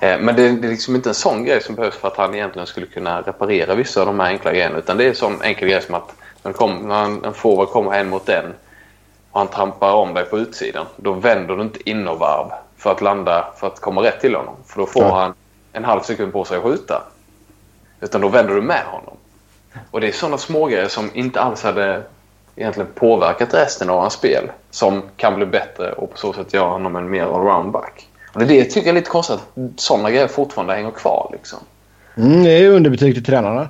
Eh, 0.00 0.18
men 0.20 0.36
det, 0.36 0.48
det, 0.48 0.66
är 0.66 0.70
liksom 0.70 0.96
inte 0.96 1.10
en 1.10 1.14
sån 1.14 1.44
grej 1.44 1.62
som 1.62 1.74
behövs 1.74 1.96
för 1.96 2.08
att 2.08 2.16
han 2.16 2.34
egentligen 2.34 2.66
skulle 2.66 2.86
kunna 2.86 3.20
reparera 3.20 3.74
vissa 3.74 4.00
av 4.00 4.06
de 4.06 4.20
här 4.20 4.26
enkla 4.26 4.52
grejerna. 4.52 4.78
Utan 4.78 4.96
det 4.96 5.04
är 5.04 5.08
en 5.08 5.14
sån 5.14 5.42
enkel 5.42 5.68
grej 5.68 5.82
som 5.82 5.94
att 5.94 6.14
när, 6.42 6.52
kom, 6.52 6.88
när 6.88 7.26
en 7.26 7.34
forward 7.34 7.68
kommer 7.68 7.92
en 7.92 8.08
mot 8.08 8.28
en 8.28 8.54
och 9.30 9.40
han 9.40 9.48
trampar 9.48 9.92
om 9.92 10.14
dig 10.14 10.24
på 10.24 10.38
utsidan. 10.38 10.86
Då 10.96 11.12
vänder 11.12 11.56
du 11.56 11.62
inte 11.62 11.90
innervarv 11.90 12.50
för 12.76 12.92
att 12.92 13.00
landa, 13.00 13.52
för 13.56 13.66
att 13.66 13.80
komma 13.80 14.02
rätt 14.02 14.20
till 14.20 14.34
honom. 14.34 14.54
För 14.66 14.80
då 14.80 14.86
får 14.86 15.02
ja. 15.02 15.18
han 15.18 15.34
en 15.72 15.84
halv 15.84 16.00
sekund 16.00 16.32
på 16.32 16.44
sig 16.44 16.56
att 16.56 16.62
skjuta. 16.62 17.02
Utan 18.00 18.20
då 18.20 18.28
vänder 18.28 18.54
du 18.54 18.62
med 18.62 18.84
honom. 18.86 19.16
Och 19.90 20.00
det 20.00 20.08
är 20.08 20.12
sådana 20.12 20.38
smågrejer 20.38 20.88
som 20.88 21.10
inte 21.14 21.40
alls 21.40 21.62
hade 21.62 22.02
egentligen 22.56 22.90
påverkat 22.94 23.54
resten 23.54 23.90
av 23.90 24.00
hans 24.00 24.14
spel. 24.14 24.50
Som 24.70 25.02
kan 25.16 25.36
bli 25.36 25.46
bättre 25.46 25.92
och 25.92 26.10
på 26.10 26.18
så 26.18 26.32
sätt 26.32 26.54
göra 26.54 26.68
honom 26.68 26.96
en 26.96 27.10
mer 27.10 27.22
allround 27.22 27.72
back. 27.72 28.06
Och 28.32 28.40
det 28.40 28.46
det 28.46 28.54
jag 28.54 28.70
tycker 28.70 28.88
är 28.88 28.94
lite 28.94 29.10
konstigt 29.10 29.36
att 29.36 29.80
sådana 29.80 30.10
grejer 30.10 30.28
fortfarande 30.28 30.74
hänger 30.74 30.90
kvar 30.90 31.30
liksom. 31.32 31.58
Mm, 32.16 32.44
det 32.44 32.50
är 32.50 32.68
underbetyg 32.70 33.14
till 33.14 33.24
tränarna. 33.24 33.68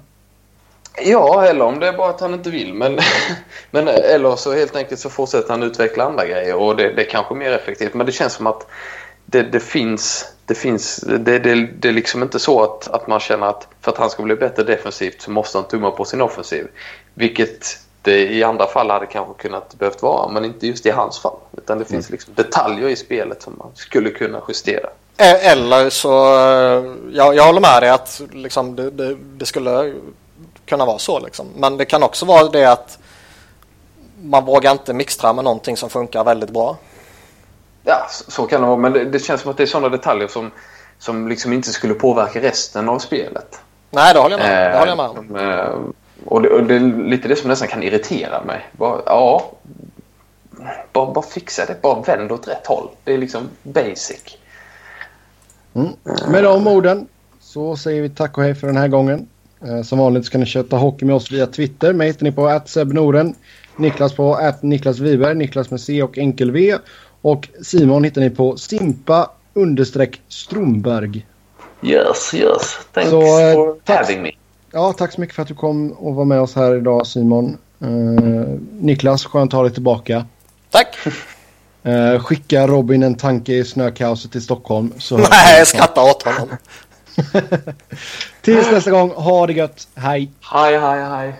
Ja, 1.05 1.45
eller 1.45 1.65
om 1.65 1.81
det 1.81 1.89
är 1.89 1.93
bara 1.93 2.11
att 2.11 2.21
han 2.21 2.35
inte 2.35 2.51
vill. 2.51 2.75
Men, 2.75 2.99
men 3.71 3.89
eller 3.89 4.37
så 4.37 4.55
helt 4.55 4.77
enkelt 4.77 5.01
så 5.01 5.11
fortsätter 5.11 5.51
han 5.51 5.63
utveckla 5.63 6.05
andra 6.05 6.27
grejer 6.27 6.55
och 6.55 6.77
det, 6.77 6.93
det 6.93 7.03
är 7.03 7.11
kanske 7.11 7.35
mer 7.35 7.53
effektivt. 7.53 7.95
Men 7.95 8.07
det 8.07 8.13
känns 8.13 8.33
som 8.33 8.47
att 8.47 8.67
det, 9.27 9.43
det 9.43 9.61
finns, 9.61 10.33
det, 10.47 10.55
finns 10.55 10.97
det, 10.97 11.39
det, 11.39 11.67
det 11.67 11.89
är 11.89 11.93
liksom 11.93 12.23
inte 12.23 12.39
så 12.39 12.63
att, 12.63 12.89
att 12.89 13.07
man 13.07 13.21
känner 13.21 13.47
att 13.47 13.69
för 13.81 13.93
att 13.93 13.99
han 13.99 14.11
ska 14.11 14.23
bli 14.23 14.37
bättre 14.37 14.63
defensivt 14.63 15.23
så 15.23 15.31
måste 15.31 15.59
han 15.59 15.69
tumma 15.69 15.91
på 15.91 16.05
sin 16.05 16.21
offensiv. 16.21 16.67
Vilket 17.15 17.79
det 18.03 18.29
i 18.29 18.43
andra 18.45 18.67
fall 18.67 18.91
hade 18.91 19.07
kanske 19.07 19.43
kunnat 19.43 19.75
behövt 19.79 20.03
vara, 20.03 20.29
men 20.29 20.45
inte 20.45 20.67
just 20.67 20.87
i 20.87 20.91
hans 20.91 21.19
fall. 21.19 21.37
Utan 21.57 21.79
det 21.79 21.85
finns 21.85 22.09
mm. 22.09 22.13
liksom 22.13 22.35
detaljer 22.35 22.89
i 22.89 22.97
spelet 22.97 23.43
som 23.43 23.55
man 23.59 23.71
skulle 23.75 24.11
kunna 24.11 24.41
justera. 24.49 24.89
Eller 25.17 25.91
så, 25.91 26.09
jag, 27.13 27.35
jag 27.35 27.45
håller 27.45 27.61
med 27.61 27.83
dig 27.83 27.91
att 27.91 28.23
liksom 28.33 28.77
det, 28.77 28.91
det, 28.91 29.17
det 29.37 29.47
skulle 29.47 29.95
kunna 30.67 30.85
vara 30.87 30.99
så. 30.99 31.21
Liksom. 31.21 31.47
Men 31.57 31.77
det 31.77 31.85
kan 31.85 32.03
också 32.03 32.27
vara 32.27 32.49
det 32.49 32.65
att 32.65 32.99
man 34.23 34.45
vågar 34.45 34.73
inte 34.73 34.93
mixtra 34.95 35.33
med 35.33 35.45
någonting 35.45 35.77
som 35.77 35.91
funkar 35.91 36.25
väldigt 36.25 36.51
bra. 36.51 36.77
Ja, 37.85 38.07
så, 38.11 38.31
så 38.31 38.47
kan 38.47 38.61
det 38.61 38.67
vara. 38.67 38.77
Men 38.77 38.93
det, 38.93 39.05
det, 39.05 39.19
känns 39.19 39.41
som 39.41 39.51
att 39.51 39.57
det 39.57 39.63
är 39.63 39.67
sådana 39.67 39.89
detaljer 39.89 40.29
som, 40.29 40.51
som 40.99 41.29
liksom 41.29 41.53
inte 41.53 41.69
skulle 41.69 41.95
påverka 41.95 42.41
resten 42.41 42.89
av 42.89 42.99
spelet. 42.99 43.61
Nej, 43.91 44.15
det 44.15 44.21
håller 44.21 44.39
jag 44.39 44.47
med, 44.47 44.73
det 44.73 44.79
håller 44.79 44.93
jag 44.93 44.97
med 44.97 45.09
om. 45.09 45.95
Och, 46.25 46.43
det, 46.43 46.49
och 46.49 46.65
det, 46.65 46.75
är 46.75 47.09
lite 47.09 47.29
det 47.29 47.37
som 47.37 47.49
nästan 47.49 47.69
kan 47.69 47.83
irritera 47.83 48.45
mig. 48.45 48.67
Bara, 48.73 49.03
ja, 49.07 49.53
bara, 50.93 51.13
bara 51.13 51.25
fixa 51.25 51.67
det. 51.67 51.83
Bara 51.83 52.01
vänd 52.01 52.33
åt 52.33 52.49
rätt 52.49 52.67
håll. 52.67 52.89
Det 53.05 53.15
är 53.15 53.19
liksom 53.19 53.49
basic. 53.63 54.37
Mm. 55.75 55.89
Med 56.29 56.45
de 56.45 56.67
orden 56.67 57.09
så 57.41 57.77
säger 57.77 58.03
vi 58.03 58.09
tack 58.09 58.39
och 58.39 58.45
hej 58.45 58.55
för 58.55 58.67
den 58.67 58.77
här 58.77 58.89
gången. 58.89 59.29
Eh, 59.67 59.83
som 59.83 59.99
vanligt 59.99 60.25
ska 60.25 60.39
ni 60.39 60.47
köta 60.47 60.77
hockey 60.77 61.05
med 61.05 61.15
oss 61.15 61.33
via 61.33 61.47
Twitter. 61.47 61.93
Mig 61.93 62.07
hittar 62.07 62.25
ni 62.25 62.33
på 62.33 62.61
@sebnoren, 62.67 63.35
Niklas 63.77 64.13
på 64.13 64.35
att 64.35 64.63
Niklas 64.63 64.99
Wiberg, 64.99 65.35
Niklas 65.35 65.71
med 65.71 65.81
C 65.81 66.03
och 66.03 66.19
enkel 66.19 66.51
V. 66.51 66.77
Och 67.23 67.49
Simon 67.63 68.05
hittar 68.05 68.21
ni 68.21 68.31
på 68.31 68.57
Simpa 68.57 69.31
understreck 69.55 70.21
Stromberg. 70.29 71.27
Yes, 71.83 72.35
yes. 72.35 72.79
Thanks 72.93 73.11
så, 73.11 73.21
eh, 73.21 73.55
for 73.55 73.77
tack, 73.85 73.97
having 73.97 74.23
me. 74.23 74.33
Ja, 74.73 74.93
tack 74.93 75.13
så 75.13 75.21
mycket 75.21 75.37
för 75.37 75.43
att 75.43 75.49
du 75.49 75.55
kom 75.55 75.93
och 75.93 76.15
var 76.15 76.25
med 76.25 76.41
oss 76.41 76.55
här 76.55 76.77
idag 76.77 77.07
Simon. 77.07 77.59
Uh, 77.83 78.59
Niklas, 78.81 79.25
skönt 79.25 79.55
att 79.55 79.57
ha 79.57 79.63
dig 79.63 79.73
tillbaka. 79.73 80.27
Tack. 80.71 80.97
Uh, 81.87 82.19
skicka 82.19 82.67
Robin 82.67 83.03
en 83.03 83.15
tanke 83.15 83.53
i 83.53 83.65
snökaoset 83.65 84.33
till 84.33 84.43
Stockholm. 84.43 84.93
Så 84.99 85.17
Nej, 85.31 85.59
jag 85.59 85.67
skrattar 85.67 86.03
åt 86.03 86.23
honom. 86.23 86.49
Tills 88.43 88.71
nästa 88.71 88.91
gång, 88.91 89.11
ha 89.11 89.47
det 89.47 89.53
gött. 89.53 89.89
Hej. 89.95 90.33
Hej, 90.53 90.79
hej, 90.79 91.05
hej. 91.05 91.35